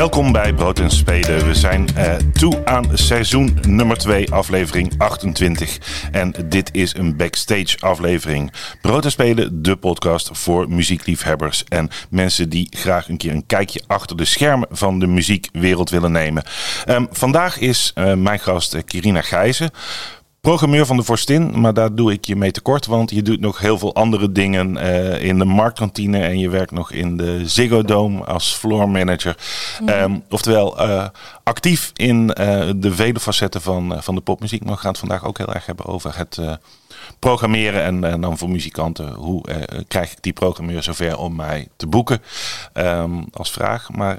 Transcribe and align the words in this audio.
Welkom 0.00 0.32
bij 0.32 0.54
Brood 0.54 0.78
en 0.78 0.90
Spelen. 0.90 1.46
We 1.46 1.54
zijn 1.54 1.88
uh, 1.96 2.14
toe 2.14 2.64
aan 2.64 2.90
seizoen 2.92 3.58
nummer 3.68 3.96
2, 3.96 4.32
aflevering 4.32 4.92
28. 4.98 5.78
En 6.12 6.34
dit 6.44 6.74
is 6.74 6.94
een 6.94 7.16
backstage 7.16 7.76
aflevering. 7.80 8.52
Brood 8.80 9.04
en 9.04 9.10
Spelen, 9.10 9.62
de 9.62 9.76
podcast 9.76 10.30
voor 10.32 10.68
muziekliefhebbers 10.68 11.64
en 11.64 11.90
mensen 12.10 12.48
die 12.48 12.66
graag 12.70 13.08
een 13.08 13.16
keer 13.16 13.32
een 13.32 13.46
kijkje 13.46 13.82
achter 13.86 14.16
de 14.16 14.24
schermen 14.24 14.68
van 14.70 14.98
de 14.98 15.06
muziekwereld 15.06 15.90
willen 15.90 16.12
nemen. 16.12 16.44
Um, 16.88 17.08
vandaag 17.10 17.58
is 17.58 17.92
uh, 17.94 18.14
mijn 18.14 18.38
gast 18.40 18.74
uh, 18.74 18.80
Kirina 18.84 19.20
Gijzen 19.20 19.70
programmeur 20.40 20.86
van 20.86 20.96
de 20.96 21.02
Vorstin, 21.02 21.60
maar 21.60 21.74
daar 21.74 21.94
doe 21.94 22.12
ik 22.12 22.24
je 22.24 22.36
mee 22.36 22.50
tekort, 22.50 22.86
want 22.86 23.10
je 23.10 23.22
doet 23.22 23.40
nog 23.40 23.58
heel 23.58 23.78
veel 23.78 23.94
andere 23.94 24.32
dingen 24.32 24.76
uh, 24.76 25.22
in 25.22 25.38
de 25.38 25.44
marktkantine 25.44 26.18
en 26.18 26.38
je 26.38 26.48
werkt 26.48 26.70
nog 26.70 26.92
in 26.92 27.16
de 27.16 27.48
Ziggo 27.48 27.82
Dome 27.82 28.24
als 28.24 28.54
floor 28.54 28.88
manager. 28.88 29.36
Um, 29.86 30.22
oftewel 30.28 30.88
uh, 30.88 31.06
actief 31.42 31.90
in 31.94 32.22
uh, 32.40 32.70
de 32.76 32.94
vele 32.94 33.20
facetten 33.20 33.60
van, 33.60 34.02
van 34.02 34.14
de 34.14 34.20
popmuziek. 34.20 34.64
Maar 34.64 34.74
we 34.74 34.80
gaan 34.80 34.90
het 34.90 35.00
vandaag 35.00 35.24
ook 35.24 35.38
heel 35.38 35.54
erg 35.54 35.66
hebben 35.66 35.86
over 35.86 36.16
het 36.16 36.38
programmeren 37.18 37.82
en, 37.82 38.04
en, 38.04 38.20
dan 38.20 38.38
voor 38.38 38.50
muzikanten. 38.50 39.12
Hoe 39.12 39.44
krijg 39.88 40.12
ik 40.12 40.22
die 40.22 40.32
programmeur 40.32 40.82
zover 40.82 41.18
om 41.18 41.36
mij 41.36 41.68
te 41.76 41.86
boeken 41.86 42.22
um, 42.74 43.24
als 43.32 43.50
vraag. 43.50 43.90
Maar 43.90 44.18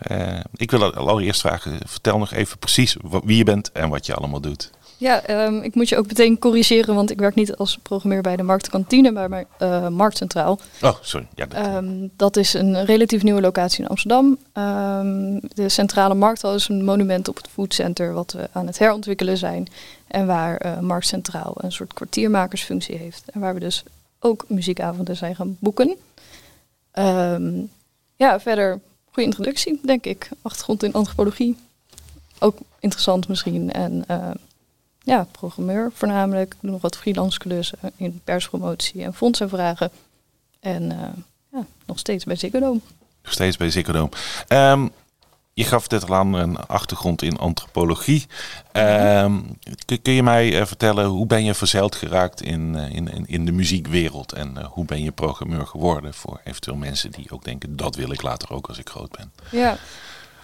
ik 0.55 0.71
wil 0.71 0.93
allereerst 0.93 1.41
vragen, 1.41 1.77
vertel 1.85 2.17
nog 2.17 2.31
even 2.31 2.57
precies 2.57 2.95
wie 3.23 3.37
je 3.37 3.43
bent 3.43 3.71
en 3.71 3.89
wat 3.89 4.05
je 4.05 4.15
allemaal 4.15 4.41
doet. 4.41 4.71
Ja, 5.01 5.45
um, 5.45 5.61
ik 5.61 5.75
moet 5.75 5.89
je 5.89 5.97
ook 5.97 6.07
meteen 6.07 6.39
corrigeren, 6.39 6.95
want 6.95 7.11
ik 7.11 7.19
werk 7.19 7.35
niet 7.35 7.55
als 7.55 7.77
programmeur 7.81 8.21
bij 8.21 8.35
de 8.35 8.43
Marktkantine, 8.43 9.11
maar 9.11 9.29
bij 9.29 9.45
uh, 9.59 9.87
Marktcentraal. 9.87 10.59
Oh, 10.81 10.95
sorry. 11.01 11.27
Ja, 11.35 11.45
dat... 11.45 11.65
Um, 11.65 12.11
dat 12.15 12.37
is 12.37 12.53
een 12.53 12.85
relatief 12.85 13.23
nieuwe 13.23 13.41
locatie 13.41 13.83
in 13.83 13.89
Amsterdam. 13.89 14.25
Um, 14.25 15.39
de 15.39 15.69
Centrale 15.69 16.13
Markthal 16.13 16.55
is 16.55 16.67
een 16.67 16.83
monument 16.83 17.27
op 17.27 17.37
het 17.37 17.47
foodcenter 17.47 18.13
wat 18.13 18.31
we 18.31 18.49
aan 18.51 18.67
het 18.67 18.77
herontwikkelen 18.77 19.37
zijn. 19.37 19.67
En 20.07 20.25
waar 20.25 20.65
uh, 20.65 20.79
Marktcentraal 20.79 21.53
een 21.55 21.71
soort 21.71 21.93
kwartiermakersfunctie 21.93 22.97
heeft. 22.97 23.23
En 23.25 23.39
waar 23.39 23.53
we 23.53 23.59
dus 23.59 23.83
ook 24.19 24.45
muziekavonden 24.47 25.17
zijn 25.17 25.35
gaan 25.35 25.57
boeken. 25.59 25.95
ja, 28.15 28.39
verder 28.39 28.79
goede 29.05 29.29
introductie, 29.29 29.79
denk 29.83 30.05
ik. 30.05 30.29
Achtergrond 30.41 30.83
in 30.83 30.93
antropologie. 30.93 31.57
Ook 32.39 32.57
interessant 32.79 33.27
misschien. 33.27 33.71
En 33.71 34.05
ja, 35.03 35.27
programmeur 35.31 35.91
voornamelijk. 35.93 36.53
Ik 36.53 36.59
doe 36.61 36.71
nog 36.71 36.81
wat 36.81 36.97
freelance 36.97 37.39
klussen 37.39 37.79
in 37.95 38.21
perspromotie 38.23 39.03
en 39.03 39.13
fondsenvragen. 39.13 39.91
En 40.59 40.83
uh, 40.83 40.97
ja, 41.51 41.65
nog 41.85 41.99
steeds 41.99 42.23
bij 42.23 42.35
Ziggo 42.35 42.59
Dome. 42.59 42.79
Nog 43.23 43.33
steeds 43.33 43.57
bij 43.57 43.69
Ziggo 43.69 43.91
Dome. 43.91 44.09
Um, 44.47 44.91
je 45.53 45.63
gaf 45.63 45.87
dit 45.87 46.09
al 46.09 46.15
aan 46.15 46.33
een 46.33 46.57
achtergrond 46.57 47.21
in 47.21 47.37
antropologie. 47.37 48.25
Um, 48.73 49.57
kun, 50.01 50.13
je 50.13 50.23
mij 50.23 50.59
uh, 50.59 50.65
vertellen 50.65 51.05
hoe 51.05 51.27
ben 51.27 51.43
je 51.43 51.53
verzeild 51.53 51.95
geraakt 51.95 52.41
in, 52.41 52.73
uh, 52.75 52.95
in, 52.95 53.27
in 53.27 53.45
de 53.45 53.51
muziekwereld? 53.51 54.33
En 54.33 54.53
uh, 54.57 54.65
hoe 54.65 54.85
ben 54.85 55.03
je 55.03 55.11
programmeur 55.11 55.67
geworden 55.67 56.13
voor 56.13 56.41
eventueel 56.43 56.77
mensen 56.77 57.11
die 57.11 57.31
ook 57.31 57.43
denken 57.43 57.75
dat 57.75 57.95
wil 57.95 58.11
ik 58.11 58.21
later 58.21 58.53
ook 58.53 58.67
als 58.67 58.77
ik 58.77 58.89
groot 58.89 59.11
ben? 59.11 59.31
Ja, 59.51 59.77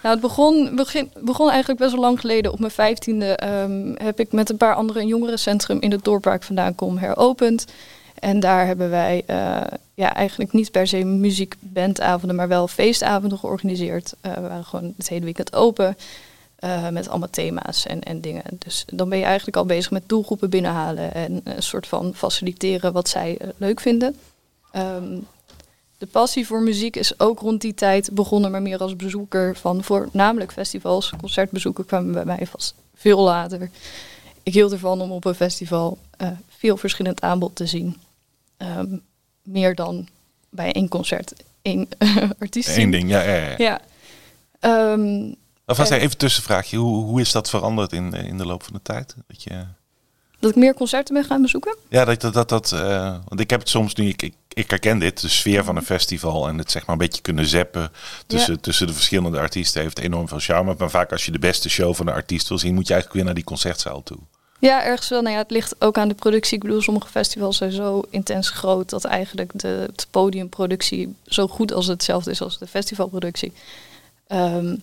nou, 0.02 0.14
het 0.14 0.20
begon, 0.20 0.80
begon 1.20 1.50
eigenlijk 1.50 1.80
best 1.80 1.92
wel 1.92 2.00
lang 2.00 2.20
geleden. 2.20 2.52
Op 2.52 2.58
mijn 2.58 2.70
vijftiende 2.70 3.38
um, 3.62 3.94
heb 3.96 4.20
ik 4.20 4.32
met 4.32 4.50
een 4.50 4.56
paar 4.56 4.74
anderen 4.74 5.02
een 5.02 5.08
jongerencentrum 5.08 5.80
in 5.80 5.90
het 5.90 6.04
dorp 6.04 6.24
waar 6.24 6.34
ik 6.34 6.42
vandaan 6.42 6.74
kom 6.74 6.96
heropend. 6.96 7.64
En 8.18 8.40
daar 8.40 8.66
hebben 8.66 8.90
wij 8.90 9.22
uh, 9.26 9.60
ja, 9.94 10.14
eigenlijk 10.14 10.52
niet 10.52 10.70
per 10.70 10.86
se 10.86 11.04
muziekbandavonden, 11.04 12.36
maar 12.36 12.48
wel 12.48 12.68
feestavonden 12.68 13.38
georganiseerd. 13.38 14.14
Uh, 14.22 14.34
we 14.34 14.40
waren 14.40 14.64
gewoon 14.64 14.94
het 14.96 15.08
hele 15.08 15.24
weekend 15.24 15.54
open. 15.54 15.96
Uh, 16.64 16.88
met 16.88 17.08
allemaal 17.08 17.30
thema's 17.30 17.86
en, 17.86 18.02
en 18.02 18.20
dingen. 18.20 18.42
Dus 18.58 18.84
dan 18.86 19.08
ben 19.08 19.18
je 19.18 19.24
eigenlijk 19.24 19.56
al 19.56 19.64
bezig 19.64 19.90
met 19.90 20.02
doelgroepen 20.06 20.50
binnenhalen 20.50 21.14
en 21.14 21.40
een 21.44 21.62
soort 21.62 21.86
van 21.86 22.14
faciliteren 22.14 22.92
wat 22.92 23.08
zij 23.08 23.38
leuk 23.56 23.80
vinden. 23.80 24.16
Um, 24.72 25.26
de 25.98 26.06
passie 26.06 26.46
voor 26.46 26.62
muziek 26.62 26.96
is 26.96 27.20
ook 27.20 27.40
rond 27.40 27.60
die 27.60 27.74
tijd 27.74 28.10
begonnen, 28.12 28.50
maar 28.50 28.62
meer 28.62 28.78
als 28.78 28.96
bezoeker 28.96 29.56
van 29.56 29.84
voornamelijk 29.84 30.52
festivals. 30.52 31.12
Concertbezoeken 31.20 31.86
kwamen 31.86 32.12
bij 32.12 32.24
mij 32.24 32.46
vast 32.46 32.74
veel 32.94 33.20
later. 33.20 33.70
Ik 34.42 34.54
hield 34.54 34.72
ervan 34.72 35.00
om 35.00 35.10
op 35.10 35.24
een 35.24 35.34
festival 35.34 35.98
uh, 36.22 36.28
veel 36.48 36.76
verschillend 36.76 37.20
aanbod 37.20 37.54
te 37.54 37.66
zien. 37.66 37.96
Um, 38.58 39.02
meer 39.42 39.74
dan 39.74 40.08
bij 40.50 40.72
één 40.72 40.88
concert 40.88 41.32
één 41.62 41.88
artiest. 42.40 42.76
Eén 42.76 42.90
ding, 42.90 43.10
ja. 43.10 43.22
ja, 43.22 43.34
ja. 43.34 43.80
ja. 44.60 44.92
Um, 44.92 45.34
was 45.64 45.90
even 45.90 46.16
tussenvraagje. 46.16 46.76
Hoe, 46.76 47.04
hoe 47.04 47.20
is 47.20 47.32
dat 47.32 47.50
veranderd 47.50 47.92
in, 47.92 48.12
in 48.12 48.38
de 48.38 48.46
loop 48.46 48.62
van 48.62 48.72
de 48.72 48.82
tijd? 48.82 49.14
Dat 49.26 49.42
je... 49.42 49.64
Dat 50.40 50.50
ik 50.50 50.56
meer 50.56 50.74
concerten 50.74 51.14
ben 51.14 51.24
gaan 51.24 51.42
bezoeken? 51.42 51.76
Ja, 51.88 52.04
dat 52.04 52.20
dat, 52.20 52.32
dat, 52.32 52.48
dat 52.48 52.72
uh, 52.74 53.16
want 53.28 53.40
ik 53.40 53.50
heb 53.50 53.60
het 53.60 53.68
soms 53.68 53.94
nu, 53.94 54.08
ik, 54.08 54.22
ik, 54.22 54.34
ik, 54.48 54.70
herken 54.70 54.98
dit, 54.98 55.20
de 55.20 55.28
sfeer 55.28 55.64
van 55.64 55.76
een 55.76 55.84
festival 55.84 56.48
en 56.48 56.58
het 56.58 56.70
zeg 56.70 56.86
maar 56.86 56.92
een 56.92 57.00
beetje 57.00 57.22
kunnen 57.22 57.46
zeppen 57.46 57.90
tussen, 58.26 58.52
ja. 58.52 58.58
tussen 58.60 58.86
de 58.86 58.92
verschillende 58.92 59.38
artiesten 59.38 59.82
heeft 59.82 59.98
enorm 59.98 60.28
veel 60.28 60.38
charme. 60.38 60.74
Maar 60.78 60.90
vaak 60.90 61.12
als 61.12 61.24
je 61.24 61.32
de 61.32 61.38
beste 61.38 61.68
show 61.68 61.94
van 61.94 62.06
de 62.06 62.12
artiest 62.12 62.48
wil 62.48 62.58
zien, 62.58 62.74
moet 62.74 62.86
je 62.86 62.92
eigenlijk 62.92 63.14
weer 63.14 63.24
naar 63.24 63.42
die 63.42 63.50
concertzaal 63.50 64.02
toe. 64.02 64.18
Ja, 64.60 64.84
ergens 64.84 65.08
wel. 65.08 65.22
Nou 65.22 65.34
ja, 65.34 65.40
het 65.40 65.50
ligt 65.50 65.74
ook 65.78 65.98
aan 65.98 66.08
de 66.08 66.14
productie. 66.14 66.56
Ik 66.56 66.62
bedoel, 66.62 66.80
sommige 66.80 67.08
festivals 67.08 67.56
zijn 67.56 67.72
zo 67.72 68.02
intens 68.10 68.50
groot 68.50 68.90
dat 68.90 69.04
eigenlijk 69.04 69.50
de 69.54 69.68
het 69.68 70.06
podiumproductie 70.10 71.14
zo 71.26 71.48
goed 71.48 71.72
als 71.72 71.86
hetzelfde 71.86 72.30
is 72.30 72.42
als 72.42 72.58
de 72.58 72.66
festivalproductie. 72.66 73.52
Um, 74.28 74.82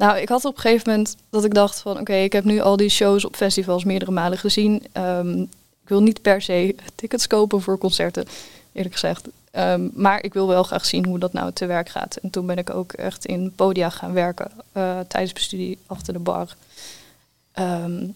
nou, 0.00 0.18
ik 0.18 0.28
had 0.28 0.44
op 0.44 0.54
een 0.54 0.60
gegeven 0.60 0.90
moment 0.90 1.16
dat 1.30 1.44
ik 1.44 1.54
dacht 1.54 1.80
van 1.80 1.98
oké, 1.98 2.14
ik 2.14 2.32
heb 2.32 2.44
nu 2.44 2.60
al 2.60 2.76
die 2.76 2.88
shows 2.88 3.24
op 3.24 3.36
festivals 3.36 3.84
meerdere 3.84 4.10
malen 4.10 4.38
gezien. 4.38 4.86
Um, 4.92 5.40
ik 5.82 5.88
wil 5.88 6.02
niet 6.02 6.22
per 6.22 6.42
se 6.42 6.74
tickets 6.94 7.26
kopen 7.26 7.60
voor 7.60 7.78
concerten, 7.78 8.26
eerlijk 8.72 8.94
gezegd. 8.94 9.28
Um, 9.52 9.90
maar 9.94 10.24
ik 10.24 10.32
wil 10.32 10.46
wel 10.46 10.62
graag 10.62 10.84
zien 10.84 11.06
hoe 11.06 11.18
dat 11.18 11.32
nou 11.32 11.52
te 11.52 11.66
werk 11.66 11.88
gaat. 11.88 12.16
En 12.16 12.30
toen 12.30 12.46
ben 12.46 12.56
ik 12.56 12.70
ook 12.70 12.92
echt 12.92 13.26
in 13.26 13.52
podia 13.56 13.90
gaan 13.90 14.12
werken 14.12 14.50
uh, 14.52 14.98
tijdens 15.08 15.32
mijn 15.32 15.44
studie 15.44 15.78
achter 15.86 16.12
de 16.12 16.18
bar. 16.18 16.54
Um, 17.58 18.14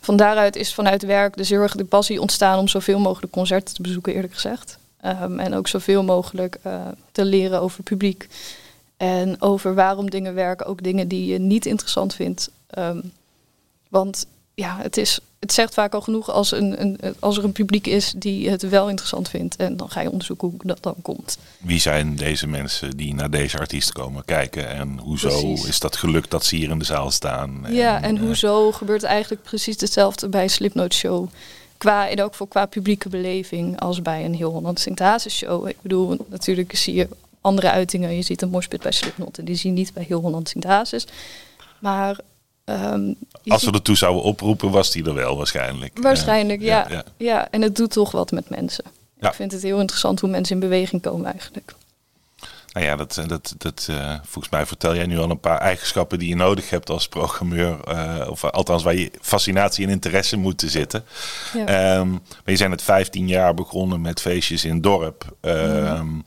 van 0.00 0.16
daaruit 0.16 0.56
is 0.56 0.74
vanuit 0.74 1.02
werk 1.02 1.36
dus 1.36 1.48
heel 1.48 1.60
erg 1.60 1.74
de 1.74 1.84
passie 1.84 2.20
ontstaan 2.20 2.58
om 2.58 2.68
zoveel 2.68 2.98
mogelijk 2.98 3.32
concerten 3.32 3.74
te 3.74 3.82
bezoeken, 3.82 4.14
eerlijk 4.14 4.34
gezegd. 4.34 4.78
en 5.36 5.54
ook 5.54 5.68
zoveel 5.68 6.02
mogelijk 6.02 6.58
uh, 6.66 6.86
te 7.12 7.24
leren 7.24 7.60
over 7.60 7.82
publiek. 7.82 8.28
En 8.96 9.42
over 9.42 9.74
waarom 9.74 10.10
dingen 10.10 10.34
werken, 10.34 10.66
ook 10.66 10.82
dingen 10.82 11.08
die 11.08 11.26
je 11.32 11.38
niet 11.38 11.66
interessant 11.66 12.14
vindt. 12.14 12.50
Um, 12.78 13.12
want 13.88 14.26
ja, 14.54 14.76
het, 14.80 14.96
is, 14.96 15.18
het 15.38 15.52
zegt 15.52 15.74
vaak 15.74 15.94
al 15.94 16.00
genoeg 16.00 16.30
als, 16.30 16.52
een, 16.52 16.80
een, 16.80 17.14
als 17.18 17.36
er 17.36 17.44
een 17.44 17.52
publiek 17.52 17.86
is 17.86 18.14
die 18.16 18.50
het 18.50 18.68
wel 18.68 18.88
interessant 18.88 19.28
vindt. 19.28 19.56
En 19.56 19.76
dan 19.76 19.90
ga 19.90 20.00
je 20.00 20.10
onderzoeken 20.10 20.48
hoe 20.48 20.60
dat 20.62 20.82
dan 20.82 20.94
komt. 21.02 21.38
Wie 21.58 21.80
zijn 21.80 22.16
deze 22.16 22.46
mensen 22.46 22.96
die 22.96 23.14
naar 23.14 23.30
deze 23.30 23.58
artiest 23.58 23.92
komen 23.92 24.24
kijken? 24.24 24.68
En 24.68 24.98
hoezo 24.98 25.28
precies. 25.28 25.68
is 25.68 25.80
dat 25.80 25.96
gelukt 25.96 26.30
dat 26.30 26.44
ze 26.44 26.56
hier 26.56 26.70
in 26.70 26.78
de 26.78 26.84
zaal 26.84 27.10
staan? 27.10 27.64
Ja, 27.68 27.96
en, 27.96 28.02
en 28.02 28.18
hoezo 28.18 28.72
gebeurt 28.72 29.02
eigenlijk 29.02 29.42
precies 29.42 29.80
hetzelfde 29.80 30.28
bij 30.28 30.48
Slipknot 30.48 30.94
Show? 30.94 31.28
Qua, 31.76 32.08
en 32.08 32.22
ook 32.22 32.34
voor 32.34 32.48
qua 32.48 32.66
publieke 32.66 33.08
beleving 33.08 33.80
als 33.80 34.02
bij 34.02 34.24
een 34.24 34.34
heel 34.34 34.50
Holland 34.50 34.80
Sint 34.80 35.02
show. 35.28 35.68
Ik 35.68 35.76
bedoel, 35.82 36.26
natuurlijk 36.28 36.76
zie 36.76 36.94
je 36.94 37.08
andere 37.46 37.70
uitingen. 37.70 38.14
Je 38.14 38.22
ziet 38.22 38.42
een 38.42 38.48
morspit 38.48 38.82
bij 38.82 38.92
Slipknot 38.92 39.38
en 39.38 39.44
die 39.44 39.54
zie 39.54 39.70
je 39.70 39.76
niet 39.76 39.92
bij 39.94 40.04
heel 40.08 40.20
Holland 40.20 40.48
Sint 40.48 41.06
Maar... 41.78 42.18
Um, 42.64 43.16
Als 43.46 43.64
we 43.64 43.72
ertoe 43.72 43.96
zouden 43.96 44.22
oproepen, 44.22 44.70
was 44.70 44.90
die 44.90 45.04
er 45.04 45.14
wel 45.14 45.36
waarschijnlijk. 45.36 45.98
Waarschijnlijk, 46.00 46.60
ja. 46.60 46.86
Ja, 46.88 46.94
ja. 46.94 47.04
ja. 47.16 47.50
en 47.50 47.62
het 47.62 47.76
doet 47.76 47.90
toch 47.90 48.10
wat 48.10 48.30
met 48.30 48.48
mensen. 48.48 48.84
Ja. 49.20 49.28
Ik 49.28 49.34
vind 49.34 49.52
het 49.52 49.62
heel 49.62 49.80
interessant 49.80 50.20
hoe 50.20 50.30
mensen 50.30 50.54
in 50.54 50.60
beweging 50.60 51.02
komen 51.02 51.30
eigenlijk. 51.30 51.74
Nou 52.76 52.88
ja, 52.88 52.96
dat, 52.96 53.22
dat, 53.26 53.54
dat, 53.58 53.86
uh, 53.90 54.14
volgens 54.22 54.52
mij 54.52 54.66
vertel 54.66 54.94
jij 54.94 55.06
nu 55.06 55.18
al 55.18 55.30
een 55.30 55.40
paar 55.40 55.60
eigenschappen 55.60 56.18
die 56.18 56.28
je 56.28 56.36
nodig 56.36 56.70
hebt 56.70 56.90
als 56.90 57.08
programmeur. 57.08 57.78
Uh, 57.88 58.26
of 58.30 58.44
althans 58.44 58.82
waar 58.82 58.94
je 58.94 59.10
fascinatie 59.20 59.84
en 59.84 59.90
interesse 59.90 60.36
moeten 60.36 60.70
zitten. 60.70 61.04
Ja. 61.52 61.96
Um, 61.96 62.10
maar 62.10 62.20
je 62.44 62.56
zijn 62.56 62.70
het 62.70 62.82
15 62.82 63.28
jaar 63.28 63.54
begonnen 63.54 64.00
met 64.00 64.20
feestjes 64.20 64.64
in 64.64 64.80
dorp. 64.80 65.36
Um, 65.40 66.24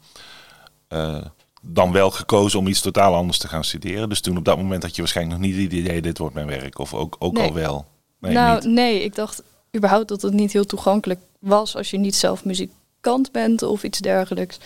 uh, 0.90 1.26
dan 1.62 1.92
wel 1.92 2.12
gekozen 2.12 2.60
om 2.60 2.68
iets 2.68 2.82
totaal 2.82 3.16
anders 3.16 3.38
te 3.38 3.48
gaan 3.48 3.64
studeren. 3.64 4.10
Dus 4.10 4.22
toen 4.22 4.38
op 4.38 4.46
dat 4.46 4.58
moment 4.58 4.84
had 4.84 4.96
je 4.96 5.02
waarschijnlijk 5.02 5.40
nog 5.40 5.50
niet 5.50 5.62
het 5.64 5.74
idee, 5.74 6.02
dit 6.02 6.18
wordt 6.18 6.36
mijn 6.36 6.48
werk. 6.48 6.80
Of 6.80 6.94
ook, 6.94 7.16
ook 7.20 7.34
Nee. 7.34 7.48
al 7.48 7.54
wel. 7.54 7.86
Nee, 8.20 8.34
nou, 8.34 8.56
niet. 8.56 8.74
nee, 8.74 9.04
ik 9.04 9.16
dacht 9.16 9.42
überhaupt 9.76 10.08
dat 10.08 10.22
het 10.22 10.34
niet 10.34 10.52
heel 10.54 10.66
toegankelijk 10.66 11.20
was 11.40 11.76
als 11.76 11.90
je 11.90 11.98
niet 11.98 12.16
zelf 12.16 12.46
muzikant 12.46 13.32
bent 13.32 13.64
of 13.64 13.84
iets 13.84 14.00
dergelijks. 14.00 14.58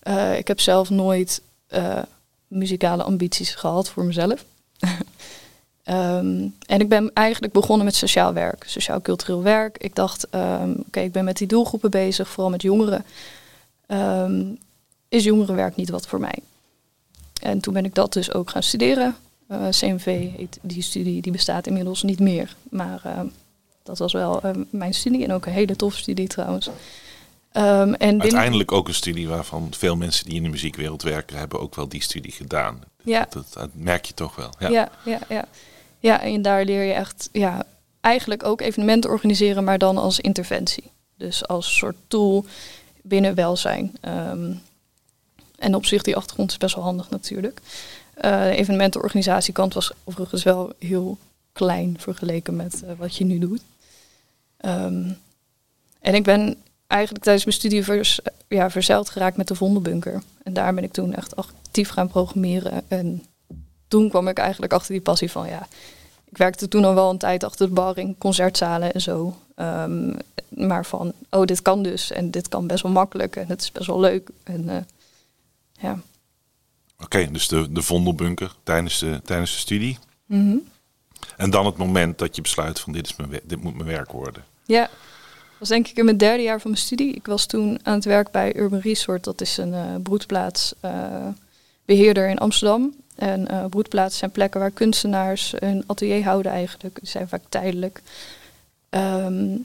Eh, 0.00 0.38
ik 0.38 0.48
heb 0.48 0.60
zelf 0.60 0.90
nooit 0.90 1.42
eh, 1.66 2.02
muzikale 2.46 3.02
ambities 3.02 3.54
gehad 3.54 3.90
voor 3.90 4.04
mezelf. 4.04 4.44
Ehm, 5.82 6.46
en 6.66 6.80
ik 6.80 6.88
ben 6.88 7.10
eigenlijk 7.14 7.52
begonnen 7.52 7.84
met 7.84 7.94
sociaal 7.94 8.32
werk, 8.32 8.64
sociaal-cultureel 8.66 9.42
werk. 9.42 9.78
Ik 9.78 9.94
dacht, 9.94 10.28
ehm, 10.30 10.70
oké, 10.86 11.00
ik 11.00 11.12
ben 11.12 11.24
met 11.24 11.36
die 11.36 11.46
doelgroepen 11.46 11.90
bezig, 11.90 12.28
vooral 12.28 12.50
met 12.50 12.62
jongeren. 12.62 13.04
Ehm, 13.86 14.44
is 15.08 15.24
jongerenwerk 15.24 15.76
niet 15.76 15.90
wat 15.90 16.06
voor 16.06 16.20
mij? 16.20 16.38
En 17.42 17.60
toen 17.60 17.74
ben 17.74 17.84
ik 17.84 17.94
dat 17.94 18.12
dus 18.12 18.32
ook 18.32 18.50
gaan 18.50 18.62
studeren. 18.62 19.16
Eh, 19.48 19.68
CMV 19.68 20.04
heet 20.36 20.58
die 20.62 20.82
studie, 20.82 21.22
die 21.22 21.32
bestaat 21.32 21.66
inmiddels 21.66 22.02
niet 22.02 22.20
meer. 22.20 22.56
Maar 22.70 23.00
ehm, 23.04 23.26
dat 23.82 23.98
was 23.98 24.12
wel 24.12 24.42
ehm, 24.42 24.62
mijn 24.70 24.94
studie 24.94 25.24
en 25.24 25.32
ook 25.32 25.46
een 25.46 25.52
hele 25.52 25.76
toffe 25.76 25.98
studie 25.98 26.26
trouwens. 26.26 26.70
Ehm, 27.52 27.92
en 27.92 28.20
Uiteindelijk 28.20 28.72
ook 28.72 28.88
een 28.88 28.94
studie 28.94 29.28
waarvan 29.28 29.68
veel 29.70 29.96
mensen 29.96 30.24
die 30.24 30.34
in 30.34 30.42
de 30.42 30.48
muziekwereld 30.48 31.02
werken, 31.02 31.38
hebben 31.38 31.60
ook 31.60 31.74
wel 31.74 31.88
die 31.88 32.02
studie 32.02 32.32
gedaan. 32.32 32.82
Ja. 33.02 33.26
Dat, 33.30 33.46
dat 33.52 33.70
merk 33.72 34.04
je 34.04 34.14
toch 34.14 34.36
wel. 34.36 34.50
Ja. 34.58 34.68
Ja, 34.68 34.90
ja, 35.04 35.18
ja. 35.28 35.44
Ja, 35.98 36.20
en 36.20 36.42
daar 36.42 36.64
leer 36.64 36.82
je 36.82 36.92
echt 36.92 37.28
ja, 37.32 37.64
eigenlijk 38.00 38.44
ook 38.44 38.60
evenementen 38.60 39.10
organiseren, 39.10 39.64
maar 39.64 39.78
dan 39.78 39.98
als 39.98 40.20
interventie. 40.20 40.90
Dus 41.16 41.46
als 41.46 41.76
soort 41.76 41.96
tool 42.08 42.44
binnen 43.02 43.34
welzijn. 43.34 43.96
Ehm, 44.00 44.52
en 45.58 45.74
op 45.74 45.86
zich, 45.86 46.02
die 46.02 46.16
achtergrond 46.16 46.50
is 46.50 46.56
best 46.56 46.74
wel 46.74 46.84
handig 46.84 47.10
natuurlijk. 47.10 47.60
Eh, 48.14 48.42
de 48.42 48.56
evenementenorganisatiekant 48.56 49.74
was 49.74 49.92
overigens 50.04 50.42
wel 50.42 50.72
heel 50.78 51.18
klein 51.52 51.96
vergeleken 51.98 52.56
met 52.56 52.82
eh, 52.82 52.90
wat 52.96 53.16
je 53.16 53.24
nu 53.24 53.38
doet. 53.38 53.62
Ehm, 54.56 55.10
en 56.00 56.14
ik 56.14 56.22
ben 56.22 56.56
eigenlijk 56.86 57.24
tijdens 57.24 57.44
mijn 57.44 57.56
studie 57.56 57.84
vers, 57.84 58.20
ja, 58.48 58.70
verzeild 58.70 59.10
geraakt 59.10 59.36
met 59.36 59.48
de 59.48 59.54
Vondelbunker. 59.54 60.22
En 60.42 60.52
daar 60.52 60.74
ben 60.74 60.84
ik 60.84 60.92
toen 60.92 61.14
echt 61.14 61.36
actief 61.36 61.88
gaan 61.88 62.08
programmeren. 62.08 62.82
En 62.88 63.24
toen 63.88 64.08
kwam 64.08 64.28
ik 64.28 64.38
eigenlijk 64.38 64.72
achter 64.72 64.92
die 64.92 65.00
passie 65.00 65.30
van 65.30 65.48
ja. 65.48 65.66
Ik 66.24 66.36
werkte 66.36 66.68
toen 66.68 66.84
al 66.84 66.94
wel 66.94 67.10
een 67.10 67.18
tijd 67.18 67.44
achter 67.44 67.66
de 67.66 67.72
bar 67.72 67.98
in 67.98 68.18
concertzalen 68.18 68.92
en 68.92 69.00
zo. 69.00 69.36
Ehm, 69.54 70.12
maar 70.48 70.86
van, 70.86 71.12
oh, 71.30 71.44
dit 71.44 71.62
kan 71.62 71.82
dus. 71.82 72.10
En 72.10 72.30
dit 72.30 72.48
kan 72.48 72.66
best 72.66 72.82
wel 72.82 72.92
makkelijk. 72.92 73.36
En 73.36 73.46
het 73.48 73.60
is 73.60 73.72
best 73.72 73.86
wel 73.86 74.00
leuk. 74.00 74.30
En 74.44 74.68
eh, 74.68 74.76
ja. 75.78 76.00
Oké, 76.98 77.30
dus 77.30 77.48
de, 77.48 77.72
de 77.72 77.82
vondelbunker 77.82 78.54
tijdens 78.62 78.98
de, 78.98 79.20
tijdens 79.24 79.52
de 79.52 79.58
studie. 79.58 79.98
Mhm. 80.26 80.56
En 81.36 81.50
dan 81.50 81.66
het 81.66 81.76
moment 81.76 82.18
dat 82.18 82.36
je 82.36 82.42
besluit 82.42 82.80
van 82.80 82.92
dit, 82.92 83.06
is 83.06 83.16
mijn, 83.16 83.40
dit 83.44 83.62
moet 83.62 83.74
mijn 83.74 83.88
werk 83.88 84.12
worden. 84.12 84.44
Ja, 84.66 84.80
dat 84.80 85.58
was 85.58 85.68
denk 85.68 85.88
ik 85.88 85.96
in 85.96 86.04
mijn 86.04 86.16
derde 86.16 86.42
jaar 86.42 86.60
van 86.60 86.70
mijn 86.70 86.82
studie. 86.82 87.14
Ik 87.14 87.26
was 87.26 87.46
toen 87.46 87.80
aan 87.82 87.94
het 87.94 88.04
werk 88.04 88.30
bij 88.30 88.56
Urban 88.56 88.78
Resort. 88.78 89.24
Dat 89.24 89.40
is 89.40 89.56
een 89.56 89.74
eh 89.74 89.94
broedplaats 90.02 90.74
eh, 90.80 91.28
beheerder 91.84 92.28
in 92.28 92.38
Amsterdam. 92.38 92.94
En 93.16 93.48
eh 93.48 93.64
broedplaatsen 93.64 94.18
zijn 94.18 94.30
plekken 94.30 94.60
waar 94.60 94.70
kunstenaars 94.70 95.54
een 95.58 95.84
atelier 95.86 96.24
houden 96.24 96.52
eigenlijk. 96.52 97.00
Die 97.00 97.08
zijn 97.08 97.28
vaak 97.28 97.42
tijdelijk. 97.48 98.02
Ehm, 98.88 99.56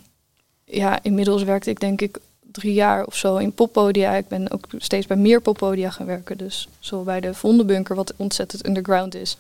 ja, 0.66 1.00
inmiddels 1.04 1.44
werkte 1.44 1.70
ik 1.70 1.80
denk 1.80 2.02
ik 2.02 2.18
drie 2.54 2.74
jaar 2.74 3.06
of 3.06 3.16
zo 3.16 3.38
in 3.38 3.54
poppodia. 3.54 4.12
Ik 4.14 4.28
ben 4.28 4.52
ook 4.52 4.66
steeds 4.78 5.08
bij 5.08 5.18
meer 5.18 5.42
poppodia 5.42 5.90
gaan 5.90 6.06
werken. 6.06 6.38
Dus 6.38 6.68
zowel 6.80 7.04
bij 7.04 7.20
de 7.20 7.34
Vondenbunker, 7.34 7.96
wat 7.96 8.14
ontzettend 8.16 8.68
underground 8.68 9.16
is. 9.16 9.38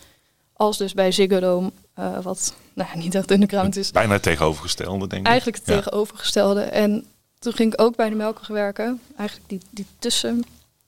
Als 0.53 0.77
dus 0.77 0.93
bij 0.93 1.11
Ziggo 1.11 1.39
Dome, 1.39 1.71
eh, 1.93 2.19
wat 2.19 2.53
nou, 2.73 2.97
niet 2.97 3.15
echt 3.15 3.31
underground 3.31 3.75
is. 3.75 3.91
Bijna 3.91 4.13
het 4.13 4.23
tegenovergestelde, 4.23 5.07
denk 5.07 5.21
ik. 5.21 5.27
Eigenlijk 5.27 5.57
het 5.57 5.67
Ja. 5.67 5.75
tegenovergestelde. 5.75 6.61
En 6.61 7.05
toen 7.39 7.53
ging 7.53 7.73
ik 7.73 7.81
ook 7.81 7.95
bij 7.95 8.09
de 8.09 8.15
Melkweg 8.15 8.47
werken. 8.47 9.01
Eigenlijk 9.17 9.49
die, 9.49 9.61
die 9.69 9.85
tussen, 9.99 10.43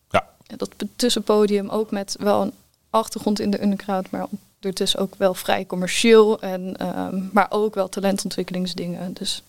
Ja. 0.10 0.28
dat 0.58 0.70
tussenpodium 0.96 1.70
ook 1.70 1.92
met 1.92 2.16
wel 2.20 2.42
een 2.42 2.54
achtergrond 2.90 3.40
in 3.40 3.50
de 3.52 3.62
underground, 3.64 4.12
maar 4.12 4.26
ondertussen 4.60 5.00
ook 5.00 5.16
wel 5.18 5.34
vrij 5.34 5.66
commercieel. 5.66 6.40
En, 6.42 6.78
ehm, 6.78 7.22
maar 7.32 7.48
ook 7.50 7.76
wel 7.76 7.90
talentontwikkelingsdingen. 7.90 9.14
Dus, 9.14 9.44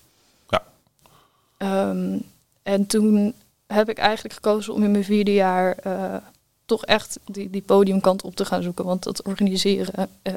Ja. 0.48 0.62
Ehm, 1.56 2.18
en 2.66 2.86
toen 2.86 3.34
heb 3.66 3.88
ik 3.88 3.98
eigenlijk 3.98 4.34
gekozen 4.34 4.74
om 4.74 4.82
in 4.82 4.90
mijn 4.90 5.04
vierde 5.04 5.32
jaar 5.34 5.76
eh, 5.82 6.14
toch 6.64 6.84
echt 6.84 7.18
die, 7.24 7.50
die 7.50 7.62
podiumkant 7.62 8.22
op 8.22 8.36
te 8.36 8.44
gaan 8.44 8.62
zoeken. 8.62 8.84
Want 8.84 9.02
dat 9.02 9.22
organiseren, 9.22 10.08
eh, 10.22 10.34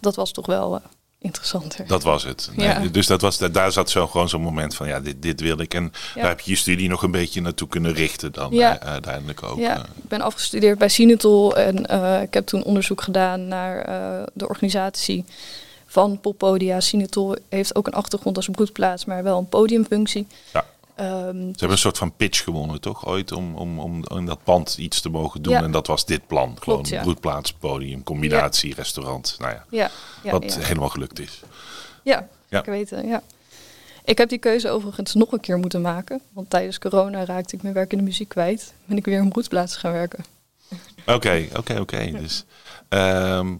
dat 0.00 0.14
was 0.16 0.32
toch 0.32 0.46
wel 0.46 0.74
eh, 0.76 0.80
interessanter. 1.18 1.86
Dat 1.86 2.02
was 2.02 2.24
het. 2.24 2.50
Nee, 2.56 2.66
Ja. 2.66 2.78
Dus 2.78 3.06
dat 3.06 3.20
was, 3.20 3.38
daar 3.38 3.72
zat 3.72 3.90
zo 3.90 4.06
gewoon 4.06 4.28
zo'n 4.28 4.40
moment 4.40 4.74
van, 4.74 4.88
ja, 4.88 5.00
dit, 5.00 5.22
dit 5.22 5.40
wil 5.40 5.58
ik. 5.60 5.74
En 5.74 5.92
Ja. 6.14 6.20
daar 6.20 6.30
heb 6.30 6.40
je 6.40 6.50
je 6.50 6.56
studie 6.56 6.88
nog 6.88 7.02
een 7.02 7.10
beetje 7.10 7.40
naartoe 7.40 7.68
kunnen 7.68 7.92
richten 7.92 8.32
dan 8.32 8.52
Ja. 8.52 8.80
uiteindelijk 8.80 9.42
ook. 9.42 9.58
Ja, 9.58 9.76
ik 9.78 10.08
ben 10.08 10.20
afgestudeerd 10.20 10.78
bij 10.78 10.88
Sinatol 10.88 11.56
en 11.56 11.76
ik 12.22 12.34
heb 12.34 12.46
toen 12.46 12.62
onderzoek 12.64 13.00
gedaan 13.02 13.48
naar 13.48 13.84
de 14.34 14.48
organisatie 14.48 15.24
van 15.86 16.20
poppodia. 16.20 16.80
Sinatol 16.80 17.36
heeft 17.48 17.74
ook 17.74 17.86
een 17.86 17.92
achtergrond 17.92 18.36
als 18.36 18.48
broedplaats, 18.48 19.04
maar 19.04 19.22
wel 19.22 19.38
een 19.38 19.48
podiumfunctie. 19.48 20.26
Ja. 20.52 20.64
Ehm, 20.98 21.36
Ze 21.36 21.48
hebben 21.50 21.70
een 21.70 21.78
soort 21.78 21.98
van 21.98 22.16
pitch 22.16 22.42
gewonnen, 22.44 22.80
toch? 22.80 23.06
Ooit 23.06 23.32
om, 23.32 23.54
om, 23.56 23.78
om 23.78 24.04
in 24.08 24.26
dat 24.26 24.42
pand 24.44 24.78
iets 24.78 25.00
te 25.00 25.08
mogen 25.08 25.42
doen. 25.42 25.52
Ja. 25.52 25.62
En 25.62 25.70
dat 25.70 25.86
was 25.86 26.06
dit 26.06 26.26
plan. 26.26 26.56
Gewoon 26.60 26.84
ja. 26.88 27.02
broedplaats, 27.02 27.52
podium, 27.52 28.02
combinatie, 28.02 28.74
restaurant. 28.74 29.36
Nou 29.38 29.56
ja, 29.70 29.90
wat 30.22 30.54
helemaal 30.54 30.88
gelukt 30.88 31.18
is. 31.20 31.42
ja, 32.04 32.28
Ja. 32.48 32.58
ik 32.58 32.64
weet 32.64 32.90
het, 32.90 33.04
ja. 33.06 33.22
Ik 34.04 34.18
heb 34.18 34.28
die 34.28 34.38
keuze 34.38 34.70
overigens 34.70 35.14
nog 35.14 35.32
een 35.32 35.40
keer 35.40 35.58
moeten 35.58 35.80
maken, 35.80 36.20
want 36.32 36.50
tijdens 36.50 36.78
corona 36.78 37.24
raakte 37.24 37.56
ik 37.56 37.62
mijn 37.62 37.74
werk 37.74 37.92
in 37.92 37.98
de 37.98 38.04
muziek 38.04 38.28
kwijt. 38.28 38.72
Ben 38.84 38.96
ik 38.96 39.04
weer 39.04 39.18
in 39.18 39.28
broedplaats 39.28 39.76
gaan 39.76 39.92
werken. 39.92 40.24
Oké, 41.06 41.46
oké, 41.56 41.80
oké. 41.80 42.10
Dus, 42.10 42.44
ehm, 42.88 43.54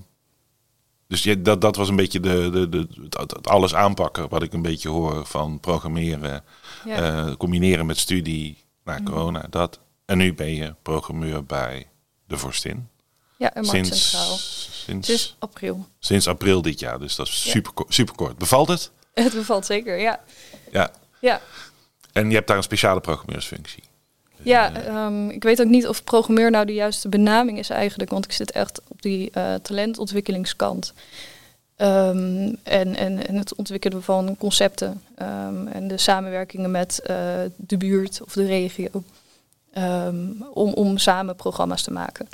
dus 1.07 1.23
je, 1.23 1.43
dat, 1.43 1.61
dat 1.61 1.77
was 1.77 1.89
een 1.89 1.97
beetje 1.97 2.21
de, 2.21 2.51
de, 2.53 2.69
de, 2.69 2.87
het 3.11 3.49
alles 3.49 3.75
aanpakken 3.75 4.29
wat 4.29 4.43
ik 4.43 4.53
een 4.53 4.63
beetje 4.63 4.89
hoor 4.89 5.27
van 5.27 5.61
programmeren, 5.61 6.45
Ja. 6.85 7.27
eh, 7.27 7.35
combineren 7.37 7.87
met 7.87 7.99
studie 7.99 8.65
na 8.85 8.95
Mhm. 8.95 9.05
corona, 9.05 9.47
dat. 9.51 9.79
En 10.05 10.19
nu 10.19 10.35
ben 10.35 10.55
je 10.55 10.75
programmeur 10.83 11.45
bij 11.45 11.87
de 12.27 12.37
Vorstin. 12.39 12.89
ja, 13.39 13.55
en 13.55 13.65
Markt 13.65 13.87
Centraal. 13.97 14.37
Sinds, 14.37 14.85
sinds, 14.85 15.07
Sinds 15.09 15.37
april. 15.39 15.87
sinds 15.99 16.29
april 16.29 16.63
dit 16.63 16.81
jaar, 16.81 16.99
dus 16.99 17.15
dat 17.15 17.29
is 17.29 17.45
Ja. 17.45 17.51
super, 17.51 17.73
super 17.89 18.15
kort. 18.15 18.39
Bevalt 18.39 18.69
het? 18.69 18.91
Het 19.15 19.33
bevalt 19.33 19.67
zeker, 19.67 19.99
ja. 19.99 20.21
Ja. 20.73 20.91
Ja, 21.21 21.41
En 22.13 22.29
je 22.29 22.35
hebt 22.35 22.47
daar 22.47 22.57
een 22.57 22.63
speciale 22.63 23.01
programmeursfunctie. 23.01 23.83
Ja, 24.43 24.73
ehm, 24.75 25.29
ik 25.29 25.43
weet 25.43 25.61
ook 25.61 25.67
niet 25.69 25.87
of 25.89 26.05
programmeur 26.05 26.51
nou 26.51 26.67
de 26.67 26.73
juiste 26.75 27.09
benaming 27.09 27.59
is 27.59 27.71
eigenlijk, 27.71 28.11
want 28.11 28.25
ik 28.25 28.33
zit 28.33 28.51
echt 28.53 28.81
op 28.89 29.03
die 29.03 29.31
eh, 29.31 29.55
talentontwikkelingskant. 29.55 30.93
Ehm, 31.79 32.55
en, 32.63 32.97
en, 32.97 33.27
en 33.27 33.37
het 33.37 33.55
ontwikkelen 33.55 34.03
van 34.03 34.37
concepten 34.37 35.03
ehm, 35.15 35.67
en 35.67 35.89
de 35.89 35.99
samenwerkingen 35.99 36.71
met 36.71 37.01
eh, 37.01 37.17
de 37.57 37.77
buurt 37.77 38.23
of 38.23 38.33
de 38.33 38.47
regio 38.47 39.03
ehm, 39.73 40.31
om, 40.53 40.73
om 40.73 40.99
samen 40.99 41.37
programma's 41.37 41.83
te 41.83 41.91
maken. 41.91 42.29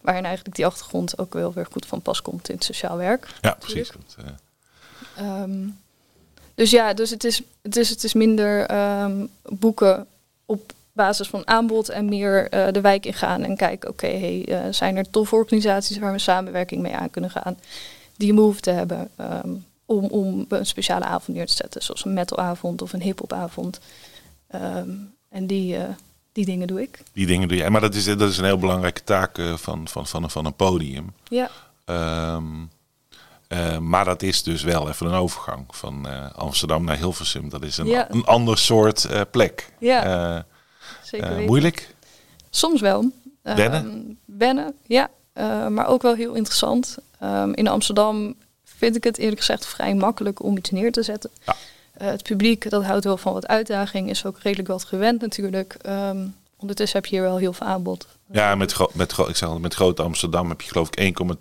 Waarin 0.00 0.24
eigenlijk 0.24 0.56
die 0.56 0.66
achtergrond 0.66 1.18
ook 1.18 1.32
wel 1.32 1.52
weer 1.52 1.66
goed 1.70 1.86
van 1.86 2.02
pas 2.02 2.22
komt 2.22 2.48
in 2.48 2.54
het 2.54 2.64
sociaal 2.64 2.96
werk. 2.96 3.26
Ja, 3.40 3.56
precies. 3.58 3.90
Eh, 5.16 5.44
dus 6.54 6.70
ja, 6.70 6.94
dus 6.94 7.10
het 7.10 7.24
is, 7.24 7.42
het 7.62 7.76
is, 7.76 7.88
het 7.88 8.04
is 8.04 8.12
minder 8.12 8.66
boeken 9.42 10.06
op 10.46 10.72
basis 10.92 11.28
van 11.28 11.46
aanbod 11.46 11.88
en 11.88 12.08
meer 12.08 12.48
eh, 12.48 12.72
de 12.72 12.80
wijk 12.80 13.06
ingaan 13.06 13.42
en 13.42 13.56
kijken, 13.56 13.88
oké, 13.90 14.06
hey, 14.06 14.72
zijn 14.72 14.96
er 14.96 15.10
toffe 15.10 15.34
organisaties 15.34 15.98
waar 15.98 16.12
we 16.12 16.18
samenwerking 16.18 16.82
mee 16.82 16.96
aan 16.96 17.10
kunnen 17.10 17.30
gaan, 17.30 17.58
die 18.18 18.34
behoefte 18.34 18.70
hebben 18.70 19.10
ehm, 19.16 19.50
om, 19.86 20.04
om 20.04 20.44
een 20.48 20.66
speciale 20.66 21.04
avond 21.04 21.36
neer 21.36 21.46
te 21.46 21.52
zetten, 21.54 21.82
zoals 21.82 22.04
een 22.04 22.12
metalavond 22.12 22.82
of 22.82 22.92
een 22.92 23.02
hiphopavond. 23.02 23.80
Ehm 24.48 24.90
en 25.28 25.46
die, 25.46 25.76
eh, 25.76 25.88
die 26.32 26.44
dingen 26.44 26.66
doe 26.66 26.82
ik. 26.82 27.02
die 27.12 27.26
dingen 27.26 27.48
doe 27.48 27.56
je. 27.56 27.70
Maar 27.70 27.80
dat 27.80 27.94
is, 27.94 28.04
dat 28.04 28.20
is 28.30 28.38
een 28.38 28.44
heel 28.44 28.58
belangrijke 28.58 29.04
taak 29.04 29.38
eh, 29.38 29.56
van, 29.56 29.88
van, 29.88 30.06
van, 30.06 30.22
een- 30.22 30.30
van 30.30 30.44
een 30.44 30.54
podium. 30.54 31.12
Ja, 31.28 31.50
Ehm, 31.84 32.44
eh, 33.48 33.78
maar 33.78 34.04
dat 34.04 34.22
is 34.22 34.42
dus 34.42 34.62
wel 34.62 34.88
even 34.88 35.06
een 35.06 35.12
overgang 35.12 35.64
van 35.68 36.06
Amsterdam 36.34 36.84
naar 36.84 36.96
Hilversum. 36.96 37.48
Dat 37.48 37.62
is 37.62 37.76
een, 37.78 37.86
Ja. 37.86 38.10
een 38.12 38.24
ander 38.24 38.58
soort 38.58 39.08
plek. 39.30 39.72
Ja, 39.78 40.46
zeker 41.02 41.38
moeilijk? 41.40 41.94
Soms 42.50 42.80
wel. 42.80 43.10
Wennen? 43.42 44.18
Wennen, 44.24 44.74
ja. 44.86 45.08
Eh, 45.38 45.66
maar 45.66 45.86
ook 45.88 46.02
wel 46.02 46.14
heel 46.14 46.34
interessant. 46.34 46.96
Ehm, 47.20 47.52
in 47.52 47.68
Amsterdam 47.68 48.34
vind 48.64 48.96
ik 48.96 49.04
het 49.04 49.18
eerlijk 49.18 49.38
gezegd 49.40 49.66
vrij 49.66 49.94
makkelijk 49.94 50.42
om 50.42 50.56
iets 50.56 50.70
neer 50.70 50.92
te 50.92 51.02
zetten. 51.02 51.30
Ja. 51.46 51.56
Eh, 51.92 52.06
het 52.08 52.22
publiek, 52.22 52.70
dat 52.70 52.84
houdt 52.84 53.04
wel 53.04 53.16
van 53.16 53.32
wat 53.32 53.46
uitdaging, 53.46 54.10
is 54.10 54.24
ook 54.24 54.38
redelijk 54.42 54.68
wat 54.68 54.84
gewend 54.84 55.20
natuurlijk. 55.20 55.76
Ehm, 55.82 56.18
ondertussen 56.56 56.98
heb 56.98 57.06
je 57.08 57.16
hier 57.16 57.24
wel 57.24 57.36
heel 57.36 57.52
veel 57.52 57.66
aanbod. 57.66 58.06
Ja, 58.32 58.54
met, 58.54 58.72
gro- 58.72 58.90
met, 58.94 59.12
gro- 59.12 59.28
ik 59.28 59.36
zeg 59.36 59.48
al, 59.48 59.58
met 59.58 59.74
Groot 59.74 60.00
Amsterdam 60.00 60.48
heb 60.48 60.60
je 60.60 60.68
geloof 60.68 60.88
ik 60.90 60.98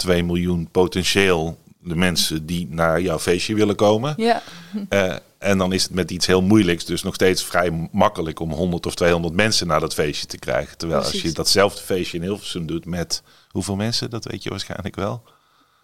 1,2 0.07 0.23
miljoen 0.23 0.67
potentieel 0.71 1.57
de 1.79 1.95
mensen 1.95 2.45
die 2.45 2.67
naar 2.69 3.01
jouw 3.01 3.19
feestje 3.19 3.55
willen 3.55 3.75
komen. 3.75 4.13
Ja, 4.17 4.41
Eh, 4.89 5.15
en 5.37 5.57
dan 5.57 5.73
is 5.73 5.83
het 5.83 5.93
met 5.93 6.11
iets 6.11 6.25
heel 6.25 6.41
moeilijks, 6.41 6.85
dus 6.85 7.03
nog 7.03 7.13
steeds 7.13 7.43
vrij 7.43 7.89
makkelijk 7.91 8.39
om 8.39 8.51
100 8.51 8.85
of 8.85 8.95
200 8.95 9.33
mensen 9.35 9.67
naar 9.67 9.79
dat 9.79 9.93
feestje 9.93 10.27
te 10.27 10.37
krijgen. 10.37 10.77
Terwijl 10.77 11.01
als 11.03 11.21
je 11.21 11.31
datzelfde 11.31 11.81
feestje 11.81 12.17
in 12.17 12.23
Hilversum 12.23 12.65
doet 12.65 12.85
met 12.85 13.21
hoeveel 13.57 13.75
mensen, 13.75 14.09
dat 14.09 14.25
weet 14.25 14.43
je 14.43 14.49
waarschijnlijk 14.49 14.95
wel. 14.95 15.23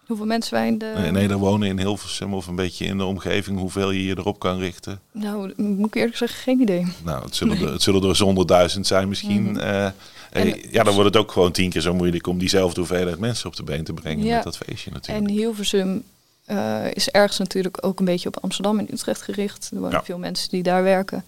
hoeveel 0.06 0.26
mensen 0.26 0.54
wij 0.54 0.66
in 0.66 0.78
de... 0.78 0.92
Uh, 0.96 1.10
nee, 1.10 1.28
er 1.28 1.36
wonen 1.36 1.68
in 1.68 1.78
Hilversum 1.78 2.34
of 2.34 2.46
een 2.46 2.54
beetje 2.56 2.84
in 2.84 2.98
de 2.98 3.04
omgeving, 3.04 3.58
hoeveel 3.58 3.90
je 3.90 4.04
je 4.04 4.18
erop 4.18 4.38
kan 4.38 4.58
richten. 4.58 5.00
Nou, 5.12 5.52
moet 5.56 5.86
ik 5.86 5.94
eerlijk 5.94 6.16
zeggen, 6.16 6.38
geen 6.38 6.60
idee. 6.60 6.86
Nou, 7.04 7.24
het 7.24 7.36
zullen, 7.36 7.58
er, 7.60 7.72
het 7.72 7.82
zullen 7.82 8.08
er 8.08 8.16
zonder 8.16 8.70
zijn 8.84 9.08
misschien. 9.08 9.42
Mhm. 9.42 9.56
Eh, 9.58 9.84
En- 9.84 9.92
eh, 10.32 10.72
ja, 10.72 10.82
dan 10.82 10.94
wordt 10.94 11.14
het 11.14 11.22
ook 11.22 11.32
gewoon 11.32 11.52
tien 11.52 11.70
keer 11.70 11.80
zo 11.80 11.94
moeilijk 11.94 12.26
om 12.26 12.38
diezelfde 12.38 12.80
hoeveelheid 12.80 13.18
mensen 13.18 13.46
op 13.46 13.56
de 13.56 13.62
been 13.62 13.84
te 13.84 13.92
brengen 13.92 14.24
Ja. 14.24 14.34
met 14.34 14.44
dat 14.44 14.56
feestje 14.56 14.90
natuurlijk. 14.90 15.28
En 15.28 15.34
Hilversum 15.34 16.02
eh, 16.44 16.84
is 16.94 17.08
ergens 17.10 17.38
natuurlijk 17.38 17.78
ook 17.86 17.98
een 17.98 18.04
beetje 18.04 18.28
op 18.28 18.38
Amsterdam 18.40 18.78
en 18.78 18.88
Utrecht 18.92 19.22
gericht. 19.22 19.70
Er 19.72 19.80
wonen 19.80 19.92
Ja. 19.98 20.04
veel 20.04 20.18
mensen 20.18 20.48
die 20.50 20.62
daar 20.62 20.82
werken. 20.82 21.24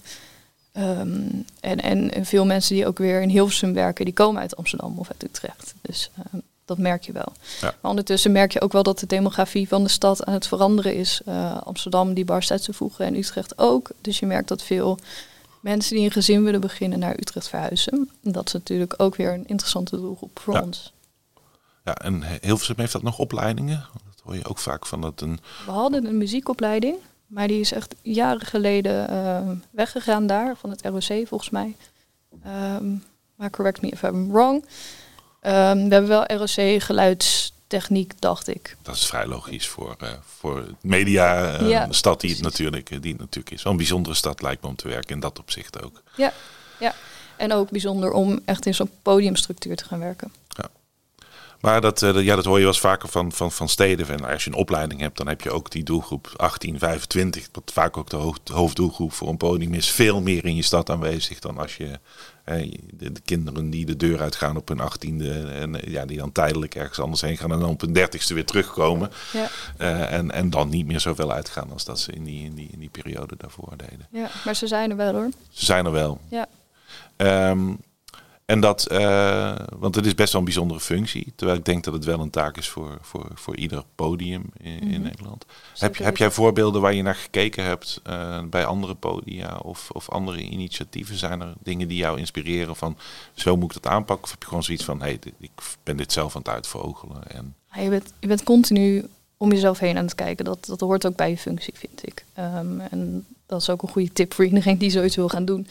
Ehm, 0.76 1.20
en, 1.60 1.80
en, 1.80 2.26
veel 2.26 2.46
mensen 2.46 2.74
die 2.74 2.86
ook 2.86 2.98
weer 2.98 3.22
in 3.22 3.28
Hilversum 3.28 3.72
werken, 3.74 4.04
die 4.04 4.14
komen 4.14 4.40
uit 4.40 4.56
Amsterdam 4.56 4.98
of 4.98 5.08
uit 5.08 5.22
Utrecht. 5.24 5.74
Dus 5.80 6.10
ehm, 6.16 6.40
dat 6.64 6.78
merk 6.78 7.04
je 7.04 7.12
wel. 7.12 7.32
Ja. 7.60 7.74
Maar 7.80 7.90
ondertussen 7.90 8.32
merk 8.32 8.52
je 8.52 8.60
ook 8.60 8.72
wel 8.72 8.82
dat 8.82 8.98
de 8.98 9.06
demografie 9.06 9.68
van 9.68 9.82
de 9.82 9.88
stad 9.88 10.24
aan 10.24 10.34
het 10.34 10.46
veranderen 10.46 10.94
is. 10.94 11.20
Eh, 11.24 11.56
Amsterdam 11.62 12.14
die 12.14 12.24
barst 12.24 12.50
uit 12.50 12.62
zijn 12.62 12.76
voegen 12.76 13.06
en 13.06 13.16
Utrecht 13.16 13.58
ook. 13.58 13.90
Dus 14.00 14.18
je 14.18 14.26
merkt 14.26 14.48
dat 14.48 14.62
veel 14.62 14.98
mensen 15.60 15.96
die 15.96 16.04
een 16.04 16.10
gezin 16.10 16.42
willen 16.44 16.60
beginnen 16.60 16.98
naar 16.98 17.18
Utrecht 17.18 17.48
verhuizen. 17.48 18.10
En 18.22 18.32
Dat 18.32 18.46
is 18.46 18.52
natuurlijk 18.52 18.94
ook 18.96 19.16
weer 19.16 19.32
een 19.32 19.46
interessante 19.46 19.96
doelgroep 19.96 20.38
voor 20.38 20.54
Ja. 20.54 20.62
ons. 20.62 20.92
Ja, 21.84 21.94
en 21.94 22.22
Hilversum 22.40 22.78
heeft 22.78 22.92
dat 22.92 23.02
nog 23.02 23.18
opleidingen? 23.18 23.86
Dat 23.92 24.20
hoor 24.24 24.36
je 24.36 24.44
ook 24.44 24.58
vaak 24.58 24.86
van 24.86 25.00
dat 25.00 25.20
een... 25.20 25.38
We 25.66 25.70
hadden 25.72 26.06
een 26.06 26.18
muziekopleiding, 26.18 26.96
maar 27.26 27.48
die 27.48 27.60
is 27.60 27.72
echt 27.72 27.94
jaren 28.02 28.46
geleden 28.46 29.08
eh, 29.08 29.50
weggegaan 29.70 30.26
daar, 30.26 30.56
van 30.56 30.70
het 30.70 30.82
ROC 30.82 31.26
volgens 31.28 31.50
mij. 31.50 31.76
Ehm, 32.44 32.94
maar 33.34 33.50
correct 33.50 33.82
me 33.82 33.88
if 33.88 34.02
I'm 34.02 34.32
wrong. 34.32 34.64
Ehm, 35.40 35.88
we 35.88 35.94
hebben 35.94 36.08
wel 36.08 36.24
ROC 36.26 36.82
geluidstechniek, 36.82 38.20
dacht 38.20 38.48
ik. 38.48 38.76
Dat 38.82 38.94
is 38.94 39.06
vrij 39.06 39.26
logisch 39.26 39.68
voor, 39.68 39.96
eh 39.98 40.08
voor 40.24 40.66
media, 40.80 41.60
Ja, 41.62 41.92
stad 41.92 42.20
die 42.20 42.30
het, 42.30 42.42
natuurlijk, 42.42 42.90
eh, 42.90 43.00
die 43.00 43.12
het 43.12 43.20
natuurlijk 43.20 43.54
is. 43.54 43.62
Wel 43.62 43.72
een 43.72 43.78
bijzondere 43.78 44.14
stad 44.14 44.42
lijkt 44.42 44.62
me 44.62 44.68
om 44.68 44.76
te 44.76 44.88
werken 44.88 45.14
in 45.14 45.20
dat 45.20 45.38
opzicht 45.38 45.82
ook. 45.82 46.02
Ja, 46.16 46.32
ja. 46.78 46.94
En 47.36 47.52
ook 47.52 47.70
bijzonder 47.70 48.12
om 48.12 48.40
echt 48.44 48.66
in 48.66 48.74
zo'n 48.74 48.90
podiumstructuur 49.02 49.76
te 49.76 49.84
gaan 49.84 49.98
werken. 49.98 50.32
Maar 51.66 51.80
dat, 51.80 52.02
eh, 52.02 52.22
ja, 52.22 52.36
dat 52.36 52.44
hoor 52.44 52.56
je 52.56 52.64
wel 52.64 52.72
eens 52.72 52.80
vaker 52.80 53.08
van, 53.08 53.32
van, 53.32 53.52
van 53.52 53.68
steden. 53.68 54.08
En 54.08 54.24
als 54.24 54.44
je 54.44 54.50
een 54.50 54.56
opleiding 54.56 55.00
hebt, 55.00 55.16
dan 55.16 55.28
heb 55.28 55.40
je 55.40 55.50
ook 55.50 55.70
die 55.70 55.84
doelgroep 55.84 56.32
18, 56.36 56.78
25. 56.78 57.48
Wat 57.52 57.70
vaak 57.72 57.96
ook 57.96 58.10
de 58.10 58.16
hoofd, 58.16 58.48
hoofddoelgroep 58.48 59.12
voor 59.12 59.28
een 59.28 59.36
podium 59.36 59.74
is. 59.74 59.90
Veel 59.90 60.20
meer 60.20 60.44
in 60.44 60.56
je 60.56 60.62
stad 60.62 60.90
aanwezig 60.90 61.38
dan 61.38 61.58
als 61.58 61.76
je 61.76 61.98
eh, 62.44 62.72
de, 62.90 63.12
de 63.12 63.20
kinderen 63.20 63.70
die 63.70 63.86
de 63.86 63.96
deur 63.96 64.20
uitgaan 64.20 64.56
op 64.56 64.68
hun 64.68 64.80
18e. 64.80 65.26
En 65.52 65.82
eh, 65.82 65.92
ja, 65.92 66.04
die 66.04 66.18
dan 66.18 66.32
tijdelijk 66.32 66.74
ergens 66.74 67.00
anders 67.00 67.20
heen 67.20 67.36
gaan. 67.36 67.52
En 67.52 67.60
dan 67.60 67.70
op 67.70 67.80
hun 67.80 67.96
30ste 67.96 68.34
weer 68.34 68.44
terugkomen. 68.44 69.10
Ja, 69.32 69.48
en, 70.08 70.30
en 70.30 70.50
dan 70.50 70.68
niet 70.68 70.86
meer 70.86 71.00
zoveel 71.00 71.32
uitgaan 71.32 71.72
als 71.72 71.84
dat 71.84 71.98
ze 71.98 72.12
in 72.12 72.24
die, 72.24 72.44
in 72.44 72.54
die, 72.54 72.68
in 72.72 72.78
die 72.78 72.90
periode 72.90 73.34
daarvoor 73.38 73.72
deden. 73.76 74.06
ja, 74.10 74.28
maar 74.44 74.56
ze 74.56 74.66
zijn 74.66 74.90
er 74.90 74.96
wel 74.96 75.12
hoor. 75.12 75.30
Ze 75.50 75.64
zijn 75.64 75.86
er 75.86 75.92
wel. 75.92 76.20
Ja. 76.28 76.46
Ehm, 77.16 77.72
en 78.46 78.60
dat, 78.60 78.86
eh, 78.86 79.54
want 79.78 79.94
het 79.94 80.06
is 80.06 80.14
best 80.14 80.32
wel 80.32 80.40
een 80.40 80.46
bijzondere 80.46 80.80
functie. 80.80 81.32
Terwijl 81.36 81.58
ik 81.58 81.64
denk 81.64 81.84
dat 81.84 81.94
het 81.94 82.04
wel 82.04 82.20
een 82.20 82.30
taak 82.30 82.56
is 82.56 82.68
voor, 82.68 82.98
voor, 83.00 83.26
voor 83.34 83.56
ieder 83.56 83.84
podium 83.94 84.44
in, 84.60 84.80
in 84.80 84.88
Mhm. 84.88 85.02
Nederland. 85.02 85.44
Heb, 85.48 85.92
Zeker 85.94 86.04
heb 86.04 86.16
jij 86.16 86.30
voorbeelden 86.30 86.80
waar 86.80 86.94
je 86.94 87.02
naar 87.02 87.14
gekeken 87.14 87.64
hebt 87.64 88.00
eh, 88.04 88.42
bij 88.50 88.64
andere 88.64 88.94
podia 88.94 89.56
of, 89.56 89.90
of 89.90 90.10
andere 90.10 90.40
initiatieven? 90.40 91.16
Zijn 91.16 91.40
er 91.40 91.52
dingen 91.62 91.88
die 91.88 91.96
jou 91.96 92.18
inspireren 92.18 92.76
van 92.76 92.96
zo 93.34 93.56
moet 93.56 93.74
ik 93.76 93.82
dat 93.82 93.92
aanpakken? 93.92 94.24
Of 94.24 94.30
heb 94.30 94.40
je 94.42 94.48
gewoon 94.48 94.62
zoiets 94.62 94.84
van, 94.84 94.98
hé, 94.98 95.04
hey, 95.06 95.18
ik 95.38 95.50
ben 95.82 95.96
dit 95.96 96.12
zelf 96.12 96.36
aan 96.36 96.42
het 96.42 96.50
uitvogelen? 96.50 97.28
En, 97.30 97.54
Ja, 97.72 97.80
je, 97.80 97.88
bent, 97.88 98.12
je 98.20 98.26
bent 98.26 98.42
continu 98.42 99.04
om 99.36 99.52
jezelf 99.52 99.78
heen 99.78 99.96
aan 99.96 100.04
het 100.04 100.14
kijken. 100.14 100.44
Dat, 100.44 100.64
dat 100.66 100.80
hoort 100.80 101.06
ook 101.06 101.16
bij 101.16 101.30
je 101.30 101.38
functie, 101.38 101.74
vind 101.76 102.06
ik. 102.06 102.24
Ehm, 102.34 102.80
en 102.80 103.26
dat 103.46 103.60
is 103.60 103.70
ook 103.70 103.82
een 103.82 103.88
goede 103.88 104.12
tip 104.12 104.34
voor 104.34 104.44
iedereen 104.44 104.78
die 104.78 104.90
zoiets 104.90 105.16
wil 105.16 105.28
gaan 105.28 105.44
doen. 105.44 105.66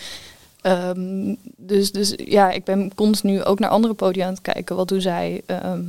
Ehm, 0.65 1.35
dus, 1.57 1.91
dus 1.91 2.13
ja, 2.17 2.51
ik 2.51 2.63
ben 2.63 2.95
continu 2.95 3.43
ook 3.43 3.59
naar 3.59 3.69
andere 3.69 3.93
podia 3.93 4.25
aan 4.25 4.33
het 4.33 4.41
kijken. 4.41 4.75
Wat 4.75 4.87
doen 4.87 5.01
zij? 5.01 5.41
Ehm, 5.45 5.83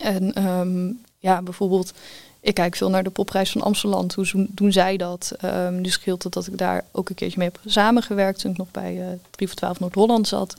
en 0.00 0.32
ehm, 0.32 0.92
ja, 1.18 1.42
bijvoorbeeld, 1.42 1.92
ik 2.40 2.54
kijk 2.54 2.76
veel 2.76 2.90
naar 2.90 3.02
de 3.02 3.10
popprijs 3.10 3.50
van 3.50 3.62
Amsterdam. 3.62 4.06
Hoe 4.14 4.46
doen 4.48 4.72
zij 4.72 4.96
dat? 4.96 5.32
Dus 5.82 5.92
scheelt 5.92 6.22
het 6.22 6.32
dat 6.32 6.46
ik 6.46 6.58
daar 6.58 6.84
ook 6.92 7.08
een 7.08 7.14
keertje 7.14 7.38
mee 7.38 7.48
heb 7.48 7.60
samengewerkt 7.64 8.40
toen 8.40 8.50
ik 8.50 8.56
nog 8.56 8.70
bij 8.70 9.00
eh 9.00 9.18
3 9.30 9.48
voor 9.48 9.56
12 9.56 9.80
Noord-Holland 9.80 10.28
zat. 10.28 10.56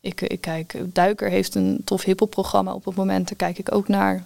Ik, 0.00 0.20
ik 0.20 0.40
kijk, 0.40 0.82
Duiker 0.84 1.30
heeft 1.30 1.54
een 1.54 1.80
tof 1.84 2.02
hiphopprogramma 2.02 2.74
op 2.74 2.84
het 2.84 2.94
moment. 2.94 3.28
Daar 3.28 3.36
kijk 3.36 3.58
ik 3.58 3.74
ook 3.74 3.88
naar. 3.88 4.24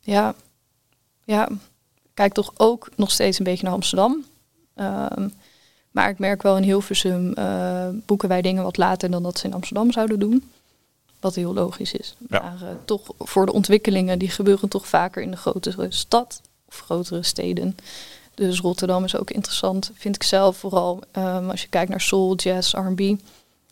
Ja, 0.00 0.34
ja, 1.24 1.48
kijk 2.14 2.32
toch 2.32 2.52
ook 2.56 2.88
nog 2.96 3.10
steeds 3.10 3.38
een 3.38 3.44
beetje 3.44 3.64
naar 3.64 3.74
Amsterdam. 3.74 4.24
Ehm, 4.78 5.28
maar 5.90 6.10
ik 6.10 6.18
merk 6.18 6.42
wel 6.42 6.56
in 6.56 6.62
Hilversum 6.62 7.32
eh, 7.32 7.88
boeken 8.06 8.28
wij 8.28 8.42
dingen 8.42 8.62
wat 8.62 8.76
later 8.76 9.10
dan 9.10 9.22
dat 9.22 9.38
ze 9.38 9.46
in 9.46 9.54
Amsterdam 9.54 9.92
zouden 9.92 10.18
doen. 10.18 10.50
Wat 11.20 11.34
heel 11.34 11.54
logisch 11.54 11.92
is. 11.92 12.16
Ja. 12.28 12.40
Maar 12.40 12.68
eh, 12.68 12.74
toch 12.84 13.02
voor 13.18 13.46
de 13.46 13.52
ontwikkelingen, 13.52 14.18
die 14.18 14.30
gebeuren 14.30 14.68
toch 14.68 14.86
vaker 14.86 15.22
in 15.22 15.30
de 15.30 15.36
grotere 15.36 15.86
stad 15.88 16.40
of 16.68 16.78
grotere 16.78 17.22
steden. 17.22 17.76
Dus 18.34 18.60
Rotterdam 18.60 19.04
is 19.04 19.16
ook 19.16 19.30
interessant, 19.30 19.90
vind 19.94 20.14
ik 20.14 20.22
zelf. 20.22 20.56
Vooral 20.56 21.00
ehm, 21.10 21.50
als 21.50 21.62
je 21.62 21.68
kijkt 21.68 21.90
naar 21.90 22.00
soul, 22.00 22.34
jazz, 22.34 22.74
R&B 22.74 23.00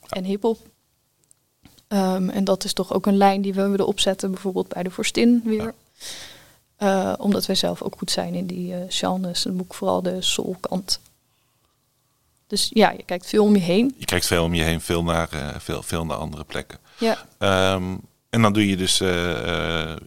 en 0.09 0.25
hip-hop. 0.25 0.59
Ehm, 1.89 2.29
en 2.29 2.45
dat 2.45 2.65
is 2.65 2.73
toch 2.73 2.93
ook 2.93 3.07
een 3.07 3.17
lijn 3.17 3.43
die 3.43 3.55
we 3.55 3.69
willen 3.69 3.87
opzetten, 3.87 4.31
bijvoorbeeld 4.31 4.69
bij 4.69 4.83
de 4.83 4.91
Vorstin 4.91 5.41
weer. 5.45 5.75
Eh, 6.77 7.13
omdat 7.19 7.47
wij 7.47 7.57
zelf 7.57 7.83
ook 7.83 7.95
goed 7.99 8.11
zijn 8.11 8.35
in 8.35 8.47
die 8.47 8.75
eh 8.75 8.81
genres. 8.89 9.47
En 9.47 9.57
boek 9.57 9.75
vooral 9.75 10.03
de 10.03 10.23
soul-kant. 10.23 11.01
Dus 12.47 12.71
ja, 12.75 12.91
je 12.91 13.03
kijkt 13.03 13.27
veel 13.27 13.45
om 13.45 13.55
je 13.55 13.61
heen. 13.63 13.95
je 13.99 14.05
kijkt 14.05 14.27
veel 14.27 14.45
om 14.45 14.55
je 14.55 14.63
heen, 14.63 14.81
veel 14.81 15.03
naar, 15.03 15.29
eh, 15.33 15.49
veel, 15.59 15.83
veel 15.83 16.05
naar 16.07 16.17
andere 16.17 16.45
plekken. 16.45 16.79
Ja, 16.99 17.17
Ehm, 17.39 17.97
en 18.31 18.43
dan 18.43 18.53
doe 18.53 18.69
je 18.69 18.77
dus 18.77 19.01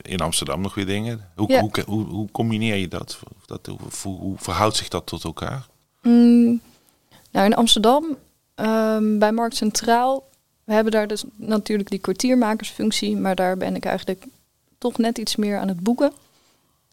in 0.01 0.19
Amsterdam 0.19 0.61
nog 0.61 0.73
weer 0.75 0.85
dingen. 0.85 1.27
Hoe, 1.35 1.51
Ja. 1.51 1.59
hoe, 1.59 1.71
hoe, 1.85 2.05
hoe 2.05 2.31
combineer 2.31 2.75
je 2.75 2.88
dat? 2.88 3.19
dat 3.45 3.65
hoe, 3.65 3.77
hoe, 4.03 4.17
hoe 4.19 4.35
verhoudt 4.38 4.75
zich 4.75 4.88
dat 4.88 5.05
tot 5.05 5.23
elkaar? 5.23 5.67
Mm, 6.01 6.61
nou, 7.31 7.45
in 7.45 7.55
Amsterdam, 7.55 8.17
ehm, 8.55 9.17
bij 9.17 9.31
Markt 9.31 9.55
Centraal, 9.55 10.27
we 10.63 10.73
hebben 10.73 10.91
daar 10.91 11.07
dus 11.07 11.23
natuurlijk 11.35 11.89
die 11.89 11.99
kwartiermakersfunctie, 11.99 13.17
maar 13.17 13.35
daar 13.35 13.57
ben 13.57 13.75
ik 13.75 13.85
eigenlijk 13.85 14.25
toch 14.77 14.97
net 14.97 15.17
iets 15.17 15.35
meer 15.35 15.57
aan 15.59 15.67
het 15.67 15.79
boeken 15.79 16.11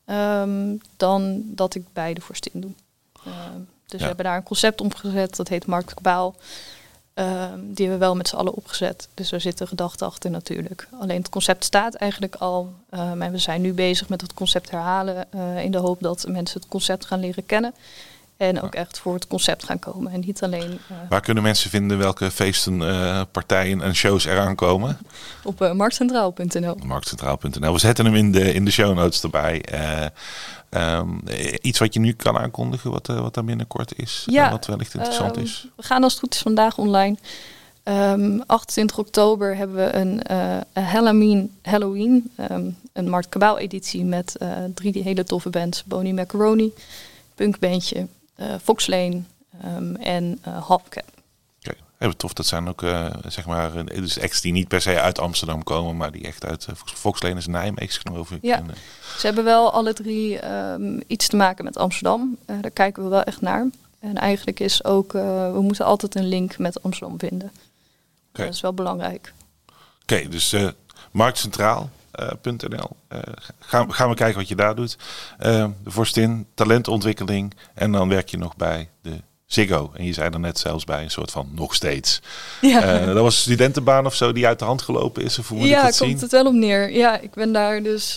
ehm, 0.07 0.77
dan 0.97 1.43
dat 1.45 1.75
ik 1.75 1.85
bij 1.93 2.15
de 2.15 2.21
Forstin 2.21 2.61
doe. 2.61 2.71
Ehm, 3.27 3.59
dus 3.87 3.91
Ja. 3.93 3.99
we 3.99 4.05
hebben 4.05 4.25
daar 4.25 4.37
een 4.37 4.43
concept 4.43 4.81
omgezet, 4.81 5.37
dat 5.37 5.49
heet 5.49 5.67
Markt 5.67 5.95
Kabaal. 5.95 6.35
Ehm, 7.15 7.59
die 7.61 7.87
hebben 7.87 7.93
we 7.99 8.05
wel 8.05 8.17
met 8.17 8.29
z'n 8.29 8.37
allen 8.37 8.55
opgezet. 8.55 9.09
Dus 9.15 9.33
er 9.33 9.41
zit 9.41 9.61
een 9.61 9.69
gedachte 9.69 10.05
achter 10.05 10.31
natuurlijk. 10.31 10.89
Alleen 11.01 11.19
het 11.19 11.29
concept 11.29 11.65
staat 11.65 11.95
eigenlijk 11.95 12.35
al. 12.35 12.73
ehm, 12.91 13.23
en 13.23 13.33
we 13.33 13.39
zijn 13.39 13.61
nu 13.61 13.73
bezig 13.73 14.09
met 14.09 14.21
het 14.21 14.35
concept 14.35 14.71
herhalen. 14.71 15.33
eh, 15.33 15.65
in 15.65 15.71
de 15.71 15.79
hoop 15.79 16.01
dat 16.01 16.27
mensen 16.29 16.61
het 16.61 16.69
concept 16.69 17.05
gaan 17.07 17.21
leren 17.21 17.47
kennen. 17.47 17.75
En 18.37 18.63
ook 18.63 18.75
echt 18.75 18.99
voor 18.99 19.15
het 19.15 19.27
concept 19.27 19.65
gaan 19.65 19.79
komen. 19.79 20.13
En 20.13 20.21
niet 20.21 20.43
alleen 20.43 20.79
eh, 20.89 20.97
Waar 21.09 21.21
kunnen 21.21 21.43
mensen 21.43 21.71
vinden 21.71 21.99
welke 21.99 22.31
feesten, 22.31 22.89
eh, 22.89 23.21
partijen 23.31 23.83
en 23.83 23.95
shows 23.95 24.25
eraan 24.25 24.55
komen? 24.55 24.99
op 25.45 25.63
eh, 25.63 25.73
marktcentraal.nl. 25.73 26.77
Marktcentraal.nl. 26.85 27.73
We 27.73 27.79
zetten 27.79 28.05
hem 28.05 28.15
in 28.15 28.33
de, 28.33 28.53
in 28.53 28.65
de 28.65 28.71
show 28.71 28.95
notes 28.95 29.23
erbij. 29.23 29.63
Eh, 29.63 30.07
ehm, 30.69 31.09
iets 31.61 31.79
wat 31.79 31.95
je 31.95 32.01
nu 32.01 32.13
kan 32.13 32.39
aankondigen, 32.39 32.91
wat, 32.91 33.07
wat 33.07 33.35
daar 33.35 33.45
binnenkort 33.45 33.99
is. 33.99 34.23
Ja, 34.27 34.45
en 34.45 34.51
wat 34.51 34.67
wellicht 34.67 34.95
interessant 34.95 35.37
Ehm, 35.37 35.45
is. 35.45 35.69
We 35.77 35.83
gaan 35.83 36.03
als 36.03 36.13
het 36.13 36.23
goed 36.23 36.35
is 36.35 36.41
vandaag 36.41 36.79
online. 36.79 37.17
Ehm 37.83 38.41
28 38.47 38.99
oktober 38.99 39.57
hebben 39.57 39.77
we 39.77 39.95
een, 39.95 40.33
een 40.73 40.83
Halloween, 40.83 41.57
Halloween 41.63 42.31
ehm, 42.37 42.71
een 42.93 43.09
Mart 43.09 43.29
Kabaal 43.29 43.59
editie 43.59 44.05
met 44.05 44.37
drie 44.75 45.03
hele 45.03 45.25
toffe 45.25 45.51
bands. 45.51 45.85
Bonnie 45.85 46.15
Macaroni, 46.15 46.73
punkbandje, 47.35 48.07
Fox 48.63 48.87
Lane 48.87 49.23
ehm, 49.63 49.95
en 49.95 50.39
eh 50.43 50.63
Hopcap. 50.67 51.17
Tof. 52.17 52.33
Dat 52.33 52.47
zijn 52.47 52.69
ook 52.69 52.83
eh, 52.83 53.07
zeg 53.29 53.47
maar, 53.47 53.77
eh, 53.77 53.97
dus 53.97 54.21
acts 54.21 54.41
die 54.41 54.53
niet 54.53 54.69
per 54.69 54.81
se 54.81 55.01
uit 55.01 55.19
Amsterdam 55.19 55.63
komen, 55.63 55.97
maar 55.97 56.13
die 56.13 56.27
echt 56.27 56.45
uit 56.45 56.67
uh, 56.71 56.77
Volksleen 56.77 57.37
is 57.37 57.47
Nijmegen 57.47 58.01
geloof 58.01 58.31
ik. 58.31 58.39
Ja. 58.43 58.57
En, 58.57 58.71
eh, 58.71 58.77
Ze 59.19 59.27
hebben 59.27 59.45
wel 59.45 59.73
alle 59.73 59.93
drie 59.93 60.39
ehm, 60.39 61.01
iets 61.07 61.27
te 61.27 61.37
maken 61.37 61.65
met 61.65 61.77
Amsterdam. 61.77 62.37
Eh, 62.45 62.57
daar 62.61 62.71
kijken 62.71 63.03
we 63.03 63.09
wel 63.09 63.23
echt 63.23 63.41
naar. 63.41 63.67
En 63.99 64.17
eigenlijk 64.17 64.61
is 64.61 64.85
ook, 64.85 65.13
we 65.13 65.59
moeten 65.61 65.85
altijd 65.85 66.15
een 66.15 66.29
link 66.29 66.59
met 66.59 66.83
Amsterdam 66.83 67.19
vinden. 67.19 67.53
Okay. 68.33 68.47
Dat 68.47 68.55
is 68.55 68.61
wel 68.61 68.75
belangrijk. 68.75 69.33
Oké, 70.03 70.29
dus 70.29 70.53
uh, 70.53 70.69
marktcentraal.nl. 72.17 72.97
Uh, 73.13 73.19
gaan, 73.59 73.95
gaan 73.95 74.09
we 74.09 74.15
kijken 74.15 74.39
wat 74.39 74.49
je 74.49 74.55
daar 74.55 74.75
doet. 74.75 74.97
de 75.39 75.71
Vorstin, 75.85 76.47
talentontwikkeling. 76.55 77.53
En 77.75 77.93
dan 77.93 78.09
werk 78.09 78.29
je 78.29 78.39
nog 78.39 78.57
bij 78.57 78.89
de 79.03 79.23
Ziggo. 79.47 79.91
En 79.95 80.05
je 80.05 80.13
zei 80.13 80.31
er 80.31 80.41
net 80.41 80.59
zelfs 80.59 80.85
bij 80.85 81.03
een 81.03 81.11
soort 81.11 81.31
van 81.31 81.49
nog 81.55 81.75
steeds. 81.75 82.21
Ja. 82.61 83.05
dat 83.07 83.15
was 83.15 83.35
een 83.35 83.41
studentenbaan 83.41 84.07
of 84.07 84.15
zo 84.15 84.33
die 84.33 84.47
uit 84.47 84.59
de 84.59 84.65
hand 84.65 84.83
gelopen 84.83 85.23
is. 85.23 85.39
Of 85.39 85.49
hoe 85.49 85.59
moet 85.59 85.69
ja, 85.69 85.77
ik 85.77 85.83
komt 85.83 85.95
zien? 85.95 86.19
het 86.19 86.31
wel 86.31 86.47
op 86.47 86.53
neer. 86.53 86.91
Ja, 86.91 87.19
ik 87.19 87.35
ben 87.35 87.53
daar 87.53 87.83
dus, 87.83 88.17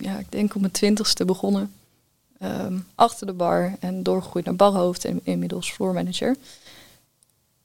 ja, 0.00 0.18
ik 0.18 0.26
denk 0.28 0.54
op 0.54 0.60
mijn 0.60 0.72
twintigste 0.72 1.24
begonnen. 1.24 1.72
Um, 2.42 2.86
achter 2.94 3.26
de 3.26 3.32
bar 3.32 3.76
en 3.80 4.02
doorgegroeid 4.02 4.44
naar 4.44 4.56
barhoofd 4.56 5.04
en 5.04 5.20
inmiddels 5.22 5.72
floor 5.72 5.92
manager. 5.92 6.36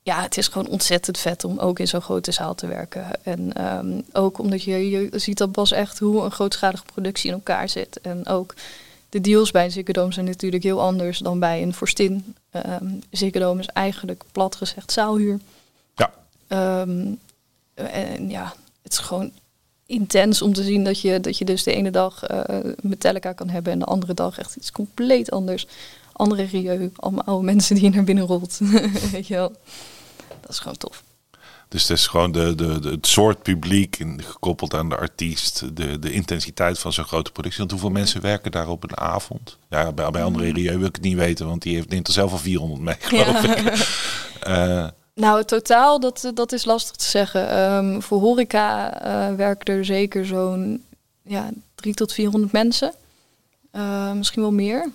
Ja, 0.09 0.21
het 0.21 0.37
is 0.37 0.47
gewoon 0.47 0.67
ontzettend 0.67 1.17
vet 1.17 1.43
om 1.43 1.59
ook 1.59 1.79
in 1.79 1.87
zo'n 1.87 2.01
grote 2.01 2.31
zaal 2.31 2.55
te 2.55 2.67
werken. 2.67 3.23
En 3.23 3.65
um, 3.65 4.03
ook 4.13 4.37
omdat 4.39 4.63
je, 4.63 4.89
je 4.89 5.09
ziet 5.11 5.37
dan 5.37 5.51
pas 5.51 5.71
echt 5.71 5.99
hoe 5.99 6.23
een 6.23 6.31
grootschalige 6.31 6.83
productie 6.85 7.29
in 7.29 7.35
elkaar 7.35 7.69
zit. 7.69 8.01
En 8.01 8.27
ook 8.27 8.53
de 9.09 9.21
deals 9.21 9.51
bij 9.51 9.65
een 9.65 9.71
Ziggo 9.71 10.11
zijn 10.11 10.25
natuurlijk 10.25 10.63
heel 10.63 10.81
anders 10.81 11.19
dan 11.19 11.39
bij 11.39 11.61
een 11.61 11.73
Forstin. 11.73 12.35
Um, 12.51 13.01
Ziggo 13.11 13.55
is 13.55 13.67
eigenlijk 13.67 14.23
plat 14.31 14.55
gezegd 14.55 14.91
zaalhuur. 14.91 15.39
Ja. 15.95 16.11
Um, 16.81 17.19
en 17.73 18.29
ja, 18.29 18.53
het 18.81 18.91
is 18.91 18.97
gewoon 18.97 19.31
intens 19.85 20.41
om 20.41 20.53
te 20.53 20.63
zien 20.63 20.83
dat 20.83 21.01
je, 21.01 21.19
dat 21.19 21.37
je 21.37 21.45
dus 21.45 21.63
de 21.63 21.73
ene 21.73 21.91
dag 21.91 22.31
uh, 22.31 22.43
Metallica 22.81 23.33
kan 23.33 23.49
hebben 23.49 23.73
en 23.73 23.79
de 23.79 23.85
andere 23.85 24.13
dag 24.13 24.39
echt 24.39 24.55
iets 24.55 24.71
compleet 24.71 25.31
anders. 25.31 25.67
Andere 26.13 26.43
rieu, 26.43 26.91
allemaal 26.95 27.23
oude 27.23 27.45
mensen 27.45 27.75
die 27.75 27.83
je 27.83 27.89
naar 27.89 28.03
binnen 28.03 28.25
rolt. 28.25 28.59
Weet 29.11 29.27
je 29.27 29.33
wel. 29.33 29.51
Dat 30.49 30.57
is 30.57 30.63
gewoon 30.63 30.77
tof. 30.77 31.03
Dus 31.67 31.87
het 31.87 31.97
is 31.97 32.07
gewoon 32.07 32.31
de, 32.31 32.55
de, 32.55 32.79
de, 32.79 32.89
het 32.89 33.07
soort 33.07 33.41
publiek 33.41 34.03
gekoppeld 34.17 34.73
aan 34.73 34.89
de 34.89 34.97
artiest, 34.97 35.75
de, 35.75 35.99
de 35.99 36.11
intensiteit 36.11 36.79
van 36.79 36.93
zo'n 36.93 37.05
grote 37.05 37.31
productie. 37.31 37.59
Want 37.59 37.71
hoeveel 37.71 37.89
mensen 37.89 38.21
werken 38.21 38.51
daar 38.51 38.67
op 38.67 38.83
een 38.83 38.97
avond? 38.97 39.57
Ja, 39.69 39.91
bij, 39.91 40.11
bij 40.11 40.23
andere 40.23 40.51
Rieu 40.51 40.77
wil 40.77 40.87
ik 40.87 40.95
het 40.95 41.03
niet 41.03 41.17
weten, 41.17 41.47
want 41.47 41.61
die 41.61 41.75
heeft, 41.75 41.89
neemt 41.89 42.07
er 42.07 42.13
zelf 42.13 42.31
al 42.31 42.37
400 42.37 42.81
mee, 42.81 42.95
geloof 42.99 43.45
ja. 43.45 43.55
ik. 43.55 43.63
Uh, 44.47 44.87
nou, 45.23 45.43
totaal, 45.43 45.99
dat, 45.99 46.31
dat 46.33 46.51
is 46.51 46.65
lastig 46.65 46.95
te 46.95 47.05
zeggen. 47.05 47.59
Um, 47.59 48.01
voor 48.01 48.19
horeca 48.19 49.05
uh, 49.05 49.35
werken 49.35 49.73
er 49.73 49.85
zeker 49.85 50.25
zo'n 50.25 50.83
ja, 51.21 51.49
3 51.75 51.93
tot 51.93 52.13
400 52.13 52.51
mensen. 52.51 52.93
Uh, 53.73 54.11
misschien 54.11 54.41
wel 54.41 54.51
meer. 54.51 54.89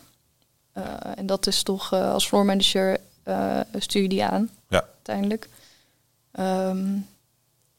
En 1.14 1.26
dat 1.26 1.46
is 1.46 1.62
toch 1.62 1.92
als 1.92 2.26
floor 2.26 2.44
manager 2.44 2.98
stuur 3.78 4.02
je 4.02 4.08
die 4.08 4.24
aan, 4.24 4.50
ja. 4.68 4.84
uiteindelijk. 4.94 5.48
Um, 6.40 7.06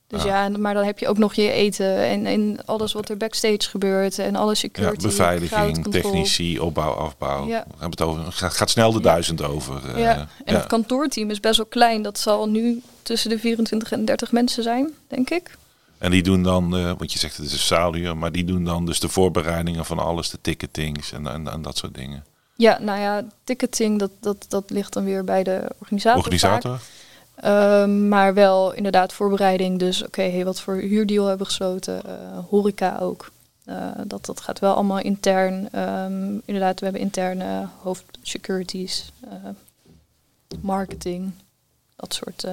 dus 0.07 0.23
ja. 0.23 0.43
ja, 0.43 0.57
maar 0.57 0.73
dan 0.73 0.83
heb 0.83 0.99
je 0.99 1.07
ook 1.07 1.17
nog 1.17 1.33
je 1.33 1.51
eten 1.51 1.97
en, 1.97 2.25
en 2.25 2.65
alles 2.65 2.93
wat 2.93 3.09
er 3.09 3.17
backstage 3.17 3.69
gebeurt 3.69 4.19
en 4.19 4.35
alles 4.35 4.59
security. 4.59 5.03
Ja, 5.03 5.07
beveiliging, 5.07 5.91
technici, 5.91 6.59
opbouw, 6.59 6.91
afbouw. 6.91 7.47
Ja. 7.47 7.63
We 7.67 7.71
hebben 7.71 7.89
het 7.89 8.01
over, 8.01 8.31
gaat, 8.31 8.53
gaat 8.53 8.69
snel 8.69 8.91
de 8.91 9.01
duizend 9.01 9.41
over. 9.41 9.99
Ja. 9.99 10.27
en 10.45 10.55
het 10.55 10.67
kantoorteam 10.67 11.29
is 11.29 11.39
best 11.39 11.57
wel 11.57 11.65
klein. 11.65 12.01
Dat 12.01 12.19
zal 12.19 12.49
nu 12.49 12.81
tussen 13.01 13.29
de 13.29 13.39
24 13.39 13.91
en 13.91 14.05
30 14.05 14.31
mensen 14.31 14.63
zijn, 14.63 14.93
denk 15.07 15.29
ik. 15.29 15.57
En 15.97 16.11
die 16.11 16.23
doen 16.23 16.43
dan, 16.43 16.77
uh, 16.77 16.91
want 16.97 17.13
je 17.13 17.19
zegt 17.19 17.37
het 17.37 17.45
is 17.45 17.51
een 17.51 17.59
zaalhuur, 17.59 18.17
maar 18.17 18.31
die 18.31 18.43
doen 18.43 18.63
dan 18.63 18.85
dus 18.85 18.99
de 18.99 19.09
voorbereidingen 19.09 19.85
van 19.85 19.99
alles, 19.99 20.29
de 20.29 20.37
ticketings 20.41 21.11
en, 21.11 21.27
en, 21.27 21.47
en 21.47 21.61
dat 21.61 21.77
soort 21.77 21.93
dingen. 21.93 22.25
Ja, 22.55 22.79
nou 22.79 22.99
ja, 22.99 23.23
ticketing, 23.43 23.99
dat, 23.99 24.11
dat, 24.19 24.45
dat 24.49 24.69
ligt 24.69 24.93
dan 24.93 25.03
weer 25.03 25.23
bij 25.23 25.43
de 25.43 25.71
organisator. 25.79 26.19
Organisator? 26.19 26.79
Um, 27.45 28.07
maar 28.07 28.33
wel 28.33 28.73
inderdaad 28.73 29.13
voorbereiding. 29.13 29.79
Dus 29.79 29.97
oké, 29.99 30.07
okay, 30.07 30.31
hey, 30.31 30.45
wat 30.45 30.61
voor 30.61 30.75
huurdeal 30.75 31.25
hebben 31.25 31.45
we 31.45 31.51
gesloten? 31.51 32.01
Uh, 32.05 32.11
horeca 32.49 32.97
ook. 32.97 33.31
Uh, 33.65 33.91
dat, 34.07 34.25
dat 34.25 34.41
gaat 34.41 34.59
wel 34.59 34.73
allemaal 34.73 34.99
intern. 34.99 35.79
Um, 35.79 36.41
inderdaad, 36.45 36.79
we 36.79 36.85
hebben 36.85 37.03
interne 37.03 37.67
hoofdsecurities, 37.81 39.11
uh, 39.25 39.31
marketing, 40.61 41.31
dat 41.95 42.13
soort 42.13 42.45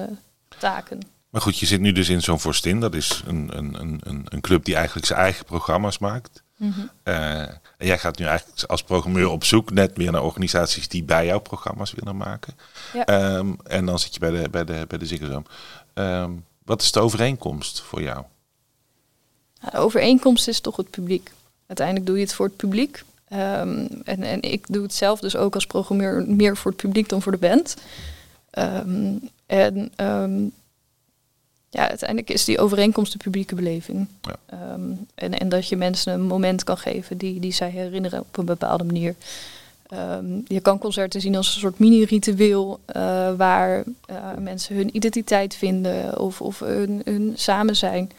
taken. 0.59 0.99
Maar 1.29 1.41
goed, 1.41 1.59
je 1.59 1.65
zit 1.65 1.79
nu 1.79 1.91
dus 1.91 2.09
in 2.09 2.21
zo'n 2.21 2.39
Forstin. 2.39 2.79
Dat 2.79 2.93
is 2.93 3.23
een, 3.27 3.57
een, 3.57 3.75
een, 3.79 4.25
een 4.25 4.41
club 4.41 4.65
die 4.65 4.75
eigenlijk 4.75 5.05
zijn 5.05 5.19
eigen 5.19 5.45
programma's 5.45 5.97
maakt. 5.97 6.42
Mm 6.57 6.71
-hmm. 6.71 6.89
uh, 7.03 7.39
en 7.41 7.61
jij 7.77 7.97
gaat 7.97 8.17
nu 8.17 8.25
eigenlijk 8.25 8.63
als 8.63 8.83
programmeur 8.83 9.29
op 9.29 9.43
zoek 9.43 9.71
net 9.71 9.97
meer 9.97 10.11
naar 10.11 10.23
organisaties 10.23 10.87
die 10.87 11.03
bij 11.03 11.25
jouw 11.25 11.39
programma's 11.39 11.91
willen 11.91 12.17
maken. 12.17 12.53
Ja. 12.93 13.35
Um, 13.35 13.57
en 13.63 13.85
dan 13.85 13.99
zit 13.99 14.13
je 14.13 14.19
bij 14.19 14.31
de, 14.31 14.49
bij 14.49 14.63
de, 14.65 14.85
bij 14.87 14.97
de 14.97 15.05
Ziggo 15.05 15.43
um, 15.93 16.45
wat 16.65 16.81
is 16.81 16.91
de 16.91 16.99
overeenkomst 16.99 17.81
voor 17.81 18.01
jou? 18.01 18.23
De 19.71 19.77
overeenkomst 19.77 20.47
is 20.47 20.59
toch 20.59 20.75
het 20.75 20.89
publiek. 20.89 21.31
Uiteindelijk 21.67 22.07
doe 22.07 22.15
je 22.17 22.23
het 22.23 22.33
voor 22.33 22.45
het 22.45 22.57
publiek. 22.57 23.03
Um, 23.33 23.87
en, 24.03 24.23
en 24.23 24.41
ik 24.41 24.65
doe 24.67 24.83
het 24.83 24.93
zelf 24.93 25.19
dus 25.19 25.35
ook 25.35 25.55
als 25.55 25.67
programmeur 25.67 26.25
meer 26.27 26.57
voor 26.57 26.71
het 26.71 26.81
publiek 26.81 27.09
dan 27.09 27.21
voor 27.21 27.31
de 27.31 27.37
band. 27.37 27.75
en 29.45 29.91
ja, 31.73 31.89
uiteindelijk 31.89 32.29
is 32.29 32.45
die 32.45 32.59
overeenkomst 32.59 33.11
de 33.11 33.17
publieke 33.17 33.55
beleving. 33.55 34.07
Ja. 34.21 34.73
Um, 34.73 35.07
en, 35.15 35.39
en 35.39 35.49
dat 35.49 35.67
je 35.67 35.75
mensen 35.75 36.13
een 36.13 36.21
moment 36.21 36.63
kan 36.63 36.77
geven 36.77 37.17
die, 37.17 37.39
die 37.39 37.51
zij 37.51 37.69
herinneren 37.69 38.19
op 38.19 38.37
een 38.37 38.45
bepaalde 38.45 38.83
manier. 38.83 39.15
Um, 39.93 40.43
je 40.47 40.59
kan 40.59 40.77
concerten 40.77 41.21
zien 41.21 41.35
als 41.35 41.53
een 41.53 41.61
soort 41.61 41.79
mini-ritueel 41.79 42.79
uh, 42.95 43.33
waar 43.35 43.83
uh, 44.09 44.15
mensen 44.39 44.75
hun 44.75 44.95
identiteit 44.95 45.55
vinden 45.55 46.19
of, 46.19 46.41
of 46.41 46.59
hun, 46.59 47.01
hun 47.05 47.33
samen 47.35 47.75
zijn 47.75 48.11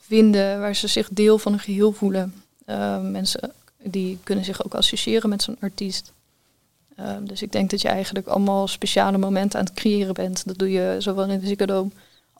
vinden, 0.00 0.60
waar 0.60 0.74
ze 0.74 0.86
zich 0.86 1.08
deel 1.12 1.38
van 1.38 1.52
een 1.52 1.58
geheel 1.58 1.92
voelen. 1.92 2.34
Uh, 2.66 3.00
mensen 3.00 3.52
die 3.82 4.18
kunnen 4.24 4.44
zich 4.44 4.64
ook 4.64 4.74
associëren 4.74 5.28
met 5.28 5.42
zo'n 5.42 5.56
artiest. 5.60 6.12
dus 7.20 7.42
ik 7.42 7.52
denk 7.52 7.70
dat 7.70 7.80
je 7.80 7.88
eigenlijk 7.88 8.26
allemaal 8.26 8.68
speciale 8.68 9.18
momenten 9.18 9.58
aan 9.58 9.64
het 9.64 9.74
creëren 9.74 10.14
bent. 10.14 10.46
Dat 10.46 10.58
doe 10.58 10.70
je 10.70 10.96
zowel 10.98 11.28
in 11.28 11.40
de 11.40 11.46
Ziggo 11.46 11.90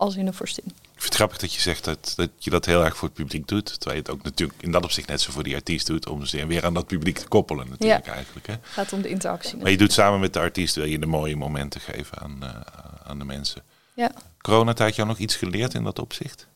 als 0.01 0.17
in 0.17 0.27
een 0.27 0.35
vorstin. 0.35 0.65
Ik 0.67 0.73
vind 0.91 1.05
het 1.05 1.15
grappig 1.15 1.39
dat 1.39 1.55
je 1.55 1.61
zegt 1.61 1.85
dat, 1.85 2.13
dat 2.17 2.31
je 2.39 2.51
dat 2.51 2.65
heel 2.65 2.85
erg 2.85 2.97
voor 2.97 3.09
het 3.09 3.17
publiek 3.17 3.49
doet. 3.49 3.67
Terwijl 3.67 3.93
je 3.93 4.03
het 4.03 4.11
ook 4.11 4.23
natuurlijk 4.23 4.63
in 4.63 4.71
dat 4.71 4.85
opzicht 4.85 5.09
net 5.09 5.21
zo 5.21 5.33
voor 5.33 5.43
die 5.43 5.55
artiest 5.55 5.87
doet. 5.87 6.09
Om 6.09 6.25
ze 6.25 6.47
weer 6.47 6.65
aan 6.65 6.75
dat 6.75 6.87
publiek 6.87 7.19
te 7.19 7.29
koppelen 7.29 7.69
natuurlijk 7.69 8.07
ja. 8.07 8.13
eigenlijk. 8.13 8.47
Hè. 8.47 8.53
Het 8.53 8.63
gaat 8.65 8.93
om 8.93 9.03
de 9.03 9.09
interactie. 9.09 9.57
Maar 9.57 9.71
je 9.71 9.77
doet 9.77 9.93
samen 9.93 10.21
met 10.21 10.33
de 10.33 10.39
artiest 10.39 10.75
wil 10.75 10.85
je 10.85 10.99
de 10.99 11.07
mooie 11.07 11.37
momenten 11.37 11.81
geven 11.81 12.19
aan, 12.19 12.39
uh, 12.43 12.49
aan 13.05 13.19
de 13.19 13.25
mensen. 13.25 13.63
Ja. 13.95 14.13
Coronatijd 14.39 14.97
jou 14.97 15.09
nog 15.09 15.19
iets 15.19 15.37
geleerd 15.37 15.75
in 15.75 15.85
dat 15.85 15.99
opzicht? 15.99 16.47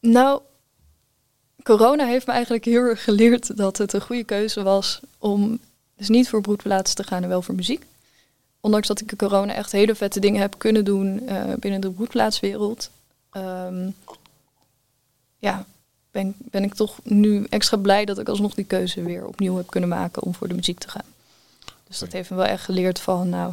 Nou, 0.00 0.40
corona 1.62 2.06
heeft 2.06 2.26
me 2.26 2.32
eigenlijk 2.32 2.64
heel 2.64 2.82
erg 2.82 3.04
geleerd 3.04 3.56
dat 3.56 3.78
het 3.78 3.92
een 3.92 4.00
goede 4.00 4.24
keuze 4.24 4.62
was 4.62 5.00
om 5.18 5.60
dus 5.96 6.08
niet 6.08 6.28
voor 6.28 6.40
broedplaatsen 6.40 6.96
te 6.96 7.02
gaan 7.02 7.22
en 7.22 7.28
wel 7.28 7.42
voor 7.42 7.54
muziek 7.54 7.84
ondanks 8.64 8.88
dat 8.88 9.00
ik 9.00 9.10
in 9.10 9.16
corona 9.16 9.54
echt 9.54 9.72
hele 9.72 9.94
vette 9.94 10.20
dingen 10.20 10.40
heb 10.40 10.54
kunnen 10.58 10.84
doen 10.84 11.22
uh, 11.28 11.42
binnen 11.58 11.80
de 11.80 11.90
broedplaatswereld, 11.90 12.90
um, 13.32 13.94
ja, 15.38 15.66
ben, 16.10 16.34
ben 16.38 16.64
ik 16.64 16.74
toch 16.74 16.98
nu 17.02 17.46
extra 17.48 17.76
blij 17.76 18.04
dat 18.04 18.18
ik 18.18 18.28
alsnog 18.28 18.54
die 18.54 18.64
keuze 18.64 19.02
weer 19.02 19.26
opnieuw 19.26 19.56
heb 19.56 19.70
kunnen 19.70 19.88
maken 19.88 20.22
om 20.22 20.34
voor 20.34 20.48
de 20.48 20.54
muziek 20.54 20.78
te 20.78 20.88
gaan. 20.88 21.06
Dus 21.88 21.98
dat 21.98 22.12
heeft 22.12 22.30
me 22.30 22.36
wel 22.36 22.46
echt 22.46 22.64
geleerd 22.64 23.00
van, 23.00 23.28
nou, 23.28 23.52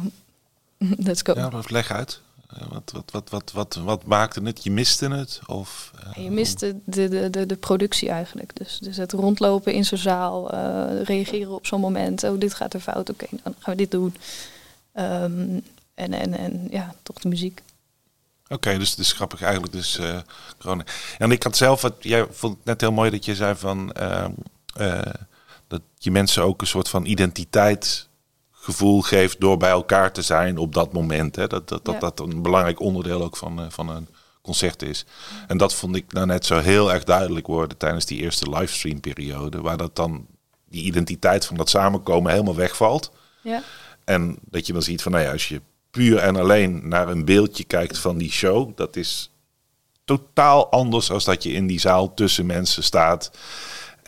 let's 1.06 1.22
go. 1.22 1.34
Ja, 1.34 1.50
maar 1.50 1.64
leg 1.68 1.90
uit. 1.90 2.20
Wat, 2.68 2.90
wat, 2.92 3.10
wat, 3.10 3.30
wat, 3.30 3.52
wat, 3.52 3.74
wat 3.74 4.04
maakte 4.04 4.40
het? 4.42 4.64
Je 4.64 4.70
miste 4.70 5.08
het? 5.08 5.40
Of, 5.46 5.92
uh, 6.16 6.24
je 6.24 6.30
miste 6.30 6.76
de, 6.84 7.08
de, 7.08 7.30
de, 7.30 7.46
de 7.46 7.56
productie 7.56 8.08
eigenlijk. 8.08 8.56
Dus, 8.56 8.78
dus 8.78 8.96
het 8.96 9.12
rondlopen 9.12 9.72
in 9.72 9.84
zo'n 9.84 9.98
zaal, 9.98 10.54
uh, 10.54 11.02
reageren 11.02 11.54
op 11.54 11.66
zo'n 11.66 11.80
moment. 11.80 12.24
Oh, 12.24 12.40
dit 12.40 12.54
gaat 12.54 12.74
er 12.74 12.80
fout. 12.80 13.10
Oké, 13.10 13.24
okay, 13.24 13.40
dan 13.42 13.54
gaan 13.58 13.74
we 13.74 13.80
dit 13.80 13.90
doen. 13.90 14.14
Um, 14.94 15.62
en, 15.94 16.12
en, 16.12 16.34
en 16.34 16.66
ja, 16.70 16.94
toch 17.02 17.18
de 17.18 17.28
muziek. 17.28 17.62
Oké, 18.44 18.54
okay, 18.54 18.78
dus 18.78 18.90
het 18.90 18.98
is 18.98 19.12
grappig 19.12 19.42
eigenlijk. 19.42 19.72
Dus, 19.72 19.98
uh, 19.98 20.18
corona. 20.58 20.84
En 21.18 21.30
ik 21.30 21.42
had 21.42 21.56
zelf, 21.56 21.82
het, 21.82 21.94
jij 22.00 22.26
vond 22.30 22.56
het 22.56 22.64
net 22.64 22.80
heel 22.80 22.92
mooi 22.92 23.10
dat 23.10 23.24
je 23.24 23.34
zei 23.34 23.54
van 23.56 23.94
uh, 24.00 24.24
uh, 24.80 25.02
dat 25.66 25.82
je 25.98 26.10
mensen 26.10 26.42
ook 26.42 26.60
een 26.60 26.66
soort 26.66 26.88
van 26.88 27.04
identiteitsgevoel 27.04 29.00
geeft 29.00 29.40
door 29.40 29.56
bij 29.56 29.70
elkaar 29.70 30.12
te 30.12 30.22
zijn 30.22 30.58
op 30.58 30.74
dat 30.74 30.92
moment. 30.92 31.36
Hè? 31.36 31.46
Dat, 31.46 31.68
dat, 31.68 31.84
dat, 31.84 31.94
ja. 31.94 32.00
dat 32.00 32.20
een 32.20 32.42
belangrijk 32.42 32.80
onderdeel 32.80 33.22
ook 33.22 33.36
van, 33.36 33.72
van 33.72 33.88
een 33.88 34.08
concert 34.42 34.82
is. 34.82 35.04
En 35.46 35.56
dat 35.56 35.74
vond 35.74 35.96
ik 35.96 36.12
nou 36.12 36.26
net 36.26 36.46
zo 36.46 36.58
heel 36.58 36.92
erg 36.92 37.04
duidelijk 37.04 37.46
worden 37.46 37.76
tijdens 37.76 38.06
die 38.06 38.20
eerste 38.20 38.50
livestream 38.50 39.00
periode, 39.00 39.60
waar 39.60 39.76
dat 39.76 39.96
dan 39.96 40.26
die 40.68 40.84
identiteit 40.84 41.46
van 41.46 41.56
dat 41.56 41.70
samenkomen 41.70 42.32
helemaal 42.32 42.54
wegvalt. 42.54 43.12
Ja. 43.42 43.62
En 44.12 44.38
dat 44.50 44.66
je 44.66 44.72
dan 44.72 44.82
ziet 44.82 45.02
van, 45.02 45.12
nou 45.12 45.24
ja, 45.24 45.32
als 45.32 45.48
je 45.48 45.60
puur 45.90 46.18
en 46.18 46.36
alleen 46.36 46.88
naar 46.88 47.08
een 47.08 47.24
beeldje 47.24 47.64
kijkt 47.64 47.98
van 47.98 48.18
die 48.18 48.30
show, 48.30 48.76
dat 48.76 48.96
is 48.96 49.30
totaal 50.04 50.70
anders 50.70 51.10
als 51.10 51.24
dat 51.24 51.42
je 51.42 51.52
in 51.52 51.66
die 51.66 51.80
zaal 51.80 52.14
tussen 52.14 52.46
mensen 52.46 52.82
staat. 52.82 53.30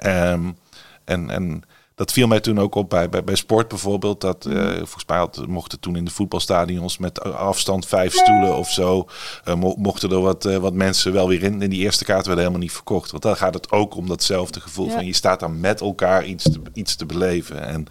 Um, 0.07 0.57
en, 1.05 1.31
en 1.31 1.63
dat 1.95 2.13
viel 2.13 2.27
mij 2.27 2.41
toen 2.41 2.59
ook 2.59 2.75
op 2.75 2.91
bij, 2.91 3.09
bij, 3.09 3.25
bij 3.25 3.35
sport 3.35 3.69
bijvoorbeeld. 3.69 4.21
Dat 4.21 4.47
uh, 4.47 4.69
volgens 4.77 5.05
mij 5.07 5.17
had, 5.17 5.47
mochten 5.47 5.81
toen 5.81 5.97
in 5.97 6.05
de 6.05 6.11
voetbalstadions 6.11 6.99
met 6.99 7.23
afstand 7.23 7.87
vijf 7.87 8.15
stoelen 8.15 8.57
of 8.57 8.71
zo. 8.71 9.09
Uh, 9.49 9.55
mochten 9.77 10.11
er 10.11 10.21
wat, 10.21 10.45
uh, 10.45 10.57
wat 10.57 10.73
mensen 10.73 11.13
wel 11.13 11.29
weer 11.29 11.43
in. 11.43 11.63
En 11.63 11.71
die 11.71 11.81
eerste 11.81 12.05
kaart 12.05 12.27
werden 12.27 12.45
helemaal 12.45 12.63
niet 12.63 12.73
verkocht. 12.73 13.11
Want 13.11 13.23
dan 13.23 13.37
gaat 13.37 13.55
het 13.55 13.71
ook 13.73 13.97
om 13.97 14.09
datzelfde 14.09 14.61
gevoel 14.61 14.91
van 14.91 15.07
je 15.07 15.13
staat 15.13 15.41
dan 15.41 15.61
met 15.61 15.81
elkaar 15.81 16.25
iets 16.25 16.45
te, 16.45 16.61
iets 16.73 16.97
te 16.97 17.07
beleven. 17.07 17.67
En 17.67 17.87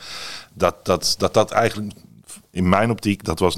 dat 0.54 0.86
dat, 0.86 1.16
dat 1.18 1.34
dat 1.34 1.52
eigenlijk 1.52 1.94
in 2.50 2.70
mijn 2.70 2.90
optiek, 2.90 3.24
dat 3.24 3.40
was 3.40 3.58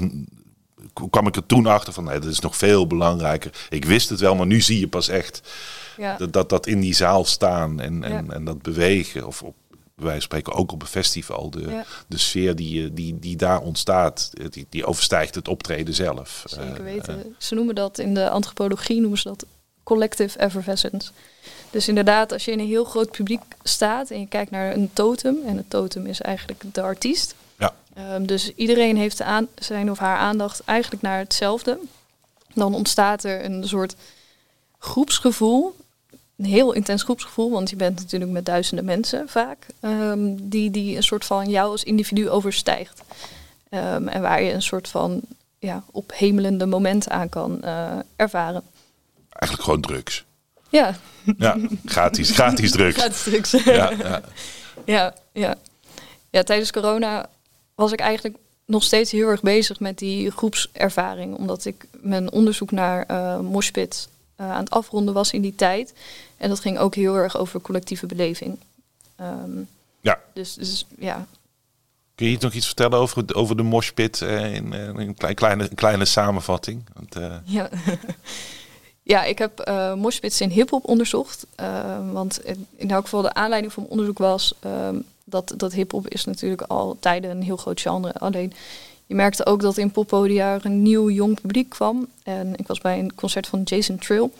kwam 1.10 1.26
ik 1.26 1.36
er 1.36 1.46
toen 1.46 1.66
achter 1.66 1.92
van 1.92 2.04
nee, 2.04 2.18
dat 2.18 2.30
is 2.30 2.40
nog 2.40 2.56
veel 2.56 2.86
belangrijker. 2.86 3.66
Ik 3.68 3.84
wist 3.84 4.08
het 4.08 4.20
wel, 4.20 4.34
maar 4.34 4.46
nu 4.46 4.60
zie 4.60 4.80
je 4.80 4.88
pas 4.88 5.08
echt 5.08 5.40
ja. 5.96 6.16
dat, 6.16 6.32
dat, 6.32 6.48
dat 6.48 6.66
in 6.66 6.80
die 6.80 6.94
zaal 6.94 7.24
staan 7.24 7.80
en, 7.80 8.04
en, 8.04 8.32
en 8.32 8.44
dat 8.44 8.62
bewegen. 8.62 9.26
Of 9.26 9.42
op, 9.42 9.54
wij 9.94 10.20
spreken 10.20 10.52
ook 10.52 10.72
op 10.72 10.82
een 10.82 10.88
festival. 10.88 11.50
De, 11.50 11.82
de 12.06 12.18
sfeer 12.18 12.56
die, 12.56 12.92
die, 12.92 13.18
die 13.18 13.36
daar 13.36 13.60
ontstaat, 13.60 14.30
die, 14.50 14.66
die 14.68 14.86
overstijgt 14.86 15.34
het 15.34 15.48
optreden 15.48 15.94
zelf. 15.94 16.42
Zeker 16.46 16.76
eh, 16.76 16.82
weten. 16.82 17.18
Uh, 17.18 17.24
ze 17.38 17.54
noemen 17.54 17.74
dat 17.74 17.98
in 17.98 18.14
de 18.14 18.30
antropologie 18.30 19.00
noemen 19.00 19.18
ze 19.18 19.28
dat 19.28 19.46
collective 19.82 20.38
effervescence. 20.38 21.10
Dus 21.76 21.88
inderdaad, 21.88 22.32
als 22.32 22.44
je 22.44 22.50
in 22.50 22.58
een 22.58 22.66
heel 22.66 22.84
groot 22.84 23.10
publiek 23.10 23.42
staat 23.62 24.10
en 24.10 24.20
je 24.20 24.26
kijkt 24.26 24.50
naar 24.50 24.74
een 24.74 24.90
totem, 24.92 25.36
en 25.46 25.56
het 25.56 25.70
totem 25.70 26.06
is 26.06 26.20
eigenlijk 26.20 26.62
de 26.72 26.82
artiest. 26.82 27.34
Ja. 27.58 27.74
Um, 28.14 28.26
dus 28.26 28.54
iedereen 28.54 28.96
heeft 28.96 29.22
aan, 29.22 29.48
zijn 29.54 29.90
of 29.90 29.98
haar 29.98 30.18
aandacht 30.18 30.64
eigenlijk 30.64 31.02
naar 31.02 31.18
hetzelfde. 31.18 31.78
Dan 32.54 32.74
ontstaat 32.74 33.24
er 33.24 33.44
een 33.44 33.68
soort 33.68 33.94
groepsgevoel 34.78 35.76
een 36.36 36.44
heel 36.44 36.72
intens 36.72 37.02
groepsgevoel, 37.02 37.50
want 37.50 37.70
je 37.70 37.76
bent 37.76 37.98
natuurlijk 37.98 38.30
met 38.30 38.46
duizenden 38.46 38.84
mensen 38.84 39.28
vaak, 39.28 39.66
um, 39.80 40.48
die, 40.48 40.70
die 40.70 40.96
een 40.96 41.02
soort 41.02 41.24
van 41.24 41.50
jou 41.50 41.70
als 41.70 41.84
individu 41.84 42.30
overstijgt. 42.30 43.00
Um, 43.70 44.08
en 44.08 44.22
waar 44.22 44.42
je 44.42 44.52
een 44.52 44.62
soort 44.62 44.88
van 44.88 45.20
ja, 45.58 45.84
ophemelende 45.90 46.66
momenten 46.66 47.12
aan 47.12 47.28
kan 47.28 47.60
uh, 47.64 47.98
ervaren. 48.16 48.62
Eigenlijk 49.28 49.62
gewoon 49.62 49.80
drugs. 49.80 50.25
Ja. 50.76 50.96
Ja, 51.38 51.56
gratis, 51.84 52.30
gratis 52.30 52.70
drugs. 52.70 52.96
Gratis 52.96 53.22
drugs. 53.22 53.50
Ja, 53.50 53.90
ja. 53.90 54.20
ja, 54.84 55.14
ja. 55.32 55.54
ja, 56.30 56.42
tijdens 56.42 56.72
corona 56.72 57.28
was 57.74 57.92
ik 57.92 58.00
eigenlijk 58.00 58.36
nog 58.64 58.82
steeds 58.82 59.10
heel 59.10 59.28
erg 59.28 59.40
bezig 59.40 59.80
met 59.80 59.98
die 59.98 60.30
groepservaring. 60.30 61.36
Omdat 61.36 61.64
ik 61.64 61.86
mijn 62.00 62.32
onderzoek 62.32 62.70
naar 62.70 63.04
uh, 63.10 63.40
moshpit 63.40 64.08
uh, 64.40 64.50
aan 64.50 64.60
het 64.60 64.70
afronden 64.70 65.14
was 65.14 65.32
in 65.32 65.42
die 65.42 65.54
tijd. 65.54 65.94
En 66.36 66.48
dat 66.48 66.60
ging 66.60 66.78
ook 66.78 66.94
heel 66.94 67.16
erg 67.16 67.36
over 67.36 67.60
collectieve 67.60 68.06
beleving. 68.06 68.58
Um, 69.20 69.68
ja. 70.00 70.20
Dus, 70.34 70.54
dus 70.54 70.86
ja. 70.98 71.26
Kun 72.14 72.30
je 72.30 72.36
nog 72.40 72.52
iets 72.52 72.66
vertellen 72.66 72.98
over, 72.98 73.34
over 73.34 73.56
de 73.56 73.62
moshpit 73.62 74.20
uh, 74.20 74.54
in, 74.54 74.72
een 74.72 75.14
klein, 75.14 75.34
kleine, 75.34 75.68
kleine 75.74 76.04
samenvatting? 76.04 76.84
Want, 76.94 77.16
uh... 77.16 77.34
Ja. 77.44 77.68
Ja, 79.06 79.24
ik 79.24 79.38
heb 79.38 79.68
uh, 79.68 79.94
moshpits 79.94 80.40
in 80.40 80.50
hip-hop 80.50 80.88
onderzocht. 80.88 81.46
want 82.12 82.40
in 82.76 82.90
elk 82.90 83.02
geval 83.02 83.22
de 83.22 83.34
aanleiding 83.34 83.72
van 83.72 83.82
mijn 83.82 83.94
onderzoek 83.94 84.18
was 84.18 84.54
um, 84.64 85.04
dat, 85.24 85.54
dat 85.56 85.72
hip-hop 85.72 86.08
is 86.08 86.24
natuurlijk 86.24 86.62
al 86.62 86.96
tijden 87.00 87.30
een 87.30 87.42
heel 87.42 87.56
groot 87.56 87.80
genre. 87.80 88.12
Alleen 88.12 88.52
je 89.06 89.14
merkte 89.14 89.46
ook 89.46 89.60
dat 89.60 89.76
in 89.76 89.90
poppodia 89.90 90.58
een 90.62 90.82
nieuw 90.82 91.10
jong 91.10 91.40
publiek 91.40 91.68
kwam. 91.68 92.08
En 92.22 92.56
ik 92.56 92.66
was 92.66 92.78
bij 92.78 92.98
een 92.98 93.14
concert 93.14 93.46
van 93.46 93.62
Jason 93.62 93.98
Trill. 93.98 94.30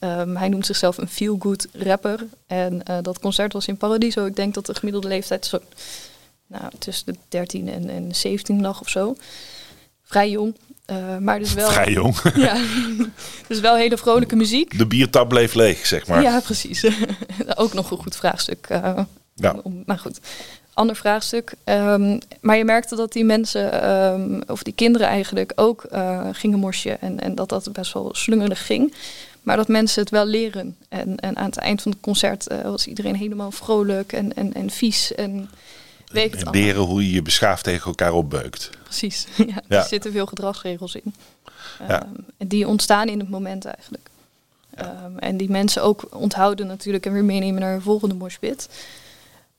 Um, 0.00 0.36
hij 0.36 0.48
noemt 0.48 0.66
zichzelf 0.66 0.98
een 0.98 1.08
feel-good 1.08 1.68
rapper. 1.72 2.26
En 2.46 2.82
uh, 2.90 2.98
dat 3.02 3.18
concert 3.18 3.52
was 3.52 3.66
in 3.66 3.76
Paradiso. 3.76 4.26
Ik 4.26 4.36
denk 4.36 4.54
dat 4.54 4.66
de 4.66 4.74
gemiddelde 4.74 5.08
leeftijd 5.08 5.46
zo, 5.46 5.58
nou, 6.46 6.72
tussen 6.78 7.12
de 7.12 7.18
13 7.28 7.68
en, 7.68 7.88
en 7.88 8.14
17 8.14 8.60
lag 8.60 8.80
of 8.80 8.88
zo. 8.88 9.16
Vrij 10.02 10.30
jong. 10.30 10.56
Uh, 10.92 11.16
maar 11.18 11.38
dus 11.38 11.54
wel. 11.54 11.70
Vrij 11.70 11.92
jong. 11.92 12.16
ja, 12.34 12.56
dus 13.46 13.60
wel 13.60 13.76
hele 13.76 13.96
vrolijke 13.96 14.36
muziek. 14.36 14.78
De 14.78 14.86
biertap 14.86 15.28
bleef 15.28 15.54
leeg, 15.54 15.86
zeg 15.86 16.06
maar. 16.06 16.22
Ja, 16.22 16.40
precies. 16.40 16.86
Ook 17.54 17.72
nog 17.72 17.90
een 17.90 17.98
goed 17.98 18.16
vraagstuk. 18.16 18.68
Uh, 18.70 18.98
ja. 19.34 19.56
Maar 19.86 19.98
goed 19.98 20.20
ander 20.74 20.96
vraagstuk. 20.96 21.52
Um, 21.64 22.18
maar 22.40 22.56
je 22.56 22.64
merkte 22.64 22.96
dat 22.96 23.12
die 23.12 23.24
mensen, 23.24 23.90
um, 23.90 24.42
of 24.46 24.62
die 24.62 24.72
kinderen 24.72 25.06
eigenlijk, 25.06 25.52
ook 25.54 25.86
uh, 25.92 26.28
gingen 26.32 26.58
morsje. 26.58 26.90
En, 26.90 27.20
en 27.20 27.34
dat 27.34 27.48
dat 27.48 27.72
best 27.72 27.92
wel 27.92 28.08
slungelig 28.12 28.66
ging. 28.66 28.94
Maar 29.42 29.56
dat 29.56 29.68
mensen 29.68 30.02
het 30.02 30.10
wel 30.10 30.26
leren. 30.26 30.76
En, 30.88 31.16
en 31.16 31.36
aan 31.36 31.44
het 31.44 31.56
eind 31.56 31.82
van 31.82 31.92
het 31.92 32.00
concert 32.00 32.46
was 32.62 32.86
iedereen 32.86 33.16
helemaal 33.16 33.50
vrolijk 33.50 34.12
en, 34.12 34.34
en, 34.34 34.54
en 34.54 34.70
vies. 34.70 35.14
En 35.14 35.50
weet 36.12 36.38
het 36.38 36.54
leren 36.54 36.82
hoe 36.82 37.06
je 37.06 37.12
je 37.12 37.22
beschaafd 37.22 37.64
tegen 37.64 37.86
elkaar 37.86 38.12
opbeukt. 38.12 38.70
Precies, 38.82 39.26
ja, 39.36 39.44
ja. 39.68 39.78
er 39.78 39.84
zitten 39.84 40.12
veel 40.12 40.26
gedragsregels 40.26 40.94
in. 40.94 41.14
Ja. 41.88 42.02
Um, 42.02 42.26
en 42.36 42.48
die 42.48 42.68
ontstaan 42.68 43.08
in 43.08 43.18
het 43.18 43.30
moment 43.30 43.64
eigenlijk. 43.64 44.10
Ja. 44.76 45.10
en 45.18 45.36
die 45.36 45.50
mensen 45.50 45.82
ook 45.82 46.06
onthouden 46.10 46.66
natuurlijk 46.66 47.06
en 47.06 47.12
weer 47.12 47.24
meenemen 47.24 47.60
naar 47.60 47.74
een 47.74 47.82
volgende 47.82 48.14
moshpit. 48.14 48.68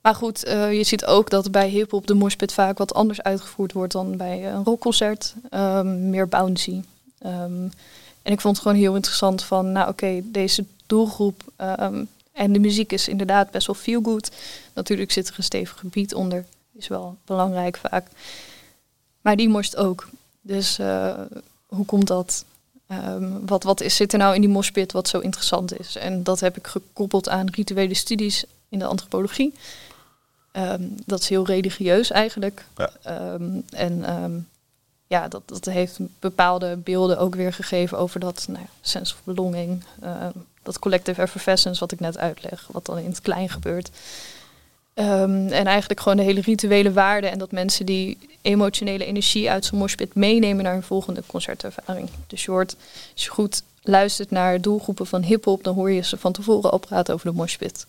Maar 0.02 0.16
goed, 0.16 0.48
uh, 0.48 0.74
je 0.74 0.84
ziet 0.84 1.06
ook 1.06 1.30
dat 1.30 1.52
bij 1.52 1.70
hip-hop 1.70 2.08
de 2.08 2.14
moshpit 2.14 2.54
vaak 2.54 2.78
wat 2.78 2.94
anders 2.94 3.22
uitgevoerd 3.22 3.74
wordt 3.74 3.94
dan 3.94 4.18
bij 4.18 4.52
een 4.52 4.64
rockconcert. 4.64 5.34
Um, 5.52 6.10
meer 6.10 6.28
bouncy. 6.28 6.82
Um, 7.26 7.72
en 8.22 8.32
ik 8.32 8.42
vond 8.42 8.56
het 8.56 8.66
gewoon 8.66 8.82
heel 8.82 8.96
interessant 8.96 9.44
van, 9.44 9.72
nou 9.72 9.90
oké, 9.90 10.06
okay, 10.06 10.24
deze 10.26 10.66
doelgroep 10.86 11.44
um, 11.80 12.08
en 12.34 12.54
de 12.54 12.60
muziek 12.60 12.92
is 12.92 13.08
inderdaad 13.08 13.52
best 13.52 13.68
wel 13.68 13.76
feel 13.76 14.02
good. 14.02 14.32
Natuurlijk 14.74 15.12
zit 15.12 15.28
er 15.28 15.34
een 15.38 15.44
stevig 15.44 15.80
gebied 15.80 16.14
onder, 16.14 16.46
is 16.74 16.88
wel 16.88 17.18
belangrijk 17.26 17.78
vaak. 17.78 18.08
Maar 19.22 19.36
die 19.36 19.50
morst 19.50 19.76
ook. 19.76 20.08
Dus 20.42 20.80
uh, 20.80 21.20
hoe 21.66 21.86
komt 21.86 22.08
dat? 22.08 22.46
Um, 22.88 23.46
wat, 23.46 23.64
wat 23.64 23.82
is, 23.82 23.96
zit 23.96 24.14
er 24.14 24.20
nou 24.20 24.36
in 24.36 24.42
die 24.42 24.50
moshpit 24.50 24.92
wat 24.92 25.08
zo 25.08 25.20
interessant 25.20 25.80
is? 25.80 25.96
En 25.96 26.24
dat 26.24 26.40
heb 26.40 26.58
ik 26.58 26.68
gekoppeld 26.68 27.30
aan 27.30 27.50
rituele 27.50 27.94
studies 27.94 28.44
in 28.70 28.80
de 28.80 28.86
antropologie. 28.86 29.54
Um, 30.54 30.96
dat 31.06 31.20
is 31.20 31.30
heel 31.30 31.46
religieus 31.46 32.12
eigenlijk. 32.12 32.66
Ja. 32.78 33.34
Um, 33.34 33.64
en 33.70 34.48
ja, 35.08 35.28
dat, 35.28 35.42
dat 35.46 35.66
heeft 35.66 36.00
bepaalde 36.20 36.78
beelden 36.78 37.18
ook 37.20 37.36
weer 37.36 37.54
gegeven 37.54 37.98
over 37.98 38.20
dat 38.20 38.46
nou 38.48 38.60
ja, 38.60 38.70
sense 38.82 39.14
of 39.14 39.22
belonging. 39.24 39.84
Dat 40.64 40.80
collective 40.80 41.22
effervescence 41.22 41.80
wat 41.80 41.92
ik 41.92 42.00
net 42.00 42.18
uitleg, 42.18 42.68
wat 42.72 42.86
dan 42.86 42.98
in 42.98 43.10
het 43.10 43.22
klein 43.22 43.50
gebeurt. 43.50 43.90
en 44.94 45.66
eigenlijk 45.66 46.00
gewoon 46.00 46.18
de 46.18 46.24
hele 46.24 46.42
rituele 46.42 46.94
waarde 46.94 47.28
en 47.28 47.40
dat 47.40 47.52
mensen 47.52 47.86
die 47.86 48.18
emotionele 48.42 49.06
energie 49.06 49.50
uit 49.50 49.66
zo'n 49.66 49.78
moshpit 49.78 50.16
meenemen 50.16 50.64
naar 50.64 50.76
een 50.76 50.84
volgende 50.84 51.24
concertervaring. 51.26 52.10
Dus 52.28 52.46
je 52.46 52.52
hoort, 52.52 52.76
als 53.14 53.24
je 53.24 53.30
goed 53.30 53.64
luistert 53.82 54.32
naar 54.32 54.62
doelgroepen 54.62 55.08
van 55.08 55.24
hip-hop, 55.24 55.64
dan 55.64 55.76
hoor 55.76 55.92
je 55.92 56.02
ze 56.02 56.18
van 56.18 56.32
tevoren 56.32 56.72
al 56.72 56.78
praten 56.78 57.14
over 57.14 57.26
de 57.30 57.36
moshpit 57.36 57.86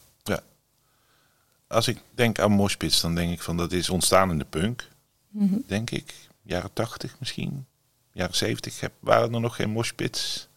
als 1.74 1.88
ik 1.88 1.98
denk 2.14 2.38
aan 2.38 2.52
moshpits, 2.52 3.00
dan 3.00 3.14
denk 3.14 3.32
ik 3.32 3.42
van 3.42 3.56
dat 3.56 3.72
is 3.72 3.90
ontstaan 3.90 4.30
in 4.30 4.38
de 4.38 4.44
punk. 4.44 4.88
Mm 5.30 5.48
-hmm. 5.48 5.64
Denk 5.66 5.90
ik. 5.90 6.14
Jaren 6.42 6.72
80 6.72 7.16
misschien. 7.18 7.66
Jaren 8.12 8.36
70 8.36 8.80
heb, 8.80 8.92
waren 9.00 9.34
er 9.34 9.40
nog 9.40 9.56
geen 9.56 9.70
moshpits. 9.70 10.48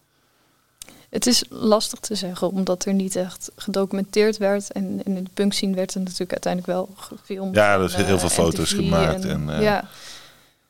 Het 1.10 1.28
is 1.28 1.44
lastig 1.50 2.00
te 2.00 2.16
zeggen, 2.16 2.50
omdat 2.50 2.86
er 2.86 2.94
niet 2.94 3.16
echt 3.16 3.52
gedocumenteerd 3.56 4.38
werd. 4.38 4.72
En 4.72 5.04
in 5.04 5.24
de 5.24 5.30
punk 5.34 5.54
scene 5.54 5.76
werd 5.76 5.94
er 5.94 6.00
natuurlijk 6.00 6.32
uiteindelijk 6.32 6.74
wel 6.74 6.90
gefilmd. 6.96 7.56
Ja, 7.56 7.80
er 7.80 7.90
zijn 7.90 8.06
heel 8.06 8.20
veel 8.20 8.30
foto's 8.30 8.72
gemaakt. 8.72 9.26
En, 9.26 9.30
en, 9.30 9.56
uh, 9.56 9.62
ja. 9.62 9.88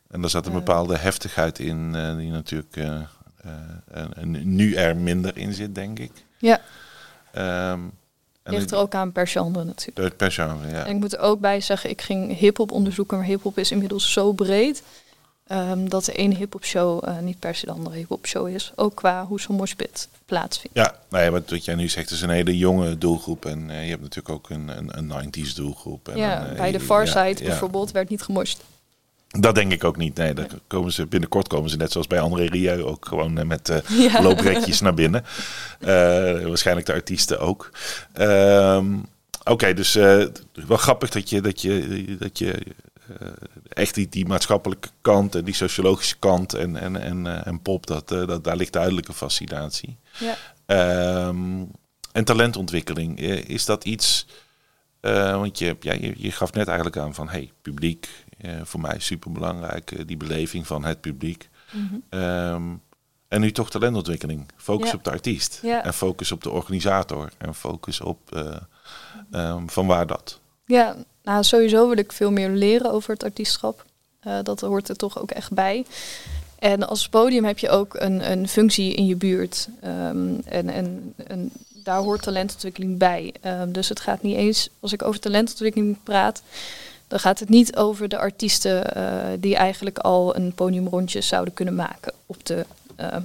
en 0.10 0.24
er 0.24 0.30
zat 0.30 0.46
een 0.46 0.54
bepaalde 0.54 0.98
heftigheid 0.98 1.60
in, 1.60 1.94
uh, 1.96 2.18
die 2.18 2.32
natuurlijk 2.32 2.76
nu 4.44 4.74
er 4.74 4.96
minder 4.96 5.38
in 5.38 5.54
zit, 5.54 5.76
denk 5.76 6.00
ik. 6.00 6.12
Ja. 6.38 6.62
Um, 7.72 7.92
Ligt 8.44 8.72
er 8.72 8.78
ook 8.78 8.94
aan 8.94 9.12
per 9.12 9.28
genre 9.28 9.64
natuurlijk. 9.64 10.18
Per 10.18 10.32
genre, 10.32 10.68
ja. 10.68 10.86
En 10.86 10.96
ik 10.96 11.00
moet 11.00 11.14
er 11.14 11.20
ook 11.20 11.40
bij 11.40 11.62
zeggen, 11.62 11.90
ik 11.90 12.02
ging 12.02 12.38
hip-hop 12.38 12.72
onderzoeken, 12.72 13.18
maar 13.18 13.26
hip-hop 13.26 13.58
is 13.58 13.72
inmiddels 13.72 14.14
zo 14.14 14.32
breed. 14.32 14.84
Um, 15.52 15.90
dat 15.90 16.06
de 16.06 16.12
ene 16.12 16.36
hip-hop 16.36 16.66
show 16.66 17.08
uh, 17.08 17.20
niet 17.20 17.40
per 17.40 17.56
se 17.56 17.66
de 17.66 17.72
andere 17.72 17.96
hip-hop 17.96 18.26
show 18.26 18.48
is. 18.48 18.72
Ook 18.76 18.96
qua 18.96 19.26
hoe 19.26 19.40
zo'n 19.40 19.56
moshpit 19.56 20.08
plaatsvindt. 20.26 20.78
Ja, 20.78 20.96
nee, 21.10 21.32
wat, 21.32 21.50
wat 21.50 21.66
jij 21.66 21.76
nu 21.76 21.88
zegt 21.88 22.12
is 22.12 22.22
een 22.22 22.30
hele 22.30 22.58
jonge 22.58 22.98
doelgroep. 22.98 23.46
En 23.46 23.70
uh, 23.70 23.84
je 23.84 23.90
hebt 23.90 24.02
natuurlijk 24.02 24.36
ook 24.36 24.50
een, 24.50 24.68
een, 24.78 25.12
een 25.12 25.34
90s 25.34 25.56
doelgroep. 25.56 26.08
En 26.08 26.18
ja, 26.18 26.48
een, 26.48 26.56
bij 26.56 26.72
de 26.72 26.80
Far 26.80 27.08
Side 27.08 27.36
ja, 27.38 27.46
bijvoorbeeld 27.46 27.92
werd 27.92 28.10
niet 28.10 28.22
gemosht. 28.22 28.64
Dat 29.28 29.56
denk 29.56 29.72
ik 29.72 29.84
ook 29.84 29.98
niet. 29.98 30.16
Nee, 30.16 30.34
dan 30.34 30.48
komen 30.68 30.94
ze, 30.94 31.06
binnenkort 31.06 31.48
komen 31.48 31.70
ze 31.70 31.78
net 31.78 31.92
zoals 31.92 32.08
bij 32.08 32.20
André 32.20 32.46
Rieu 32.46 32.84
ook 32.84 33.06
gewoon 33.06 33.48
met 33.48 33.70
uh, 33.70 33.78
ja. 34.12 34.22
looprekjes 34.22 34.82
naar 34.82 34.94
binnen. 34.94 35.26
Waarschijnlijk 36.48 36.88
de 36.88 36.94
artiesten 36.94 37.40
ook. 37.40 37.72
Um, 38.20 39.06
Oké, 39.40 39.52
okay, 39.52 39.74
dus 39.74 39.94
wel 39.94 40.78
grappig 40.78 41.10
dat 41.10 41.30
je, 41.30 41.42
dat 41.42 41.62
je, 41.62 42.06
dat 42.20 42.38
je 42.38 42.54
echt 43.70 43.96
die, 43.96 44.10
die 44.10 44.26
maatschappelijke 44.26 44.90
kant 45.02 45.36
en 45.36 45.46
die 45.46 45.54
sociologische 45.54 46.18
kant 46.20 46.54
en, 46.54 46.76
en, 46.76 47.02
en, 47.02 47.46
en 47.46 47.62
pop, 47.62 47.88
dat, 47.88 48.08
dat, 48.08 48.44
daar 48.44 48.56
ligt 48.56 48.74
duidelijke 48.74 49.14
fascinatie. 49.14 49.98
Ja. 50.20 51.28
Um, 51.28 51.72
en 52.12 52.24
talentontwikkeling, 52.24 53.20
is 53.48 53.66
dat 53.66 53.86
iets 53.86 54.26
Eh, 55.08 55.36
want 55.36 55.60
je, 55.60 55.78
ja, 55.80 55.94
je, 55.94 56.14
je 56.18 56.32
gaf 56.32 56.54
net 56.54 56.68
eigenlijk 56.68 56.98
aan 56.98 57.14
van, 57.14 57.30
hey, 57.30 57.52
publiek, 57.62 58.26
eh, 58.38 58.52
voor 58.64 58.80
mij 58.80 59.00
super 59.00 59.32
belangrijk, 59.32 60.08
die 60.08 60.18
beleving 60.18 60.68
van 60.68 60.86
het 60.86 61.02
publiek. 61.02 61.50
Mhm. 61.72 61.96
Ehm, 62.10 62.64
en 63.28 63.42
nu 63.42 63.52
toch 63.52 63.70
talentontwikkeling. 63.70 64.46
Focus 64.56 64.94
op 64.94 65.04
de 65.04 65.12
artiest. 65.12 65.62
En 65.64 65.94
focus 65.94 66.32
op 66.32 66.44
de 66.44 66.50
organisator. 66.50 67.32
En 67.38 67.56
focus 67.56 68.02
op 68.02 68.36
eh, 68.36 68.56
ehm, 69.32 69.68
van 69.68 69.88
waar 69.88 70.08
dat. 70.08 70.40
Ja, 70.66 70.96
nou 71.28 71.44
sowieso 71.44 71.88
wil 71.88 71.98
ik 71.98 72.12
veel 72.12 72.32
meer 72.32 72.50
leren 72.50 72.92
over 72.92 73.14
het 73.14 73.24
artiestschap. 73.24 73.86
Eh, 74.20 74.38
dat 74.44 74.60
hoort 74.60 74.90
er 74.90 74.96
toch 74.96 75.22
ook 75.22 75.32
echt 75.32 75.52
bij. 75.52 75.86
En 76.60 76.88
als 76.88 77.10
podium 77.10 77.46
heb 77.46 77.60
je 77.60 77.70
ook 77.70 77.94
een, 77.94 78.32
een 78.32 78.48
functie 78.48 78.94
in 78.94 79.06
je 79.06 79.16
buurt. 79.16 79.68
Ehm, 79.82 80.36
en 80.46 80.70
en, 80.70 81.14
en 81.28 81.52
daar 81.84 82.00
hoort 82.00 82.22
talentontwikkeling 82.22 82.98
bij. 82.98 83.34
Ehm, 83.42 83.72
dus 83.72 83.90
het 83.90 84.00
gaat 84.00 84.22
niet 84.22 84.36
eens, 84.36 84.70
als 84.80 84.94
ik 84.94 85.04
over 85.04 85.20
talentontwikkeling 85.20 85.98
praat, 86.04 86.42
dan 87.08 87.20
gaat 87.20 87.40
het 87.40 87.50
niet 87.50 87.76
over 87.76 88.10
de 88.10 88.18
artiesten 88.18 88.94
eh, 88.94 89.38
die 89.40 89.56
eigenlijk 89.56 89.98
al 89.98 90.36
een 90.36 90.54
podiumrondje 90.54 91.22
zouden 91.22 91.54
kunnen 91.54 91.76
maken 91.76 92.14
op 92.26 92.46
de, 92.46 92.66
eh, 92.96 93.18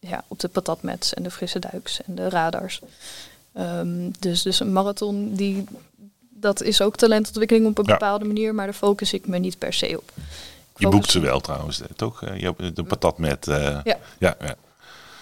ja, 0.00 0.24
op 0.28 0.40
de 0.40 0.48
patatmets 0.48 1.14
en 1.14 1.22
de 1.22 1.30
frisse 1.30 1.58
duiks 1.58 2.02
en 2.02 2.14
de 2.14 2.28
radars. 2.28 2.80
Ehm, 3.52 4.10
dus, 4.18 4.42
dus 4.42 4.60
een 4.60 4.72
marathon, 4.72 5.34
die, 5.34 5.64
dat 6.42 6.62
is 6.62 6.80
ook 6.80 6.96
talentontwikkeling 6.96 7.66
op 7.66 7.78
een 7.78 7.84
Ja. 7.86 7.92
bepaalde 7.92 8.24
manier, 8.24 8.54
maar 8.54 8.64
daar 8.66 8.74
focus 8.74 9.12
ik 9.12 9.26
me 9.26 9.38
niet 9.38 9.58
per 9.58 9.72
se 9.72 9.96
op. 9.98 10.10
Je 10.76 10.88
boekt 10.88 11.10
ze 11.10 11.20
wel 11.20 11.40
trouwens, 11.40 11.80
eh, 11.80 11.86
toch? 11.96 12.22
Eh, 12.22 12.38
Je 12.40 12.44
hebt 12.56 12.76
de 12.76 12.82
patat 12.84 13.18
met. 13.18 13.48
eh, 13.48 13.56
Ja. 13.84 13.96
ja, 14.18 14.36
ja. 14.40 14.54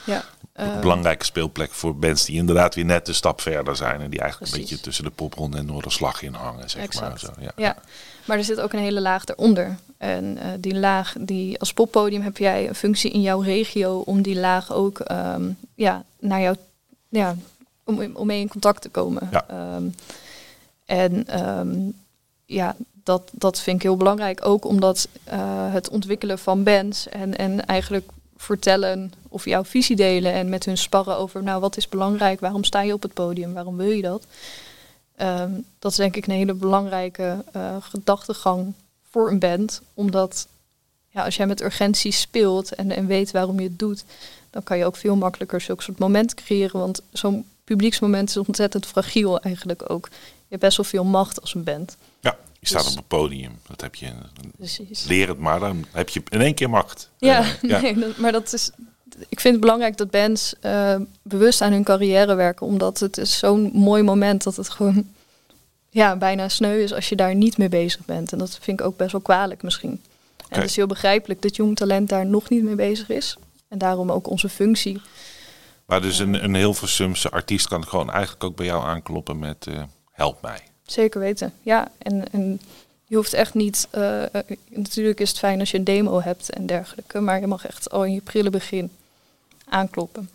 Ja, 0.05 0.25
Een 0.53 0.81
belangrijke 0.81 1.25
speelplek 1.25 1.71
voor 1.73 1.97
bands 1.97 2.25
die 2.25 2.37
inderdaad 2.37 2.75
weer 2.75 2.85
net 2.85 3.09
een 3.09 3.15
stap 3.15 3.41
verder 3.41 3.77
zijn. 3.77 4.01
En 4.01 4.11
die 4.11 4.21
eigenlijk 4.21 4.53
een 4.53 4.59
beetje 4.61 4.81
tussen 4.81 5.05
de 5.05 5.11
popronde 5.11 5.57
en 5.57 5.67
Noorderslag 5.67 6.23
in 6.23 6.35
hangen, 6.35 6.71
zeg 6.71 7.01
maar. 7.01 7.19
Zo, 7.19 7.29
ja. 7.41 7.53
Ja, 7.57 7.77
maar 8.25 8.39
er 8.39 8.45
zit 8.45 8.61
ook 8.61 8.73
een 8.73 8.79
hele 8.79 9.01
laag 9.01 9.27
eronder. 9.27 9.77
En 9.99 10.39
eh, 10.39 10.47
die 10.59 10.75
laag, 10.79 11.15
die 11.19 11.59
als 11.61 11.73
poppodium 11.73 12.23
heb 12.23 12.37
jij 12.37 12.69
een 12.69 12.75
functie 12.75 13.11
in 13.11 13.21
jouw 13.21 13.41
regio 13.41 13.99
om 13.99 14.23
die 14.23 14.37
laag 14.39 14.73
ook 14.73 14.99
ehm, 15.01 15.51
ja, 15.75 16.05
naar 16.21 16.41
jou, 16.41 16.57
ja, 17.09 17.37
om, 17.85 18.11
om 18.15 18.27
mee 18.27 18.41
in 18.41 18.49
contact 18.49 18.83
te 18.83 18.89
komen. 18.89 19.29
Ja. 19.31 19.45
Ehm, 19.49 19.85
en 20.91 21.27
ehm, 21.27 21.91
ja, 22.45 22.77
dat, 23.03 23.31
dat 23.33 23.61
vind 23.61 23.77
ik 23.77 23.83
heel 23.83 23.97
belangrijk. 23.97 24.47
Ook 24.47 24.65
omdat 24.65 25.09
eh, 25.25 25.73
het 25.73 25.89
ontwikkelen 25.89 26.39
van 26.39 26.63
bands 26.63 27.09
en, 27.09 27.37
en 27.37 27.67
eigenlijk 27.67 28.11
vertellen 28.37 29.13
of 29.29 29.45
jouw 29.45 29.65
visie 29.65 29.97
delen 29.97 30.33
en 30.33 30.49
met 30.49 30.65
hun 30.65 30.79
sparren 30.79 31.17
over, 31.17 31.43
nou 31.43 31.61
wat 31.61 31.77
is 31.77 31.89
belangrijk, 31.89 32.41
waarom 32.41 32.65
sta 32.65 32.83
je 32.83 32.93
op 32.93 33.03
het 33.03 33.15
podium, 33.15 33.53
waarom 33.53 33.77
wil 33.77 33.91
je 33.91 34.03
dat? 34.03 34.27
Ehm, 35.17 35.51
dat 35.79 35.91
is 35.91 35.97
denk 35.97 36.17
ik 36.17 36.27
een 36.27 36.35
hele 36.35 36.55
belangrijke 36.55 37.45
eh, 37.53 37.77
gedachtegang 37.81 38.73
voor 39.11 39.31
een 39.31 39.39
band. 39.39 39.83
Omdat 39.95 40.47
ja, 41.09 41.25
als 41.25 41.37
jij 41.37 41.47
met 41.47 41.63
urgentie 41.63 42.13
speelt 42.13 42.75
en, 42.75 42.91
en 42.91 43.07
weet 43.07 43.31
waarom 43.31 43.61
je 43.61 43.69
het 43.69 43.79
doet, 43.79 44.05
dan 44.51 44.63
kan 44.63 44.79
je 44.79 44.85
ook 44.85 44.97
veel 44.97 45.17
makkelijker 45.17 45.61
zulke 45.61 45.83
soort 45.83 45.99
momenten 45.99 46.37
creëren. 46.37 46.81
Want 46.81 47.03
zo'n 47.13 47.45
publieksmoment 47.65 48.29
is 48.29 48.37
ontzettend 48.37 48.87
fragiel 48.87 49.41
eigenlijk 49.41 49.91
ook. 49.91 50.09
Je 50.51 50.57
hebt 50.57 50.63
best 50.63 50.77
wel 50.77 50.87
veel 50.87 51.05
macht 51.05 51.41
als 51.41 51.55
een 51.55 51.65
band. 51.65 51.97
Ja, 52.21 52.37
je 52.61 52.67
staat 52.67 52.83
Dus- 52.83 52.91
op 52.91 52.97
het 52.99 53.09
podium. 53.09 53.59
Dat 53.69 53.81
heb 53.81 53.95
je. 53.95 54.11
Precies. 54.57 55.05
Leer 55.05 55.29
het 55.29 55.39
maar, 55.39 55.61
dan 55.61 55.85
heb 55.91 56.09
je 56.09 56.23
in 56.29 56.41
één 56.41 56.55
keer 56.55 56.71
macht. 56.71 57.11
Ja, 57.19 57.39
Eh, 57.41 57.47
ja. 57.71 57.81
Nee, 57.81 57.99
dat- 57.99 58.17
maar 58.17 58.33
dat 58.33 58.53
is. 58.53 58.71
Ik 59.29 59.41
vind 59.41 59.53
het 59.55 59.61
belangrijk 59.63 59.97
dat 59.97 60.11
bands 60.11 60.55
eh, 60.61 60.97
bewust 61.23 61.61
aan 61.61 61.73
hun 61.73 61.85
carrière 61.85 62.35
werken, 62.35 62.67
omdat 62.67 62.99
het 63.01 63.19
is 63.19 63.39
zo'n 63.39 63.71
mooi 63.75 64.03
moment 64.03 64.43
dat 64.43 64.57
het 64.57 64.69
gewoon 64.69 65.09
ja, 65.91 66.17
bijna 66.17 66.49
sneu 66.49 66.83
is 66.83 66.93
als 66.93 67.09
je 67.09 67.17
daar 67.17 67.35
niet 67.35 67.59
mee 67.59 67.69
bezig 67.69 68.05
bent. 68.05 68.33
En 68.33 68.39
dat 68.39 68.59
vind 68.61 68.81
ik 68.81 68.87
ook 68.87 68.97
best 68.97 69.13
wel 69.13 69.21
kwalijk 69.21 69.63
misschien. 69.63 70.03
En 70.49 70.61
het 70.61 70.71
is 70.71 70.77
heel 70.77 70.87
begrijpelijk 70.87 71.43
dat 71.43 71.57
jong 71.57 71.77
talent 71.77 72.09
daar 72.09 72.27
nog 72.27 72.49
niet 72.49 72.63
mee 72.63 72.75
bezig 72.75 73.09
is. 73.09 73.37
En 73.69 73.79
daarom 73.79 74.11
ook 74.13 74.27
onze 74.29 74.49
functie. 74.49 75.01
Maar 75.87 76.01
dus 76.01 76.19
een, 76.19 76.45
een 76.45 76.55
heel 76.55 76.75
Versumse 76.75 77.31
artiest 77.31 77.69
kan 77.69 77.87
gewoon 77.87 78.11
eigenlijk 78.11 78.45
ook 78.45 78.57
bij 78.57 78.67
jou 78.67 78.85
aankloppen 78.85 79.39
met 79.39 79.67
eh, 79.67 79.83
help 80.21 80.43
mij. 80.43 80.61
Zeker 80.83 81.21
weten. 81.21 81.53
Ja, 81.63 81.91
en, 81.99 82.33
en 82.33 82.61
je 83.07 83.17
hoeft 83.17 83.33
echt 83.33 83.55
niet. 83.55 83.89
eh, 83.91 84.35
eh, 84.35 84.43
natuurlijk 84.69 85.21
is 85.21 85.29
het 85.29 85.39
fijn 85.39 85.61
als 85.61 85.71
je 85.71 85.79
een 85.79 85.85
demo 85.85 86.21
hebt 86.21 86.51
en 86.51 86.67
dergelijke. 86.67 87.21
Maar 87.21 87.41
je 87.41 87.47
mag 87.47 87.67
echt 87.67 87.91
al 87.91 88.05
in 88.05 88.13
je 88.13 88.21
prille 88.21 88.51
begin 88.51 88.91
aankloppen. 89.69 90.31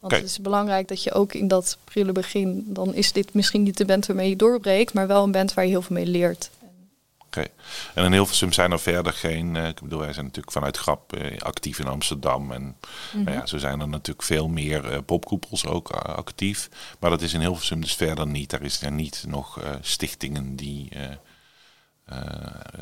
Want 0.00 0.12
het 0.12 0.24
is 0.24 0.40
belangrijk 0.40 0.88
dat 0.88 1.02
je 1.02 1.12
ook 1.12 1.32
in 1.32 1.48
dat 1.48 1.78
prille 1.84 2.12
begin. 2.12 2.64
dan 2.66 2.94
is 2.94 3.12
dit 3.12 3.34
misschien 3.34 3.62
niet 3.62 3.76
de 3.76 3.84
band 3.84 4.06
waarmee 4.06 4.28
je 4.28 4.36
doorbreekt. 4.36 4.92
maar 4.92 5.06
wel 5.06 5.22
een 5.22 5.32
band 5.32 5.54
waar 5.54 5.64
je 5.64 5.70
heel 5.70 5.82
veel 5.82 5.96
mee 5.96 6.06
leert. 6.06 6.50
Oké. 7.36 7.46
En 7.94 8.04
in 8.04 8.12
Hilversum 8.12 8.52
zijn 8.52 8.72
er 8.72 8.80
verder 8.80 9.12
geen... 9.12 9.56
eh, 9.56 9.68
ik 9.68 9.80
bedoel, 9.80 9.98
wij 9.98 10.12
zijn 10.12 10.24
natuurlijk 10.24 10.52
vanuit 10.52 10.76
Grap 10.76 11.12
eh, 11.12 11.38
actief 11.40 11.78
in 11.78 11.86
Amsterdam. 11.86 12.52
En 12.52 12.76
nou 13.12 13.30
ja, 13.30 13.46
zo 13.46 13.58
zijn 13.58 13.80
er 13.80 13.88
natuurlijk 13.88 14.26
veel 14.26 14.48
meer 14.48 14.90
eh, 14.90 14.98
popkoepels 15.06 15.66
ook 15.66 15.90
actief. 15.90 16.68
Maar 17.00 17.10
dat 17.10 17.22
is 17.22 17.32
in 17.32 17.40
Hilversum 17.40 17.80
dus 17.80 17.94
verder 17.94 18.26
niet. 18.26 18.50
Daar 18.50 18.62
is 18.62 18.82
er 18.82 18.92
niet 18.92 19.24
nog 19.28 19.60
stichtingen 19.80 20.56
die 20.56 20.88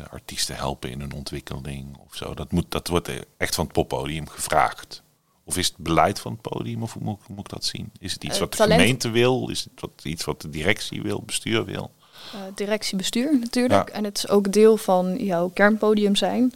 artiesten 0.09 0.55
helpen 0.55 0.89
in 0.89 0.99
hun 0.99 1.13
ontwikkeling 1.13 1.97
of 1.97 2.15
zo. 2.15 2.33
Dat, 2.33 2.51
moet, 2.51 2.71
dat 2.71 2.87
wordt 2.87 3.09
echt 3.37 3.55
van 3.55 3.63
het 3.63 3.73
poppodium 3.73 4.27
gevraagd. 4.27 5.03
Of 5.43 5.57
is 5.57 5.67
het 5.67 5.77
beleid 5.77 6.19
van 6.19 6.31
het 6.31 6.41
podium, 6.41 6.83
of 6.83 6.93
hoe 6.93 7.03
moet, 7.03 7.19
hoe 7.25 7.35
moet 7.35 7.45
ik 7.45 7.53
dat 7.53 7.65
zien? 7.65 7.91
Is 7.99 8.13
het 8.13 8.23
iets 8.23 8.39
wat 8.39 8.53
de 8.53 8.63
gemeente 8.63 9.09
wil? 9.09 9.49
Is 9.49 9.63
het 9.63 9.81
wat, 9.81 9.91
iets 10.03 10.23
wat 10.23 10.41
de 10.41 10.49
directie 10.49 11.01
wil, 11.01 11.21
bestuur 11.21 11.65
wil? 11.65 11.91
Eh 12.33 12.39
directiebestuur 12.55 13.39
natuurlijk. 13.39 13.89
Ja. 13.89 13.95
En 13.95 14.03
het 14.03 14.17
is 14.17 14.29
ook 14.29 14.51
deel 14.51 14.77
van 14.77 15.15
jouw 15.17 15.49
kernpodium 15.53 16.15
zijn. 16.15 16.53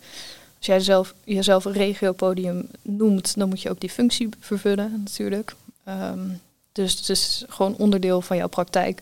Als 0.57 0.65
jij 0.65 0.79
zelf, 0.79 1.13
jezelf 1.23 1.65
een 1.65 1.73
regiopodium 1.73 2.67
noemt, 2.81 3.37
dan 3.37 3.49
moet 3.49 3.61
je 3.61 3.69
ook 3.69 3.79
die 3.79 3.89
functie 3.89 4.29
vervullen 4.39 5.03
natuurlijk. 5.03 5.55
Ehm, 5.83 6.29
dus 6.71 6.97
het 6.97 7.09
is 7.09 7.45
gewoon 7.47 7.75
onderdeel 7.75 8.21
van 8.21 8.37
jouw 8.37 8.47
praktijk. 8.47 9.01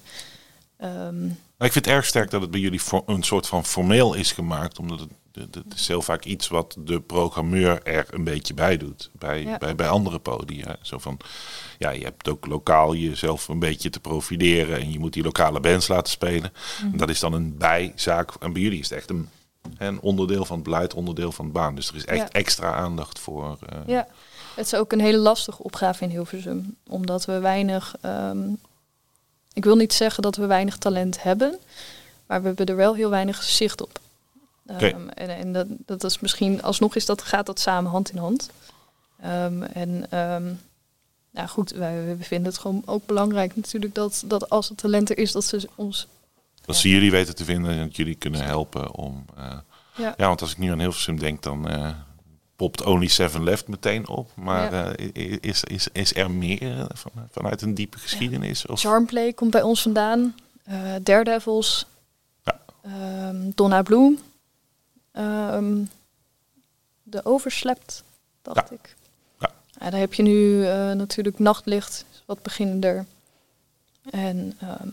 Ehm, 0.77 1.29
ik 1.59 1.71
vind 1.71 1.85
het 1.85 1.87
erg 1.93 2.05
sterk 2.05 2.29
dat 2.29 2.41
het 2.41 2.51
bij 2.51 2.59
jullie 2.59 2.81
voor 2.81 3.03
een 3.05 3.23
soort 3.23 3.47
van 3.47 3.65
formeel 3.65 4.13
is 4.13 4.31
gemaakt. 4.31 4.79
Omdat 4.79 4.99
het, 4.99 5.09
het, 5.55 5.73
is 5.75 5.87
heel 5.87 6.01
vaak 6.01 6.23
iets 6.25 6.47
wat 6.47 6.75
de 6.79 7.01
programmeur 7.01 7.83
er 7.83 8.05
een 8.09 8.23
beetje 8.23 8.53
bij 8.53 8.77
doet. 8.77 9.09
Bij, 9.13 9.43
Ja. 9.43 9.57
bij, 9.57 9.75
bij 9.75 9.87
andere 9.87 10.19
podia. 10.19 10.75
Zo 10.81 10.97
van, 10.97 11.17
ja, 11.77 11.89
je 11.89 12.03
hebt 12.03 12.29
ook 12.29 12.45
lokaal 12.45 12.95
jezelf 12.95 13.47
een 13.47 13.59
beetje 13.59 13.89
te 13.89 13.99
profileren. 13.99 14.79
En 14.79 14.91
je 14.91 14.99
moet 14.99 15.13
die 15.13 15.23
lokale 15.23 15.59
bands 15.59 15.87
laten 15.87 16.11
spelen. 16.11 16.51
En 16.91 16.97
dat 16.97 17.09
is 17.09 17.19
dan 17.19 17.33
een 17.33 17.57
bijzaak. 17.57 18.31
En 18.39 18.53
bij 18.53 18.61
jullie 18.61 18.79
is 18.79 18.89
het 18.89 18.97
echt 18.97 19.09
een, 19.09 19.29
een 19.77 19.99
onderdeel 20.01 20.45
van 20.45 20.55
het 20.55 20.65
beleid, 20.65 20.93
onderdeel 20.93 21.31
van 21.31 21.45
de 21.45 21.51
baan. 21.51 21.75
Dus 21.75 21.87
er 21.89 21.95
is 21.95 22.05
echt 22.05 22.19
Ja. 22.21 22.29
extra 22.31 22.73
aandacht 22.73 23.19
voor. 23.19 23.57
eh, 23.69 23.79
ja, 23.85 24.07
het 24.55 24.65
is 24.65 24.75
ook 24.75 24.91
een 24.91 24.99
hele 25.01 25.17
lastige 25.17 25.63
opgave 25.63 26.03
in 26.03 26.09
Hilversum. 26.09 26.75
Omdat 26.89 27.25
we 27.25 27.39
weinig... 27.39 27.95
ehm, 28.01 28.47
ik 29.55 29.63
wil 29.63 29.75
niet 29.75 29.93
zeggen 29.93 30.23
dat 30.23 30.35
we 30.35 30.45
weinig 30.45 30.77
talent 30.77 31.23
hebben. 31.23 31.57
Maar 32.25 32.41
we 32.41 32.47
hebben 32.47 32.65
er 32.65 32.75
wel 32.75 32.93
heel 32.95 33.09
weinig 33.09 33.43
zicht 33.43 33.81
op. 33.81 33.99
Ehm, 34.65 35.07
en 35.09 35.29
en 35.29 35.53
dat, 35.53 35.67
dat 35.85 36.03
is 36.03 36.19
misschien... 36.19 36.61
Alsnog 36.63 36.95
is 36.95 37.05
dat, 37.05 37.21
gaat 37.21 37.45
dat 37.45 37.59
samen 37.59 37.91
hand 37.91 38.11
in 38.11 38.17
hand. 38.17 38.49
Ehm, 39.21 39.61
en 39.63 40.05
ehm, 40.09 40.53
nou 41.31 41.47
goed, 41.47 41.71
wij, 41.71 42.15
we 42.17 42.23
vinden 42.23 42.51
het 42.51 42.61
gewoon 42.61 42.81
ook 42.85 43.05
belangrijk 43.05 43.55
natuurlijk 43.55 43.95
dat, 43.95 44.23
dat 44.25 44.49
als 44.49 44.69
het 44.69 44.77
talent 44.77 45.09
er 45.09 45.17
is, 45.17 45.31
dat 45.31 45.43
ze 45.43 45.69
ons... 45.75 46.07
Dat 46.65 46.75
ze 46.75 46.89
jullie 46.89 47.11
weten 47.11 47.35
te 47.35 47.43
vinden 47.43 47.71
en 47.71 47.79
dat 47.87 47.95
jullie 47.95 48.15
kunnen 48.15 48.43
helpen 48.43 48.93
om. 48.93 49.25
eh, 49.37 49.57
Ja, 49.95 50.13
Ja, 50.17 50.27
want 50.27 50.41
als 50.41 50.51
ik 50.51 50.57
nu 50.57 50.71
aan 50.71 50.79
Hilversum 50.79 51.19
denk, 51.19 51.43
dan 51.43 51.67
eh, 51.69 51.89
popt 52.55 52.83
Only 52.83 53.07
Seven 53.07 53.43
Left 53.43 53.67
meteen 53.67 54.07
op. 54.07 54.31
Maar 54.35 54.73
Ja. 54.73 54.95
eh, 54.95 55.37
is, 55.41 55.63
is, 55.63 55.87
is 55.91 56.15
er 56.15 56.31
meer 56.31 56.79
eh, 56.79 56.85
van, 56.93 57.11
vanuit 57.31 57.61
een 57.61 57.73
diepe 57.73 57.97
geschiedenis? 57.97 58.65
Of? 58.65 58.79
Charmplay 58.79 59.33
komt 59.33 59.51
bij 59.51 59.61
ons 59.61 59.81
vandaan. 59.81 60.35
eh 60.63 60.93
Daredevils. 61.01 61.85
Ja. 62.43 62.59
ehm, 62.81 63.49
Donna 63.55 63.81
Bloom. 63.81 64.19
ehm, 65.11 65.83
de 67.03 67.25
Overslept, 67.25 68.03
dacht 68.41 68.71
ik. 68.71 68.95
Ja. 69.39 69.51
Ja, 69.79 69.89
daar 69.89 69.99
heb 69.99 70.13
je 70.13 70.23
nu 70.23 70.65
eh, 70.65 70.91
natuurlijk 70.91 71.39
Nachtlicht, 71.39 72.05
wat 72.25 72.41
beginnender. 72.41 73.05
En 74.09 74.53
ehm, 74.59 74.87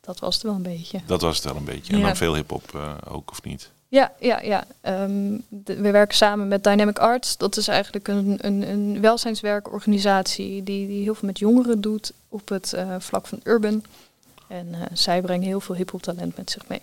dat 0.00 0.18
was 0.18 0.34
het 0.34 0.42
wel 0.42 0.54
een 0.54 0.62
beetje. 0.62 1.00
Dat 1.06 1.20
was 1.20 1.36
het 1.36 1.44
wel 1.44 1.56
een 1.56 1.64
beetje. 1.64 1.92
En 1.92 2.00
dan 2.00 2.16
veel 2.16 2.34
hip-hop 2.34 2.74
eh, 2.74 2.94
ook, 3.08 3.30
of 3.30 3.42
niet? 3.42 3.70
Ja, 3.88 4.12
ja, 4.20 4.40
ja. 4.40 4.64
Ehm, 4.80 5.38
de- 5.48 5.76
we 5.80 5.90
werken 5.90 6.16
samen 6.16 6.48
met 6.48 6.64
Dynamic 6.64 6.98
Arts. 6.98 7.36
Dat 7.36 7.56
is 7.56 7.68
eigenlijk 7.68 8.08
een, 8.08 8.38
een, 8.40 8.68
een 8.68 9.00
welzijnswerkorganisatie 9.00 10.62
die, 10.62 10.86
die 10.86 11.02
heel 11.02 11.14
veel 11.14 11.28
met 11.28 11.38
jongeren 11.38 11.80
doet 11.80 12.12
op 12.28 12.48
het 12.48 12.72
eh, 12.72 12.94
vlak 12.98 13.26
van 13.26 13.40
urban. 13.44 13.84
En 14.48 14.74
eh, 14.74 14.80
zij 14.92 15.20
brengen 15.20 15.46
heel 15.46 15.60
veel 15.60 15.74
hip-hop 15.74 16.02
talent 16.02 16.36
met 16.36 16.50
zich 16.50 16.68
mee. 16.68 16.80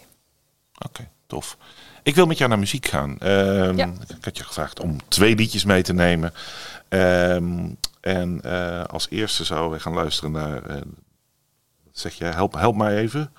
Oké, 0.86 1.08
tof. 1.28 1.58
Ik 2.04 2.16
wil 2.16 2.26
met 2.26 2.38
jou 2.38 2.50
naar 2.50 2.60
muziek 2.60 2.86
gaan. 2.88 3.18
Ehm, 3.20 3.78
Ja. 3.78 3.86
Ik 4.18 4.26
had 4.26 4.38
je 4.38 4.44
gevraagd 4.44 4.80
om 4.80 4.98
twee 5.08 5.36
liedjes 5.36 5.64
mee 5.66 5.84
te 5.84 5.94
nemen. 5.94 6.34
Ehm, 6.90 7.70
en 8.02 8.42
eh, 8.44 8.84
als 8.84 9.08
eerste 9.10 9.44
zouden 9.44 9.72
we 9.72 9.80
gaan 9.80 9.94
luisteren 9.94 10.32
naar. 10.32 10.82
zeg 11.92 12.14
je, 12.14 12.24
help, 12.26 12.54
help 12.54 12.76
mij 12.76 12.98
even. 12.98 13.32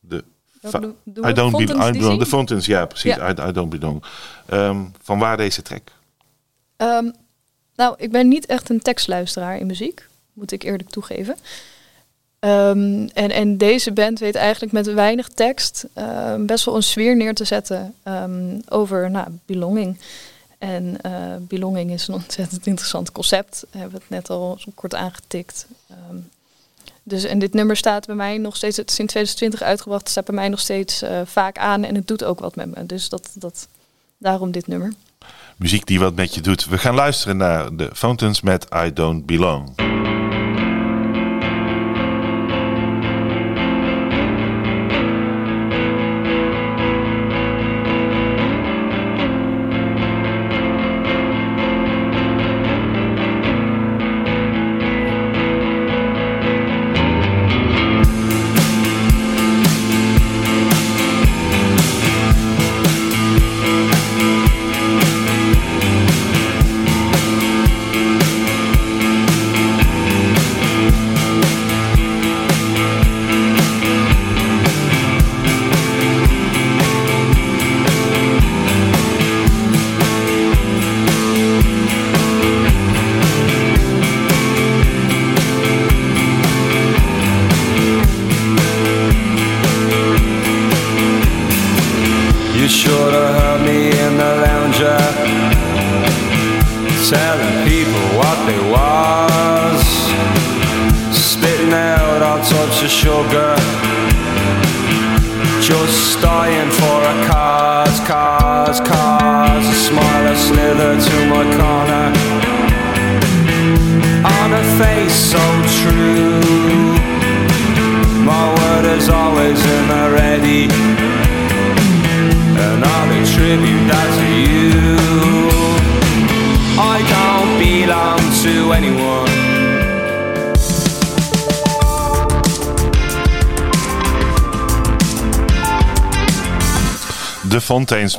De 0.00 0.24
Welke 0.60 0.94
I 1.06 1.32
don't, 1.32 1.56
be, 1.56 1.64
belong. 1.64 2.18
De 2.18 2.26
Fountains, 2.26 2.66
ja, 2.66 2.86
precies. 2.86 3.14
Ja. 3.14 3.28
I, 3.28 3.48
I 3.48 3.52
don't 3.52 3.78
belong. 3.78 4.02
Ehm, 4.46 4.78
van 5.02 5.18
waar 5.18 5.36
deze 5.36 5.62
track? 5.62 5.92
Ehm, 6.76 7.10
nou, 7.76 7.94
ik 7.98 8.10
ben 8.10 8.28
niet 8.28 8.46
echt 8.46 8.70
een 8.70 8.80
tekstluisteraar 8.80 9.58
in 9.58 9.66
muziek, 9.66 10.08
moet 10.32 10.52
ik 10.52 10.62
eerlijk 10.62 10.90
toegeven. 10.90 11.36
Ehm, 12.38 13.08
en, 13.12 13.30
en 13.30 13.56
deze 13.56 13.92
band 13.92 14.18
weet 14.18 14.34
eigenlijk 14.34 14.72
met 14.72 14.92
weinig 14.92 15.28
tekst 15.28 15.86
best 16.38 16.64
wel 16.64 16.76
een 16.76 16.82
sfeer 16.82 17.16
neer 17.16 17.34
te 17.34 17.44
zetten 17.44 17.94
over 18.68 19.10
nou, 19.10 19.28
belonging. 19.46 19.98
En 20.60 21.00
eh, 21.00 21.36
belonging 21.40 21.90
is 21.90 22.08
een 22.08 22.14
ontzettend 22.14 22.66
interessant 22.72 23.12
concept. 23.12 23.64
We 23.70 23.78
hebben 23.78 24.00
het 24.00 24.10
net 24.10 24.30
al 24.30 24.56
zo 24.58 24.70
kort 24.74 24.94
aangetikt. 24.94 25.66
Dus, 27.10 27.24
en 27.24 27.38
dit 27.38 27.52
nummer 27.52 27.76
staat 27.76 28.06
bij 28.06 28.14
mij 28.14 28.38
nog 28.38 28.56
steeds, 28.56 28.76
het 28.76 28.90
is 28.90 28.98
in 28.98 29.06
2020 29.06 29.62
uitgebracht, 29.62 30.08
staat 30.08 30.24
bij 30.24 30.34
mij 30.34 30.48
nog 30.48 30.60
steeds 30.60 31.02
eh, 31.02 31.20
vaak 31.24 31.58
aan 31.58 31.84
en 31.84 31.94
het 31.94 32.06
doet 32.06 32.24
ook 32.24 32.40
wat 32.40 32.56
met 32.56 32.74
me. 32.74 32.86
Dus 32.86 33.08
dat, 33.08 33.30
dat, 33.34 33.68
daarom 34.18 34.50
dit 34.50 34.66
nummer. 34.66 34.92
Muziek 35.56 35.86
die 35.86 35.98
wat 35.98 36.14
met 36.14 36.34
je 36.34 36.40
doet. 36.40 36.66
We 36.66 36.78
gaan 36.78 36.94
luisteren 36.94 37.36
naar 37.36 37.76
de 37.76 37.90
Fountains 37.92 38.40
met 38.40 38.66
I 38.74 38.92
Don't 38.92 39.26
Belong. 39.26 39.99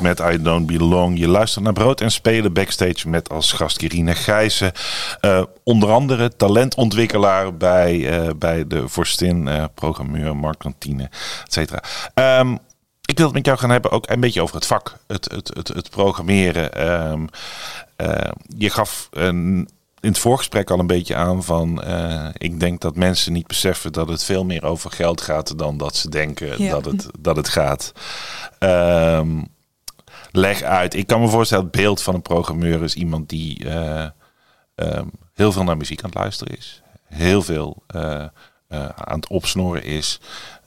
Met 0.02 0.20
I 0.20 0.42
Don't 0.42 0.66
Belong. 0.66 1.18
Je 1.18 1.28
luistert 1.28 1.64
naar 1.64 1.72
Brood 1.72 2.00
en 2.00 2.10
Spelen 2.10 2.52
backstage 2.52 3.08
met 3.08 3.28
als 3.28 3.52
gast 3.52 3.76
Kirine 3.76 4.14
Gijzen. 4.14 4.72
Eh, 5.20 5.42
onder 5.62 5.90
andere 5.90 6.36
talentontwikkelaar 6.36 7.56
bij, 7.56 8.08
eh, 8.10 8.28
bij 8.36 8.66
de 8.66 8.88
Vorstin, 8.88 9.48
eh, 9.48 9.64
programmeur, 9.74 10.36
marktkantine, 10.36 11.02
et 11.44 11.52
cetera. 11.52 11.82
Ehm, 12.14 12.56
ik 13.04 13.16
wil 13.16 13.26
het 13.26 13.34
met 13.34 13.46
jou 13.46 13.58
gaan 13.58 13.70
hebben 13.70 13.90
ook 13.90 14.10
een 14.10 14.20
beetje 14.20 14.42
over 14.42 14.54
het 14.54 14.66
vak, 14.66 14.98
het, 15.06 15.30
het, 15.34 15.50
het, 15.54 15.68
het 15.68 15.90
programmeren. 15.90 16.74
Ehm, 16.74 17.26
eh, 17.96 18.30
je 18.56 18.70
gaf 18.70 19.08
een, 19.10 19.68
in 20.00 20.08
het 20.08 20.18
voorgesprek 20.18 20.70
al 20.70 20.78
een 20.78 20.86
beetje 20.86 21.14
aan 21.14 21.44
van... 21.44 21.82
ik 22.36 22.60
denk 22.60 22.80
dat 22.80 22.96
mensen 22.96 23.32
niet 23.32 23.46
beseffen 23.46 23.92
dat 23.92 24.08
het 24.08 24.24
veel 24.24 24.44
meer 24.44 24.64
over 24.64 24.90
geld 24.90 25.20
gaat... 25.20 25.58
dan 25.58 25.76
dat 25.76 25.96
ze 25.96 26.08
denken 26.08 26.62
Ja. 26.62 26.70
dat, 26.70 26.84
het, 26.84 27.08
dat 27.18 27.36
het 27.36 27.48
gaat. 27.48 27.92
Ehm, 28.58 29.28
leg 30.32 30.62
uit. 30.62 30.94
Ik 30.94 31.06
kan 31.06 31.20
me 31.20 31.28
voorstellen, 31.28 31.64
het 31.64 31.72
beeld 31.72 32.02
van 32.02 32.14
een 32.14 32.22
programmeur 32.22 32.82
is 32.82 32.94
iemand 32.94 33.28
die 33.28 33.68
eh, 33.68 34.06
ehm, 34.74 35.06
heel 35.34 35.52
veel 35.52 35.64
naar 35.64 35.76
muziek 35.76 36.02
aan 36.02 36.10
het 36.10 36.18
luisteren 36.18 36.56
is. 36.56 36.82
Heel 37.04 37.42
veel 37.42 37.82
eh, 37.86 38.24
eh, 38.68 38.88
aan 38.94 39.16
het 39.16 39.28
opsnoren 39.28 39.84
is. 39.84 40.20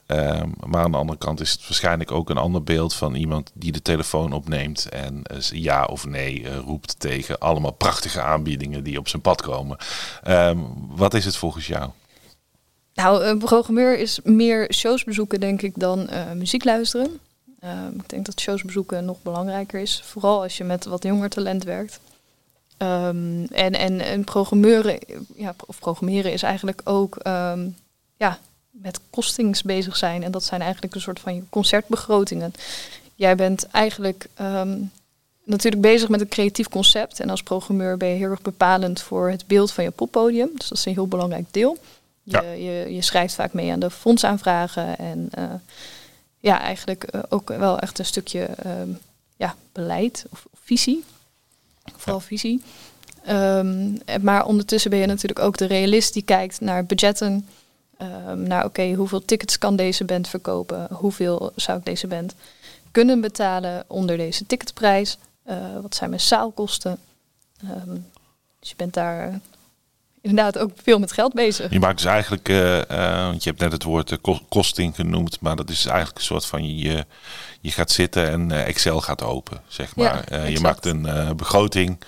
Ehm, 0.06 0.48
maar 0.66 0.84
aan 0.84 0.90
de 0.90 0.96
andere 0.96 1.18
kant 1.18 1.40
is 1.40 1.50
het 1.50 1.62
waarschijnlijk 1.62 2.10
ook 2.10 2.30
een 2.30 2.36
ander 2.36 2.62
beeld 2.62 2.94
van 2.94 3.14
iemand 3.14 3.50
die 3.54 3.72
de 3.72 3.82
telefoon 3.82 4.32
opneemt 4.32 4.88
en 4.88 5.22
ja 5.50 5.84
of 5.84 6.06
nee 6.06 6.56
roept 6.56 7.00
tegen 7.00 7.38
allemaal 7.38 7.70
prachtige 7.70 8.20
aanbiedingen 8.20 8.84
die 8.84 8.98
op 8.98 9.08
zijn 9.08 9.22
pad 9.22 9.42
komen. 9.42 9.76
Ehm, 10.22 10.58
wat 10.88 11.14
is 11.14 11.24
het 11.24 11.36
volgens 11.36 11.66
jou? 11.66 11.90
Nou, 12.94 13.24
een 13.24 13.38
programmeur 13.38 13.98
is 13.98 14.20
meer 14.24 14.72
shows 14.74 15.04
bezoeken, 15.04 15.40
denk 15.40 15.62
ik, 15.62 15.72
dan 15.76 16.08
muziek 16.34 16.64
luisteren. 16.64 17.20
Ehm, 17.60 17.94
ik 17.94 18.08
denk 18.08 18.26
dat 18.26 18.40
shows 18.40 18.62
bezoeken 18.62 19.04
nog 19.04 19.22
belangrijker 19.22 19.80
is. 19.80 20.00
Vooral 20.04 20.42
als 20.42 20.56
je 20.56 20.64
met 20.64 20.84
wat 20.84 21.02
jonger 21.02 21.28
talent 21.28 21.64
werkt. 21.64 22.00
Ehm, 22.76 23.44
en, 23.44 23.72
en, 23.72 24.00
en 24.00 24.24
programmeuren, 24.24 24.98
ja, 25.34 25.54
of 25.66 25.78
programmeren 25.78 26.32
is 26.32 26.42
eigenlijk 26.42 26.80
ook 26.84 27.16
ehm, 27.16 27.68
ja, 28.16 28.38
met 28.70 29.00
costings 29.10 29.62
bezig 29.62 29.96
zijn. 29.96 30.22
En 30.22 30.30
dat 30.30 30.44
zijn 30.44 30.60
eigenlijk 30.62 30.94
een 30.94 31.00
soort 31.00 31.20
van 31.20 31.34
je 31.34 31.42
concertbegrotingen. 31.48 32.52
Jij 33.14 33.36
bent 33.36 33.66
eigenlijk 33.70 34.28
natuurlijk 35.46 35.82
bezig 35.82 36.08
met 36.08 36.20
een 36.20 36.28
creatief 36.28 36.68
concept. 36.68 37.20
En 37.20 37.30
als 37.30 37.42
programmeur 37.42 37.96
ben 37.96 38.08
je 38.08 38.14
heel 38.14 38.30
erg 38.30 38.42
bepalend 38.42 39.00
voor 39.00 39.30
het 39.30 39.46
beeld 39.46 39.72
van 39.72 39.84
je 39.84 39.90
poppodium. 39.90 40.50
Dus 40.54 40.68
dat 40.68 40.78
is 40.78 40.84
een 40.84 40.92
heel 40.92 41.06
belangrijk 41.08 41.46
deel. 41.50 41.78
Je, 42.22 42.30
Ja. 42.32 42.40
je, 42.50 42.94
je 42.94 43.02
schrijft 43.02 43.34
vaak 43.34 43.52
mee 43.52 43.72
aan 43.72 43.80
de 43.80 43.90
fondsaanvragen. 43.90 44.98
En 44.98 45.28
eh, 45.30 45.44
ja, 46.46 46.60
eigenlijk 46.60 47.04
eh, 47.04 47.20
ook 47.28 47.48
wel 47.48 47.78
echt 47.78 47.98
een 47.98 48.04
stukje 48.04 48.44
ehm, 48.44 48.90
ja, 49.36 49.54
beleid 49.72 50.26
of, 50.30 50.46
of 50.52 50.58
visie. 50.62 51.04
Vooral 51.96 52.20
visie. 52.20 52.62
Ehm, 53.24 53.92
maar 54.20 54.46
ondertussen 54.46 54.90
ben 54.90 54.98
je 54.98 55.06
natuurlijk 55.06 55.38
ook 55.38 55.56
de 55.56 55.64
realist 55.64 56.12
die 56.12 56.22
kijkt 56.22 56.60
naar 56.60 56.84
budgetten. 56.84 57.48
ehm, 57.96 58.42
naar 58.42 58.64
oké, 58.64 58.92
hoeveel 58.92 59.24
tickets 59.24 59.58
kan 59.58 59.76
deze 59.76 60.04
band 60.04 60.28
verkopen? 60.28 60.88
Hoeveel 60.90 61.52
zou 61.54 61.78
ik 61.78 61.84
deze 61.84 62.06
band 62.06 62.34
kunnen 62.90 63.20
betalen 63.20 63.84
onder 63.86 64.16
deze 64.16 64.46
ticketprijs? 64.46 65.18
Eh, 65.42 65.56
wat 65.82 65.94
zijn 65.94 66.10
mijn 66.10 66.22
zaalkosten? 66.22 66.98
Dus 68.60 68.70
je 68.70 68.76
bent 68.76 68.94
daar 68.94 69.40
inderdaad 70.28 70.58
ook 70.58 70.70
veel 70.82 70.98
met 70.98 71.12
geld 71.12 71.32
bezig. 71.32 71.70
Je 71.72 71.78
maakt 71.80 71.96
dus 71.96 72.06
eigenlijk, 72.06 72.48
eh, 72.48 72.78
eh, 72.90 73.26
want 73.26 73.42
je 73.42 73.48
hebt 73.50 73.62
net 73.62 73.72
het 73.72 73.82
woord 73.82 74.10
eh, 74.12 74.18
ko- 74.20 74.40
kosting 74.48 74.94
genoemd, 74.94 75.40
maar 75.40 75.56
dat 75.56 75.70
is 75.70 75.86
eigenlijk 75.86 76.18
een 76.18 76.24
soort 76.24 76.46
van 76.46 76.76
je, 76.78 77.06
je 77.60 77.70
gaat 77.70 77.90
zitten 77.90 78.30
en 78.30 78.50
Excel 78.64 79.00
gaat 79.00 79.22
open, 79.22 79.60
zeg 79.68 79.96
maar. 79.96 80.50
Je 80.50 80.60
maakt 80.60 80.86
een 80.86 81.08
begroting 81.36 81.98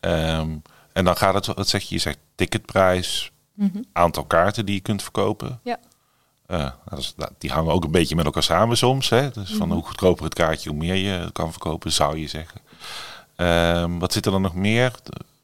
ehm, 0.00 0.48
en 0.92 1.04
dan 1.04 1.16
gaat 1.16 1.34
het, 1.34 1.46
wat 1.46 1.68
zeg 1.68 1.82
je, 1.82 1.94
je 1.94 2.00
zegt 2.00 2.18
ticketprijs, 2.34 3.30
Mhm. 3.54 3.78
aantal 3.92 4.24
kaarten 4.24 4.66
die 4.66 4.74
je 4.74 4.80
kunt 4.80 5.02
verkopen. 5.02 5.60
Ja. 5.64 5.78
Dat 6.88 6.98
is, 6.98 7.14
nou, 7.16 7.30
die 7.38 7.50
hangen 7.52 7.72
ook 7.72 7.84
een 7.84 7.90
beetje 7.90 8.16
met 8.16 8.24
elkaar 8.24 8.42
samen 8.42 8.76
soms. 8.76 9.08
Hè? 9.08 9.30
Dus 9.30 9.50
van 9.50 9.66
Mhm. 9.66 9.76
hoe 9.76 9.86
goedkoper 9.86 10.24
het 10.24 10.34
kaartje, 10.34 10.68
hoe 10.70 10.78
meer 10.78 10.94
je 10.94 11.30
kan 11.32 11.50
verkopen, 11.50 11.92
zou 11.92 12.18
je 12.18 12.28
zeggen. 12.28 12.60
Ehm, 13.36 13.98
wat 13.98 14.12
zit 14.12 14.26
er 14.26 14.32
dan 14.32 14.42
nog 14.42 14.54
meer? 14.54 14.92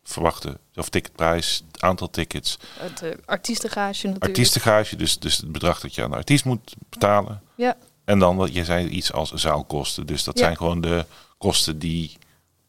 De 0.07 0.13
verwachte 0.13 0.59
of 0.75 0.89
ticketprijs, 0.89 1.63
het 1.73 1.83
aantal 1.83 2.11
tickets, 2.11 2.59
Het 2.79 3.03
uh, 3.03 3.11
artiestengage 3.25 4.07
natuurlijk. 4.07 4.25
artiestengage, 4.25 4.97
dus, 4.97 5.19
dus 5.19 5.37
het 5.37 5.53
bedrag 5.53 5.81
dat 5.81 5.95
je 5.95 6.03
aan 6.03 6.11
de 6.11 6.17
artiest 6.17 6.45
moet 6.45 6.75
betalen. 6.89 7.41
Ja. 7.55 7.77
En 8.05 8.19
dan 8.19 8.37
wat 8.37 8.55
je 8.55 8.65
zei 8.65 8.89
iets 8.89 9.13
als 9.13 9.33
zaalkosten. 9.33 10.07
Dus 10.07 10.25
dat 10.25 10.39
Ja. 10.39 10.45
zijn 10.45 10.57
gewoon 10.57 10.81
de 10.81 11.05
kosten 11.39 11.79
die 11.79 12.17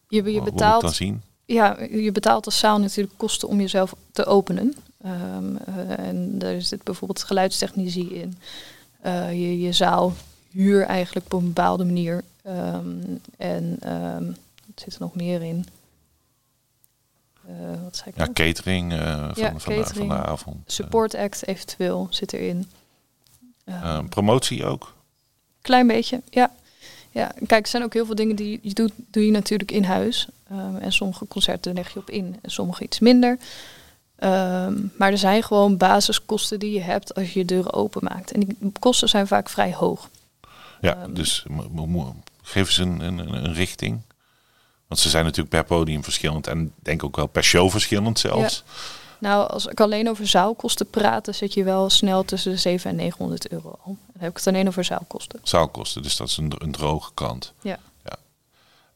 Je, 0.07 0.31
je, 0.33 0.41
betaalt, 0.41 0.81
dan 0.81 0.93
zien. 0.93 1.21
ja, 1.45 1.77
je 1.91 2.11
betaalt 2.11 2.45
als 2.45 2.59
zaal 2.59 2.79
natuurlijk 2.79 3.17
kosten 3.17 3.47
om 3.47 3.59
jezelf 3.59 3.93
te 4.11 4.25
openen. 4.25 4.75
Ehm, 5.01 5.55
eh, 5.55 5.99
en 6.07 6.39
daar 6.39 6.61
zit 6.61 6.83
bijvoorbeeld 6.83 7.23
geluidstechnici 7.23 8.13
in. 8.13 8.37
eh, 9.01 9.31
je, 9.31 9.59
je 9.59 9.71
zaal 9.71 10.13
huur 10.51 10.83
eigenlijk 10.85 11.25
op 11.25 11.39
een 11.39 11.47
bepaalde 11.47 11.85
manier. 11.85 12.23
Ehm, 12.43 12.95
en 13.37 13.77
ehm 13.79 14.25
wat 14.25 14.85
zit 14.85 14.93
er 14.93 15.01
nog 15.01 15.15
meer 15.15 15.41
in? 15.43 15.65
Eh, 17.47 17.53
wat 17.83 17.95
zei 17.97 18.09
ik 18.09 18.15
Ja, 18.17 18.21
nou? 18.23 18.33
catering 18.33 18.93
eh, 18.93 18.99
van, 18.99 19.31
Ja, 19.35 19.49
van, 19.49 19.53
de, 19.53 19.59
van 19.59 19.73
catering. 19.73 20.09
de 20.09 20.15
avond. 20.15 20.57
Support 20.71 21.15
act 21.15 21.47
eventueel 21.47 22.07
zit 22.09 22.33
erin. 22.33 22.69
Eh, 23.63 23.73
Ehm, 23.75 23.85
eh, 23.85 24.09
promotie 24.09 24.65
ook. 24.65 24.93
Klein 25.61 25.87
beetje, 25.87 26.21
ja. 26.29 26.51
ja. 27.11 27.31
Kijk, 27.47 27.63
er 27.63 27.69
zijn 27.69 27.83
ook 27.83 27.93
heel 27.93 28.05
veel 28.05 28.15
dingen 28.15 28.35
die 28.35 28.59
je 28.61 28.73
doet, 28.73 28.91
doe 29.11 29.25
je 29.25 29.31
natuurlijk 29.31 29.71
in 29.71 29.83
huis. 29.83 30.27
Ehm, 30.49 30.75
en 30.75 30.91
sommige 30.91 31.27
concerten 31.27 31.73
leg 31.73 31.93
je 31.93 31.99
op 31.99 32.09
in 32.09 32.37
en 32.41 32.51
sommige 32.51 32.83
iets 32.83 32.99
minder. 32.99 33.37
Ehm, 34.15 34.73
maar 34.97 35.11
er 35.11 35.17
zijn 35.17 35.43
gewoon 35.43 35.77
basiskosten 35.77 36.59
die 36.59 36.71
je 36.71 36.81
hebt 36.81 37.15
als 37.15 37.33
je 37.33 37.39
je 37.39 37.45
deuren 37.45 37.73
openmaakt. 37.73 38.31
En 38.31 38.39
die 38.39 38.57
kosten 38.79 39.09
zijn 39.09 39.27
vaak 39.27 39.49
vrij 39.49 39.73
hoog. 39.73 40.09
Ja, 40.81 41.07
dus 41.09 41.45
geef 42.41 42.67
eens 42.67 42.77
een, 42.77 42.99
een, 42.99 43.17
een 43.17 43.33
een 43.45 43.53
richting. 43.53 43.99
Want 44.87 44.99
ze 45.01 45.09
zijn 45.09 45.23
natuurlijk 45.23 45.49
per 45.49 45.63
podium 45.63 46.03
verschillend 46.03 46.47
en 46.47 46.73
denk 46.81 47.03
ook 47.03 47.15
wel 47.15 47.27
per 47.27 47.43
show 47.43 47.69
verschillend 47.71 48.19
zelfs. 48.19 48.63
Nou, 49.19 49.49
als 49.49 49.65
ik 49.65 49.79
alleen 49.79 50.09
over 50.09 50.27
zaalkosten 50.27 50.89
praat, 50.89 51.25
dan 51.25 51.33
zit 51.33 51.53
je 51.53 51.63
wel 51.63 51.89
snel 51.89 52.25
tussen 52.25 52.51
de 52.51 52.57
700 52.57 52.99
en 52.99 53.05
900 53.05 53.47
euro 53.51 53.69
al. 53.85 53.97
Dan 54.13 54.21
heb 54.21 54.29
ik 54.29 54.37
het 54.37 54.47
alleen 54.47 54.67
over 54.67 54.83
zaalkosten. 54.83 55.39
Zaalkosten, 55.43 56.01
dus 56.01 56.15
dat 56.17 56.27
is 56.27 56.37
een, 56.37 56.51
een 56.57 56.71
droge 56.71 57.11
kant. 57.13 57.53
Ja, 57.61 57.79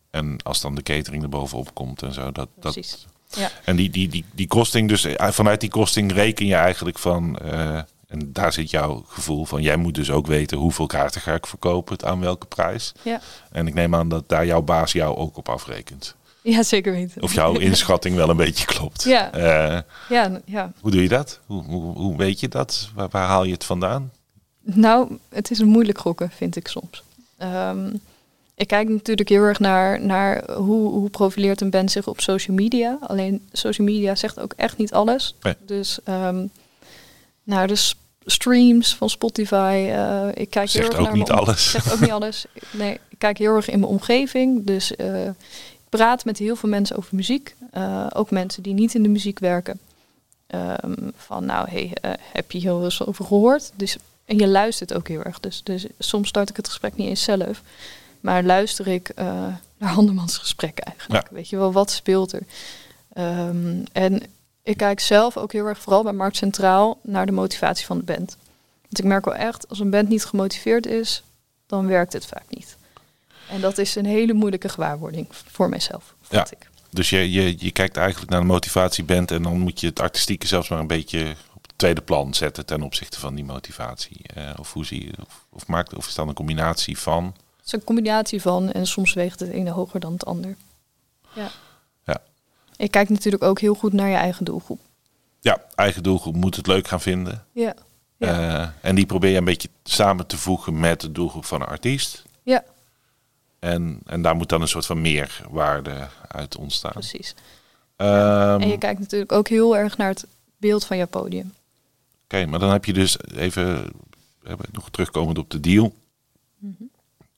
En 0.09 0.37
als 0.43 0.61
dan 0.61 0.75
de 0.75 0.83
catering 0.83 1.23
er 1.23 1.29
bovenop 1.29 1.73
komt 1.73 2.01
en 2.01 2.13
zo. 2.13 2.21
Dat, 2.31 2.47
dat, 2.59 2.73
precies. 2.73 3.05
Ja. 3.29 3.51
en 3.65 3.75
die, 3.75 3.89
die, 3.89 4.07
die, 4.07 4.25
die 4.31 4.47
kosting, 4.47 4.87
dus 4.89 5.03
eh, 5.05 5.31
vanuit 5.31 5.59
die 5.59 5.69
kosting 5.69 6.11
reken 6.11 6.45
je 6.45 6.55
eigenlijk 6.55 6.99
van. 6.99 7.37
eh, 7.39 7.81
en 8.11 8.29
daar 8.33 8.53
zit 8.53 8.69
jouw 8.69 9.03
gevoel 9.07 9.45
van. 9.45 9.61
Jij 9.61 9.75
moet 9.75 9.95
dus 9.95 10.11
ook 10.11 10.27
weten 10.27 10.57
hoeveel 10.57 10.85
kaarten 10.85 11.21
ga 11.21 11.33
ik 11.33 11.45
verkopen, 11.47 11.93
het 11.93 12.05
aan 12.05 12.19
welke 12.19 12.45
prijs. 12.45 12.91
Ja. 13.01 13.21
En 13.51 13.67
ik 13.67 13.73
neem 13.73 13.95
aan 13.95 14.09
dat 14.09 14.29
daar 14.29 14.45
jouw 14.45 14.61
baas 14.61 14.91
jou 14.91 15.15
ook 15.17 15.37
op 15.37 15.49
afrekent. 15.49 16.15
ja, 16.41 16.63
zeker 16.63 16.91
weten. 16.91 17.21
Of 17.21 17.33
jouw 17.33 17.57
inschatting 17.69 18.15
wel 18.15 18.29
een 18.29 18.37
beetje 18.37 18.65
klopt. 18.65 19.03
Ja. 19.03 19.31
Eh, 19.31 19.79
Ja, 20.09 20.41
ja, 20.45 20.71
hoe 20.81 20.91
doe 20.91 21.01
je 21.01 21.09
dat? 21.09 21.39
Hoe, 21.45 21.63
hoe, 21.63 21.81
hoe 21.97 22.17
weet 22.17 22.39
je 22.39 22.47
dat? 22.47 22.89
Waar, 22.95 23.07
waar 23.11 23.27
haal 23.27 23.43
je 23.43 23.53
het 23.53 23.63
vandaan? 23.63 24.11
Nou, 24.63 25.17
het 25.29 25.51
is 25.51 25.59
een 25.59 25.67
moeilijk 25.67 25.97
gokken, 25.97 26.29
vind 26.31 26.55
ik 26.55 26.67
soms. 26.67 27.03
Ehm, 27.37 27.93
ik 28.55 28.67
kijk 28.67 28.89
natuurlijk 28.89 29.29
heel 29.29 29.41
erg 29.43 29.59
naar, 29.59 30.01
naar 30.01 30.51
hoe, 30.51 30.89
hoe 30.91 31.09
profileert 31.09 31.61
een 31.61 31.69
band 31.69 31.91
zich 31.91 32.07
op 32.07 32.21
social 32.21 32.55
media. 32.55 32.97
Alleen 33.01 33.47
social 33.51 33.87
media 33.87 34.15
zegt 34.15 34.39
ook 34.39 34.53
echt 34.55 34.77
niet 34.77 34.93
alles. 34.93 35.35
Nee. 35.41 35.55
Dus 35.65 35.99
ehm 36.03 36.45
naar 37.43 37.67
de 37.67 37.75
s- 37.75 37.95
streams 38.25 38.95
van 38.95 39.09
Spotify. 39.09 39.87
eh, 39.89 40.27
ik 40.33 40.49
kijk 40.49 40.69
heel 40.69 40.81
Zegt 40.81 40.87
erg 40.87 40.99
ook 40.99 41.05
naar 41.05 41.15
niet 41.15 41.31
alles. 41.31 41.71
Zegt 41.71 41.93
ook 41.93 41.99
niet 41.99 42.11
alles. 42.21 42.45
Nee, 42.71 42.99
ik 43.09 43.19
kijk 43.19 43.37
heel 43.37 43.55
erg 43.55 43.69
in 43.69 43.79
mijn 43.79 43.91
omgeving. 43.91 44.65
Dus 44.65 44.95
eh, 44.95 45.27
ik 45.27 45.89
praat 45.89 46.25
met 46.25 46.37
heel 46.37 46.55
veel 46.55 46.69
mensen 46.69 46.97
over 46.97 47.15
muziek. 47.15 47.55
Eh, 47.71 48.07
ook 48.13 48.31
mensen 48.31 48.63
die 48.63 48.73
niet 48.73 48.95
in 48.95 49.03
de 49.03 49.09
muziek 49.09 49.39
werken. 49.39 49.79
Ehm, 50.47 51.09
van 51.15 51.45
nou, 51.45 51.69
hey, 51.69 51.91
heb 52.31 52.51
je 52.51 52.61
wel 52.61 52.83
eens 52.83 53.05
over 53.05 53.25
gehoord? 53.25 53.71
Dus, 53.75 53.97
en 54.25 54.37
je 54.37 54.47
luistert 54.47 54.93
ook 54.93 55.07
heel 55.07 55.21
erg. 55.21 55.39
Dus, 55.39 55.63
dus 55.63 55.85
soms 55.99 56.27
start 56.27 56.49
ik 56.49 56.55
het 56.55 56.67
gesprek 56.67 56.95
niet 56.95 57.07
eens 57.07 57.23
zelf. 57.23 57.61
Maar 58.19 58.43
luister 58.43 58.87
ik 58.87 59.11
naar 59.77 59.95
andermans 59.97 60.37
gesprekken 60.37 60.85
eigenlijk. 60.85 61.27
Weet 61.31 61.49
je 61.49 61.57
wel, 61.57 61.71
wat 61.71 61.91
speelt 61.91 62.31
er? 62.31 62.43
Ehm, 63.13 63.83
en 63.91 64.21
ik 64.63 64.77
kijk 64.77 64.99
zelf 64.99 65.37
ook 65.37 65.51
heel 65.51 65.65
erg 65.65 65.79
vooral 65.79 66.03
bij 66.03 66.13
Markt 66.13 66.37
Centraal 66.37 66.99
naar 67.03 67.25
de 67.25 67.31
motivatie 67.31 67.85
van 67.85 67.97
de 67.97 68.03
band. 68.03 68.37
Want 68.81 68.99
ik 68.99 69.03
merk 69.05 69.25
wel 69.25 69.35
echt, 69.35 69.69
als 69.69 69.79
een 69.79 69.89
band 69.89 70.09
niet 70.09 70.25
gemotiveerd 70.25 70.85
is, 70.85 71.23
dan 71.67 71.87
werkt 71.87 72.13
het 72.13 72.25
vaak 72.25 72.43
niet. 72.49 72.77
En 73.49 73.61
dat 73.61 73.77
is 73.77 73.95
een 73.95 74.05
hele 74.05 74.33
moeilijke 74.33 74.69
gewaarwording 74.69 75.27
voor 75.31 75.69
mijzelf, 75.69 76.15
Ja. 76.29 76.47
ik. 76.49 76.69
Dus 76.89 77.09
je, 77.09 77.31
je, 77.31 77.55
je 77.57 77.71
kijkt 77.71 77.97
eigenlijk 77.97 78.31
naar 78.31 78.39
de 78.39 78.45
motivatieband 78.45 79.31
en 79.31 79.43
dan 79.43 79.59
moet 79.59 79.79
je 79.79 79.87
het 79.87 79.99
artistieke 79.99 80.47
zelfs 80.47 80.69
maar 80.69 80.79
een 80.79 80.87
beetje 80.87 81.35
op 81.53 81.61
het 81.67 81.73
tweede 81.77 82.01
plan 82.01 82.33
zetten 82.33 82.65
ten 82.65 82.81
opzichte 82.81 83.19
van 83.19 83.35
die 83.35 83.43
motivatie. 83.43 84.21
Eh, 84.33 84.49
of 84.59 84.73
hoe 84.73 84.85
zie 84.85 85.05
je, 85.05 85.11
of, 85.25 85.45
of, 85.49 85.67
maakt, 85.67 85.95
of 85.95 86.07
is 86.07 86.13
dat 86.15 86.27
een 86.27 86.33
combinatie 86.33 86.97
van? 86.97 87.23
Het 87.57 87.65
is 87.65 87.71
een 87.73 87.83
combinatie 87.83 88.41
van 88.41 88.71
en 88.71 88.87
soms 88.87 89.13
weegt 89.13 89.39
het 89.39 89.49
ene 89.49 89.69
hoger 89.69 89.99
dan 89.99 90.13
het 90.13 90.25
ander. 90.25 90.55
Ja. 91.33 91.51
Ik 92.81 92.91
kijk 92.91 93.09
natuurlijk 93.09 93.43
ook 93.43 93.59
heel 93.59 93.73
goed 93.73 93.93
naar 93.93 94.09
je 94.09 94.15
eigen 94.15 94.45
doelgroep. 94.45 94.79
Ja, 95.39 95.61
eigen 95.75 96.03
doelgroep 96.03 96.35
moet 96.35 96.55
het 96.55 96.67
leuk 96.67 96.87
gaan 96.87 97.01
vinden. 97.01 97.45
Ja. 97.51 97.73
Ja. 98.17 98.61
Eh, 98.61 98.89
en 98.89 98.95
die 98.95 99.05
probeer 99.05 99.31
je 99.31 99.37
een 99.37 99.43
beetje 99.43 99.69
samen 99.83 100.27
te 100.27 100.37
voegen 100.37 100.79
met 100.79 101.01
de 101.01 101.11
doelgroep 101.11 101.45
van 101.45 101.61
een 101.61 101.67
artiest. 101.67 102.23
ja, 102.43 102.63
En, 103.59 103.99
en 104.05 104.21
daar 104.21 104.35
moet 104.35 104.49
dan 104.49 104.61
een 104.61 104.67
soort 104.67 104.85
van 104.85 105.01
meerwaarde 105.01 106.07
uit 106.27 106.55
ontstaan. 106.57 106.91
precies. 106.91 107.35
Ehm, 107.95 108.61
En 108.61 108.67
je 108.67 108.77
kijkt 108.77 108.99
natuurlijk 108.99 109.31
ook 109.31 109.47
heel 109.47 109.77
erg 109.77 109.97
naar 109.97 110.09
het 110.09 110.25
beeld 110.57 110.85
van 110.85 110.97
je 110.97 111.05
podium. 111.05 111.53
Oké, 112.23 112.45
maar 112.45 112.59
dan 112.59 112.69
heb 112.71 112.85
je 112.85 112.93
dus 112.93 113.17
even 113.35 113.91
eh, 114.43 114.53
nog 114.71 114.89
terugkomend 114.89 115.37
op 115.37 115.49
de 115.49 115.59
deal. 115.59 115.93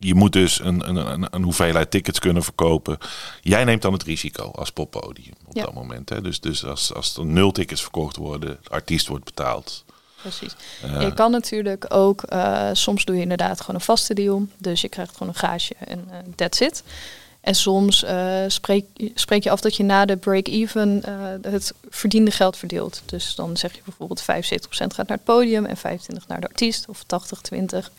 Je 0.03 0.15
moet 0.15 0.31
dus 0.33 0.59
een, 0.59 0.89
een, 0.89 0.95
een, 0.95 1.27
een 1.29 1.43
hoeveelheid 1.43 1.91
tickets 1.91 2.19
kunnen 2.19 2.43
verkopen. 2.43 2.97
Jij 3.41 3.63
neemt 3.63 3.81
dan 3.81 3.93
het 3.93 4.03
risico 4.03 4.51
als 4.51 4.71
poppodium 4.71 5.33
op 5.45 5.55
Ja. 5.55 5.63
dat 5.63 5.73
moment. 5.73 6.09
Hè? 6.09 6.21
Dus, 6.21 6.39
dus 6.39 6.65
als, 6.65 6.93
als 6.93 7.17
er 7.17 7.25
nul 7.25 7.51
tickets 7.51 7.81
verkocht 7.81 8.15
worden, 8.15 8.57
de 8.63 8.69
artiest 8.69 9.07
wordt 9.07 9.23
betaald. 9.25 9.83
Precies. 10.21 10.55
Eh, 10.83 11.01
je 11.01 11.13
kan 11.13 11.31
natuurlijk 11.31 11.85
ook, 11.93 12.21
eh, 12.23 12.69
soms 12.73 13.05
doe 13.05 13.15
je 13.15 13.21
inderdaad 13.21 13.59
gewoon 13.61 13.75
een 13.75 13.81
vaste 13.81 14.13
deal. 14.13 14.47
Dus 14.57 14.81
je 14.81 14.89
krijgt 14.89 15.17
gewoon 15.17 15.27
een 15.33 15.39
gage 15.39 15.73
en 15.79 16.05
eh 16.09 16.17
that's 16.35 16.59
it. 16.59 16.83
En 17.41 17.55
soms 17.55 18.05
spreek, 18.47 18.85
spreek 19.15 19.43
je 19.43 19.49
af 19.49 19.61
dat 19.61 19.75
je 19.75 19.83
na 19.83 20.05
de 20.05 20.17
break-even 20.17 21.03
het 21.41 21.73
verdiende 21.89 22.31
geld 22.31 22.57
verdeelt. 22.57 23.01
Dus 23.05 23.35
dan 23.35 23.57
zeg 23.57 23.73
je 23.75 23.81
bijvoorbeeld 23.85 24.21
75% 24.21 24.93
gaat 24.93 25.07
naar 25.07 25.17
het 25.17 25.23
podium 25.23 25.65
en 25.65 25.77
25% 25.77 26.27
naar 26.27 26.41
de 26.41 26.47
artiest. 26.47 26.87
Of 26.87 27.03
80-20. 27.03 27.91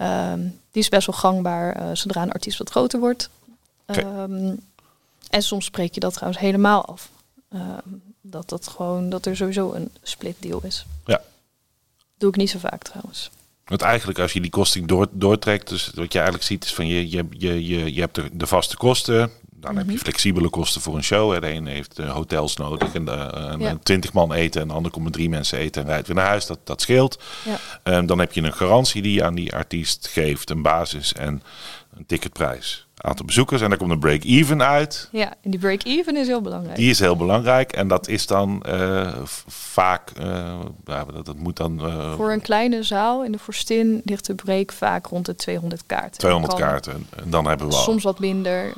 Ehm, 0.00 0.40
die 0.70 0.82
is 0.82 0.88
best 0.88 1.06
wel 1.06 1.16
gangbaar 1.16 1.72
eh, 1.72 1.90
zodra 1.92 2.22
een 2.22 2.32
artiest 2.32 2.58
wat 2.58 2.70
groter 2.70 3.00
wordt. 3.00 3.30
Ehm, 3.86 4.54
en 5.30 5.42
soms 5.42 5.64
spreek 5.64 5.94
je 5.94 6.00
dat 6.00 6.12
trouwens 6.12 6.40
helemaal 6.40 6.84
af. 6.84 7.10
Ehm, 7.52 7.88
dat, 8.20 8.48
dat, 8.48 8.68
gewoon, 8.68 9.10
dat 9.10 9.26
er 9.26 9.36
sowieso 9.36 9.72
een 9.72 9.90
split 10.02 10.36
deal 10.38 10.60
is. 10.64 10.84
Ja. 11.06 11.20
Doe 12.18 12.28
ik 12.28 12.36
niet 12.36 12.50
zo 12.50 12.58
vaak 12.58 12.82
trouwens. 12.82 13.30
Want 13.64 13.82
eigenlijk 13.82 14.18
als 14.18 14.32
je 14.32 14.40
die 14.40 14.50
kosting 14.50 14.86
door, 14.86 15.08
doortrekt, 15.10 15.68
dus 15.68 15.90
wat 15.94 16.12
je 16.12 16.18
eigenlijk 16.18 16.48
ziet 16.48 16.64
is 16.64 16.74
van 16.74 16.86
je, 16.86 17.10
je, 17.10 17.26
je, 17.30 17.66
je, 17.66 17.94
je 17.94 18.00
hebt 18.00 18.14
de, 18.14 18.28
de 18.32 18.46
vaste 18.46 18.76
kosten. 18.76 19.30
Dan 19.60 19.76
heb 19.76 19.86
je 19.86 19.92
Mhm. 19.92 20.00
flexibele 20.00 20.48
kosten 20.48 20.80
voor 20.80 20.96
een 20.96 21.02
show. 21.04 21.40
De 21.40 21.50
een 21.52 21.66
heeft 21.66 21.98
eh, 21.98 22.10
hotels 22.12 22.56
nodig 22.56 22.94
en, 22.94 23.04
de, 23.04 23.10
Ja. 23.58 23.70
een 23.70 23.82
twintig 23.82 24.12
man 24.12 24.32
eten. 24.32 24.60
En 24.60 24.68
de 24.68 24.74
ander 24.74 24.90
komt 24.92 25.04
met 25.04 25.12
drie 25.12 25.28
mensen 25.28 25.58
eten 25.58 25.82
en 25.82 25.88
rijdt 25.88 26.06
weer 26.06 26.16
naar 26.16 26.26
huis. 26.26 26.46
Dat, 26.46 26.58
dat 26.64 26.80
scheelt. 26.80 27.22
Ja. 27.44 27.56
Ehm, 27.82 28.06
dan 28.06 28.18
heb 28.18 28.32
je 28.32 28.42
een 28.42 28.52
garantie 28.52 29.02
die 29.02 29.12
je 29.12 29.24
aan 29.24 29.34
die 29.34 29.54
artiest 29.54 30.08
geeft. 30.08 30.50
Een 30.50 30.62
basis 30.62 31.12
en 31.12 31.42
een 31.96 32.06
ticketprijs. 32.06 32.86
Aantal 32.96 33.24
bezoekers. 33.26 33.60
En 33.62 33.68
daar 33.68 33.78
komt 33.78 33.90
een 33.90 33.98
break-even 33.98 34.62
uit. 34.62 35.08
Ja, 35.12 35.34
en 35.42 35.50
die 35.50 35.60
break-even 35.60 36.16
is 36.16 36.26
heel 36.26 36.40
belangrijk. 36.40 36.76
Die 36.76 36.90
is 36.90 36.98
heel 36.98 37.16
belangrijk. 37.16 37.72
En 37.72 37.88
dat 37.88 38.08
is 38.08 38.26
dan 38.26 38.62
eh, 38.62 39.12
vaak... 39.46 40.10
eh, 40.10 40.58
dat, 40.84 41.26
dat 41.26 41.36
moet 41.36 41.56
dan... 41.56 41.86
eh, 41.86 42.14
Voor 42.14 42.32
een 42.32 42.40
kleine 42.40 42.82
zaal 42.82 43.24
in 43.24 43.32
de 43.32 43.38
Forstin 43.38 44.00
ligt 44.04 44.26
de 44.26 44.34
break 44.34 44.72
vaak 44.72 45.06
rond 45.06 45.26
de 45.26 45.34
200 45.34 45.82
kaarten. 45.86 46.18
200 46.18 46.52
Er 46.52 46.58
kan 46.58 46.68
kaarten. 46.68 47.06
En 47.24 47.30
dan 47.30 47.46
hebben 47.46 47.68
we 47.68 47.74
al... 47.74 47.82
Soms 47.82 48.02
wat 48.02 48.18
minder. 48.18 48.72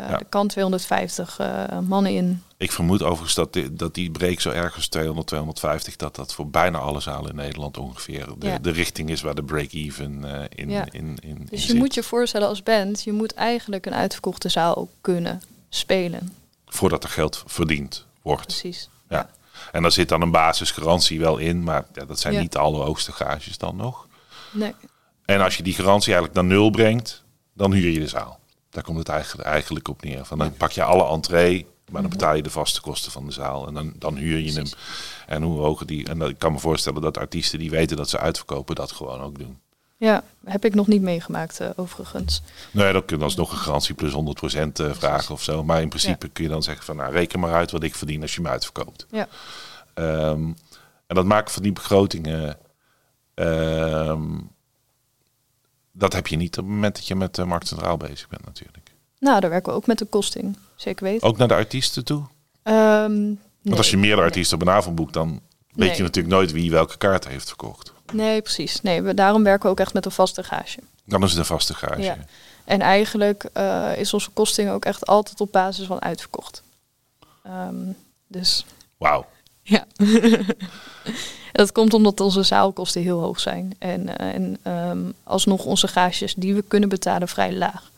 Ja. 0.00 0.18
Er 0.18 0.24
kan 0.28 0.48
250 0.48 1.38
eh, 1.38 1.78
mannen 1.86 2.12
in. 2.12 2.42
Ik 2.56 2.72
vermoed 2.72 3.02
overigens 3.02 3.34
dat 3.34 3.52
die, 3.52 3.72
dat 3.72 3.94
die 3.94 4.10
break 4.10 4.40
zo 4.40 4.50
ergens 4.50 4.88
200, 4.88 5.26
250, 5.26 5.96
dat 5.96 6.16
dat 6.16 6.34
voor 6.34 6.48
bijna 6.50 6.78
alle 6.78 7.00
zalen 7.00 7.30
in 7.30 7.36
Nederland 7.36 7.78
ongeveer 7.78 8.26
de, 8.38 8.46
Ja. 8.46 8.58
de 8.58 8.70
richting 8.70 9.10
is 9.10 9.20
waar 9.20 9.34
de 9.34 9.42
break-even 9.42 10.24
eh, 10.40 10.44
in, 10.54 10.70
Ja. 10.70 10.84
in, 10.90 10.90
in, 10.92 11.16
in 11.22 11.46
Dus 11.50 11.60
je 11.60 11.66
zit. 11.66 11.76
moet 11.76 11.94
je 11.94 12.02
voorstellen 12.02 12.48
als 12.48 12.62
band, 12.62 13.02
je 13.02 13.12
moet 13.12 13.34
eigenlijk 13.34 13.86
een 13.86 13.94
uitverkochte 13.94 14.48
zaal 14.48 14.76
ook 14.76 14.90
kunnen 15.00 15.42
spelen. 15.68 16.32
Voordat 16.66 17.04
er 17.04 17.10
geld 17.10 17.42
verdiend 17.46 18.06
wordt. 18.22 18.46
Precies. 18.46 18.88
Ja. 19.08 19.30
En 19.72 19.82
daar 19.82 19.92
zit 19.92 20.08
dan 20.08 20.22
een 20.22 20.30
basisgarantie 20.30 21.20
wel 21.20 21.36
in, 21.38 21.62
maar 21.62 21.84
ja, 21.94 22.04
dat 22.04 22.20
zijn 22.20 22.38
niet 22.38 22.52
de 22.52 22.58
allerhoogste 22.58 23.12
gages 23.12 23.58
dan 23.58 23.76
nog. 23.76 24.06
Nee, 24.52 24.74
En 25.24 25.40
als 25.40 25.56
je 25.56 25.62
die 25.62 25.74
garantie 25.74 26.12
eigenlijk 26.14 26.34
naar 26.34 26.56
nul 26.56 26.70
brengt, 26.70 27.22
dan 27.54 27.72
huur 27.72 27.90
je 27.90 27.98
de 27.98 28.08
zaal. 28.08 28.38
Daar 28.76 28.84
komt 28.84 28.98
het 28.98 29.08
eigenlijk, 29.08 29.48
eigenlijk 29.48 29.88
op 29.88 30.02
neer. 30.02 30.24
Van 30.24 30.38
dan 30.38 30.52
pak 30.56 30.70
je 30.70 30.82
alle 30.82 31.08
entree, 31.08 31.66
maar 31.90 32.00
dan 32.02 32.10
betaal 32.10 32.34
je 32.34 32.42
de 32.42 32.50
vaste 32.50 32.80
kosten 32.80 33.12
van 33.12 33.26
de 33.26 33.32
zaal. 33.32 33.66
En 33.66 33.74
dan, 33.74 33.92
dan 33.98 34.16
huur 34.16 34.38
je 34.38 34.52
hem. 34.52 34.66
En 35.26 35.42
hoe 35.42 35.58
hoger 35.58 35.86
die. 35.86 36.08
En 36.08 36.18
dat- 36.18 36.28
ik 36.30 36.38
kan 36.38 36.52
me 36.52 36.58
voorstellen 36.58 37.02
dat 37.02 37.18
artiesten 37.18 37.58
die 37.58 37.70
weten 37.70 37.96
dat 37.96 38.08
ze 38.10 38.18
uitverkopen, 38.18 38.74
dat 38.74 38.92
gewoon 38.92 39.20
ook 39.20 39.38
doen. 39.38 39.58
ja, 39.96 40.22
heb 40.44 40.64
ik 40.64 40.74
nog 40.74 40.86
niet 40.86 41.02
meegemaakt 41.02 41.60
eh, 41.60 41.68
overigens. 41.76 42.42
Nee, 42.70 42.92
dan 42.92 43.04
kun 43.04 43.18
je 43.18 43.24
alsnog 43.24 43.50
een 43.52 43.58
garantie 43.58 43.94
plus 43.94 44.12
100% 44.12 44.80
eh, 44.80 44.92
vragen 44.92 45.34
of 45.34 45.42
zo. 45.42 45.64
Maar 45.64 45.80
in 45.82 45.88
principe 45.88 46.28
kun 46.28 46.44
je 46.44 46.50
dan 46.50 46.62
zeggen 46.62 46.84
van 46.84 46.96
nou 46.96 47.12
reken 47.12 47.40
maar 47.40 47.52
uit 47.54 47.70
wat 47.70 47.82
ik 47.82 47.94
verdien 47.94 48.22
als 48.22 48.34
je 48.34 48.40
me 48.40 48.48
uitverkoopt. 48.48 49.06
Ja, 49.10 49.28
Ehm, 49.94 50.42
en 51.06 51.14
dat 51.14 51.24
maken 51.24 51.52
van 51.52 51.62
die 51.62 51.72
begrotingen 51.72 52.58
Ehm, 53.34 54.22
dat 55.98 56.12
heb 56.12 56.26
je 56.26 56.36
niet 56.36 56.58
op 56.58 56.64
het 56.64 56.74
moment 56.74 56.94
dat 56.94 57.06
je 57.06 57.14
met 57.14 57.38
uh, 57.38 57.44
Markt 57.44 57.66
Centraal 57.68 57.96
bezig 57.96 58.28
bent 58.28 58.44
natuurlijk. 58.44 58.90
Nou, 59.18 59.40
daar 59.40 59.50
werken 59.50 59.72
we 59.72 59.78
ook 59.78 59.86
met 59.86 59.98
de 59.98 60.04
kosting. 60.04 60.56
Zeker 60.76 61.04
weten. 61.04 61.28
Ook 61.28 61.36
naar 61.36 61.48
de 61.48 61.54
artiesten 61.54 62.04
toe? 62.04 62.22
Ehm, 62.62 63.34
Want 63.62 63.76
als 63.76 63.90
je 63.90 63.96
meerdere 63.96 64.22
artiesten 64.22 64.56
op 64.60 64.66
een 64.66 64.72
avond 64.74 64.94
boekt, 64.94 65.12
dan 65.12 65.28
weet 65.30 65.88
Nee. 65.88 65.96
je 65.96 66.02
natuurlijk 66.02 66.34
nooit 66.34 66.52
wie 66.52 66.70
welke 66.70 66.96
kaart 66.96 67.28
heeft 67.28 67.48
verkocht. 67.48 67.92
Nee, 68.12 68.42
precies. 68.42 68.80
Nee, 68.82 69.02
we, 69.02 69.14
daarom 69.14 69.42
werken 69.42 69.62
we 69.64 69.68
ook 69.68 69.80
echt 69.80 69.92
met 69.94 70.04
een 70.04 70.10
vaste 70.10 70.42
gage. 70.42 70.78
Dan 71.04 71.22
is 71.22 71.30
het 71.30 71.38
een 71.38 71.44
vaste 71.44 71.74
gage. 71.74 72.02
Ja. 72.02 72.16
En 72.64 72.80
eigenlijk 72.80 73.48
eh, 73.52 73.96
is 73.96 74.14
onze 74.14 74.30
kosting 74.30 74.70
ook 74.70 74.84
echt 74.84 75.06
altijd 75.06 75.40
op 75.40 75.52
basis 75.52 75.86
van 75.86 76.02
uitverkocht. 76.02 76.62
Ehm, 77.42 77.74
dus 78.26 78.66
Wauw. 78.96 79.26
ja. 79.62 79.86
dat 81.56 81.72
komt 81.72 81.94
omdat 81.94 82.20
onze 82.20 82.42
zaalkosten 82.42 83.02
heel 83.02 83.20
hoog 83.20 83.40
zijn. 83.40 83.74
En, 83.78 84.18
eh, 84.18 84.34
en 84.34 84.58
ehm, 84.62 84.98
alsnog 85.22 85.64
onze 85.64 85.88
gages 85.88 86.34
die 86.34 86.54
we 86.54 86.62
kunnen 86.62 86.88
betalen 86.88 87.28
vrij 87.28 87.52
laag. 87.54 87.90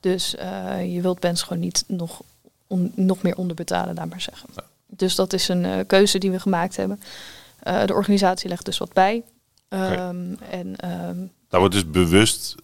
Dus 0.00 0.34
eh, 0.36 0.94
je 0.94 1.00
wilt 1.00 1.20
bands 1.20 1.42
gewoon 1.42 1.62
niet 1.62 1.84
nog, 1.86 2.20
on- 2.66 2.92
nog 2.94 3.22
meer 3.22 3.36
onderbetalen, 3.36 3.94
laat 3.94 4.08
maar 4.08 4.20
zeggen. 4.20 4.48
Dus 4.86 5.14
dat 5.14 5.32
is 5.32 5.48
een 5.48 5.64
eh, 5.64 5.78
keuze 5.86 6.18
die 6.18 6.30
we 6.30 6.40
gemaakt 6.40 6.76
hebben. 6.76 7.00
De 7.86 7.94
organisatie 7.94 8.48
legt 8.48 8.64
dus 8.64 8.78
wat 8.78 8.92
bij. 8.92 9.22
Ehm, 9.68 10.34
En 10.50 10.76
ehm, 10.76 11.16
Daar 11.48 11.60
wordt 11.60 11.74
dus 11.74 11.90
bewust 11.90 12.54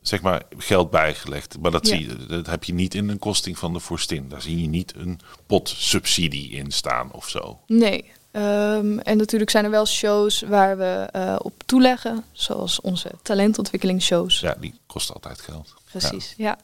zeg 0.00 0.22
maar, 0.22 0.42
geld 0.56 0.90
bijgelegd. 0.90 1.58
Maar 1.60 1.70
dat, 1.70 1.86
Ja. 1.88 1.96
zie 1.96 2.08
je, 2.08 2.26
dat 2.26 2.46
heb 2.46 2.64
je 2.64 2.74
niet 2.74 2.94
in 2.94 3.08
een 3.08 3.18
kosting 3.18 3.58
van 3.58 3.72
de 3.72 3.80
vorstin. 3.80 4.28
Daar 4.28 4.42
zie 4.42 4.60
je 4.60 4.68
niet 4.68 4.94
een 4.96 5.20
pot 5.46 5.68
subsidie 5.68 6.50
in 6.50 6.70
staan 6.70 7.12
of 7.12 7.28
zo. 7.28 7.58
Nee. 7.66 8.10
Ehm, 8.32 8.98
en 8.98 9.16
natuurlijk 9.16 9.50
zijn 9.50 9.64
er 9.64 9.70
wel 9.70 9.86
shows 9.86 10.40
waar 10.40 10.78
we 10.78 11.08
eh, 11.12 11.36
op 11.38 11.52
toeleggen. 11.66 12.24
Zoals 12.32 12.80
onze 12.80 13.10
talentontwikkelingsshows. 13.22 14.40
Ja, 14.40 14.56
die 14.60 14.74
kost 14.86 15.12
altijd 15.12 15.40
geld. 15.40 15.74
Precies, 15.90 16.34
ja. 16.36 16.58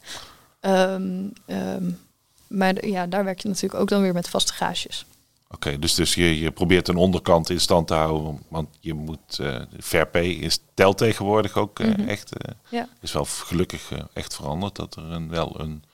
Ehm, 0.61 1.27
ehm, 1.47 1.91
maar 2.47 2.87
ja, 2.87 3.07
daar 3.07 3.25
werk 3.25 3.41
je 3.41 3.49
natuurlijk 3.49 3.81
ook 3.81 3.89
dan 3.89 4.03
weer 4.03 4.13
met 4.13 4.29
vaste 4.29 4.53
gages. 4.53 5.07
Oké, 5.51 5.79
dus, 5.79 5.95
dus 5.95 6.15
je, 6.15 6.39
je 6.41 6.51
probeert 6.51 6.89
een 6.89 6.97
onderkant 6.97 7.51
in 7.51 7.61
stand 7.61 7.87
te 7.87 7.95
houden. 7.95 8.43
Want 8.49 8.69
je 8.81 8.95
moet... 8.95 9.41
pay 10.11 10.27
is 10.27 10.59
telt 10.75 10.99
tegenwoordig 10.99 11.57
ook 11.57 11.81
eh, 11.81 11.87
Mhm. 11.87 12.09
echt... 12.09 12.33
Ja. 12.69 12.89
is 13.01 13.13
wel 13.13 13.25
gelukkig 13.25 13.91
echt 14.13 14.35
veranderd. 14.35 14.77
Dat 14.77 14.97
er 14.97 15.03
een, 15.03 15.29
wel 15.29 15.61
een 15.61 15.85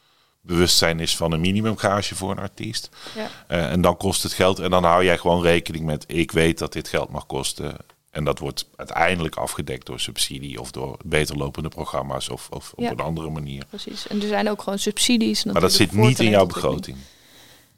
bewustzijn 0.47 1.01
is 1.01 1.17
van 1.17 1.33
een 1.33 1.41
minimumgage 1.41 2.15
voor 2.15 2.31
een 2.31 2.39
artiest. 2.39 2.89
Ja. 3.15 3.29
Eh, 3.47 3.71
en 3.71 3.81
dan 3.81 3.97
kost 3.97 4.23
het 4.23 4.33
geld. 4.33 4.59
En 4.59 4.71
dan 4.71 4.85
hou 4.85 5.05
jij 5.05 5.19
gewoon 5.19 5.43
rekening 5.43 5.85
met... 5.85 6.05
ik 6.07 6.31
weet 6.31 6.59
dat 6.59 6.73
dit 6.73 6.89
geld 6.89 7.11
mag 7.11 7.27
kosten. 7.27 7.77
En 8.11 8.25
dat 8.25 8.39
wordt 8.39 8.69
uiteindelijk 8.77 9.37
afgedekt 9.37 9.87
door 9.87 10.01
subsidie... 10.01 10.61
of 10.61 10.71
door 10.71 10.97
beter 11.05 11.37
lopende 11.37 11.69
programma's... 11.69 12.29
of, 12.29 12.49
of 12.51 12.73
op 12.73 12.91
een 12.91 13.01
andere 13.01 13.31
manier. 13.31 13.65
Precies. 13.69 14.07
En 14.07 14.23
er 14.23 14.29
zijn 14.29 14.51
ook 14.51 14.63
gewoon 14.63 14.79
subsidies. 14.79 15.45
Maar 15.45 15.61
dat 15.61 15.73
zit 15.73 15.93
niet 15.93 16.21
in 16.21 16.31
jouw 16.31 16.47
begroting. 16.47 16.97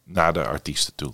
Naar 0.05 0.33
de 0.33 0.47
artiesten 0.47 0.95
toe. 0.95 1.13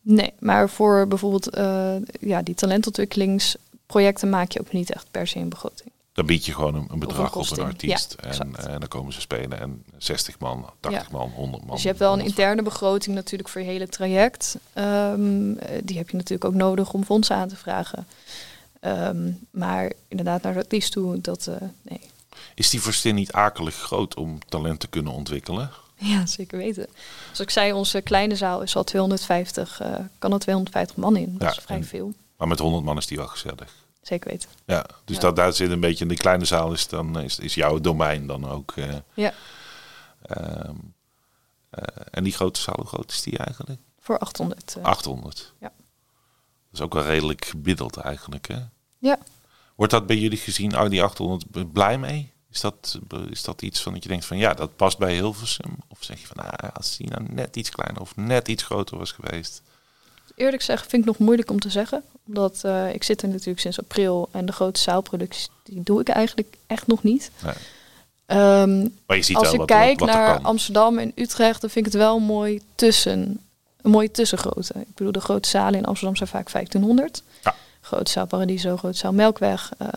Nee, 0.00 0.32
maar 0.38 0.70
voor 0.70 1.08
bijvoorbeeld 1.08 1.48
eh, 1.48 1.96
ja, 2.20 2.42
die 2.42 2.54
talentontwikkelingsprojecten 2.54 4.30
maak 4.30 4.52
je 4.52 4.60
ook 4.60 4.72
niet 4.72 4.92
echt 4.92 5.06
per 5.10 5.26
se 5.26 5.38
een 5.38 5.48
begroting. 5.48 5.90
Dan 6.14 6.26
bied 6.26 6.44
je 6.46 6.54
gewoon 6.54 6.74
een, 6.74 6.86
een 6.90 6.98
bedrag 6.98 7.36
op 7.36 7.50
een 7.50 7.64
artiest. 7.64 8.16
Ja, 8.22 8.28
en, 8.38 8.80
dan 8.80 8.88
komen 8.88 9.12
ze 9.12 9.20
spelen. 9.20 9.60
En 9.60 9.84
60 9.98 10.38
man, 10.38 10.70
80 10.80 11.02
Ja. 11.02 11.08
man, 11.18 11.30
100 11.30 11.64
man. 11.64 11.72
Dus 11.74 11.82
je 11.82 11.88
hebt 11.88 12.00
wel 12.00 12.12
een 12.12 12.18
100 12.18 12.38
interne 12.38 12.62
begroting 12.62 13.14
natuurlijk 13.16 13.48
voor 13.48 13.60
je 13.60 13.66
hele 13.66 13.88
traject. 13.88 14.56
Ehm, 14.72 15.52
eh, 15.56 15.80
die 15.84 15.96
heb 15.96 16.10
je 16.10 16.16
natuurlijk 16.16 16.44
ook 16.44 16.54
nodig 16.54 16.92
om 16.92 17.04
fondsen 17.04 17.36
aan 17.36 17.48
te 17.48 17.56
vragen. 17.56 18.06
Ehm, 18.80 19.30
maar 19.50 19.92
inderdaad 20.08 20.42
naar 20.42 20.52
de 20.52 20.58
artiest 20.58 20.92
toe, 20.92 21.20
dat 21.20 21.46
eh, 21.46 21.56
nee. 21.82 22.00
Is 22.54 22.70
die 22.70 22.80
verstin 22.82 23.14
niet 23.14 23.32
akelig 23.32 23.74
groot 23.74 24.14
om 24.16 24.38
talent 24.48 24.80
te 24.80 24.86
kunnen 24.86 25.12
ontwikkelen? 25.12 25.70
Ja, 25.96 26.26
zeker 26.26 26.58
weten. 26.58 26.86
Zoals 27.24 27.40
ik 27.40 27.50
zei, 27.50 27.72
onze 27.72 28.00
kleine 28.00 28.36
zaal 28.36 28.62
is 28.62 28.76
al 28.76 28.84
250, 28.84 29.80
eh, 29.80 29.94
kan 30.18 30.32
er 30.32 30.38
250 30.38 30.96
man 30.96 31.16
in. 31.16 31.32
Dat 31.38 31.42
Ja, 31.42 31.58
is 31.58 31.64
vrij 31.64 31.76
en- 31.76 31.84
veel. 31.84 32.12
Maar 32.36 32.48
met 32.48 32.58
100 32.58 32.84
man 32.84 32.96
is 32.96 33.06
die 33.06 33.16
wel 33.16 33.26
gezellig. 33.26 33.82
Zeker 34.04 34.30
weten. 34.30 34.48
Ja, 34.66 34.86
dus 35.04 35.16
Ja. 35.16 35.22
Dat, 35.22 35.36
daar 35.36 35.52
zit 35.52 35.70
een 35.70 35.80
beetje 35.80 36.02
in 36.04 36.08
die 36.08 36.18
kleine 36.18 36.44
zaal 36.44 36.72
is 36.72 36.88
dan 36.88 37.20
is, 37.20 37.38
is 37.38 37.54
jouw 37.54 37.80
domein 37.80 38.26
dan 38.26 38.48
ook. 38.50 38.72
eh, 38.76 38.94
Ja, 39.14 39.32
ehm, 40.22 40.74
eh, 41.70 42.04
en 42.10 42.24
die 42.24 42.32
grote 42.32 42.60
zaal, 42.60 42.74
hoe 42.76 42.86
groot 42.86 43.10
is 43.10 43.22
die 43.22 43.38
eigenlijk? 43.38 43.80
voor 44.00 44.18
800. 44.18 44.76
eh. 44.78 44.84
800. 44.84 45.52
Ja. 45.60 45.72
Dat 45.76 46.72
is 46.72 46.80
ook 46.80 46.94
wel 46.94 47.02
redelijk 47.04 47.44
gebiddeld 47.44 47.96
eigenlijk. 47.96 48.48
Hè? 48.48 48.58
Ja. 48.98 49.18
Wordt 49.74 49.92
dat 49.92 50.06
bij 50.06 50.16
jullie 50.16 50.38
gezien, 50.38 50.78
oh, 50.80 50.88
die 50.90 51.02
800, 51.02 51.50
b- 51.50 51.72
blij 51.72 51.98
mee? 51.98 52.32
Is 52.50 52.60
dat, 52.60 52.98
is 53.30 53.42
dat 53.42 53.62
iets 53.62 53.82
van 53.82 53.92
dat 53.92 54.02
je 54.02 54.08
denkt 54.08 54.24
van 54.24 54.36
ja, 54.36 54.54
dat 54.54 54.76
past 54.76 54.98
bij 54.98 55.14
Hilversum? 55.14 55.76
Of 55.88 55.98
zeg 56.00 56.20
je 56.20 56.26
van 56.26 56.36
ah, 56.36 56.68
als 56.76 56.96
die 56.96 57.08
nou 57.10 57.22
net 57.32 57.56
iets 57.56 57.70
kleiner 57.70 58.00
of 58.00 58.16
net 58.16 58.48
iets 58.48 58.62
groter 58.62 58.98
was 58.98 59.12
geweest? 59.12 59.62
Eerlijk 60.36 60.62
gezegd 60.62 60.86
vind 60.90 61.02
ik 61.02 61.08
nog 61.08 61.18
moeilijk 61.18 61.50
om 61.50 61.60
te 61.60 61.70
zeggen. 61.70 62.02
Omdat 62.26 62.60
eh, 62.62 62.94
ik 62.94 63.02
zit 63.02 63.22
er 63.22 63.28
natuurlijk 63.28 63.60
sinds 63.60 63.80
april 63.80 64.28
en 64.30 64.46
de 64.46 64.52
grote 64.52 64.80
zaalproducties 64.80 65.48
die 65.62 65.82
doe 65.82 66.00
ik 66.00 66.08
eigenlijk 66.08 66.56
echt 66.66 66.86
nog 66.86 67.02
niet. 67.02 67.30
Nee. 67.44 67.54
Ehm, 68.26 68.88
Maar 69.06 69.16
je 69.16 69.22
ziet 69.22 69.36
als 69.36 69.52
ik 69.52 69.58
wat, 69.58 69.66
kijk 69.66 69.98
wat, 69.98 70.08
wat 70.08 70.18
naar. 70.18 70.40
Amsterdam 70.40 70.98
en 70.98 71.12
Utrecht, 71.14 71.60
dan 71.60 71.70
vind 71.70 71.86
ik 71.86 71.92
het 71.92 72.02
wel 72.02 72.18
mooi 72.18 72.60
tussen. 72.74 73.40
Een 73.82 73.90
mooie 73.90 74.10
tussengrootte. 74.10 74.74
Ik 74.76 74.94
bedoel, 74.94 75.12
de 75.12 75.20
grote 75.20 75.48
zalen 75.48 75.78
in 75.78 75.84
Amsterdam 75.84 76.16
zijn 76.16 76.28
vaak 76.28 76.52
1500. 76.52 77.22
Ja. 77.84 77.96
Grote 77.96 78.10
zaal 78.10 78.26
Paradiso, 78.26 78.76
grote 78.76 78.96
zaal 78.98 79.12
Melkweg. 79.12 79.70
eh 79.78 79.88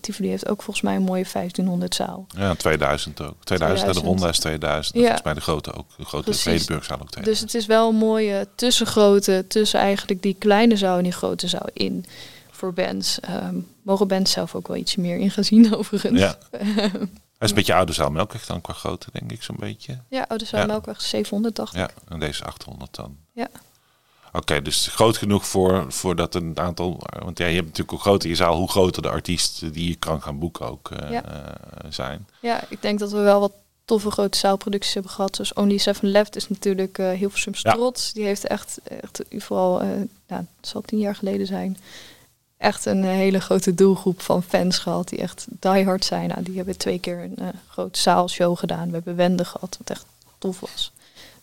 Tivoli 0.00 0.28
heeft 0.28 0.48
ook 0.48 0.62
volgens 0.62 0.84
mij 0.84 0.96
een 0.96 1.02
mooie 1.02 1.24
1500 1.32 1.94
zaal. 1.94 2.26
Ja, 2.36 2.54
2000 2.54 3.20
ook. 3.20 3.34
2000, 3.44 3.60
en 3.60 3.94
de 3.94 4.00
2000. 4.00 4.04
ronde 4.04 4.28
is 4.28 4.38
2000. 4.38 4.94
Ja. 4.94 5.00
Volgens 5.02 5.22
mij 5.24 5.34
de 5.34 5.40
grote 5.40 5.72
ook. 5.72 5.86
De 5.96 6.04
grote. 6.04 6.34
Vredeburgzaal 6.34 7.00
ook 7.00 7.10
2000. 7.10 7.24
Dus 7.24 7.40
het 7.40 7.54
is 7.54 7.66
wel 7.66 7.88
een 7.88 7.96
mooie 7.96 8.48
tussengrootte 8.54 9.44
tussen 9.48 9.80
eigenlijk 9.80 10.22
die 10.22 10.36
kleine 10.38 10.76
zaal 10.76 10.96
en 10.96 11.02
die 11.02 11.12
grote 11.12 11.48
zaal 11.48 11.68
in. 11.72 12.04
Voor 12.50 12.72
bands. 12.72 13.20
Ehm, 13.20 13.56
mogen 13.82 14.08
bands 14.08 14.32
zelf 14.32 14.54
ook 14.54 14.68
wel 14.68 14.76
iets 14.76 14.96
meer 14.96 15.16
in 15.18 15.30
gaan 15.30 15.44
zien 15.44 15.74
overigens. 15.78 16.20
Ja. 16.20 16.38
Hij 17.38 17.46
is 17.46 17.52
een 17.52 17.54
beetje 17.62 17.74
oude 17.74 17.92
zaal 17.92 18.10
Melkweg 18.10 18.46
dan 18.46 18.60
qua 18.60 18.72
grootte, 18.72 19.08
denk 19.12 19.32
ik 19.32 19.42
zo'n 19.42 19.56
beetje. 19.58 19.98
Ja, 20.08 20.24
Oude 20.28 20.44
Zaal 20.44 20.60
Ja. 20.60 20.66
Melkweg 20.66 21.00
780. 21.00 21.80
Ja, 21.80 21.90
en 22.08 22.18
deze 22.20 22.44
800 22.44 22.94
dan. 22.94 23.16
Ja. 23.32 23.48
Oké, 24.32 24.62
dus 24.62 24.86
groot 24.86 25.16
genoeg 25.16 25.46
voor, 25.46 25.84
voor 25.92 26.16
dat 26.16 26.34
een 26.34 26.58
aantal... 26.58 27.00
Want 27.18 27.38
ja, 27.38 27.46
je 27.46 27.54
hebt 27.54 27.66
natuurlijk 27.66 27.90
hoe 27.90 28.00
groter 28.00 28.28
je 28.28 28.34
zaal, 28.34 28.56
hoe 28.56 28.70
groter 28.70 29.02
de 29.02 29.08
artiest 29.08 29.72
die 29.72 29.88
je 29.88 29.94
kan 29.94 30.22
gaan 30.22 30.38
boeken 30.38 30.66
ook 30.70 30.90
eh, 30.90 31.10
Ja. 31.10 31.24
eh, 31.24 31.90
zijn. 31.90 32.26
Ja, 32.40 32.64
ik 32.68 32.82
denk 32.82 32.98
dat 32.98 33.10
we 33.12 33.18
wel 33.18 33.40
wat 33.40 33.52
toffe 33.84 34.10
grote 34.10 34.38
zaalproducties 34.38 34.94
hebben 34.94 35.12
gehad. 35.12 35.36
Dus 35.36 35.52
Only 35.52 35.78
Seven 35.78 36.08
Left 36.10 36.36
is 36.36 36.48
natuurlijk 36.48 36.98
eh 36.98 37.10
Hilversum's 37.12 37.60
Ja. 37.62 37.72
trots. 37.72 38.12
Die 38.12 38.24
heeft 38.24 38.46
echt, 38.46 38.78
echt 39.02 39.20
vooral, 39.30 39.80
eh 39.80 39.86
nou, 40.28 40.44
het 40.60 40.68
zal 40.68 40.80
tien 40.80 40.98
jaar 40.98 41.14
geleden 41.14 41.46
zijn, 41.46 41.76
echt 42.56 42.86
een 42.86 43.04
hele 43.04 43.40
grote 43.40 43.74
doelgroep 43.74 44.20
van 44.22 44.42
fans 44.42 44.78
gehad. 44.78 45.08
Die 45.08 45.18
echt 45.18 45.46
diehard 45.48 46.04
zijn. 46.04 46.28
Nou, 46.28 46.42
die 46.42 46.56
hebben 46.56 46.76
twee 46.76 46.98
keer 46.98 47.18
een 47.22 47.36
eh, 47.38 47.48
grote 47.68 47.98
zaalshow 48.00 48.58
gedaan. 48.58 48.88
We 48.88 48.94
hebben 48.94 49.16
Wende 49.16 49.44
gehad, 49.44 49.76
wat 49.78 49.90
echt 49.90 50.04
tof 50.38 50.60
was. 50.60 50.92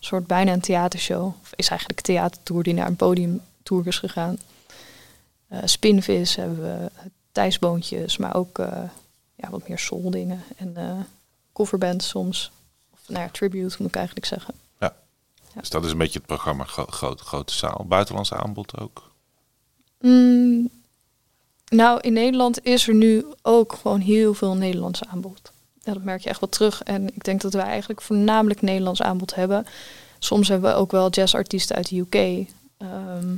Soort 0.06 0.26
bijna 0.26 0.52
een 0.52 0.60
theatershow. 0.60 1.26
Of 1.42 1.52
is 1.56 1.68
eigenlijk 1.68 1.98
een 1.98 2.14
theatertour 2.14 2.62
die 2.62 2.74
naar 2.74 2.86
een 2.86 2.96
podiumtour 2.96 3.86
is 3.86 3.98
gegaan. 3.98 4.38
Eh 5.48 5.58
Spinvis 5.64 6.36
hebben 6.36 6.60
we, 6.60 6.90
Thijsboontjes, 7.32 8.16
maar 8.16 8.34
ook 8.34 8.58
eh, 8.58 8.82
ja, 9.34 9.50
wat 9.50 9.68
meer 9.68 9.78
soul 9.78 10.10
dingen. 10.10 10.42
En 10.56 10.76
eh 10.76 10.98
coverbands 11.52 12.08
soms. 12.08 12.50
Of 12.92 12.98
nou 13.06 13.20
ja, 13.24 13.28
tribute 13.30 13.76
moet 13.78 13.88
ik 13.88 13.96
eigenlijk 13.96 14.26
zeggen. 14.26 14.54
Ja. 14.80 14.96
Dus 15.54 15.70
dat 15.70 15.84
is 15.84 15.90
een 15.90 15.98
beetje 15.98 16.18
het 16.18 16.26
programma 16.26 16.64
gro- 16.64 16.86
grote, 16.86 17.24
grote 17.24 17.52
zaal. 17.54 17.84
Buitenlandse 17.88 18.36
aanbod 18.36 18.78
ook. 18.80 19.10
Mm, 20.00 20.70
nou, 21.68 22.00
in 22.00 22.12
Nederland 22.12 22.64
is 22.64 22.88
er 22.88 22.94
nu 22.94 23.24
ook 23.42 23.72
gewoon 23.72 24.00
heel 24.00 24.34
veel 24.34 24.54
Nederlands 24.54 25.04
aanbod. 25.04 25.52
Ja, 25.86 25.92
dat 25.92 26.02
merk 26.02 26.22
je 26.22 26.28
echt 26.28 26.40
wel 26.40 26.48
terug. 26.48 26.82
En 26.82 27.14
ik 27.14 27.24
denk 27.24 27.40
dat 27.40 27.52
wij 27.52 27.64
eigenlijk 27.64 28.02
voornamelijk 28.02 28.62
Nederlands 28.62 29.02
aanbod 29.02 29.34
hebben. 29.34 29.66
Soms 30.18 30.48
hebben 30.48 30.70
we 30.70 30.76
ook 30.76 30.90
wel 30.90 31.10
jazzartiesten 31.10 31.76
uit 31.76 31.88
de 31.88 31.98
UK. 31.98 32.14
Ehm, 32.78 33.28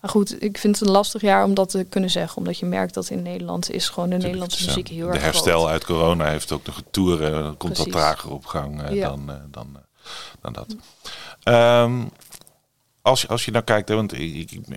maar 0.00 0.10
goed, 0.10 0.42
ik 0.42 0.58
vind 0.58 0.78
het 0.78 0.88
een 0.88 0.94
lastig 0.94 1.20
jaar 1.20 1.44
om 1.44 1.54
dat 1.54 1.70
te 1.70 1.84
kunnen 1.84 2.10
zeggen. 2.10 2.36
Omdat 2.38 2.58
je 2.58 2.66
merkt 2.66 2.94
dat 2.94 3.10
in 3.10 3.22
Nederland 3.22 3.70
is 3.70 3.88
gewoon 3.88 4.08
de 4.10 4.16
Nederlandse 4.16 4.66
muziek 4.66 4.88
eh, 4.88 4.94
heel 4.94 5.06
de 5.06 5.12
erg 5.12 5.22
herstel 5.22 5.58
groot. 5.60 5.70
uit 5.70 5.84
corona 5.84 6.28
heeft 6.28 6.52
ook 6.52 6.66
nog 6.66 6.82
toeren. 6.90 7.30
Dan 7.30 7.56
komt 7.56 7.76
dat 7.76 7.88
Precies. 7.88 7.92
trager 7.92 8.30
op 8.30 8.46
gang 8.46 8.82
eh, 8.82 8.94
Ja. 8.94 9.08
dan, 9.08 9.30
eh, 9.30 9.36
dan, 9.50 9.76
dan 10.40 10.52
dat. 10.52 10.66
Ehm, 11.42 12.02
als, 13.06 13.28
als 13.28 13.44
je 13.44 13.50
nou 13.50 13.64
kijkt, 13.64 13.88
hè, 13.88 13.94
want 13.94 14.14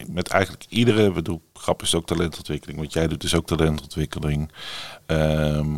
met 0.07 0.27
eigenlijk 0.27 0.65
iedere, 0.69 1.11
bedoel, 1.11 1.41
grap 1.53 1.81
is 1.81 1.95
ook 1.95 2.05
talentontwikkeling, 2.05 2.79
wat 2.79 2.93
jij 2.93 3.07
doet 3.07 3.23
is 3.23 3.35
ook 3.35 3.47
talentontwikkeling. 3.47 4.51
Ehm, 5.05 5.71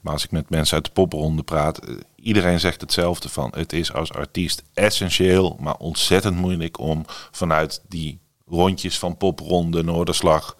maar 0.00 0.12
als 0.12 0.24
ik 0.24 0.30
met 0.30 0.50
mensen 0.50 0.74
uit 0.74 0.84
de 0.84 0.90
popronde 0.90 1.42
praat, 1.42 1.78
eh, 1.78 1.94
iedereen 2.14 2.60
zegt 2.60 2.80
hetzelfde 2.80 3.28
van, 3.28 3.52
het 3.56 3.72
is 3.72 3.92
als 3.92 4.12
artiest 4.12 4.62
essentieel, 4.74 5.56
maar 5.60 5.76
ontzettend 5.76 6.36
moeilijk 6.36 6.78
om 6.78 7.04
vanuit 7.30 7.82
die 7.88 8.18
rondjes 8.50 8.98
van 8.98 9.16
popronde, 9.16 9.82
Noorderslag, 9.82 10.56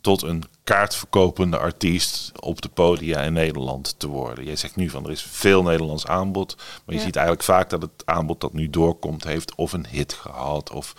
tot 0.00 0.22
een 0.22 0.42
kaartverkopende 0.64 1.58
artiest 1.58 2.32
op 2.40 2.62
de 2.62 2.68
podia 2.68 3.20
in 3.20 3.32
Nederland 3.32 3.94
te 3.98 4.06
worden. 4.06 4.44
Jij 4.44 4.56
zegt 4.56 4.76
nu 4.76 4.90
van 4.90 5.04
er 5.04 5.10
is 5.10 5.22
veel 5.22 5.62
Nederlands 5.62 6.06
aanbod, 6.06 6.54
maar 6.56 6.94
je 6.94 7.00
Ja. 7.00 7.00
ziet 7.06 7.16
eigenlijk 7.16 7.46
vaak 7.46 7.70
dat 7.70 7.82
het 7.82 7.90
aanbod 8.04 8.40
dat 8.40 8.52
nu 8.52 8.70
doorkomt 8.70 9.24
heeft 9.24 9.54
of 9.54 9.72
een 9.72 9.86
hit 9.88 10.12
gehad 10.12 10.70
of 10.70 10.94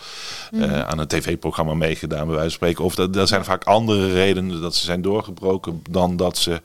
eh, 0.52 0.82
aan 0.82 1.00
een 1.00 1.08
tv-programma 1.08 1.74
meegedaan 1.74 2.26
bij 2.28 2.36
wijze 2.36 2.50
van 2.50 2.58
spreken. 2.58 2.84
Of 2.84 2.96
dat, 2.96 3.14
dat 3.14 3.28
zijn 3.28 3.44
vaak 3.46 3.64
andere 3.64 4.14
redenen 4.14 4.62
dat 4.62 4.76
ze 4.76 4.86
zijn 4.86 5.02
doorgebroken 5.02 5.82
dan 5.90 6.18
dat 6.18 6.38
ze 6.38 6.62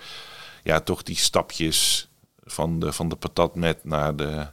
ja, 0.65 0.81
toch 0.81 1.03
die 1.03 1.17
stapjes 1.17 2.09
van 2.45 2.79
de, 2.81 2.93
van 2.93 3.09
de 3.09 3.17
patat 3.17 3.55
met 3.55 3.85
naar 3.85 4.17
de, 4.17 4.47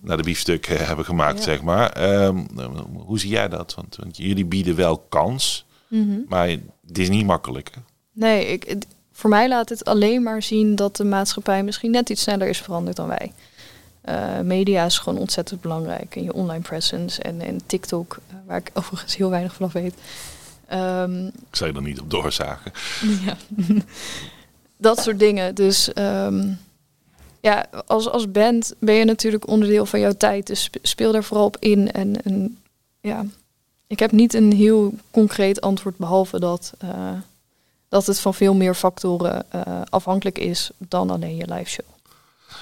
naar 0.00 0.16
de 0.16 0.22
biefstuk 0.22 0.66
eh, 0.66 0.86
hebben 0.86 1.04
gemaakt, 1.04 1.38
Ja. 1.38 1.44
zeg 1.44 1.62
maar. 1.62 1.90
Ehm, 1.92 2.36
hoe 2.92 3.18
zie 3.18 3.30
jij 3.30 3.48
dat? 3.48 3.74
Want, 3.74 3.96
want 3.96 4.16
jullie 4.16 4.44
bieden 4.44 4.76
wel 4.76 4.98
kans, 5.08 5.66
maar 6.28 6.48
het 6.86 6.98
is 6.98 7.08
niet 7.08 7.26
makkelijk. 7.26 7.70
hè? 7.74 7.80
Nee, 8.12 8.46
ik, 8.46 8.64
het- 8.64 8.86
voor 9.12 9.30
mij 9.30 9.48
laat 9.48 9.68
het 9.68 9.84
alleen 9.84 10.22
maar 10.22 10.42
zien 10.42 10.74
dat 10.74 10.96
de 10.96 11.04
maatschappij 11.04 11.62
misschien 11.62 11.90
net 11.90 12.10
iets 12.10 12.22
sneller 12.22 12.48
is 12.48 12.58
veranderd 12.60 12.96
dan 12.96 13.08
wij. 13.08 13.32
Eh, 14.00 14.40
media 14.40 14.84
is 14.84 14.98
gewoon 14.98 15.18
ontzettend 15.18 15.60
belangrijk. 15.60 16.16
En 16.16 16.22
je 16.22 16.32
online 16.32 16.62
presence 16.62 17.22
en, 17.22 17.40
en 17.40 17.60
TikTok, 17.66 18.18
eh, 18.28 18.34
waar 18.46 18.56
ik 18.56 18.70
overigens 18.78 19.16
heel 19.16 19.30
weinig 19.30 19.54
van 19.54 19.66
af 19.66 19.72
weet. 19.72 19.94
Ehm, 20.66 21.26
Ik 21.26 21.32
zou 21.56 21.70
je 21.70 21.76
er 21.76 21.82
niet 21.82 22.00
op 22.00 22.10
doorzagen. 22.10 22.72
ja. 23.26 23.36
dat 24.76 24.98
soort 25.02 25.18
dingen. 25.18 25.54
Dus 25.54 25.92
ehm, 25.92 26.48
ja, 27.40 27.66
als, 27.86 28.08
als 28.08 28.30
band 28.30 28.74
ben 28.78 28.94
je 28.94 29.04
natuurlijk 29.04 29.48
onderdeel 29.48 29.86
van 29.86 30.00
jouw 30.00 30.12
tijd. 30.12 30.46
Dus 30.46 30.62
spe- 30.62 30.78
speel 30.82 31.12
daar 31.12 31.24
vooral 31.24 31.46
op 31.46 31.56
in. 31.60 31.92
En, 31.92 32.22
en 32.22 32.58
ja, 33.00 33.24
ik 33.86 33.98
heb 33.98 34.12
niet 34.12 34.34
een 34.34 34.52
heel 34.52 34.94
concreet 35.10 35.60
antwoord, 35.60 35.96
behalve 35.96 36.40
dat, 36.40 36.72
eh, 36.78 37.12
dat 37.88 38.06
het 38.06 38.20
van 38.20 38.34
veel 38.34 38.54
meer 38.54 38.74
factoren 38.74 39.44
eh, 39.50 39.80
afhankelijk 39.88 40.38
is 40.38 40.70
dan 40.78 41.10
alleen 41.10 41.36
je 41.36 41.52
live 41.54 41.70
show. 41.70 41.86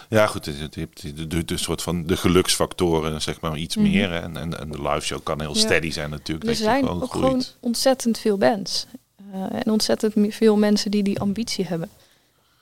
Ja, 0.09 0.27
goed, 0.27 0.47
het 0.47 1.31
doet 1.31 1.51
een 1.51 1.59
soort 1.59 1.83
van 1.83 2.07
de 2.07 2.17
geluksfactoren, 2.17 3.23
zeg 3.23 3.41
maar, 3.41 3.57
iets 3.57 3.77
Mhm. 3.77 3.91
meer. 3.91 4.13
En, 4.13 4.37
en, 4.37 4.59
en 4.61 4.71
de 4.71 4.83
live 4.83 5.01
show 5.07 5.19
kan 5.23 5.41
heel 5.41 5.55
Ja. 5.55 5.61
steady 5.61 5.91
zijn 5.91 6.11
natuurlijk. 6.11 6.43
Er 6.47 6.49
dat 6.51 6.59
je 6.59 6.65
zijn 6.65 6.85
gewoon 6.85 7.03
ook 7.03 7.11
groeit. 7.11 7.25
gewoon 7.27 7.45
ontzettend 7.61 8.19
veel 8.19 8.39
bands. 8.39 8.87
Eh, 9.33 9.41
en 9.65 9.71
ontzettend 9.73 10.15
veel 10.35 10.57
mensen 10.57 10.91
die 10.91 11.03
die 11.03 11.21
ambitie 11.21 11.65
hebben. 11.65 11.89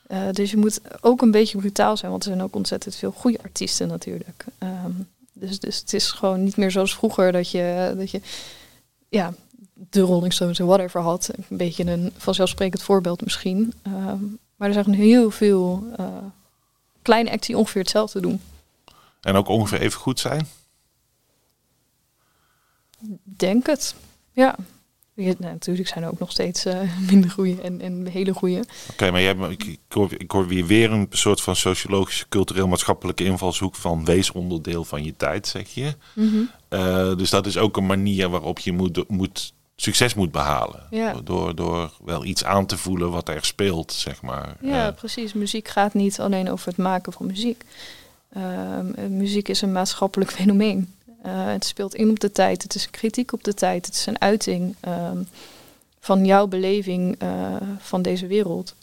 Eh, 0.06 0.30
dus 0.32 0.50
je 0.50 0.56
moet 0.56 0.80
ook 1.00 1.22
een 1.22 1.30
beetje 1.30 1.58
brutaal 1.58 1.96
zijn, 1.96 2.10
want 2.10 2.24
er 2.24 2.30
zijn 2.30 2.42
ook 2.42 2.54
ontzettend 2.54 2.96
veel 2.96 3.10
goede 3.10 3.42
artiesten 3.42 3.88
natuurlijk. 3.88 4.44
Ehm, 4.58 4.92
dus, 5.32 5.60
dus 5.60 5.78
het 5.78 5.92
is 5.92 6.10
gewoon 6.10 6.44
niet 6.44 6.56
meer 6.56 6.70
zoals 6.70 6.94
vroeger 6.94 7.32
dat 7.32 7.50
je, 7.50 7.94
dat 7.96 8.10
je 8.10 8.20
ja, 9.08 9.34
de 9.74 10.00
Rolling 10.00 10.32
Stones 10.32 10.58
en 10.58 10.66
whatever 10.66 11.00
had. 11.00 11.30
Een 11.48 11.56
beetje 11.56 11.84
een 11.84 12.12
vanzelfsprekend 12.16 12.82
voorbeeld 12.82 13.24
misschien. 13.24 13.72
Ehm, 13.82 14.22
maar 14.56 14.68
er 14.68 14.74
zijn 14.74 14.94
heel 14.94 15.30
veel 15.30 15.86
eh, 15.96 16.06
kleine 17.02 17.30
acts 17.30 17.46
die 17.46 17.56
ongeveer 17.56 17.82
hetzelfde 17.82 18.20
doen. 18.20 18.40
En 19.20 19.36
ook 19.36 19.48
ongeveer 19.48 19.80
even 19.80 20.00
goed 20.00 20.20
zijn. 20.20 20.46
Denk 23.22 23.66
het. 23.66 23.94
Ja. 24.32 24.56
Ja, 25.18 25.32
nou, 25.38 25.52
natuurlijk 25.52 25.88
zijn 25.88 26.04
er 26.04 26.10
ook 26.10 26.18
nog 26.18 26.30
steeds 26.30 26.64
eh, 26.64 26.80
minder 27.10 27.30
goede 27.30 27.60
en, 27.62 27.80
en 27.80 28.06
hele 28.06 28.34
goede. 28.34 28.64
Oké, 28.90 29.10
maar 29.10 29.20
jij, 29.20 29.34
hebt- 29.38 29.50
ik, 29.52 29.64
ik, 29.64 29.78
hoor, 29.88 30.10
ik 30.18 30.30
hoor 30.30 30.46
weer, 30.46 30.66
weer 30.66 30.92
een 30.92 31.06
soort 31.10 31.40
van 31.40 31.56
sociologische, 31.56 32.28
cultureel-maatschappelijke 32.28 33.24
invalshoek 33.24 33.74
van 33.74 34.04
wees 34.04 34.32
onderdeel 34.32 34.84
van 34.84 35.04
je 35.04 35.14
tijd, 35.16 35.46
zeg 35.46 35.68
je. 35.68 35.94
Eh, 36.68 37.16
dus 37.16 37.30
dat 37.30 37.46
is 37.46 37.58
ook 37.58 37.76
een 37.76 37.86
manier 37.86 38.28
waarop 38.28 38.58
je 38.58 38.72
moet, 38.72 39.08
moet, 39.08 39.52
succes 39.76 40.14
moet 40.14 40.32
behalen. 40.32 40.82
Ja. 40.90 41.14
Door, 41.24 41.54
door 41.54 41.92
wel 42.04 42.24
iets 42.24 42.44
aan 42.44 42.66
te 42.66 42.76
voelen 42.78 43.10
wat 43.10 43.28
er 43.28 43.44
speelt, 43.44 43.92
zeg 43.92 44.22
maar. 44.22 44.56
Ja, 44.60 44.86
Eh, 44.86 44.94
precies. 44.94 45.32
Muziek 45.32 45.68
gaat 45.68 45.94
niet 45.94 46.20
alleen 46.20 46.50
over 46.50 46.66
het 46.68 46.76
maken 46.76 47.12
van 47.12 47.26
muziek. 47.26 47.64
Ehm, 48.32 48.92
eh, 48.96 49.06
muziek 49.06 49.48
is 49.48 49.62
een 49.62 49.72
maatschappelijk 49.72 50.30
fenomeen. 50.40 50.94
Eh, 51.26 51.46
het 51.46 51.64
speelt 51.64 51.94
in 51.94 52.10
op 52.10 52.20
de 52.20 52.32
tijd. 52.32 52.62
Het 52.62 52.74
is 52.74 52.90
kritiek 52.90 53.32
op 53.32 53.44
de 53.44 53.54
tijd. 53.54 53.86
Het 53.86 53.94
is 53.94 54.06
een 54.06 54.20
uiting 54.20 54.74
ehm, 54.80 55.22
van 56.00 56.24
jouw 56.24 56.46
beleving 56.46 57.16
eh, 57.18 57.56
van 57.78 58.02
deze 58.02 58.26
wereld. 58.26 58.74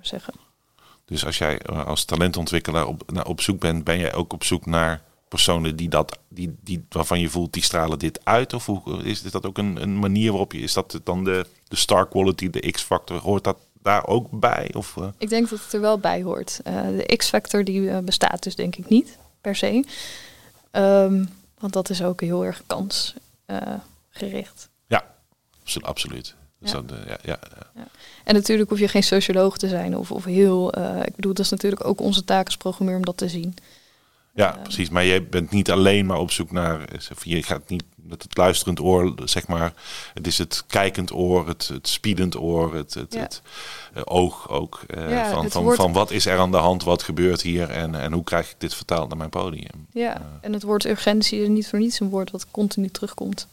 Zeggen. 0.00 0.34
dus 1.04 1.24
als 1.24 1.38
jij 1.38 1.58
eh, 1.58 1.86
als 1.86 2.04
talentontwikkelaar 2.04 2.86
op, 2.86 3.24
op 3.24 3.40
zoek 3.40 3.60
bent, 3.60 3.84
ben 3.84 3.98
jij 3.98 4.14
ook 4.14 4.32
op 4.32 4.44
zoek 4.44 4.66
naar 4.66 5.02
personen 5.28 5.76
die 5.76 5.88
dat, 5.88 6.18
die, 6.28 6.56
die, 6.60 6.84
waarvan 6.88 7.20
je 7.20 7.28
voelt, 7.28 7.52
die 7.52 7.62
stralen 7.62 7.98
dit 7.98 8.20
uit? 8.24 8.52
Of 8.52 8.66
hoe, 8.66 9.02
is 9.04 9.22
dat 9.22 9.46
ook 9.46 9.58
een, 9.58 9.82
een 9.82 9.98
manier 9.98 10.30
waarop 10.30 10.52
je, 10.52 10.60
is 10.60 10.72
dat 10.72 11.00
dan 11.04 11.24
de, 11.24 11.46
de 11.68 11.76
star 11.76 12.08
quality, 12.08 12.50
de 12.50 12.70
X-factor, 12.70 13.20
hoort 13.20 13.44
dat 13.44 13.58
daar 13.82 14.06
ook 14.06 14.26
bij? 14.30 14.70
Of? 14.74 14.96
Ik 15.18 15.28
denk 15.28 15.48
dat 15.48 15.60
het 15.60 15.72
er 15.72 15.80
wel 15.80 15.98
bij 15.98 16.22
hoort. 16.22 16.60
De 16.64 17.16
X-factor 17.16 17.64
die 17.64 18.02
bestaat 18.02 18.42
dus 18.42 18.54
denk 18.54 18.76
ik 18.76 18.88
niet, 18.88 19.18
per 19.40 19.56
se. 19.56 19.84
Ehm, 20.70 21.24
want 21.60 21.72
dat 21.72 21.90
is 21.90 22.02
ook 22.02 22.20
heel 22.20 22.44
erg 22.44 22.62
kansgericht. 22.66 24.68
Ja, 24.86 25.04
abso- 25.62 25.80
absoluut. 25.80 26.34
Dus 26.60 26.70
Ja. 26.70 26.82
eh, 26.90 27.06
ja, 27.06 27.18
ja, 27.22 27.38
ja. 27.74 27.86
En 28.24 28.34
natuurlijk 28.34 28.70
hoef 28.70 28.78
je 28.78 28.88
geen 28.88 29.02
socioloog 29.02 29.58
te 29.58 29.68
zijn 29.68 29.96
of, 29.96 30.12
of 30.12 30.24
heel... 30.24 30.72
eh, 30.72 31.00
ik 31.04 31.16
bedoel, 31.16 31.34
dat 31.34 31.44
is 31.44 31.50
natuurlijk 31.50 31.84
ook 31.84 32.00
onze 32.00 32.24
taak 32.24 32.46
als 32.46 32.56
programmeur 32.56 32.96
om 32.96 33.04
dat 33.04 33.16
te 33.16 33.28
zien. 33.28 33.54
Ja, 34.34 34.56
Eh, 34.56 34.62
precies. 34.62 34.88
Maar 34.90 35.04
jij 35.06 35.26
bent 35.28 35.50
niet 35.50 35.70
alleen 35.70 36.06
maar 36.06 36.18
op 36.18 36.30
zoek 36.30 36.50
naar. 36.50 36.80
eh, 36.84 36.98
Je 37.22 37.42
gaat 37.42 37.68
niet 37.68 37.84
met 38.08 38.22
het 38.22 38.36
luisterend 38.36 38.80
oor, 38.80 39.14
zeg 39.24 39.46
maar. 39.46 39.72
Het 40.14 40.26
is 40.26 40.38
het 40.38 40.64
kijkend 40.66 41.12
oor, 41.12 41.48
het, 41.48 41.68
het 41.68 41.88
spiedend 41.88 42.36
oor, 42.36 42.74
het, 42.74 42.94
het, 42.94 43.12
Ja. 43.14 43.20
het 43.20 43.42
eh, 43.94 44.02
oog 44.04 44.48
ook. 44.48 44.80
eh, 44.86 45.10
Ja, 45.10 45.30
van, 45.30 45.50
van, 45.50 45.62
woord- 45.62 45.76
van 45.76 45.92
wat 45.92 46.10
is 46.10 46.26
er 46.26 46.38
aan 46.38 46.50
de 46.50 46.56
hand, 46.56 46.82
wat 46.84 47.02
gebeurt 47.02 47.42
hier 47.42 47.70
en, 47.70 47.94
en 47.94 48.12
hoe 48.12 48.24
krijg 48.24 48.50
ik 48.50 48.54
dit 48.58 48.74
vertaald 48.74 49.08
naar 49.08 49.18
mijn 49.18 49.30
podium. 49.30 49.86
Ja, 49.92 50.22
en 50.40 50.52
het 50.52 50.62
woord 50.62 50.84
urgentie 50.84 51.40
is 51.42 51.48
niet 51.48 51.68
voor 51.68 51.78
niets 51.78 52.00
een 52.00 52.08
woord 52.10 52.30
wat 52.30 52.46
continu 52.50 52.88
terugkomt. 52.88 53.46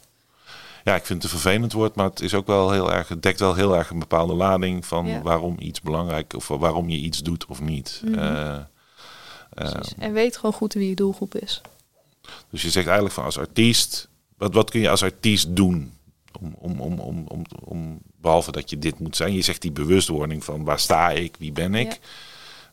Ja, 0.84 0.95
ik 0.95 1.06
vind 1.06 1.24
het 1.24 1.32
een 1.32 1.39
vervelend 1.39 1.74
woord, 1.74 1.95
maar 1.95 2.10
het 2.10 2.22
is 2.22 2.34
ook 2.34 2.47
wel 2.47 2.72
heel 2.72 2.93
erg. 2.93 3.08
Het 3.08 3.24
dekt 3.24 3.39
wel 3.39 3.53
heel 3.56 3.76
erg 3.76 3.89
een 3.89 3.99
bepaalde 3.99 4.34
lading 4.34 4.86
van 4.86 5.06
Ja. 5.08 5.22
waarom 5.22 5.56
iets 5.60 5.82
belangrijk 5.82 6.34
of 6.36 6.47
waarom 6.47 6.89
je 6.89 6.97
iets 6.97 7.20
doet 7.24 7.45
of 7.45 7.62
niet. 7.62 8.01
Mhm. 8.06 8.20
Eh, 8.20 8.56
eh, 8.56 8.62
Precies. 9.49 9.93
en 9.97 10.14
weet 10.14 10.36
gewoon 10.38 10.53
goed 10.53 10.74
wie 10.74 10.89
je 10.89 10.95
doelgroep 10.95 11.36
is. 11.36 11.62
Dus 12.49 12.62
je 12.62 12.70
zegt 12.70 12.86
eigenlijk 12.86 13.16
van 13.16 13.24
als 13.26 13.38
artiest, 13.39 14.08
wat, 14.38 14.53
wat 14.53 14.69
kun 14.69 14.79
je 14.79 14.89
als 14.89 15.03
artiest 15.03 15.55
doen? 15.55 15.93
Om, 16.39 16.55
om, 16.57 16.79
om, 16.79 16.99
om, 16.99 17.25
om, 17.27 17.43
om, 17.63 17.99
behalve 18.21 18.51
dat 18.51 18.69
je 18.69 18.79
dit 18.79 18.99
moet 18.99 19.15
zijn. 19.15 19.33
Je 19.33 19.41
zegt 19.41 19.61
die 19.61 19.71
bewustwording 19.71 20.43
van 20.43 20.63
waar 20.63 20.79
sta 20.79 21.09
ik, 21.09 21.36
wie 21.39 21.51
ben 21.51 21.75
ik? 21.75 21.91
Ja. 21.91 21.97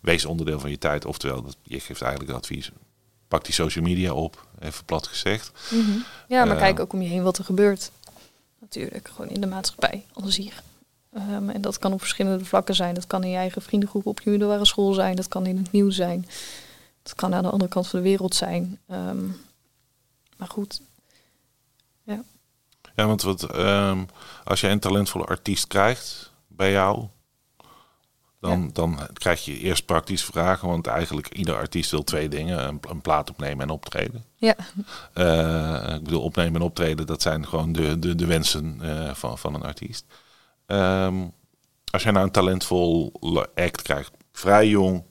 Wees 0.01 0.25
onderdeel 0.25 0.61
van 0.61 0.71
je 0.71 0.79
tijd. 0.79 1.05
Oftewel, 1.05 1.43
dat, 1.43 1.57
je 1.63 1.81
geeft 1.81 2.03
eigenlijk 2.03 2.33
het 2.33 2.41
advies. 2.41 2.71
Pak 3.29 3.45
die 3.45 3.55
social 3.55 3.85
media 3.85 4.13
op, 4.13 4.47
even 4.59 4.85
plat 4.85 5.07
gezegd. 5.07 5.53
Ja, 6.29 6.45
maar 6.45 6.57
Eh. 6.57 6.63
kijk 6.63 6.81
ook 6.81 6.93
om 6.93 7.03
je 7.03 7.09
heen 7.09 7.23
wat 7.23 7.39
er 7.39 7.45
gebeurt. 7.45 7.91
Natuurlijk, 8.61 9.09
gewoon 9.15 9.31
in 9.31 9.41
de 9.41 9.47
maatschappij, 9.47 10.05
als 10.13 10.37
hier. 10.37 10.63
Ehm, 11.13 11.49
en 11.49 11.61
dat 11.61 11.79
kan 11.79 11.93
op 11.93 12.01
verschillende 12.01 12.45
vlakken 12.45 12.75
zijn. 12.75 12.95
Dat 12.95 13.07
kan 13.07 13.25
in 13.25 13.31
je 13.31 13.37
eigen 13.37 13.63
vriendengroep 13.63 14.07
op 14.07 14.21
je 14.21 14.31
middelbare 14.31 14.65
school 14.65 14.93
zijn. 14.93 15.17
Dat 15.17 15.29
kan 15.29 15.47
in 15.47 15.57
het 15.57 15.73
nieuws 15.73 15.97
zijn. 15.97 16.27
Dat 17.03 17.15
kan 17.15 17.35
aan 17.35 17.43
de 17.43 17.51
andere 17.51 17.71
kant 17.71 17.89
van 17.89 17.99
de 17.99 18.09
wereld 18.09 18.35
zijn. 18.35 18.79
Ehm, 18.89 19.25
maar 20.37 20.49
goed, 20.49 20.81
Ja, 22.97 23.07
want 23.07 23.23
wat, 23.23 23.43
ehm, 23.43 24.05
als 24.45 24.61
je 24.61 24.69
een 24.69 24.81
talentvolle 24.81 25.25
artiest 25.25 25.67
krijgt 25.67 26.33
bij 26.49 26.71
jou, 26.71 27.07
dan, 28.41 28.63
Ja. 28.63 28.69
dan 28.73 28.99
krijg 29.13 29.45
je 29.45 29.59
eerst 29.59 29.87
praktische 29.87 30.33
vragen. 30.33 30.69
Want 30.69 30.87
eigenlijk 30.87 31.29
ieder 31.29 31.57
artiest 31.57 31.91
wil 31.91 32.05
twee 32.05 32.29
dingen: 32.29 32.67
een, 32.69 32.79
een 32.89 33.01
plaat 33.01 33.31
opnemen 33.31 33.61
en 33.65 33.71
optreden. 33.71 34.25
ja, 34.37 34.55
Eh, 35.13 35.95
ik 35.95 36.03
bedoel, 36.05 36.23
opnemen 36.23 36.55
en 36.61 36.67
optreden, 36.67 37.07
dat 37.07 37.23
zijn 37.23 37.47
gewoon 37.49 37.73
de, 37.73 37.99
de, 37.99 38.15
de 38.15 38.27
wensen 38.27 38.79
eh, 38.81 39.15
van, 39.15 39.39
van 39.39 39.55
een 39.55 39.63
artiest. 39.63 40.05
Ehm, 40.67 41.25
als 41.91 42.03
jij 42.03 42.13
nou 42.13 42.25
een 42.27 42.33
talentvol 42.33 43.13
act 43.55 43.83
krijgt, 43.83 44.11
vrij 44.33 44.69
jong, 44.69 45.05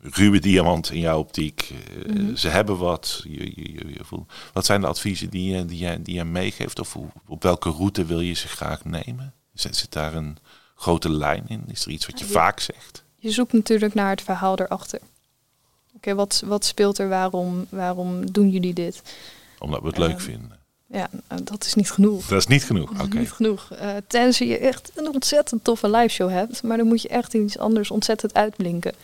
ruwe 0.00 0.38
diamant 0.38 0.90
in 0.90 0.98
jouw 1.00 1.18
optiek, 1.18 1.72
eh, 2.06 2.34
ze 2.34 2.48
hebben 2.48 2.78
wat. 2.78 3.20
Je, 3.28 3.52
je, 3.62 4.04
wat 4.52 4.64
zijn 4.64 4.80
de 4.80 4.86
adviezen 4.86 5.30
die 5.30 5.50
je, 5.56 5.64
die 5.64 5.78
je, 5.78 6.02
die 6.02 6.14
je 6.14 6.24
meegeeft? 6.24 6.78
Of 6.78 6.96
op 7.26 7.42
welke 7.42 7.70
route 7.70 8.04
wil 8.04 8.20
je 8.20 8.32
ze 8.34 8.48
graag 8.48 8.84
nemen? 8.84 9.32
Zit, 9.54 9.76
zit 9.76 9.92
daar 9.92 10.14
een 10.14 10.36
grote 10.74 11.10
lijn 11.10 11.44
in? 11.48 11.62
Is 11.68 11.84
er 11.84 11.90
iets 11.90 12.06
wat 12.06 12.18
je 12.18 12.24
Ja. 12.24 12.30
vaak 12.30 12.60
zegt? 12.60 13.02
je 13.22 13.30
zoekt 13.30 13.52
natuurlijk 13.52 13.94
naar 13.94 14.10
het 14.10 14.22
verhaal 14.22 14.58
erachter. 14.58 15.00
Oké, 15.96 16.14
wat, 16.14 16.42
wat 16.46 16.64
speelt 16.64 16.98
er? 16.98 17.08
Waarom, 17.08 17.66
waarom 17.68 18.32
doen 18.32 18.50
jullie 18.50 18.74
dit? 18.74 19.02
Omdat 19.58 19.80
we 19.80 19.86
het 19.88 19.98
leuk 19.98 20.10
Ehm, 20.10 20.18
vinden. 20.20 20.58
Ja, 20.86 21.08
nou, 21.28 21.42
dat 21.44 21.64
is 21.64 21.74
niet 21.74 21.90
genoeg. 21.90 22.26
Dat 22.26 22.38
is 22.38 22.46
niet 22.46 22.64
genoeg. 22.64 22.90
Oké. 22.90 23.18
Niet 23.18 23.30
genoeg. 23.32 23.70
Eh, 23.72 23.90
tenzij 24.06 24.46
je 24.46 24.58
echt 24.58 24.90
een 24.94 25.08
ontzettend 25.12 25.64
toffe 25.64 25.90
live 25.90 26.08
show 26.08 26.30
hebt. 26.30 26.62
Maar 26.62 26.76
dan 26.76 26.86
moet 26.86 27.02
je 27.02 27.08
echt 27.08 27.34
in 27.34 27.42
iets 27.42 27.58
anders 27.58 27.90
ontzettend 27.90 28.34
uitblinken. 28.34 28.94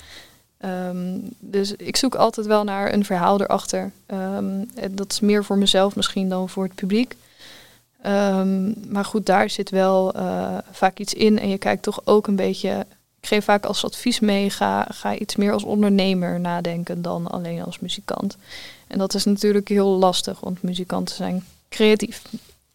Ehm, 0.67 1.19
dus 1.39 1.73
ik 1.73 1.97
zoek 1.97 2.15
altijd 2.15 2.47
wel 2.47 2.65
naar 2.65 2.93
een 2.93 3.05
verhaal 3.05 3.41
erachter. 3.41 3.93
En 4.07 4.71
dat 4.91 5.13
is 5.13 5.21
meer 5.21 5.45
voor 5.45 5.59
mezelf 5.59 5.97
misschien 5.97 6.29
dan 6.29 6.49
voor 6.49 6.65
het 6.65 6.75
publiek. 6.75 7.17
Ehm, 8.03 8.73
maar 8.93 9.05
goed, 9.05 9.27
daar 9.27 9.51
zit 9.51 9.71
wel 9.71 10.13
eh, 10.13 10.59
vaak 10.71 10.99
iets 10.99 11.15
in. 11.15 11.39
En 11.39 11.49
je 11.49 11.59
kijkt 11.59 11.83
toch 11.83 12.01
ook 12.05 12.27
een 12.27 12.37
beetje. 12.37 12.87
Ik 13.21 13.29
geef 13.29 13.45
vaak 13.45 13.65
als 13.65 13.85
advies 13.85 14.21
mee, 14.21 14.51
ga, 14.51 14.87
ga 14.91 15.17
iets 15.17 15.37
meer 15.37 15.53
als 15.53 15.65
ondernemer 15.65 16.41
nadenken 16.41 17.03
dan 17.03 17.27
alleen 17.27 17.65
als 17.65 17.79
muzikant. 17.79 18.37
En 18.87 18.99
dat 18.99 19.15
is 19.15 19.25
natuurlijk 19.25 19.69
heel 19.69 19.89
lastig, 19.89 20.41
want 20.41 20.63
muzikanten 20.63 21.15
zijn 21.15 21.45
creatief. 21.69 22.23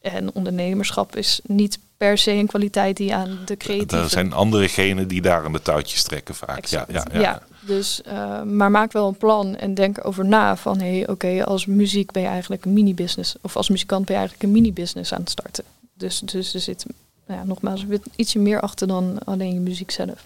En 0.01 0.33
ondernemerschap 0.33 1.15
is 1.15 1.39
niet 1.43 1.79
per 2.01 2.17
se 2.17 2.31
een 2.31 2.47
kwaliteit 2.47 2.97
die 2.97 3.15
aan 3.15 3.39
de 3.45 3.57
creatieve... 3.57 4.03
Er 4.03 4.09
zijn 4.09 4.33
andere 4.33 4.67
genen 4.67 5.07
die 5.07 5.21
daar 5.21 5.43
aan 5.43 5.53
de 5.53 5.61
touwtjes 5.61 6.03
trekken 6.03 6.35
vaak. 6.35 6.65
Ja, 6.65 6.87
Exact. 6.87 7.13
ja, 7.13 7.19
ja. 7.19 7.41
dus, 7.59 8.01
uh, 8.07 8.41
maar 8.41 8.71
maak 8.71 8.91
wel 8.91 9.07
een 9.07 9.17
plan 9.17 9.55
en 9.55 9.73
denk 9.73 9.97
erover 9.97 10.25
na 10.25 10.55
van 10.55 10.79
hé, 10.79 10.97
hey, 10.97 11.09
oké, 11.09 11.45
als 11.45 11.65
muziek 11.65 12.11
ben 12.11 12.21
je 12.21 12.27
eigenlijk 12.27 12.65
een 12.65 12.73
mini-business. 12.73 13.35
Of 13.41 13.55
als 13.55 13.69
muzikant 13.69 14.05
ben 14.05 14.15
je 14.15 14.19
eigenlijk 14.19 14.49
een 14.49 14.61
mini-business 14.61 15.13
aan 15.13 15.19
het 15.19 15.29
starten. 15.29 15.63
Dus, 15.93 16.19
dus 16.19 16.53
er 16.53 16.59
zit, 16.59 16.85
nou 17.25 17.39
ja, 17.39 17.45
nogmaals, 17.45 17.85
ietsje 18.15 18.39
meer 18.39 18.59
achter 18.59 18.87
dan 18.87 19.17
alleen 19.25 19.53
je 19.53 19.59
muziek 19.59 19.91
zelf. 19.91 20.25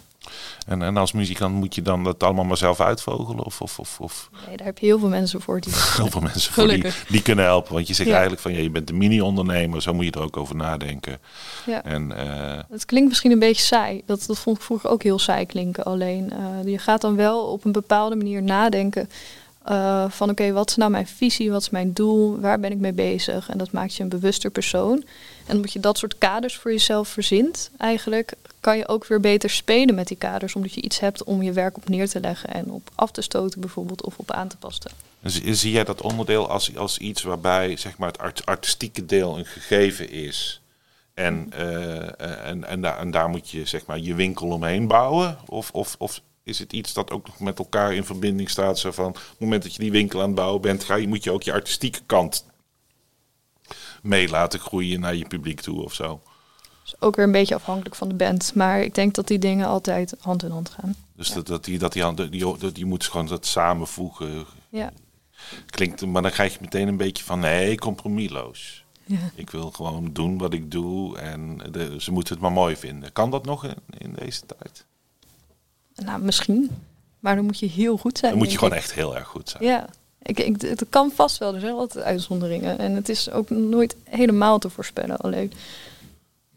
En, 0.66 0.82
en 0.82 0.96
als 0.96 1.12
muzikant 1.12 1.54
moet 1.54 1.74
je 1.74 1.82
dan 1.82 2.04
dat 2.04 2.22
allemaal 2.22 2.44
maar 2.44 2.56
zelf 2.56 2.80
uitvogelen? 2.80 3.44
Of, 3.44 3.60
of, 3.60 3.78
of, 3.78 4.00
of? 4.00 4.30
Nee, 4.46 4.56
daar 4.56 4.66
heb 4.66 4.78
je 4.78 4.86
heel 4.86 4.98
veel 4.98 5.08
mensen 5.08 5.40
voor. 5.40 5.60
Die 5.60 5.72
heel 5.96 6.10
veel 6.10 6.20
mensen 6.20 6.52
voor 6.52 6.68
die, 6.68 6.84
die 7.08 7.22
kunnen 7.22 7.44
helpen. 7.44 7.74
Want 7.74 7.88
je 7.88 7.94
zegt 7.94 8.08
ja. 8.08 8.14
eigenlijk 8.14 8.42
van 8.42 8.52
ja, 8.52 8.60
je 8.60 8.70
bent 8.70 8.90
een 8.90 8.96
mini-ondernemer, 8.96 9.82
zo 9.82 9.94
moet 9.94 10.04
je 10.04 10.10
er 10.10 10.22
ook 10.22 10.36
over 10.36 10.56
nadenken. 10.56 11.18
Ja. 11.66 11.84
En, 11.84 12.12
uh, 12.16 12.58
het 12.70 12.84
klinkt 12.84 13.08
misschien 13.08 13.30
een 13.30 13.38
beetje 13.38 13.62
saai. 13.62 14.02
Dat, 14.06 14.24
dat 14.26 14.38
vond 14.38 14.56
ik 14.56 14.62
vroeger 14.62 14.90
ook 14.90 15.02
heel 15.02 15.18
saai 15.18 15.46
klinken. 15.46 15.84
Alleen 15.84 16.32
uh, 16.32 16.72
je 16.72 16.78
gaat 16.78 17.00
dan 17.00 17.16
wel 17.16 17.40
op 17.44 17.64
een 17.64 17.72
bepaalde 17.72 18.16
manier 18.16 18.42
nadenken. 18.42 19.08
Uh, 19.68 20.04
van 20.08 20.30
oké, 20.30 20.42
okay, 20.42 20.52
wat 20.52 20.68
is 20.68 20.76
nou 20.76 20.90
mijn 20.90 21.06
visie, 21.06 21.50
wat 21.50 21.62
is 21.62 21.70
mijn 21.70 21.92
doel, 21.92 22.40
waar 22.40 22.60
ben 22.60 22.72
ik 22.72 22.78
mee 22.78 22.92
bezig? 22.92 23.48
En 23.48 23.58
dat 23.58 23.72
maakt 23.72 23.94
je 23.94 24.02
een 24.02 24.08
bewuster 24.08 24.50
persoon. 24.50 25.04
En 25.46 25.56
omdat 25.56 25.72
je 25.72 25.80
dat 25.80 25.98
soort 25.98 26.18
kaders 26.18 26.56
voor 26.56 26.70
jezelf 26.70 27.08
verzint, 27.08 27.70
eigenlijk 27.78 28.32
kan 28.66 28.76
je 28.76 28.88
ook 28.88 29.06
weer 29.06 29.20
beter 29.20 29.50
spelen 29.50 29.94
met 29.94 30.08
die 30.08 30.16
kaders, 30.16 30.54
omdat 30.54 30.74
je 30.74 30.82
iets 30.82 31.00
hebt 31.00 31.24
om 31.24 31.42
je 31.42 31.52
werk 31.52 31.76
op 31.76 31.88
neer 31.88 32.08
te 32.08 32.20
leggen 32.20 32.50
en 32.50 32.70
op 32.70 32.90
af 32.94 33.10
te 33.10 33.22
stoten 33.22 33.60
bijvoorbeeld 33.60 34.04
of 34.04 34.18
op 34.18 34.30
aan 34.30 34.48
te 34.48 34.56
passen. 34.56 34.90
Zie, 35.22 35.70
jij 35.70 35.84
dat 35.84 36.02
onderdeel 36.02 36.48
als, 36.48 36.76
als 36.76 36.98
iets 36.98 37.22
waarbij 37.22 37.76
zeg 37.76 37.98
maar, 37.98 38.08
het 38.08 38.18
art, 38.18 38.46
artistieke 38.46 39.06
deel 39.06 39.38
een 39.38 39.46
gegeven 39.46 40.10
is? 40.10 40.60
En, 41.14 41.52
uh, 41.58 42.20
en, 42.48 42.84
en 42.98 43.10
daar 43.10 43.28
moet 43.28 43.50
je 43.50 43.66
zeg 43.66 43.86
maar, 43.86 43.98
je 43.98 44.14
winkel 44.14 44.48
omheen 44.48 44.86
bouwen? 44.86 45.38
Of, 45.46 45.70
of, 45.70 45.94
of 45.98 46.20
is 46.42 46.58
het 46.58 46.72
iets 46.72 46.92
dat 46.92 47.10
ook 47.10 47.26
nog 47.26 47.40
met 47.40 47.58
elkaar 47.58 47.94
in 47.94 48.04
verbinding 48.04 48.50
staat? 48.50 48.78
Zo 48.78 48.90
van, 48.90 49.06
op 49.06 49.14
het 49.14 49.38
moment 49.38 49.62
dat 49.62 49.74
je 49.74 49.80
die 49.80 49.90
winkel 49.90 50.20
aan 50.20 50.26
het 50.26 50.34
bouwen 50.34 50.60
bent, 50.60 50.84
ga 50.84 50.94
je, 50.94 51.08
moet 51.08 51.24
je 51.24 51.30
ook 51.30 51.42
je 51.42 51.52
artistieke 51.52 52.00
kant 52.06 52.44
mee 54.02 54.28
laten 54.28 54.60
groeien 54.60 55.00
naar 55.00 55.14
je 55.14 55.26
publiek 55.26 55.60
toe 55.60 55.82
of 55.82 55.94
zo? 55.94 56.20
Is 56.86 56.94
ook 56.98 57.16
weer 57.16 57.24
een 57.24 57.32
beetje 57.32 57.54
afhankelijk 57.54 57.94
van 57.94 58.08
de 58.08 58.14
band. 58.14 58.54
Maar 58.54 58.80
ik 58.80 58.94
denk 58.94 59.14
dat 59.14 59.26
die 59.26 59.38
dingen 59.38 59.66
altijd 59.66 60.14
hand 60.20 60.42
in 60.42 60.50
hand 60.50 60.70
gaan. 60.70 60.94
Dus 61.16 61.28
ja. 61.28 61.34
dat, 61.34 61.46
dat, 61.46 61.64
die, 61.64 61.78
dat 61.78 61.92
die 61.92 62.28
die, 62.30 62.58
dat, 62.58 62.78
je 62.78 62.84
moet 62.84 63.04
gewoon 63.04 63.26
dat 63.26 63.46
samenvoegen. 63.46 64.46
Ja. 64.68 64.92
Klinkt, 65.66 66.06
maar 66.06 66.22
dan 66.22 66.30
krijg 66.30 66.52
je 66.52 66.58
meteen 66.60 66.88
een 66.88 66.96
beetje 66.96 67.24
van 67.24 67.38
nee, 67.38 67.78
compromisloos. 67.78 68.84
Ja. 69.04 69.30
Ik 69.34 69.50
wil 69.50 69.70
gewoon 69.70 70.10
doen 70.12 70.38
wat 70.38 70.52
ik 70.52 70.70
doe 70.70 71.18
en 71.18 71.60
de, 71.70 71.94
ze 71.98 72.12
moeten 72.12 72.32
het 72.32 72.42
maar 72.42 72.52
mooi 72.52 72.76
vinden. 72.76 73.12
Kan 73.12 73.30
dat 73.30 73.44
nog 73.44 73.64
in, 73.64 73.76
in 73.98 74.14
deze 74.18 74.40
tijd? 74.46 74.84
Nou, 75.94 76.20
misschien. 76.20 76.70
Maar 77.18 77.36
dan 77.36 77.44
moet 77.44 77.58
je 77.58 77.66
heel 77.66 77.96
goed 77.96 78.18
zijn. 78.18 78.30
Dan 78.30 78.40
moet 78.40 78.52
je 78.52 78.58
gewoon 78.58 78.72
ik. 78.72 78.78
echt 78.78 78.92
heel 78.92 79.16
erg 79.16 79.28
goed 79.28 79.48
zijn. 79.48 79.64
Ja. 79.64 79.88
Ik, 80.22 80.40
ik, 80.40 80.60
het 80.60 80.86
kan 80.90 81.10
vast 81.10 81.38
wel, 81.38 81.54
er 81.54 81.60
zijn 81.60 81.72
altijd 81.72 82.04
uitzonderingen. 82.04 82.78
En 82.78 82.92
het 82.94 83.08
is 83.08 83.30
ook 83.30 83.50
nooit 83.50 83.96
helemaal 84.04 84.58
te 84.58 84.70
voorspellen. 84.70 85.16
Alleen, 85.16 85.52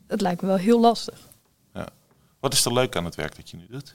het 0.10 0.22
lijkt 0.22 0.42
me 0.42 0.48
wel 0.48 0.58
heel 0.58 0.80
lastig. 0.80 1.28
Ja. 1.74 1.88
Wat 2.40 2.54
is 2.54 2.66
er 2.66 2.74
leuk 2.74 2.96
aan 2.96 3.06
het 3.06 3.16
werk 3.16 3.36
dat 3.36 3.50
je 3.50 3.58
nu 3.58 3.68
doet? 3.70 3.94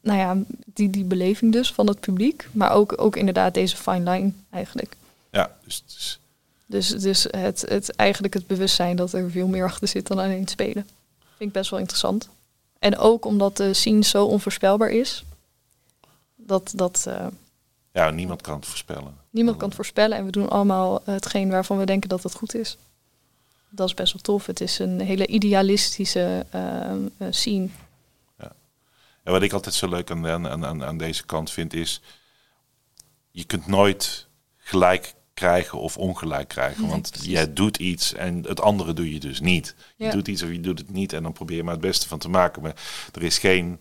Nou 0.00 0.18
ja, 0.18 0.36
die, 0.64 0.90
die 0.90 1.04
beleving 1.04 1.52
dus 1.52 1.72
van 1.72 1.86
het 1.86 2.00
publiek. 2.00 2.48
Maar 2.52 2.72
ook, 2.72 3.00
ook 3.00 3.16
inderdaad 3.16 3.54
deze 3.54 3.76
fine 3.76 4.10
line 4.10 4.32
eigenlijk. 4.50 4.96
Ja, 5.30 5.56
dus... 5.64 5.82
dus 5.86 6.20
dus, 6.72 6.88
dus 6.88 7.26
het, 7.30 7.64
het, 7.68 7.96
eigenlijk 7.96 8.34
het 8.34 8.46
bewustzijn 8.46 8.96
dat 8.96 9.12
er 9.12 9.30
veel 9.30 9.46
meer 9.46 9.64
achter 9.64 9.88
zit 9.88 10.06
dan 10.06 10.18
alleen 10.18 10.40
het 10.40 10.50
spelen. 10.50 10.88
Vind 11.36 11.50
ik 11.50 11.52
best 11.52 11.70
wel 11.70 11.78
interessant. 11.78 12.28
En 12.78 12.98
ook 12.98 13.24
omdat 13.24 13.56
de 13.56 13.74
scene 13.74 14.04
zo 14.04 14.24
onvoorspelbaar 14.24 14.90
is. 14.90 15.24
Dat, 16.36 16.72
dat, 16.74 17.04
uh, 17.08 17.26
ja, 17.92 18.10
niemand 18.10 18.40
kan 18.40 18.54
het 18.54 18.66
voorspellen. 18.66 19.16
Niemand 19.30 19.56
kan 19.56 19.66
het 19.66 19.76
voorspellen 19.76 20.18
en 20.18 20.24
we 20.24 20.30
doen 20.30 20.48
allemaal 20.48 21.02
hetgeen 21.04 21.50
waarvan 21.50 21.78
we 21.78 21.84
denken 21.84 22.08
dat 22.08 22.22
het 22.22 22.34
goed 22.34 22.54
is. 22.54 22.76
Dat 23.74 23.88
is 23.88 23.94
best 23.94 24.12
wel 24.12 24.22
tof. 24.22 24.46
Het 24.46 24.60
is 24.60 24.78
een 24.78 25.00
hele 25.00 25.26
idealistische 25.26 26.46
uh, 26.54 26.92
scene. 27.30 27.68
Ja. 28.38 28.52
En 29.22 29.32
wat 29.32 29.42
ik 29.42 29.52
altijd 29.52 29.74
zo 29.74 29.88
leuk 29.88 30.10
aan, 30.10 30.26
aan, 30.26 30.64
aan, 30.66 30.84
aan 30.84 30.98
deze 30.98 31.26
kant 31.26 31.50
vind 31.50 31.72
is... 31.74 32.00
je 33.30 33.44
kunt 33.44 33.66
nooit 33.66 34.26
gelijk 34.58 35.14
krijgen 35.34 35.78
of 35.78 35.96
ongelijk 35.96 36.48
krijgen. 36.48 36.80
Nee, 36.82 36.90
want 36.90 37.10
precies. 37.10 37.28
jij 37.28 37.52
doet 37.52 37.76
iets 37.76 38.14
en 38.14 38.44
het 38.48 38.60
andere 38.60 38.92
doe 38.92 39.12
je 39.12 39.20
dus 39.20 39.40
niet. 39.40 39.74
Je 39.96 40.04
Ja. 40.04 40.10
doet 40.10 40.28
iets 40.28 40.42
of 40.42 40.50
je 40.50 40.60
doet 40.60 40.78
het 40.78 40.90
niet 40.90 41.12
en 41.12 41.22
dan 41.22 41.32
probeer 41.32 41.56
je 41.56 41.62
maar 41.62 41.72
het 41.72 41.82
beste 41.82 42.08
van 42.08 42.18
te 42.18 42.28
maken. 42.28 42.62
Maar 42.62 42.76
er 43.12 43.22
is 43.22 43.38
geen 43.38 43.80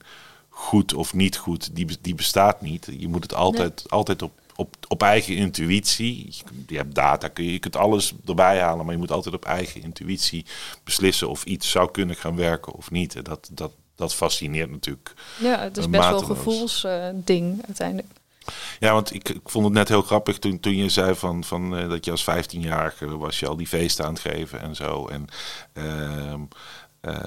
goed 0.50 0.94
of 0.94 1.14
niet 1.14 1.38
goed, 1.38 1.76
die, 1.76 1.98
die 2.02 2.16
bestaat 2.16 2.62
niet. 2.62 2.88
Je 2.98 3.08
moet 3.08 3.24
het 3.24 3.34
altijd, 3.34 3.90
altijd 3.90 4.22
op, 4.22 4.40
op, 4.62 4.76
op 4.88 5.02
eigen 5.02 5.36
intuïtie. 5.36 6.34
Je, 6.68 6.78
hebt 6.78 6.96
data, 6.96 7.28
kun 7.28 7.44
je, 7.44 7.52
je 7.52 7.60
kunt 7.60 7.76
alles 7.76 8.14
erbij 8.26 8.60
halen, 8.60 8.86
maar 8.86 8.94
je 8.94 9.00
moet 9.00 9.12
altijd 9.12 9.36
op 9.36 9.46
eigen 9.46 9.82
intuïtie 9.82 10.46
beslissen 10.84 11.30
of 11.30 11.44
iets 11.44 11.72
zou 11.72 11.92
kunnen 11.92 12.16
gaan 12.16 12.36
werken 12.36 12.74
of 12.74 12.92
niet. 12.92 13.16
En 13.16 13.24
dat, 13.24 13.50
dat, 13.52 13.72
dat 13.96 14.16
fascineert 14.16 14.72
natuurlijk. 14.72 15.14
Ja, 15.40 15.60
het 15.60 15.78
is 15.78 15.86
Een 15.86 15.92
best 15.92 16.10
wel 16.10 16.20
een 16.20 16.26
gevoelsding 16.26 17.66
uiteindelijk. 17.66 18.08
Ja, 18.80 18.94
want 18.94 19.14
ik, 19.14 19.30
ik 19.30 19.50
vond 19.50 19.66
het 19.66 19.74
net 19.74 19.88
heel 19.88 20.02
grappig 20.02 20.40
toen, 20.40 20.60
toen 20.60 20.76
je 20.76 20.90
zei 20.90 21.16
van, 21.16 21.44
van, 21.44 21.78
eh, 21.78 21.90
dat 21.90 22.06
je 22.06 22.12
als 22.12 22.26
15-jarige 22.30 23.18
was 23.18 23.40
je 23.40 23.48
al 23.48 23.56
die 23.56 23.68
feesten 23.68 24.06
aan 24.06 24.14
het 24.14 24.22
geven 24.22 24.62
en 24.62 24.76
zo. 24.76 25.08
En 25.08 25.28
ehm, 25.74 26.40
eh, 27.02 27.22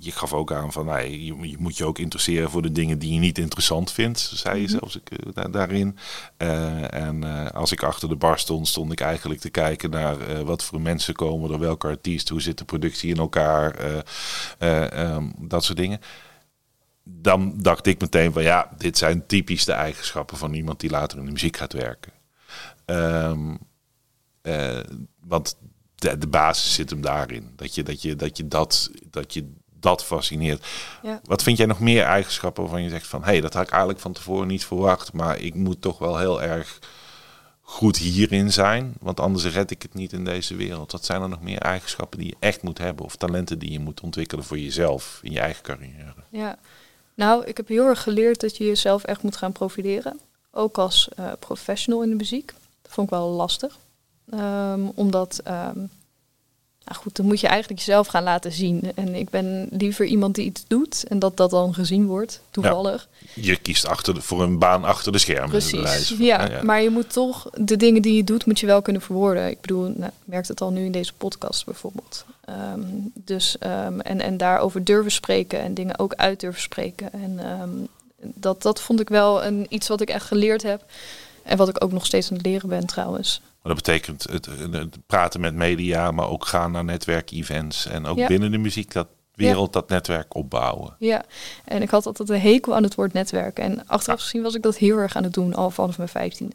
je 0.00 0.12
gaf 0.12 0.32
ook 0.32 0.52
aan 0.52 0.72
van 0.72 0.86
nou, 0.86 1.00
je, 1.00 1.24
je 1.48 1.56
moet 1.58 1.76
je 1.76 1.84
ook 1.84 1.98
interesseren 1.98 2.50
voor 2.50 2.62
de 2.62 2.72
dingen 2.72 2.98
die 2.98 3.12
je 3.12 3.18
niet 3.18 3.38
interessant 3.38 3.92
vindt, 3.92 4.18
zei 4.18 4.60
je 4.60 4.68
zelfs 4.68 4.96
ik, 4.96 5.10
eh, 5.10 5.32
da- 5.34 5.48
daarin. 5.48 5.96
Eh, 6.36 6.94
en 6.94 7.52
als 7.52 7.72
ik 7.72 7.82
achter 7.82 8.08
de 8.08 8.16
bar 8.16 8.38
stond, 8.38 8.68
stond 8.68 8.92
ik 8.92 9.00
eigenlijk 9.00 9.40
te 9.40 9.50
kijken 9.50 9.90
naar 9.90 10.44
wat 10.44 10.64
voor 10.64 10.80
mensen 10.80 11.14
komen 11.14 11.50
er, 11.52 11.58
welke 11.58 11.86
artiest, 11.86 12.28
hoe 12.28 12.40
zit 12.40 12.58
de 12.58 12.64
productie 12.64 13.10
in 13.10 13.16
elkaar, 13.18 13.74
eh, 13.74 13.98
eh, 14.58 14.92
ehm, 14.92 15.28
dat 15.38 15.64
soort 15.64 15.78
dingen 15.78 16.00
dan 17.04 17.54
dacht 17.56 17.86
ik 17.86 18.00
meteen 18.00 18.32
van 18.32 18.42
ja, 18.42 18.70
dit 18.78 18.98
zijn 18.98 19.26
typisch 19.26 19.64
de 19.64 19.72
eigenschappen 19.72 20.36
van 20.36 20.52
iemand 20.54 20.80
die 20.80 20.90
later 20.90 21.18
in 21.18 21.24
de 21.24 21.30
muziek 21.30 21.56
gaat 21.56 21.72
werken. 21.72 22.12
Ehm, 22.84 23.56
eh, 24.42 24.80
want 25.20 25.56
de, 26.00 26.18
de 26.18 26.26
basis 26.26 26.74
zit 26.74 26.90
hem 26.90 27.00
daarin. 27.00 27.52
Dat 27.56 27.74
je 27.74 27.82
dat, 27.82 28.02
je, 28.02 28.16
dat, 28.16 28.36
je 28.36 28.48
dat, 28.48 28.90
dat, 29.10 29.34
je 29.34 29.52
dat 29.80 30.04
fascineert. 30.04 30.66
Ja. 31.02 31.20
Wat 31.24 31.42
vind 31.42 31.56
jij 31.56 31.66
nog 31.66 31.80
meer 31.80 32.02
eigenschappen 32.02 32.62
waarvan 32.62 32.82
je 32.82 32.90
zegt 32.90 33.06
van 33.06 33.20
hé, 33.20 33.30
hey, 33.30 33.40
dat 33.40 33.54
had 33.54 33.62
ik 33.62 33.70
eigenlijk 33.70 34.00
van 34.00 34.12
tevoren 34.12 34.46
niet 34.46 34.64
verwacht, 34.64 35.12
maar 35.12 35.38
ik 35.38 35.54
moet 35.54 35.82
toch 35.82 35.98
wel 35.98 36.18
heel 36.18 36.42
erg 36.42 36.78
goed 37.60 37.96
hierin 37.96 38.52
zijn, 38.52 38.94
want 39.00 39.20
anders 39.20 39.44
red 39.44 39.70
ik 39.70 39.82
het 39.82 39.94
niet 39.94 40.12
in 40.12 40.24
deze 40.24 40.56
wereld. 40.56 40.92
Wat 40.92 41.04
zijn 41.04 41.22
er 41.22 41.28
nog 41.28 41.40
meer 41.40 41.58
eigenschappen 41.58 42.18
die 42.18 42.28
je 42.28 42.36
echt 42.38 42.62
moet 42.62 42.78
hebben 42.78 43.04
of 43.04 43.16
talenten 43.16 43.58
die 43.58 43.72
je 43.72 43.78
moet 43.78 44.00
ontwikkelen 44.00 44.44
voor 44.44 44.58
jezelf 44.58 45.20
in 45.22 45.32
je 45.32 45.40
eigen 45.40 45.62
carrière? 45.62 46.14
Ja. 46.30 46.58
Nou, 47.14 47.44
ik 47.44 47.56
heb 47.56 47.68
heel 47.68 47.86
erg 47.86 48.02
geleerd 48.02 48.40
dat 48.40 48.56
je 48.56 48.64
jezelf 48.64 49.04
echt 49.04 49.22
moet 49.22 49.36
gaan 49.36 49.52
profileren. 49.52 50.20
Ook 50.50 50.78
als 50.78 51.08
eh, 51.08 51.32
professional 51.38 52.02
in 52.02 52.10
de 52.10 52.16
muziek. 52.16 52.52
Dat 52.82 52.92
vond 52.92 53.06
ik 53.06 53.12
wel 53.12 53.28
lastig. 53.28 53.78
Ehm, 54.30 54.80
omdat, 54.94 55.40
ehm, 55.44 55.78
nou 56.84 57.02
goed, 57.02 57.16
dan 57.16 57.26
moet 57.26 57.40
je 57.40 57.46
eigenlijk 57.46 57.78
jezelf 57.80 58.06
gaan 58.06 58.22
laten 58.22 58.52
zien. 58.52 58.92
En 58.94 59.14
ik 59.14 59.30
ben 59.30 59.68
liever 59.70 60.04
iemand 60.06 60.34
die 60.34 60.44
iets 60.44 60.64
doet 60.66 61.04
en 61.08 61.18
dat 61.18 61.36
dat 61.36 61.50
dan 61.50 61.74
gezien 61.74 62.06
wordt, 62.06 62.40
toevallig. 62.50 63.08
Je 63.34 63.56
kiest 63.56 63.86
achter 63.86 64.14
de, 64.14 64.20
voor 64.22 64.42
een 64.42 64.58
baan 64.58 64.84
achter 64.84 65.12
de 65.12 65.18
schermen. 65.18 65.48
Precies. 65.48 66.08
van- 66.08 66.24
Ja, 66.26 66.62
maar 66.62 66.82
je 66.82 66.90
moet 66.90 67.12
toch 67.12 67.50
de 67.54 67.76
dingen 67.76 68.02
die 68.02 68.14
je 68.14 68.24
doet, 68.24 68.46
moet 68.46 68.60
je 68.60 68.66
wel 68.66 68.82
kunnen 68.82 69.02
verwoorden. 69.02 69.48
Ik 69.50 69.60
bedoel, 69.60 69.82
nou, 69.82 70.04
ik 70.04 70.12
merk 70.24 70.46
het 70.48 70.60
al 70.60 70.70
nu 70.70 70.84
in 70.84 70.92
deze 70.92 71.12
podcast 71.14 71.64
bijvoorbeeld. 71.64 72.24
Ehm, 72.44 72.80
dus 73.14 73.58
en, 73.58 74.20
en 74.20 74.36
daarover 74.36 74.84
durven 74.84 75.12
spreken 75.12 75.60
en 75.60 75.74
dingen 75.74 75.98
ook 75.98 76.14
uit 76.14 76.40
durven 76.40 76.62
spreken. 76.62 77.12
En 77.12 77.40
dat, 78.22 78.62
dat 78.62 78.80
vond 78.80 79.00
ik 79.00 79.08
wel 79.08 79.44
een, 79.44 79.66
iets 79.68 79.88
wat 79.88 80.00
ik 80.00 80.08
echt 80.10 80.26
geleerd 80.26 80.62
heb. 80.62 80.84
En 81.42 81.56
wat 81.56 81.68
ik 81.68 81.84
ook 81.84 81.92
nog 81.92 82.06
steeds 82.06 82.30
aan 82.30 82.36
het 82.36 82.46
leren 82.46 82.68
ben 82.68 82.86
trouwens. 82.86 83.40
Maar 83.62 83.74
dat 83.74 83.84
betekent 83.84 84.22
het, 84.30 84.46
het 84.72 85.06
praten 85.06 85.40
met 85.40 85.54
media, 85.54 86.10
maar 86.10 86.28
ook 86.28 86.46
gaan 86.46 86.72
naar 86.72 86.84
netwerkevents. 86.84 87.86
En 87.86 88.06
ook 88.06 88.18
Ja. 88.18 88.26
binnen 88.26 88.50
de 88.50 88.58
muziek, 88.58 88.92
dat 88.92 89.06
wereld, 89.34 89.72
dat 89.72 89.88
netwerk 89.88 90.34
opbouwen. 90.34 90.96
Ja, 90.98 91.24
en 91.64 91.82
ik 91.82 91.90
had 91.90 92.06
altijd 92.06 92.28
een 92.28 92.40
hekel 92.40 92.74
aan 92.74 92.82
het 92.82 92.94
woord 92.94 93.12
netwerken. 93.12 93.64
En 93.64 93.86
achteraf 93.86 94.20
gezien 94.20 94.42
was 94.42 94.54
ik 94.54 94.62
dat 94.62 94.76
heel 94.76 94.96
erg 94.96 95.16
aan 95.16 95.22
het 95.22 95.32
doen, 95.32 95.54
al 95.54 95.70
vanaf 95.70 95.96
mijn 95.96 96.08
vijftiende. 96.08 96.54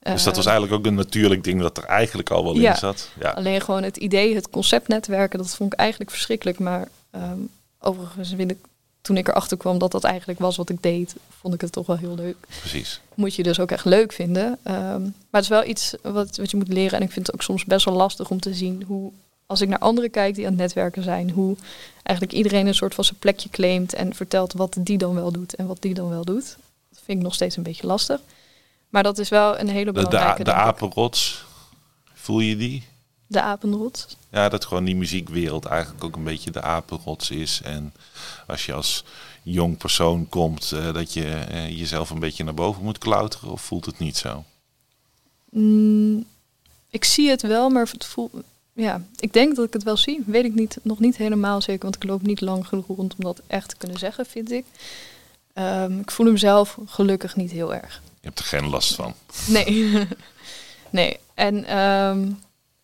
Dus 0.00 0.22
dat 0.22 0.36
was 0.36 0.46
eigenlijk 0.46 0.76
ook 0.78 0.86
een 0.86 0.94
natuurlijk 0.94 1.44
ding 1.44 1.60
dat 1.60 1.78
er 1.78 1.84
eigenlijk 1.84 2.30
al 2.30 2.44
wel 2.44 2.54
Ja. 2.56 2.70
in 2.70 2.76
zat. 2.76 3.10
Ja. 3.20 3.30
Alleen 3.30 3.60
gewoon 3.60 3.82
het 3.82 3.96
idee, 3.96 4.34
het 4.34 4.50
concept 4.50 4.88
netwerken, 4.88 5.38
dat 5.38 5.54
vond 5.56 5.72
ik 5.72 5.78
eigenlijk 5.78 6.10
verschrikkelijk. 6.10 6.58
Maar 6.58 6.88
ehm, 7.10 7.38
overigens, 7.80 8.32
vind 8.36 8.50
ik, 8.50 8.58
toen 9.06 9.16
ik 9.16 9.28
erachter 9.28 9.56
kwam 9.56 9.78
dat 9.78 9.92
dat 9.92 10.04
eigenlijk 10.04 10.38
was 10.38 10.56
wat 10.56 10.68
ik 10.68 10.82
deed, 10.82 11.16
vond 11.40 11.54
ik 11.54 11.60
het 11.60 11.72
toch 11.72 11.86
wel 11.86 11.96
heel 11.96 12.14
leuk. 12.14 12.36
Precies. 12.60 13.00
Moet 13.14 13.34
je 13.34 13.42
dus 13.42 13.60
ook 13.60 13.70
echt 13.70 13.84
leuk 13.84 14.12
vinden. 14.12 14.58
Ehm, 14.62 15.02
maar 15.02 15.12
het 15.30 15.42
is 15.42 15.48
wel 15.48 15.64
iets 15.64 15.94
wat, 16.02 16.36
wat 16.36 16.50
je 16.50 16.56
moet 16.56 16.68
leren. 16.68 16.98
En 16.98 17.04
ik 17.04 17.12
vind 17.12 17.26
het 17.26 17.34
ook 17.34 17.42
soms 17.42 17.64
best 17.64 17.84
wel 17.84 17.94
lastig 17.94 18.30
om 18.30 18.40
te 18.40 18.54
zien 18.54 18.84
hoe, 18.86 19.12
als 19.46 19.60
ik 19.60 19.68
naar 19.68 19.78
anderen 19.78 20.10
kijk 20.10 20.34
die 20.34 20.44
aan 20.44 20.50
het 20.52 20.60
netwerken 20.60 21.02
zijn, 21.02 21.30
hoe 21.30 21.56
eigenlijk 22.02 22.38
iedereen 22.38 22.66
een 22.66 22.74
soort 22.74 22.94
van 22.94 23.04
zijn 23.04 23.18
plekje 23.18 23.48
claimt 23.48 23.94
en 23.94 24.14
vertelt 24.14 24.52
wat 24.52 24.76
die 24.80 24.98
dan 24.98 25.14
wel 25.14 25.32
doet 25.32 25.54
en 25.54 25.66
wat 25.66 25.82
die 25.82 25.94
dan 25.94 26.08
wel 26.08 26.24
doet. 26.24 26.56
Dat 26.90 27.00
vind 27.04 27.18
ik 27.18 27.24
nog 27.24 27.34
steeds 27.34 27.56
een 27.56 27.62
beetje 27.62 27.86
lastig. 27.86 28.20
Maar 28.88 29.02
dat 29.02 29.18
is 29.18 29.28
wel 29.28 29.58
een 29.58 29.68
hele 29.68 29.92
De, 29.92 30.00
de, 30.00 30.06
belangrijke. 30.08 30.44
de 30.44 30.50
ik. 30.50 30.56
apenrots, 30.56 31.44
voel 32.14 32.40
je 32.40 32.56
die? 32.56 32.84
De 33.26 33.40
apenrot. 33.40 34.16
Ja, 34.30 34.48
dat 34.48 34.64
gewoon 34.64 34.84
die 34.84 34.96
muziekwereld 34.96 35.64
eigenlijk 35.64 36.04
ook 36.04 36.16
een 36.16 36.24
beetje 36.24 36.50
de 36.50 36.62
apenrots 36.62 37.30
is. 37.30 37.60
En 37.64 37.92
als 38.46 38.66
je 38.66 38.72
als 38.72 39.04
jong 39.42 39.76
persoon 39.76 40.28
komt, 40.28 40.72
eh, 40.72 40.92
dat 40.92 41.12
je 41.12 41.24
eh, 41.24 41.78
jezelf 41.78 42.10
een 42.10 42.18
beetje 42.18 42.44
naar 42.44 42.54
boven 42.54 42.82
moet 42.82 42.98
klauteren, 42.98 43.50
of 43.50 43.60
voelt 43.60 43.84
het 43.84 43.98
niet 43.98 44.16
zo? 44.16 44.44
Mm, 45.50 46.26
ik 46.90 47.04
zie 47.04 47.30
het 47.30 47.42
wel, 47.42 47.68
maar 47.68 47.88
het 47.92 48.04
voel, 48.04 48.30
ja, 48.72 49.02
ik 49.18 49.32
denk 49.32 49.56
dat 49.56 49.66
ik 49.66 49.72
het 49.72 49.82
wel 49.82 49.96
zie. 49.96 50.22
Weet 50.26 50.44
ik 50.44 50.54
niet, 50.54 50.78
nog 50.82 50.98
niet 50.98 51.16
helemaal 51.16 51.60
zeker, 51.60 51.82
want 51.82 51.96
ik 51.96 52.04
loop 52.04 52.22
niet 52.22 52.40
lang 52.40 52.66
genoeg 52.66 52.86
rond 52.86 53.14
om 53.14 53.24
dat 53.24 53.40
echt 53.46 53.68
te 53.68 53.76
kunnen 53.76 53.98
zeggen, 53.98 54.26
vind 54.26 54.50
ik. 54.50 54.64
Ehm, 55.52 55.98
ik 55.98 56.10
voel 56.10 56.26
hem 56.26 56.36
zelf 56.36 56.78
gelukkig 56.86 57.36
niet 57.36 57.50
heel 57.50 57.74
erg. 57.74 58.02
Je 58.20 58.26
hebt 58.26 58.38
er 58.38 58.44
geen 58.44 58.68
last 58.68 58.94
van. 58.94 59.14
Nee. 59.46 60.06
nee. 60.90 61.18
En 61.34 61.64
ehm, 61.64 62.30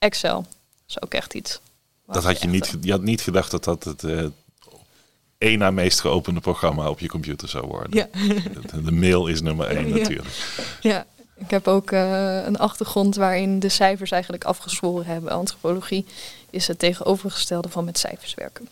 Excel 0.02 0.46
is 0.88 1.02
ook 1.02 1.14
echt 1.14 1.34
iets. 1.34 1.60
Dat 2.06 2.24
had 2.24 2.40
je 2.40 2.44
echt, 2.44 2.52
niet, 2.52 2.76
je 2.80 2.90
had 2.90 3.02
niet 3.02 3.20
gedacht 3.20 3.50
dat 3.50 3.64
dat 3.64 3.84
het 3.84 4.02
één 5.38 5.58
na 5.58 5.70
meest 5.70 6.00
geopende 6.00 6.40
programma 6.40 6.88
op 6.88 6.98
je 6.98 7.08
computer 7.08 7.48
zou 7.48 7.66
worden. 7.66 7.96
Ja. 7.96 8.08
De, 8.70 8.82
de 8.82 8.92
mail 8.92 9.26
is 9.26 9.40
nummer 9.40 9.66
één 9.66 9.88
Ja. 9.88 9.94
natuurlijk. 9.96 10.28
Ja, 10.80 11.06
ik 11.36 11.50
heb 11.50 11.68
ook 11.68 11.90
eh, 11.90 12.44
een 12.44 12.58
achtergrond 12.58 13.16
waarin 13.16 13.58
de 13.58 13.68
cijfers 13.68 14.10
eigenlijk 14.10 14.44
afgezworen 14.44 15.06
hebben. 15.06 15.30
Antropologie 15.30 16.06
is 16.50 16.66
het 16.66 16.78
tegenovergestelde 16.78 17.68
van 17.68 17.84
met 17.84 17.98
cijfers 17.98 18.34
werken. 18.34 18.68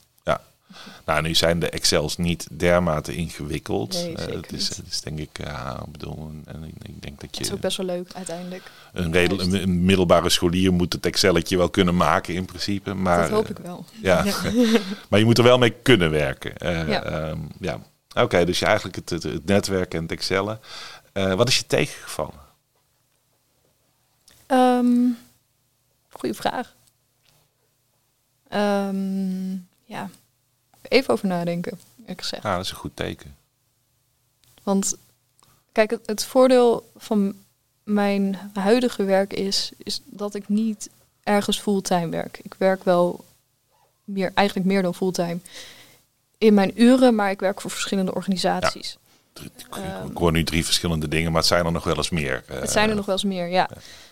Nou, 1.05 1.23
nu 1.23 1.35
zijn 1.35 1.59
de 1.59 1.71
Excels 1.71 2.17
niet 2.17 2.47
dermate 2.51 3.15
ingewikkeld. 3.15 3.93
Nee, 3.93 4.17
Eh, 4.17 4.35
het, 4.35 4.53
is, 4.53 4.69
het 4.69 4.87
is 4.91 5.01
denk 5.01 5.19
ik, 5.19 5.39
ja, 5.45 5.81
ik 5.87 5.93
bedoel, 5.93 6.31
en, 6.45 6.65
ik 6.83 7.03
denk 7.03 7.21
dat 7.21 7.31
Het 7.31 7.41
is 7.41 7.47
je 7.47 7.55
ook 7.55 7.61
best 7.61 7.77
wel 7.77 7.87
leuk 7.87 8.13
uiteindelijk. 8.13 8.71
een, 8.93 9.13
redel, 9.13 9.41
een, 9.41 9.63
een 9.63 9.85
middelbare 9.85 10.29
scholier 10.29 10.73
moet 10.73 10.93
het 10.93 11.07
Excelletje 11.07 11.57
wel 11.57 11.71
kunnen 11.71 11.97
maken 11.97 12.35
in 12.35 12.45
principe. 12.45 12.95
Maar, 12.95 13.21
dat 13.21 13.31
hoop 13.31 13.45
eh, 13.45 13.51
ik 13.51 13.59
wel. 13.59 13.85
Ja, 14.03 14.25
maar 15.09 15.19
je 15.19 15.25
moet 15.25 15.39
er 15.39 15.45
wel 15.45 15.59
mee 15.59 15.75
kunnen 15.83 16.11
werken. 16.11 16.57
Eh, 16.57 16.89
Ja. 16.89 17.03
ehm, 17.03 17.39
ja. 17.61 17.81
Oké, 18.15 18.45
dus 18.45 18.59
je 18.59 18.65
eigenlijk 18.67 18.97
het, 18.97 19.11
het, 19.11 19.23
het 19.23 19.45
netwerk 19.45 19.95
en 19.95 20.03
het 20.03 20.13
excellen. 20.13 20.61
Eh, 21.13 21.35
wat 21.35 21.49
is 21.49 21.57
je 21.57 21.67
tegengevallen? 21.67 22.49
Ehm 24.47 24.89
goeie 26.21 26.35
vraag. 26.35 26.75
Ehm, 28.49 29.53
ja, 29.85 30.11
even 30.83 31.15
over 31.15 31.27
nadenken, 31.27 31.79
eerlijk 32.01 32.21
gezegd. 32.21 32.45
Ah, 32.45 32.55
dat 32.55 32.65
is 32.65 32.71
een 32.71 32.77
goed 32.77 32.97
teken. 32.97 33.37
Want 34.63 34.97
kijk, 35.73 35.91
het, 35.91 36.07
het 36.07 36.25
voordeel 36.25 36.91
van 36.97 37.35
mijn 37.83 38.39
huidige 38.55 39.05
werk 39.05 39.33
is, 39.33 39.71
is 39.77 40.01
dat 40.05 40.35
ik 40.35 40.49
niet 40.49 40.91
ergens 41.23 41.61
fulltime 41.61 42.09
werk. 42.09 42.41
Ik 42.43 42.55
werk 42.59 42.85
wel 42.85 43.25
meer, 44.05 44.31
eigenlijk 44.35 44.69
meer 44.69 44.83
dan 44.83 44.95
fulltime 44.95 45.39
in 46.39 46.55
mijn 46.55 46.83
uren, 46.83 47.15
maar 47.15 47.31
ik 47.31 47.41
werk 47.41 47.61
voor 47.61 47.71
verschillende 47.71 48.15
organisaties. 48.15 48.99
Ik 50.11 50.17
hoor 50.17 50.33
nu 50.33 50.45
drie 50.45 50.65
verschillende 50.65 51.09
dingen, 51.09 51.33
maar 51.33 51.41
het 51.41 51.49
zijn 51.49 51.67
er 51.67 51.73
nog 51.73 51.85
wel 51.85 51.97
eens 51.97 52.11
meer. 52.11 52.43
Eh, 52.47 52.61
Het 52.61 52.71
zijn 52.71 52.89
er 52.89 52.95
nog 52.95 53.07
wel 53.07 53.15
eens 53.15 53.25
meer, 53.25 53.49
ja. 53.49 53.71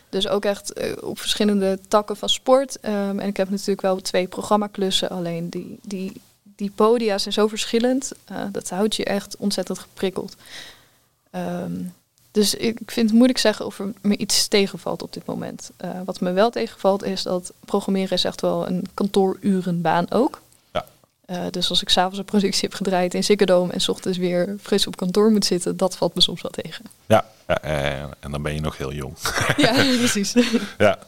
Dus 0.09 0.29
ook 0.29 0.45
echt 0.45 0.73
eh, 0.73 0.93
op 1.01 1.19
verschillende 1.19 1.79
takken 1.89 2.17
van 2.17 2.29
sport. 2.29 2.81
Ehm, 2.81 3.19
en 3.19 3.29
ik 3.29 3.37
heb 3.37 3.51
natuurlijk 3.51 3.81
wel 3.81 4.01
twee 4.01 4.27
programmaklussen. 4.27 5.09
Alleen 5.11 5.49
die, 5.49 5.79
die, 5.83 6.21
die 6.59 6.73
podia 6.75 7.19
zijn 7.19 7.35
zo 7.35 7.47
verschillend. 7.47 8.13
eh, 8.25 8.37
dat 8.53 8.71
houdt 8.71 8.97
je 8.97 9.05
echt 9.05 9.37
ontzettend 9.37 9.79
geprikkeld. 9.79 10.37
Ehm, 11.31 11.83
dus 12.31 12.55
ik 12.55 12.81
ik 12.81 12.91
vind 12.91 13.07
het 13.07 13.15
moeilijk 13.15 13.39
zeggen 13.39 13.67
of 13.67 13.79
er 13.79 13.93
me 14.01 14.17
iets 14.17 14.49
tegenvalt 14.49 15.03
op 15.03 15.13
dit 15.13 15.27
moment. 15.27 15.71
Eh, 15.77 15.91
wat 16.05 16.21
me 16.21 16.33
wel 16.33 16.51
tegenvalt 16.51 17.03
is 17.05 17.23
dat 17.23 17.53
programmeren 17.65 18.11
is 18.13 18.25
echt 18.25 18.41
wel 18.41 18.67
een 18.67 18.87
kantoorurenbaan 18.95 20.11
ook. 20.11 20.41
Ja. 20.73 20.87
Eh, 21.25 21.43
dus 21.51 21.71
als 21.71 21.83
ik 21.83 21.89
s'avonds 21.89 22.19
een 22.19 22.25
productie 22.25 22.69
heb 22.69 22.75
gedraaid 22.77 23.15
in 23.15 23.25
Ziggo 23.25 23.69
en 23.69 23.81
's 23.81 23.89
ochtends 23.89 24.19
weer 24.19 24.57
fris 24.61 24.87
op 24.87 24.97
kantoor 24.97 25.31
moet 25.31 25.45
zitten, 25.45 25.77
dat 25.77 25.97
valt 25.97 26.15
me 26.15 26.21
soms 26.21 26.43
wel 26.43 26.51
tegen. 26.51 26.85
Ja, 27.07 27.27
ja, 27.49 27.63
eh, 27.63 28.01
en 28.21 28.31
dan 28.31 28.43
ben 28.43 28.55
je 28.55 28.61
nog 28.61 28.77
heel 28.77 28.93
jong. 28.93 29.17
ja, 29.57 29.73
precies. 29.73 30.35
ja. 30.79 30.99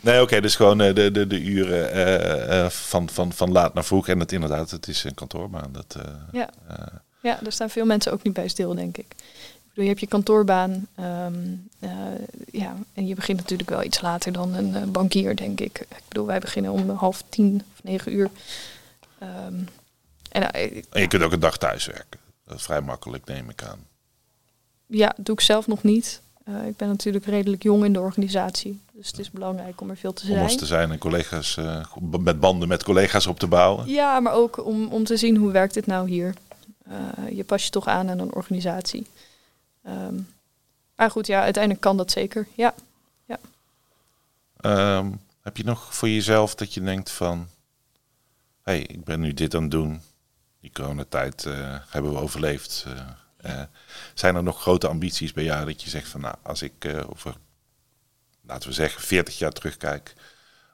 Nee, 0.00 0.22
oké, 0.22 0.40
dus 0.40 0.56
gewoon 0.56 0.80
eh, 0.80 0.94
de, 0.94 1.10
de, 1.10 1.26
de 1.26 1.40
uren 1.42 1.92
eh, 2.48 2.68
van, 2.68 3.08
van, 3.08 3.32
van 3.32 3.52
laat 3.52 3.74
naar 3.74 3.84
vroeg. 3.84 4.08
En 4.08 4.20
het 4.20 4.32
inderdaad, 4.32 4.70
het 4.70 4.88
is 4.88 5.04
een 5.04 5.14
kantoorbaan. 5.14 5.72
Dat, 5.72 5.96
Ja. 6.32 6.50
Ja, 7.24 7.38
daar 7.42 7.52
staan 7.52 7.70
veel 7.70 7.84
mensen 7.84 8.12
ook 8.12 8.22
niet 8.22 8.32
bij 8.32 8.48
stil, 8.48 8.74
denk 8.74 8.96
ik. 8.96 9.06
Ik 9.08 9.68
bedoel, 9.68 9.84
je 9.84 9.90
hebt 9.90 10.00
je 10.00 10.06
kantoorbaan. 10.06 10.86
ehm, 10.94 11.34
eh, 11.78 11.90
ja, 12.50 12.76
en 12.94 13.06
je 13.06 13.14
begint 13.14 13.38
natuurlijk 13.38 13.70
wel 13.70 13.82
iets 13.82 14.00
later 14.00 14.32
dan 14.32 14.54
een 14.54 14.92
bankier, 14.92 15.36
denk 15.36 15.60
ik. 15.60 15.80
Ik 15.80 16.02
bedoel, 16.08 16.26
wij 16.26 16.38
beginnen 16.38 16.72
om 16.72 16.90
half 16.90 17.24
tien 17.28 17.62
of 17.72 17.82
negen 17.82 18.12
uur. 18.12 18.30
Ehm, 19.18 19.54
en 20.30 20.50
en 20.50 21.00
je 21.00 21.08
kunt 21.08 21.22
ook 21.22 21.32
een 21.32 21.40
dag 21.40 21.58
thuis 21.58 21.86
werken. 21.86 22.20
Dat 22.46 22.56
is 22.56 22.62
vrij 22.64 22.80
makkelijk, 22.80 23.26
neem 23.26 23.50
ik 23.50 23.62
aan. 23.62 23.86
Ja, 24.86 25.14
doe 25.16 25.34
ik 25.34 25.40
zelf 25.40 25.66
nog 25.66 25.82
niet. 25.82 26.20
Eh, 26.44 26.66
ik 26.66 26.76
ben 26.76 26.88
natuurlijk 26.88 27.24
redelijk 27.24 27.62
jong 27.62 27.84
in 27.84 27.92
de 27.92 28.00
organisatie. 28.00 28.80
Dus 28.92 29.06
het 29.06 29.18
is 29.18 29.30
belangrijk 29.30 29.80
om 29.80 29.90
er 29.90 29.96
veel 29.96 30.12
te 30.12 30.22
Om 30.22 30.28
zijn. 30.28 30.56
te 30.56 30.66
zijn 30.66 30.90
en 30.90 30.98
collega's, 30.98 31.56
eh, 31.56 31.86
met 32.18 32.40
banden 32.40 32.68
met 32.68 32.82
collega's 32.82 33.26
op 33.26 33.38
te 33.38 33.46
bouwen. 33.46 33.88
Ja, 33.88 34.20
maar 34.20 34.32
ook 34.32 34.66
om, 34.66 34.86
om 34.88 35.04
te 35.04 35.16
zien 35.16 35.36
hoe 35.36 35.52
werkt 35.52 35.74
dit 35.74 35.86
nou 35.86 36.08
hier. 36.08 36.34
Eh, 36.86 37.36
je 37.36 37.44
pas 37.44 37.64
je 37.64 37.70
toch 37.70 37.86
aan 37.86 38.10
aan 38.10 38.18
een 38.18 38.34
organisatie. 38.34 39.06
Ehm, 39.82 40.14
maar 40.96 41.10
goed, 41.10 41.26
ja, 41.26 41.42
uiteindelijk 41.42 41.82
kan 41.82 41.96
dat 41.96 42.10
zeker. 42.10 42.46
Ja, 42.54 42.74
Ehm, 44.56 45.10
heb 45.42 45.56
je 45.56 45.64
nog 45.64 45.94
voor 45.94 46.08
jezelf 46.08 46.54
dat 46.54 46.74
je 46.74 46.80
denkt 46.80 47.10
van... 47.10 47.48
hé, 48.62 48.72
hey, 48.72 48.80
ik 48.80 49.04
ben 49.04 49.20
nu 49.20 49.34
dit 49.34 49.54
aan 49.54 49.62
het 49.62 49.70
doen. 49.70 50.00
Die 50.60 50.72
coronatijd 50.72 51.44
hebben 51.88 52.12
we 52.12 52.18
overleefd. 52.18 52.86
Eh, 53.44 53.62
zijn 54.14 54.36
er 54.36 54.42
nog 54.42 54.60
grote 54.60 54.88
ambities 54.88 55.32
bij 55.32 55.44
jou 55.44 55.66
dat 55.66 55.82
je 55.82 55.90
zegt 55.90 56.08
van... 56.08 56.20
nou, 56.20 56.34
als 56.42 56.62
ik 56.62 56.72
eh, 56.78 57.10
over, 57.10 57.36
laten 58.46 58.68
we 58.68 58.74
zeggen, 58.74 59.02
40 59.02 59.38
jaar 59.38 59.52
terugkijk 59.52 60.14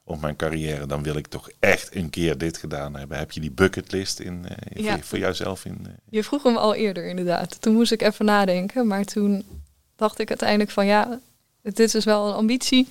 op 0.04 0.20
mijn 0.20 0.36
carrière... 0.36 0.86
dan 0.86 1.02
wil 1.02 1.16
ik 1.16 1.26
toch 1.26 1.50
echt 1.58 1.94
een 1.94 2.10
keer 2.10 2.38
dit 2.38 2.56
gedaan 2.56 2.96
hebben. 2.96 3.18
Heb 3.18 3.32
je 3.32 3.40
die 3.40 3.50
bucketlist 3.50 4.20
in, 4.20 4.46
eh, 4.48 4.82
Ja. 4.84 4.94
voor, 4.94 5.04
voor 5.04 5.18
jouzelf 5.18 5.64
in... 5.64 5.86
je 6.10 6.24
vroeg 6.24 6.42
hem 6.42 6.56
al 6.56 6.74
eerder 6.74 7.06
inderdaad. 7.06 7.60
Toen 7.60 7.74
moest 7.74 7.92
ik 7.92 8.02
even 8.02 8.24
nadenken. 8.24 8.86
Maar 8.86 9.04
toen 9.04 9.44
dacht 9.96 10.18
ik 10.18 10.28
uiteindelijk 10.28 10.70
van 10.70 10.86
ja, 10.86 11.20
dit 11.62 11.94
is 11.94 12.04
wel 12.04 12.28
een 12.28 12.34
ambitie. 12.34 12.88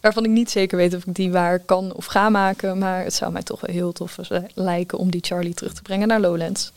Waarvan 0.00 0.24
ik 0.24 0.30
niet 0.30 0.50
zeker 0.50 0.76
weet 0.76 0.94
of 0.94 1.06
ik 1.06 1.14
die 1.14 1.30
waar 1.30 1.58
kan 1.58 1.94
of 1.94 2.04
ga 2.04 2.28
maken. 2.28 2.78
Maar 2.78 3.04
het 3.04 3.14
zou 3.14 3.32
mij 3.32 3.42
toch 3.42 3.60
wel 3.60 3.74
heel 3.74 3.92
tof 3.92 4.18
lijken 4.54 4.98
om 4.98 5.10
die 5.10 5.24
Charlie 5.24 5.54
terug 5.54 5.74
te 5.74 5.82
brengen 5.82 6.08
naar 6.08 6.20
Lowlands. 6.20 6.72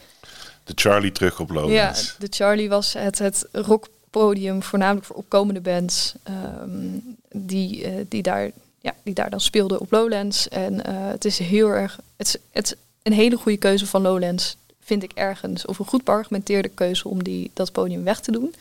De 0.64 0.74
Charlie 0.76 1.12
terug 1.12 1.40
op 1.40 1.50
Ja, 1.50 1.54
Lowlands. 1.54 2.16
de 2.20 2.28
Charlie 2.30 2.70
was 2.70 2.94
het, 2.94 3.20
het 3.20 3.48
rockpodium 3.52 4.64
voornamelijk 4.64 5.06
voor 5.06 5.16
opkomende 5.16 5.62
bands 5.62 6.14
ehm, 6.24 6.88
die, 7.32 7.84
eh, 7.84 8.06
die, 8.10 8.22
daar, 8.22 8.52
ja, 8.80 8.94
die 9.04 9.14
daar 9.14 9.30
dan 9.30 9.42
speelden 9.42 9.80
op 9.80 9.92
Lowlands. 9.92 10.48
En 10.48 10.86
eh, 10.86 11.08
het 11.08 11.26
is 11.26 11.38
heel 11.38 11.68
erg, 11.70 12.00
het 12.16 12.40
het 12.52 12.78
een 13.04 13.14
hele 13.14 13.38
goede 13.38 13.58
keuze 13.58 13.88
van 13.88 14.02
Lowlands, 14.02 14.56
vind 14.80 15.04
ik 15.04 15.12
ergens. 15.14 15.66
Of 15.66 15.80
een 15.80 15.86
goed 15.86 16.04
beargumenteerde 16.04 16.70
keuze 16.70 17.08
om 17.08 17.24
die, 17.24 17.52
dat 17.54 17.72
podium 17.72 18.04
weg 18.04 18.20
te 18.20 18.32
doen. 18.32 18.56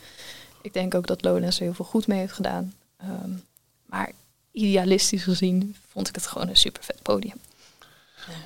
Ik 0.61 0.73
denk 0.73 0.95
ook 0.95 1.07
dat 1.07 1.23
Lowlands 1.23 1.57
er 1.57 1.63
heel 1.63 1.73
veel 1.73 1.85
goed 1.85 2.07
mee 2.07 2.19
heeft 2.19 2.33
gedaan. 2.33 2.73
Ehm, 2.97 3.31
maar 3.85 4.11
idealistisch 4.51 5.23
gezien 5.23 5.75
vond 5.91 6.07
ik 6.07 6.15
het 6.15 6.27
gewoon 6.27 6.47
een 6.47 6.55
super 6.55 6.83
vet 6.83 7.01
podium. 7.01 7.37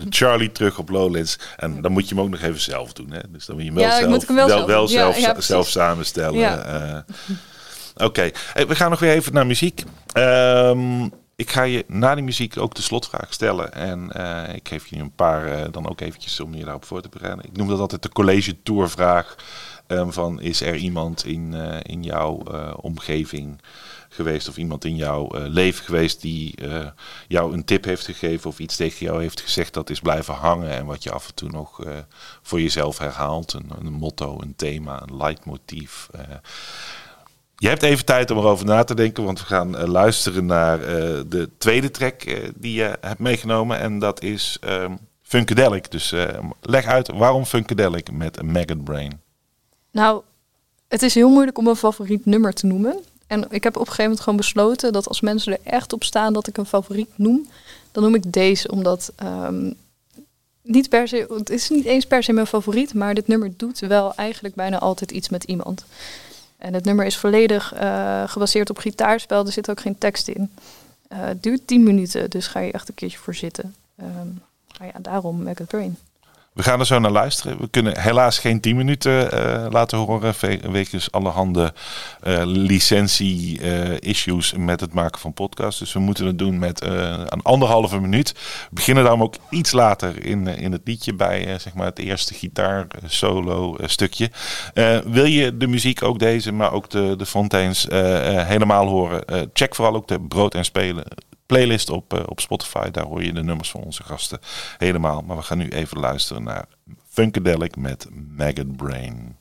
Charlie 0.09 0.51
terug 0.51 0.77
op 0.77 0.89
Lowlands. 0.89 1.39
En 1.55 1.81
dan 1.81 1.91
moet 1.91 2.09
je 2.09 2.15
hem 2.15 2.23
ook 2.23 2.29
nog 2.29 2.41
even 2.41 2.59
zelf 2.61 2.93
doen. 2.93 3.11
Hè? 3.11 3.19
Dus 3.29 3.45
dan 3.45 3.55
moet 3.55 3.65
je 3.65 3.71
hem 3.71 3.79
wel 3.79 3.89
Ja, 3.89 3.97
zelf, 3.97 4.09
moet 4.09 4.27
hem 4.27 4.35
wel. 4.35 4.47
Ja, 4.47 4.87
zelf, 4.87 5.19
ja, 5.19 5.31
precies. 5.31 5.45
zelf 5.49 5.69
samenstellen. 5.69 6.65
Eh. 6.65 6.99
Oké, 8.05 8.29
Hey, 8.53 8.67
we 8.67 8.75
gaan 8.75 8.89
nog 8.89 8.99
weer 8.99 9.11
even 9.13 9.33
naar 9.33 9.47
muziek. 9.47 9.83
Ehm, 10.13 11.03
ik 11.35 11.51
ga 11.51 11.63
je 11.63 11.85
na 11.87 12.15
die 12.15 12.23
muziek 12.23 12.57
ook 12.57 12.75
de 12.75 12.81
slotvraag 12.81 13.33
stellen. 13.33 13.73
En 13.73 14.11
eh, 14.11 14.55
ik 14.55 14.67
geef 14.67 14.87
je 14.87 14.95
nu 14.95 15.01
een 15.01 15.15
paar 15.15 15.45
eh, 15.45 15.65
dan 15.71 15.89
ook 15.89 16.01
eventjes 16.01 16.39
om 16.39 16.55
je 16.55 16.63
daarop 16.63 16.85
voor 16.85 17.01
te 17.01 17.09
bereiden. 17.09 17.45
Ik 17.45 17.57
noem 17.57 17.67
dat 17.67 17.79
altijd 17.79 18.01
de 18.01 18.09
college 18.09 18.61
tour 18.63 18.89
vraag. 18.89 19.35
Ehm, 19.87 20.09
van 20.09 20.41
is 20.41 20.61
er 20.61 20.75
iemand 20.75 21.25
in, 21.25 21.53
in 21.83 22.03
jouw 22.03 22.43
omgeving 22.81 23.61
geweest 24.17 24.47
of 24.49 24.57
iemand 24.57 24.85
in 24.85 24.95
jouw 24.95 25.27
eh, 25.27 25.47
leven 25.47 25.85
geweest 25.85 26.21
die 26.21 26.55
eh, 26.55 26.87
jou 27.27 27.53
een 27.53 27.65
tip 27.65 27.83
heeft 27.83 28.05
gegeven 28.05 28.49
of 28.49 28.59
iets 28.59 28.75
tegen 28.75 29.05
jou 29.05 29.21
heeft 29.21 29.41
gezegd 29.41 29.73
dat 29.73 29.89
is 29.89 29.99
blijven 29.99 30.33
hangen 30.33 30.69
en 30.69 30.85
wat 30.85 31.03
je 31.03 31.11
af 31.11 31.27
en 31.27 31.33
toe 31.33 31.49
nog 31.49 31.83
eh, 31.83 31.91
voor 32.41 32.61
jezelf 32.61 32.97
herhaalt. 32.97 33.53
Een, 33.53 33.71
een 33.79 33.93
motto, 33.93 34.41
een 34.41 34.55
thema, 34.55 35.01
een 35.01 35.17
leidmotief. 35.17 36.09
Je 37.55 37.67
hebt 37.67 37.83
even 37.83 38.05
tijd 38.05 38.31
om 38.31 38.37
erover 38.37 38.65
na 38.65 38.83
te 38.83 38.95
denken, 38.95 39.23
want 39.23 39.39
we 39.39 39.45
gaan 39.45 39.87
luisteren 39.87 40.45
naar 40.45 40.79
de 41.27 41.49
tweede 41.57 41.91
track 41.91 42.23
die 42.55 42.73
je 42.73 42.97
hebt 43.01 43.19
meegenomen. 43.19 43.79
En 43.79 43.99
dat 43.99 44.21
is 44.21 44.57
ehm 44.59 44.93
Funkadelic. 45.21 45.91
Dus 45.91 46.13
leg 46.61 46.85
uit 46.85 47.07
waarom 47.07 47.45
Funkadelic 47.45 48.11
met 48.11 48.41
Maggot 48.41 48.83
Brain. 48.83 49.21
Nou, 49.91 50.21
het 50.87 51.01
is 51.01 51.13
heel 51.13 51.29
moeilijk 51.29 51.57
om 51.57 51.67
een 51.67 51.75
favoriet 51.75 52.25
nummer 52.25 52.53
te 52.53 52.65
noemen. 52.65 53.03
En 53.27 53.45
ik 53.49 53.63
heb 53.63 53.75
op 53.75 53.81
een 53.81 53.87
gegeven 53.87 54.03
moment 54.03 54.21
gewoon 54.21 54.37
besloten 54.37 54.93
dat 54.93 55.07
als 55.07 55.21
mensen 55.21 55.53
er 55.53 55.59
echt 55.63 55.93
op 55.93 56.03
staan 56.03 56.33
dat 56.33 56.47
ik 56.47 56.57
een 56.57 56.65
favoriet 56.65 57.09
noem, 57.15 57.47
dan 57.91 58.03
noem 58.03 58.15
ik 58.15 58.33
deze. 58.33 58.71
Omdat 58.71 59.11
ehm, 59.15 59.71
niet 60.61 60.89
per 60.89 61.07
se, 61.07 61.27
het 61.37 61.49
is 61.49 61.69
niet 61.69 61.85
eens 61.85 62.05
per 62.05 62.23
se 62.23 62.33
mijn 62.33 62.47
favoriet, 62.47 62.93
maar 62.93 63.13
dit 63.13 63.27
nummer 63.27 63.51
doet 63.57 63.79
wel 63.79 64.15
eigenlijk 64.15 64.55
bijna 64.55 64.79
altijd 64.79 65.11
iets 65.11 65.29
met 65.29 65.43
iemand. 65.43 65.85
En 66.57 66.73
het 66.73 66.85
nummer 66.85 67.05
is 67.05 67.17
volledig 67.17 67.73
eh, 67.73 68.23
gebaseerd 68.27 68.69
op 68.69 68.77
gitaarspel, 68.77 69.45
er 69.45 69.51
zit 69.51 69.69
ook 69.69 69.79
geen 69.79 69.97
tekst 69.97 70.27
in. 70.27 70.51
Eh, 71.07 71.17
het 71.19 71.43
duurt 71.43 71.67
10 71.67 71.83
minuten, 71.83 72.29
dus 72.29 72.47
ga 72.47 72.59
je 72.59 72.71
echt 72.71 72.89
een 72.89 72.95
keertje 72.95 73.17
voor 73.17 73.35
zitten. 73.35 73.75
Ehm, 73.95 74.27
maar 74.79 74.87
ja, 74.87 74.99
daarom 75.01 75.53
Brain. 75.67 75.97
We 76.57 76.63
gaan 76.63 76.79
er 76.79 76.85
zo 76.85 76.99
naar 76.99 77.11
luisteren. 77.11 77.57
We 77.59 77.67
kunnen 77.69 77.99
helaas 78.01 78.39
geen 78.39 78.59
10 78.61 78.75
minuten 78.75 79.31
eh, 79.31 79.65
laten 79.71 79.97
horen. 79.97 80.35
Ve- 80.35 80.59
Wegens 80.71 81.11
allerhande 81.11 81.73
eh 82.21 82.41
licentie-issues 82.45 84.53
met 84.57 84.79
het 84.79 84.93
maken 84.93 85.19
van 85.19 85.33
podcasts. 85.33 85.79
Dus 85.79 85.93
we 85.93 85.99
moeten 85.99 86.25
het 86.25 86.37
doen 86.39 86.59
met 86.59 86.81
eh, 86.81 86.91
een 87.25 87.41
anderhalve 87.41 87.99
minuut. 87.99 88.31
We 88.31 88.39
beginnen 88.75 89.03
daarom 89.03 89.23
ook 89.23 89.35
iets 89.49 89.71
later 89.71 90.25
in, 90.25 90.47
eh, 90.47 90.61
in 90.61 90.71
het 90.71 90.81
liedje 90.85 91.13
bij 91.13 91.45
eh, 91.47 91.59
zeg 91.59 91.73
maar 91.73 91.85
het 91.85 91.99
eerste 91.99 92.33
gitaar-solo-stukje. 92.33 94.31
Eh, 94.73 94.97
wil 95.05 95.25
je 95.25 95.57
de 95.57 95.67
muziek, 95.67 96.03
ook 96.03 96.19
deze, 96.19 96.51
maar 96.51 96.71
ook 96.71 96.89
de, 96.89 97.13
de 97.17 97.25
Fontaines, 97.25 97.87
eh, 97.87 98.37
eh, 98.39 98.47
helemaal 98.47 98.87
horen? 98.87 99.25
Eh, 99.25 99.41
check 99.53 99.75
vooral 99.75 99.95
ook 99.95 100.07
de 100.07 100.19
Brood 100.21 100.55
en 100.55 100.65
Spelen 100.65 101.03
playlist 101.47 101.89
op, 101.89 102.13
eh, 102.13 102.23
op 102.25 102.39
Spotify. 102.39 102.89
Daar 102.91 103.05
hoor 103.05 103.23
je 103.23 103.33
de 103.33 103.43
nummers 103.43 103.71
van 103.71 103.81
onze 103.81 104.03
gasten 104.03 104.39
helemaal. 104.77 105.21
Maar 105.21 105.37
we 105.37 105.43
gaan 105.43 105.57
nu 105.57 105.69
even 105.69 105.99
luisteren 105.99 106.43
naar 106.43 106.65
Funkadelic 107.09 107.75
met 107.75 108.07
Maggot 108.35 108.75
Brain. 108.75 109.35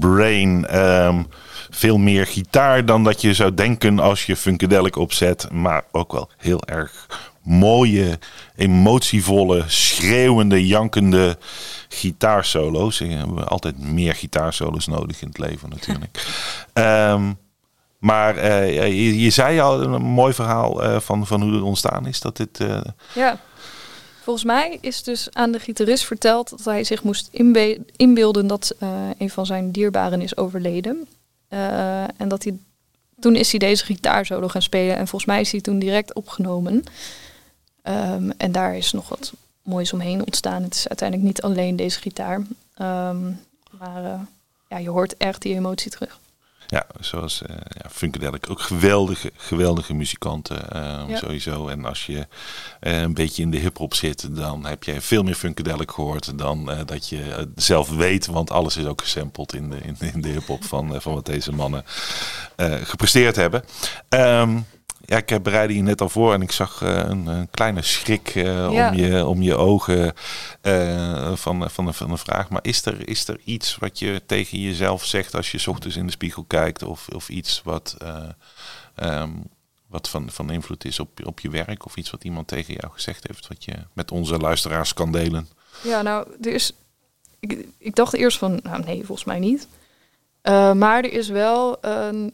Brain. 0.00 0.66
Ehm, 0.66 1.22
veel 1.70 1.98
meer 1.98 2.26
gitaar 2.26 2.84
dan 2.84 3.04
dat 3.04 3.20
je 3.20 3.34
zou 3.34 3.54
denken 3.54 3.98
als 3.98 4.26
je 4.26 4.36
Funkadelic 4.36 4.96
opzet. 4.96 5.52
Maar 5.52 5.84
ook 5.92 6.12
wel 6.12 6.30
heel 6.36 6.62
erg 6.64 7.06
mooie, 7.42 8.18
emotievolle, 8.56 9.64
schreeuwende, 9.66 10.66
jankende 10.66 11.38
gitaarsolo's. 11.88 12.98
We 12.98 13.06
hebben 13.06 13.48
altijd 13.48 13.78
meer 13.78 14.14
gitaarsolo's 14.14 14.86
nodig 14.86 15.22
in 15.22 15.28
het 15.28 15.38
leven 15.38 15.68
natuurlijk. 15.68 16.26
Ehm, 16.72 17.32
maar 17.98 18.36
eh, 18.36 18.88
je, 18.88 19.20
je 19.20 19.30
zei 19.30 19.60
al 19.60 19.82
een 19.82 20.02
mooi 20.02 20.32
verhaal 20.32 20.82
eh, 20.82 21.00
van, 21.00 21.26
van 21.26 21.42
hoe 21.42 21.52
het 21.52 21.62
ontstaan 21.62 22.06
is. 22.06 22.20
Dat 22.20 22.36
dit, 22.36 22.60
eh, 22.60 22.80
Ja. 23.14 23.40
Volgens 24.28 24.48
mij 24.48 24.78
is 24.80 25.02
dus 25.02 25.28
aan 25.32 25.52
de 25.52 25.58
gitarist 25.58 26.04
verteld 26.04 26.50
dat 26.50 26.64
hij 26.64 26.84
zich 26.84 27.02
moest 27.02 27.28
inbe- 27.30 27.78
inbeelden 27.96 28.46
dat 28.46 28.74
eh, 28.78 29.08
een 29.18 29.30
van 29.30 29.46
zijn 29.46 29.70
dierbaren 29.70 30.20
is 30.20 30.36
overleden. 30.36 31.08
Eh, 31.48 32.02
en 32.02 32.28
dat 32.28 32.44
hij, 32.44 32.58
toen 33.18 33.36
is 33.36 33.50
hij 33.50 33.58
deze 33.58 33.84
gitaarsolo 33.84 34.48
gaan 34.48 34.62
spelen 34.62 34.96
en 34.96 35.08
volgens 35.08 35.24
mij 35.24 35.40
is 35.40 35.52
hij 35.52 35.60
toen 35.60 35.78
direct 35.78 36.14
opgenomen. 36.14 36.84
Ehm, 37.82 38.30
en 38.36 38.52
daar 38.52 38.76
is 38.76 38.92
nog 38.92 39.08
wat 39.08 39.32
moois 39.62 39.92
omheen 39.92 40.20
ontstaan. 40.20 40.62
Het 40.62 40.74
is 40.74 40.88
uiteindelijk 40.88 41.28
niet 41.28 41.42
alleen 41.42 41.76
deze 41.76 42.00
gitaar. 42.00 42.42
Ehm, 42.74 43.32
maar 43.78 44.04
eh, 44.04 44.20
ja, 44.68 44.78
je 44.78 44.90
hoort 44.90 45.16
echt 45.16 45.42
die 45.42 45.54
emotie 45.54 45.90
terug. 45.90 46.18
Ja, 46.70 46.86
zoals 47.00 47.42
eh 47.42 47.56
ja, 47.68 47.90
Funkadelic. 47.90 48.50
Ook 48.50 48.60
geweldige, 48.60 49.32
geweldige 49.36 49.94
muzikanten 49.94 50.70
eh, 50.70 51.02
Ja. 51.08 51.16
sowieso. 51.16 51.68
En 51.68 51.84
als 51.84 52.06
je 52.06 52.26
eh, 52.80 53.00
een 53.00 53.14
beetje 53.14 53.42
in 53.42 53.50
de 53.50 53.58
hip-hop 53.58 53.94
zit, 53.94 54.36
dan 54.36 54.66
heb 54.66 54.84
je 54.84 55.00
veel 55.00 55.22
meer 55.22 55.34
Funkadelic 55.34 55.90
gehoord 55.90 56.38
dan 56.38 56.70
dat 56.86 57.08
je 57.08 57.48
zelf 57.54 57.90
weet. 57.90 58.26
Want 58.26 58.50
alles 58.50 58.76
is 58.76 58.84
ook 58.86 59.02
gesampled 59.02 59.52
in 59.54 59.70
de, 59.70 59.76
in, 59.82 59.96
in 60.12 60.20
de 60.20 60.28
hip-hop 60.28 60.64
van, 60.64 61.00
van 61.00 61.14
wat 61.14 61.26
deze 61.26 61.52
mannen 61.52 61.84
gepresteerd 62.82 63.36
hebben. 63.36 63.64
Ehm, 64.08 64.58
ja, 65.08 65.16
ik 65.16 65.30
eh, 65.30 65.40
bereidde 65.40 65.74
je 65.74 65.82
net 65.82 66.00
al 66.00 66.08
voor 66.08 66.32
en 66.32 66.42
ik 66.42 66.52
zag 66.52 66.82
eh, 66.82 66.96
een, 66.96 67.26
een 67.26 67.50
kleine 67.50 67.82
schrik 67.82 68.28
eh, 68.28 68.44
Ja. 68.72 68.88
om, 68.90 68.96
je, 68.96 69.26
om 69.26 69.42
je 69.42 69.56
ogen 69.56 70.14
van, 71.34 71.70
van, 71.70 71.86
de, 71.86 71.92
van 71.92 72.10
de 72.10 72.16
vraag. 72.16 72.48
Maar 72.48 72.60
is 72.62 72.84
er, 72.84 73.08
is 73.08 73.28
er 73.28 73.40
iets 73.44 73.76
wat 73.76 73.98
je 73.98 74.22
tegen 74.26 74.60
jezelf 74.60 75.04
zegt 75.04 75.34
als 75.34 75.50
je 75.50 75.58
's 75.58 75.66
ochtends 75.66 75.96
in 75.96 76.06
de 76.06 76.12
spiegel 76.12 76.44
kijkt? 76.44 76.82
Of, 76.82 77.08
of 77.08 77.28
iets 77.28 77.62
wat, 77.64 77.96
eh, 77.98 78.28
ehm, 78.94 79.30
wat 79.86 80.08
van, 80.08 80.30
van 80.30 80.50
invloed 80.50 80.84
is 80.84 81.00
op, 81.00 81.26
op 81.26 81.40
je 81.40 81.50
werk? 81.50 81.84
Of 81.86 81.96
iets 81.96 82.10
wat 82.10 82.24
iemand 82.24 82.48
tegen 82.48 82.74
jou 82.74 82.92
gezegd 82.92 83.26
heeft 83.26 83.48
wat 83.48 83.64
je 83.64 83.74
met 83.92 84.10
onze 84.10 84.36
luisteraars 84.38 84.94
kan 84.94 85.12
delen? 85.12 85.48
Ja, 85.82 86.02
nou, 86.02 86.26
er 86.42 86.52
is. 86.52 86.72
Ik, 87.40 87.66
ik 87.78 87.94
dacht 87.94 88.14
eerst 88.14 88.38
van, 88.38 88.60
nou 88.62 88.84
nee, 88.84 89.04
volgens 89.04 89.26
mij 89.26 89.38
niet. 89.38 89.68
Maar 90.74 91.04
er 91.04 91.12
is 91.12 91.28
wel 91.28 91.78
een. 91.80 92.32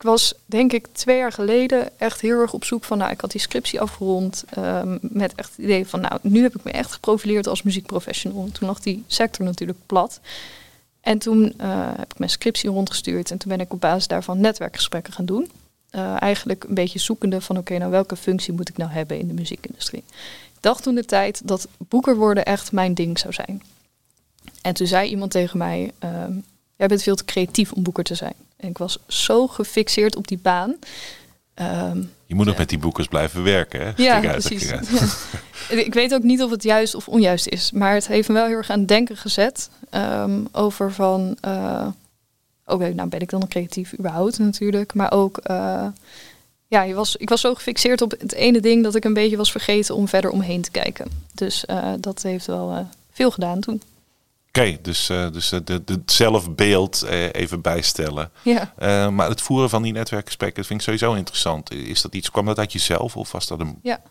Ik 0.00 0.06
was 0.06 0.34
denk 0.46 0.72
ik 0.72 0.86
twee 0.92 1.16
jaar 1.16 1.32
geleden 1.32 1.98
echt 1.98 2.20
heel 2.20 2.40
erg 2.40 2.52
op 2.52 2.64
zoek 2.64 2.84
van, 2.84 2.98
nou, 2.98 3.10
ik 3.10 3.20
had 3.20 3.30
die 3.30 3.40
scriptie 3.40 3.80
afgerond 3.80 4.44
ehm, 4.50 4.98
met 5.00 5.34
echt 5.34 5.50
het 5.50 5.64
idee 5.64 5.86
van, 5.86 6.00
nou, 6.00 6.18
nu 6.22 6.42
heb 6.42 6.56
ik 6.56 6.64
me 6.64 6.70
echt 6.70 6.92
geprofileerd 6.92 7.46
als 7.46 7.62
muziekprofessional. 7.62 8.48
Toen 8.52 8.68
lag 8.68 8.80
die 8.80 9.04
sector 9.06 9.44
natuurlijk 9.44 9.78
plat. 9.86 10.20
En 11.00 11.18
toen 11.18 11.54
eh, 11.56 11.90
heb 11.96 12.12
ik 12.12 12.18
mijn 12.18 12.30
scriptie 12.30 12.70
rondgestuurd 12.70 13.30
en 13.30 13.38
toen 13.38 13.50
ben 13.50 13.60
ik 13.60 13.72
op 13.72 13.80
basis 13.80 14.06
daarvan 14.06 14.40
netwerkgesprekken 14.40 15.12
gaan 15.12 15.24
doen. 15.24 15.50
Eh, 15.90 16.22
eigenlijk 16.22 16.64
een 16.64 16.74
beetje 16.74 16.98
zoekende 16.98 17.40
van, 17.40 17.58
oké, 17.58 17.78
nou 17.78 17.90
welke 17.90 18.16
functie 18.16 18.52
moet 18.52 18.68
ik 18.68 18.76
nou 18.76 18.90
hebben 18.90 19.18
in 19.18 19.28
de 19.28 19.34
muziekindustrie? 19.34 20.04
Ik 20.54 20.60
dacht 20.60 20.82
toen 20.82 20.94
de 20.94 21.04
tijd 21.04 21.48
dat 21.48 21.68
boeker 21.78 22.16
worden 22.16 22.44
echt 22.44 22.72
mijn 22.72 22.94
ding 22.94 23.18
zou 23.18 23.32
zijn. 23.32 23.62
En 24.62 24.74
toen 24.74 24.86
zei 24.86 25.10
iemand 25.10 25.30
tegen 25.30 25.58
mij, 25.58 25.92
ehm, 25.98 26.32
jij 26.76 26.86
bent 26.86 27.02
veel 27.02 27.16
te 27.16 27.24
creatief 27.24 27.72
om 27.72 27.82
boeker 27.82 28.04
te 28.04 28.14
zijn. 28.14 28.34
En 28.60 28.68
ik 28.68 28.78
was 28.78 28.98
zo 29.06 29.46
gefixeerd 29.46 30.16
op 30.16 30.28
die 30.28 30.38
baan. 30.42 30.76
Ehm, 31.54 32.02
Je 32.26 32.34
moet 32.34 32.46
nog 32.46 32.56
met 32.56 32.68
die 32.68 32.78
boekers 32.78 33.06
blijven 33.06 33.42
werken, 33.42 33.80
hè? 33.80 33.92
ja, 33.96 34.14
uit, 34.14 34.46
precies. 34.46 34.68
Ja. 34.68 34.80
Ik 35.84 35.94
weet 35.94 36.14
ook 36.14 36.22
niet 36.22 36.42
of 36.42 36.50
het 36.50 36.62
juist 36.62 36.94
of 36.94 37.08
onjuist 37.08 37.46
is, 37.46 37.70
maar 37.70 37.94
het 37.94 38.06
heeft 38.06 38.28
me 38.28 38.34
wel 38.34 38.46
heel 38.46 38.56
erg 38.56 38.70
aan 38.70 38.78
het 38.78 38.88
denken 38.88 39.16
gezet 39.16 39.70
ehm, 39.90 40.44
over 40.52 40.92
van, 40.92 41.36
eh, 41.40 41.86
oké, 42.66 42.94
nou 42.94 43.08
ben 43.08 43.20
ik 43.20 43.30
dan 43.30 43.40
nog 43.40 43.48
creatief 43.48 43.98
überhaupt 43.98 44.38
natuurlijk, 44.38 44.94
maar 44.94 45.12
ook, 45.12 45.38
eh, 45.38 45.86
ja, 46.66 46.82
je 46.82 46.94
was, 46.94 47.16
ik 47.16 47.28
was 47.28 47.40
zo 47.40 47.54
gefixeerd 47.54 48.02
op 48.02 48.10
het 48.18 48.32
ene 48.32 48.60
ding 48.60 48.82
dat 48.82 48.94
ik 48.94 49.04
een 49.04 49.14
beetje 49.14 49.36
was 49.36 49.50
vergeten 49.50 49.94
om 49.94 50.08
verder 50.08 50.30
omheen 50.30 50.62
te 50.62 50.70
kijken. 50.70 51.10
Dus 51.34 51.64
eh, 51.64 51.92
dat 51.98 52.22
heeft 52.22 52.46
wel 52.46 52.86
veel 53.12 53.30
gedaan 53.30 53.60
toen. 53.60 53.82
Oké, 54.52 54.78
dus, 54.82 55.08
eh, 55.08 55.30
dus 55.32 55.52
eh, 55.52 55.60
de, 55.64 55.84
de, 55.84 55.92
het 55.92 56.12
zelfbeeld 56.12 57.02
eh, 57.02 57.32
even 57.32 57.60
bijstellen. 57.60 58.30
Ja. 58.42 58.72
Maar 59.10 59.28
het 59.28 59.40
voeren 59.40 59.70
van 59.70 59.82
die 59.82 59.92
netwerkgesprekken 59.92 60.56
dat 60.56 60.66
vind 60.66 60.80
ik 60.80 60.86
sowieso 60.86 61.14
interessant. 61.14 61.72
Is 61.72 62.02
dat 62.02 62.14
iets, 62.14 62.30
kwam 62.30 62.46
dat 62.46 62.58
uit 62.58 62.72
jezelf 62.72 63.16
of 63.16 63.32
was 63.32 63.46
dat 63.46 63.60
een... 63.60 63.78
Ja. 63.82 64.02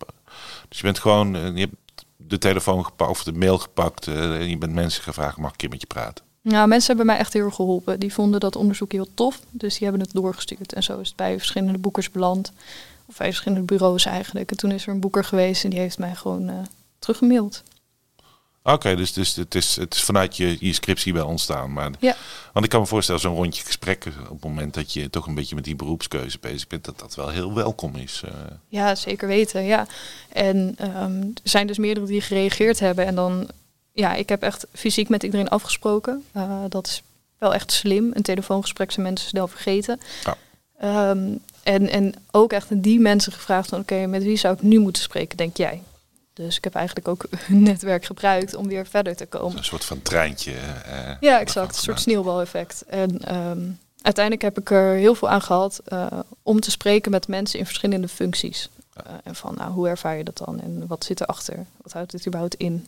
Dus 0.69 0.77
je 0.77 0.83
bent 0.83 0.99
gewoon, 0.99 1.55
je 1.55 1.59
hebt 1.59 2.05
de 2.17 2.37
telefoon 2.37 2.85
gepakt 2.85 3.11
of 3.11 3.23
de 3.23 3.33
mail 3.33 3.57
gepakt 3.57 4.07
en 4.07 4.49
je 4.49 4.57
bent 4.57 4.73
mensen 4.73 5.03
gevraagd, 5.03 5.37
mag 5.37 5.53
ik 5.53 5.63
een 5.63 5.69
met 5.69 5.81
je 5.81 5.87
praten? 5.87 6.23
Nou, 6.41 6.67
mensen 6.67 6.87
hebben 6.87 7.05
mij 7.05 7.17
echt 7.17 7.33
heel 7.33 7.45
erg 7.45 7.55
geholpen. 7.55 7.99
Die 7.99 8.13
vonden 8.13 8.39
dat 8.39 8.55
onderzoek 8.55 8.91
heel 8.91 9.07
tof, 9.13 9.39
dus 9.49 9.73
die 9.73 9.87
hebben 9.87 10.01
het 10.01 10.13
doorgestuurd. 10.13 10.73
En 10.73 10.83
zo 10.83 10.99
is 10.99 11.07
het 11.07 11.17
bij 11.17 11.37
verschillende 11.37 11.77
boekers 11.77 12.11
beland. 12.11 12.51
Of 13.05 13.17
bij 13.17 13.27
verschillende 13.27 13.65
bureaus 13.65 14.05
eigenlijk. 14.05 14.51
En 14.51 14.57
toen 14.57 14.71
is 14.71 14.87
er 14.87 14.93
een 14.93 14.99
boeker 14.99 15.23
geweest 15.23 15.63
en 15.63 15.69
die 15.69 15.79
heeft 15.79 15.97
mij 15.97 16.15
gewoon 16.15 16.67
teruggemaild. 16.99 17.63
Oké, 18.73 18.95
dus, 18.95 19.13
dus 19.13 19.35
het, 19.35 19.55
is, 19.55 19.75
het 19.75 19.93
is 19.93 20.03
vanuit 20.03 20.37
je, 20.37 20.57
je 20.59 20.73
scriptie 20.73 21.13
wel 21.13 21.27
ontstaan. 21.27 21.73
Maar, 21.73 21.91
Ja. 21.99 22.15
Want 22.53 22.65
ik 22.65 22.71
kan 22.71 22.79
me 22.81 22.87
voorstellen, 22.87 23.21
zo'n 23.21 23.35
rondje 23.35 23.63
gesprekken 23.65 24.13
op 24.21 24.29
het 24.29 24.43
moment 24.43 24.73
dat 24.73 24.93
je 24.93 25.09
toch 25.09 25.27
een 25.27 25.35
beetje 25.35 25.55
met 25.55 25.63
die 25.63 25.75
beroepskeuze 25.75 26.37
bezig 26.41 26.67
bent, 26.67 26.85
dat 26.85 26.99
dat 26.99 27.15
wel 27.15 27.29
heel 27.29 27.53
welkom 27.53 27.95
is. 27.95 28.21
eh. 28.25 28.31
Ja, 28.67 28.95
zeker 28.95 29.27
weten. 29.27 29.63
Ja. 29.63 29.87
En 30.33 30.75
ehm, 30.77 31.21
er 31.21 31.31
zijn 31.43 31.67
dus 31.67 31.77
meerdere 31.77 32.05
die 32.05 32.21
gereageerd 32.21 32.79
hebben. 32.79 33.05
En 33.05 33.15
dan, 33.15 33.47
ja, 33.93 34.13
ik 34.13 34.29
heb 34.29 34.41
echt 34.41 34.65
fysiek 34.73 35.09
met 35.09 35.23
iedereen 35.23 35.49
afgesproken. 35.49 36.23
Eh, 36.31 36.63
dat 36.69 36.87
is 36.87 37.01
wel 37.37 37.53
echt 37.53 37.71
slim. 37.71 38.11
Een 38.13 38.21
telefoongesprek 38.23 38.91
zijn 38.91 39.05
mensen 39.05 39.27
snel 39.29 39.47
vergeten. 39.47 39.99
Ja. 40.23 40.35
Ehm, 40.79 41.27
en, 41.63 41.89
en 41.89 42.13
ook 42.31 42.51
echt 42.51 42.83
die 42.83 42.99
mensen 42.99 43.31
gevraagd 43.31 43.69
van, 43.69 43.79
oké, 43.79 44.05
met 44.05 44.23
wie 44.23 44.37
zou 44.37 44.53
ik 44.53 44.61
nu 44.61 44.79
moeten 44.79 45.01
spreken, 45.01 45.37
denk 45.37 45.57
jij? 45.57 45.81
Dus 46.45 46.57
ik 46.57 46.63
heb 46.63 46.75
eigenlijk 46.75 47.07
ook 47.07 47.25
hun 47.47 47.63
netwerk 47.63 48.05
gebruikt 48.05 48.55
om 48.55 48.67
weer 48.67 48.85
verder 48.87 49.15
te 49.15 49.25
komen. 49.25 49.57
Een 49.57 49.63
soort 49.63 49.85
van 49.85 50.01
treintje. 50.01 50.51
eh, 50.85 51.15
Ja, 51.19 51.39
exact. 51.39 51.75
Een 51.75 51.81
soort 51.81 51.99
sneeuwbaleffect. 52.01 52.83
En 52.87 53.19
ehm, 53.25 53.61
uiteindelijk 54.01 54.41
heb 54.45 54.59
ik 54.59 54.69
er 54.71 54.93
heel 54.95 55.15
veel 55.15 55.29
aan 55.29 55.41
gehad 55.41 55.81
eh, 55.85 56.07
om 56.43 56.59
te 56.59 56.71
spreken 56.71 57.11
met 57.11 57.27
mensen 57.27 57.59
in 57.59 57.65
verschillende 57.65 58.07
functies. 58.07 58.69
Eh, 58.93 59.03
en 59.23 59.35
van, 59.35 59.55
nou, 59.55 59.71
hoe 59.71 59.87
ervaar 59.87 60.17
je 60.17 60.23
dat 60.23 60.37
dan? 60.37 60.61
En 60.61 60.87
wat 60.87 61.03
zit 61.03 61.21
erachter? 61.21 61.65
Wat 61.81 61.93
houdt 61.93 62.11
dit 62.11 62.25
überhaupt 62.27 62.55
in? 62.55 62.87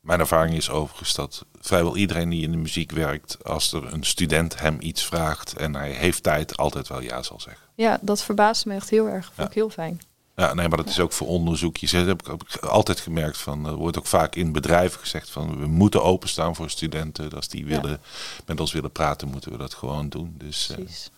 Mijn 0.00 0.20
ervaring 0.20 0.56
is 0.56 0.70
overigens 0.70 1.14
dat 1.14 1.44
vrijwel 1.60 1.96
iedereen 1.96 2.28
die 2.28 2.42
in 2.42 2.50
de 2.50 2.56
muziek 2.56 2.90
werkt, 2.90 3.44
als 3.44 3.72
er 3.72 3.92
een 3.92 4.04
student 4.04 4.58
hem 4.60 4.76
iets 4.80 5.04
vraagt 5.04 5.56
en 5.56 5.74
hij 5.74 5.90
heeft 5.90 6.22
tijd, 6.22 6.56
altijd 6.56 6.88
wel 6.88 7.00
ja 7.00 7.22
zal 7.22 7.40
zeggen. 7.40 7.62
Ja, 7.74 7.98
dat 8.00 8.22
verbaasde 8.22 8.68
me 8.68 8.74
echt 8.74 8.90
heel 8.90 9.06
erg. 9.08 9.24
Vond 9.24 9.36
Ja. 9.36 9.44
ik 9.46 9.52
heel 9.54 9.70
fijn. 9.70 10.00
Ja, 10.36 10.54
nee, 10.54 10.68
maar 10.68 10.76
dat 10.76 10.88
is 10.88 11.00
ook 11.00 11.12
voor 11.12 11.26
onderzoekjes. 11.26 11.90
Dat 11.90 12.06
heb 12.06 12.22
ik 12.28 12.56
altijd 12.56 13.00
gemerkt 13.00 13.38
van. 13.38 13.66
Er 13.66 13.74
wordt 13.74 13.98
ook 13.98 14.06
vaak 14.06 14.34
in 14.36 14.52
bedrijven 14.52 15.00
gezegd 15.00 15.30
van 15.30 15.58
we 15.60 15.66
moeten 15.66 16.02
openstaan 16.02 16.54
voor 16.54 16.70
studenten. 16.70 17.30
Als 17.32 17.48
die 17.48 17.66
Ja. 17.66 17.80
willen, 17.80 18.00
met 18.46 18.60
ons 18.60 18.72
willen 18.72 18.90
praten, 18.92 19.28
moeten 19.28 19.50
we 19.52 19.58
dat 19.58 19.74
gewoon 19.74 20.08
doen. 20.08 20.34
Dus 20.38 20.68
eh, 20.70 20.76
Precies. 20.76 21.10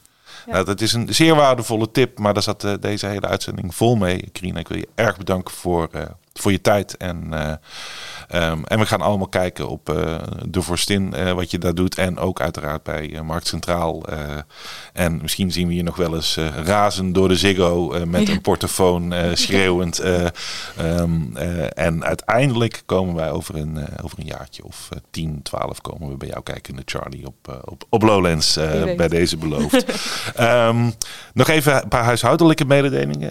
Ja. 0.47 0.53
nou, 0.53 0.65
dat 0.65 0.81
is 0.81 0.93
een 0.93 1.15
zeer 1.15 1.35
waardevolle 1.35 1.91
tip. 1.91 2.19
Maar 2.19 2.35
daar 2.35 2.43
zat 2.43 2.65
eh, 2.65 2.75
deze 2.81 3.07
hele 3.07 3.27
uitzending 3.27 3.75
vol 3.75 3.97
mee. 3.97 4.29
Karina, 4.33 4.59
ik 4.59 4.69
wil 4.69 4.79
je 4.79 4.89
erg 4.95 5.17
bedanken 5.17 5.55
voor, 5.55 5.89
eh, 5.93 6.03
voor 6.41 6.53
je 6.53 6.61
tijd. 6.61 6.97
En, 6.97 7.27
eh, 7.33 7.53
ehm, 8.29 8.63
en 8.65 8.79
we 8.79 8.87
gaan 8.87 9.01
allemaal 9.01 9.29
kijken 9.29 9.69
op 9.69 9.89
eh, 9.91 10.17
de 10.49 10.63
Vorstin, 10.63 11.15
eh, 11.15 11.33
wat 11.33 11.51
je 11.51 11.59
daar 11.59 11.75
doet. 11.75 11.99
En 11.99 12.19
ook 12.19 12.41
uiteraard 12.41 12.83
bij 12.83 13.21
Markt 13.25 13.47
Centraal. 13.47 14.05
en 14.93 15.19
misschien 15.23 15.53
zien 15.53 15.69
we 15.69 15.75
je 15.75 15.83
nog 15.83 15.97
wel 15.97 16.15
eens 16.15 16.39
razen 16.65 17.13
door 17.13 17.29
de 17.29 17.37
Ziggo 17.37 18.05
met 18.07 18.27
Ja. 18.27 18.33
een 18.35 18.41
portofoon 18.41 19.15
schreeuwend. 19.35 19.99
eh, 19.99 20.27
ehm, 20.77 21.37
eh, 21.37 21.79
en 21.87 22.05
uiteindelijk 22.05 22.83
komen 22.87 23.15
wij 23.15 23.31
over 23.31 23.57
een, 23.57 23.79
over 24.03 24.19
een 24.19 24.27
jaartje 24.27 24.65
of 24.65 24.89
eh, 24.93 24.99
10, 25.11 25.41
12 25.43 25.81
komen 25.81 26.09
we 26.09 26.17
bij 26.17 26.29
jou 26.29 26.43
kijken 26.43 26.71
in 26.75 26.77
de 26.85 26.99
Charlie 26.99 27.27
op, 27.27 27.63
op, 27.65 27.85
op 27.89 28.03
Lowlands. 28.03 28.55
bij 28.97 29.09
deze 29.09 29.37
beloofd. 29.37 29.85
Ehm, 30.35 30.91
nog 31.35 31.49
even 31.49 31.83
een 31.83 31.89
paar 31.89 32.05
huishoudelijke 32.05 32.65
mededelingen 32.65 33.31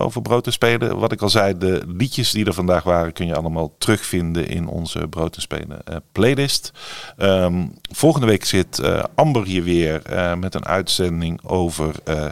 over 0.00 0.22
Brood 0.22 0.46
en 0.46 0.52
Spelen. 0.52 0.98
Wat 0.98 1.12
ik 1.12 1.22
al 1.22 1.28
zei, 1.28 1.58
de 1.58 1.82
liedjes 1.96 2.19
die 2.28 2.44
er 2.44 2.54
vandaag 2.54 2.82
waren 2.82 3.12
kun 3.12 3.26
je 3.26 3.34
allemaal 3.34 3.74
terugvinden 3.78 4.48
in 4.48 4.66
onze 4.66 5.08
Brood 5.08 5.36
en 5.36 5.42
Spelen 5.42 5.84
eh, 5.84 5.96
playlist. 6.12 6.72
Ehm, 7.16 7.66
volgende 7.92 8.26
week 8.26 8.44
zit 8.44 8.78
eh, 8.78 9.04
Amber 9.14 9.44
hier 9.44 9.62
weer 9.62 10.02
eh, 10.02 10.34
met 10.34 10.54
een 10.54 10.66
uitzending 10.66 11.40
over 11.44 11.94
eh, 12.04 12.28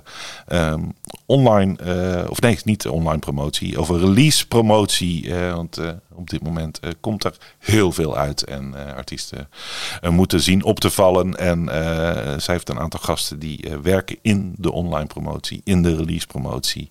ehm, 0.47 0.81
online, 1.27 1.77
eh, 1.77 2.31
of 2.31 2.41
nee, 2.41 2.59
niet 2.65 2.89
online 2.89 3.19
promotie, 3.19 3.79
over 3.79 3.99
release 3.99 4.47
promotie. 4.47 5.35
eh, 5.35 5.55
want 5.55 5.79
eh, 5.79 5.89
op 6.15 6.31
dit 6.31 6.43
moment 6.43 6.81
komt 7.01 7.25
er 7.25 7.37
heel 7.59 7.93
veel 7.93 8.17
uit 8.17 8.43
en 8.45 8.75
artiesten 8.97 9.49
moeten 10.11 10.41
zien 10.41 10.65
op 10.65 10.81
te 10.81 10.91
vallen. 10.91 11.37
En 11.37 11.69
zij 12.41 12.55
heeft 12.55 12.69
een 12.69 12.79
aantal 12.79 13.01
gasten 13.01 13.39
die 13.39 13.65
werken 13.83 14.17
in 14.23 14.55
de 14.57 14.73
online 14.73 15.07
promotie, 15.07 15.61
in 15.65 15.83
de 15.83 15.97
release 15.97 16.27
promotie. 16.27 16.89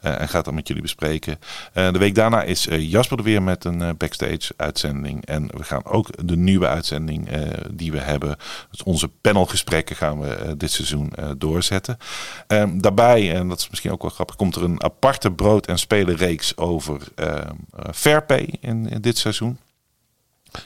en 0.00 0.28
gaat 0.28 0.44
dat 0.44 0.54
met 0.54 0.68
jullie 0.68 0.82
bespreken. 0.82 1.38
De 1.72 1.98
week 1.98 2.14
daarna 2.14 2.42
is 2.42 2.66
Jasper 2.70 3.18
er 3.18 3.24
weer 3.24 3.42
met 3.42 3.64
een 3.64 3.96
backstage 3.96 4.52
uitzending. 4.56 5.26
En 5.26 5.46
we 5.56 5.64
gaan 5.64 5.84
ook 5.84 6.26
de 6.26 6.36
nieuwe 6.36 6.66
uitzending 6.66 7.28
die 7.70 7.92
we 7.92 8.00
hebben, 8.00 8.36
dus 8.70 8.82
onze 8.82 9.08
panelgesprekken 9.08 9.96
gaan 9.96 10.20
we 10.20 10.54
dit 10.56 10.70
seizoen 10.70 11.12
doorzetten. 11.38 11.98
Ehm, 12.46 12.78
daarbij, 12.78 13.34
en 13.34 13.48
dat 13.48 13.59
is 13.60 13.68
misschien 13.70 13.92
ook 13.92 14.02
wel 14.02 14.10
grappig, 14.10 14.36
komt 14.36 14.56
er 14.56 14.62
een 14.62 14.82
aparte 14.82 15.30
brood- 15.30 15.66
en 15.66 15.78
spelenreeks 15.78 16.56
over 16.56 17.00
ehm, 17.14 17.54
eh, 17.76 17.92
Fairpay 17.92 18.54
in, 18.60 18.88
in 18.88 19.00
dit 19.00 19.18
seizoen. 19.18 19.58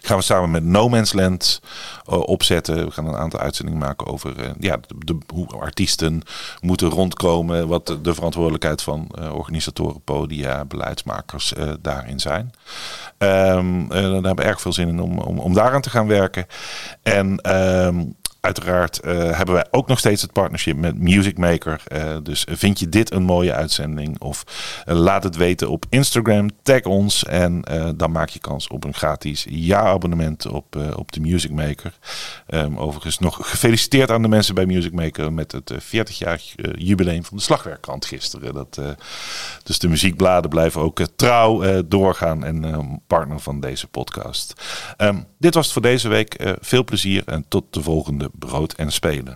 Gaan 0.03 0.16
we 0.16 0.23
samen 0.23 0.51
met 0.51 0.65
No 0.65 0.89
Man's 0.89 1.12
Land 1.12 1.61
eh, 2.07 2.21
opzetten. 2.21 2.85
We 2.85 2.91
gaan 2.91 3.07
een 3.07 3.16
aantal 3.16 3.41
uitzendingen 3.41 3.81
maken 3.81 4.07
over 4.07 4.39
eh, 4.39 4.51
ja, 4.59 4.81
de, 4.99 5.19
hoe 5.35 5.47
artiesten 5.47 6.23
moeten 6.61 6.89
rondkomen. 6.89 7.69
Wat 7.69 7.87
de, 7.87 8.01
de 8.01 8.15
verantwoordelijkheid 8.15 8.83
van 8.83 9.09
organisatoren, 9.33 10.01
podia, 10.01 10.65
beleidsmakers 10.65 11.53
daarin 11.81 12.21
zijn. 12.21 12.53
Ehm 13.19 13.83
eh, 13.83 13.89
daar 13.89 14.12
hebben 14.12 14.37
we 14.37 14.43
erg 14.43 14.61
veel 14.61 14.73
zin 14.73 14.89
in 14.89 15.01
om, 15.01 15.19
om, 15.19 15.39
om 15.39 15.55
daaraan 15.55 15.81
te 15.81 15.91
gaan 15.91 16.07
werken. 16.07 16.47
En 17.03 17.39
ehm, 17.39 18.05
Uiteraard 18.45 19.01
eh, 19.01 19.37
hebben 19.37 19.55
wij 19.55 19.66
ook 19.71 19.89
nog 19.89 19.99
steeds 19.99 20.23
het 20.23 20.33
partnership 20.33 20.77
met 20.77 20.99
Music 20.99 21.39
Maker. 21.39 21.83
Eh, 21.87 22.16
dus 22.23 22.47
vind 22.51 22.79
je 22.79 22.89
dit 22.89 23.12
een 23.12 23.23
mooie 23.23 23.53
uitzending? 23.53 24.21
Of 24.21 24.45
eh, 24.85 24.95
laat 24.95 25.25
het 25.25 25.37
weten 25.37 25.69
op 25.69 25.85
Instagram. 25.89 26.51
Tag 26.62 26.83
ons 26.83 27.25
en 27.25 27.62
dan 27.97 28.11
maak 28.11 28.29
je 28.29 28.39
kans 28.39 28.69
op 28.69 28.85
een 28.85 28.95
gratis 28.95 29.47
jaarabonnement 29.49 30.47
op, 30.47 30.77
op 30.97 31.12
de 31.12 31.21
Music 31.21 31.51
Maker. 31.51 31.99
Ehm, 32.47 32.77
overigens 32.77 33.19
nog 33.19 33.39
gefeliciteerd 33.51 34.11
aan 34.11 34.23
de 34.23 34.29
mensen 34.29 34.55
bij 34.55 34.66
Music 34.66 34.93
Maker 34.93 35.33
met 35.33 35.53
het 35.53 35.71
eh, 35.71 35.79
40-jarig 35.79 36.57
eh, 36.57 36.73
jubileum 36.77 37.25
van 37.25 37.37
de 37.37 37.43
Slagwerkkrant 37.43 38.05
gisteren. 38.05 38.55
Dat, 38.55 38.81
dus 39.62 39.79
de 39.79 39.89
muziekbladen 39.89 40.51
blijven 40.51 40.81
ook 40.81 41.01
trouw 41.16 41.83
doorgaan 41.87 42.45
en 42.45 43.03
partner 43.07 43.41
van 43.41 43.61
deze 43.61 43.87
podcast. 43.87 44.55
Ehm, 44.97 45.21
dit 45.39 45.55
was 45.55 45.65
het 45.65 45.73
voor 45.73 45.83
deze 45.83 46.09
week. 46.09 46.55
Veel 46.61 46.85
plezier 46.85 47.23
en 47.27 47.45
tot 47.49 47.65
de 47.71 47.83
volgende 47.83 48.31
Brood 48.39 48.73
en 48.73 48.93
Spelen. 48.93 49.35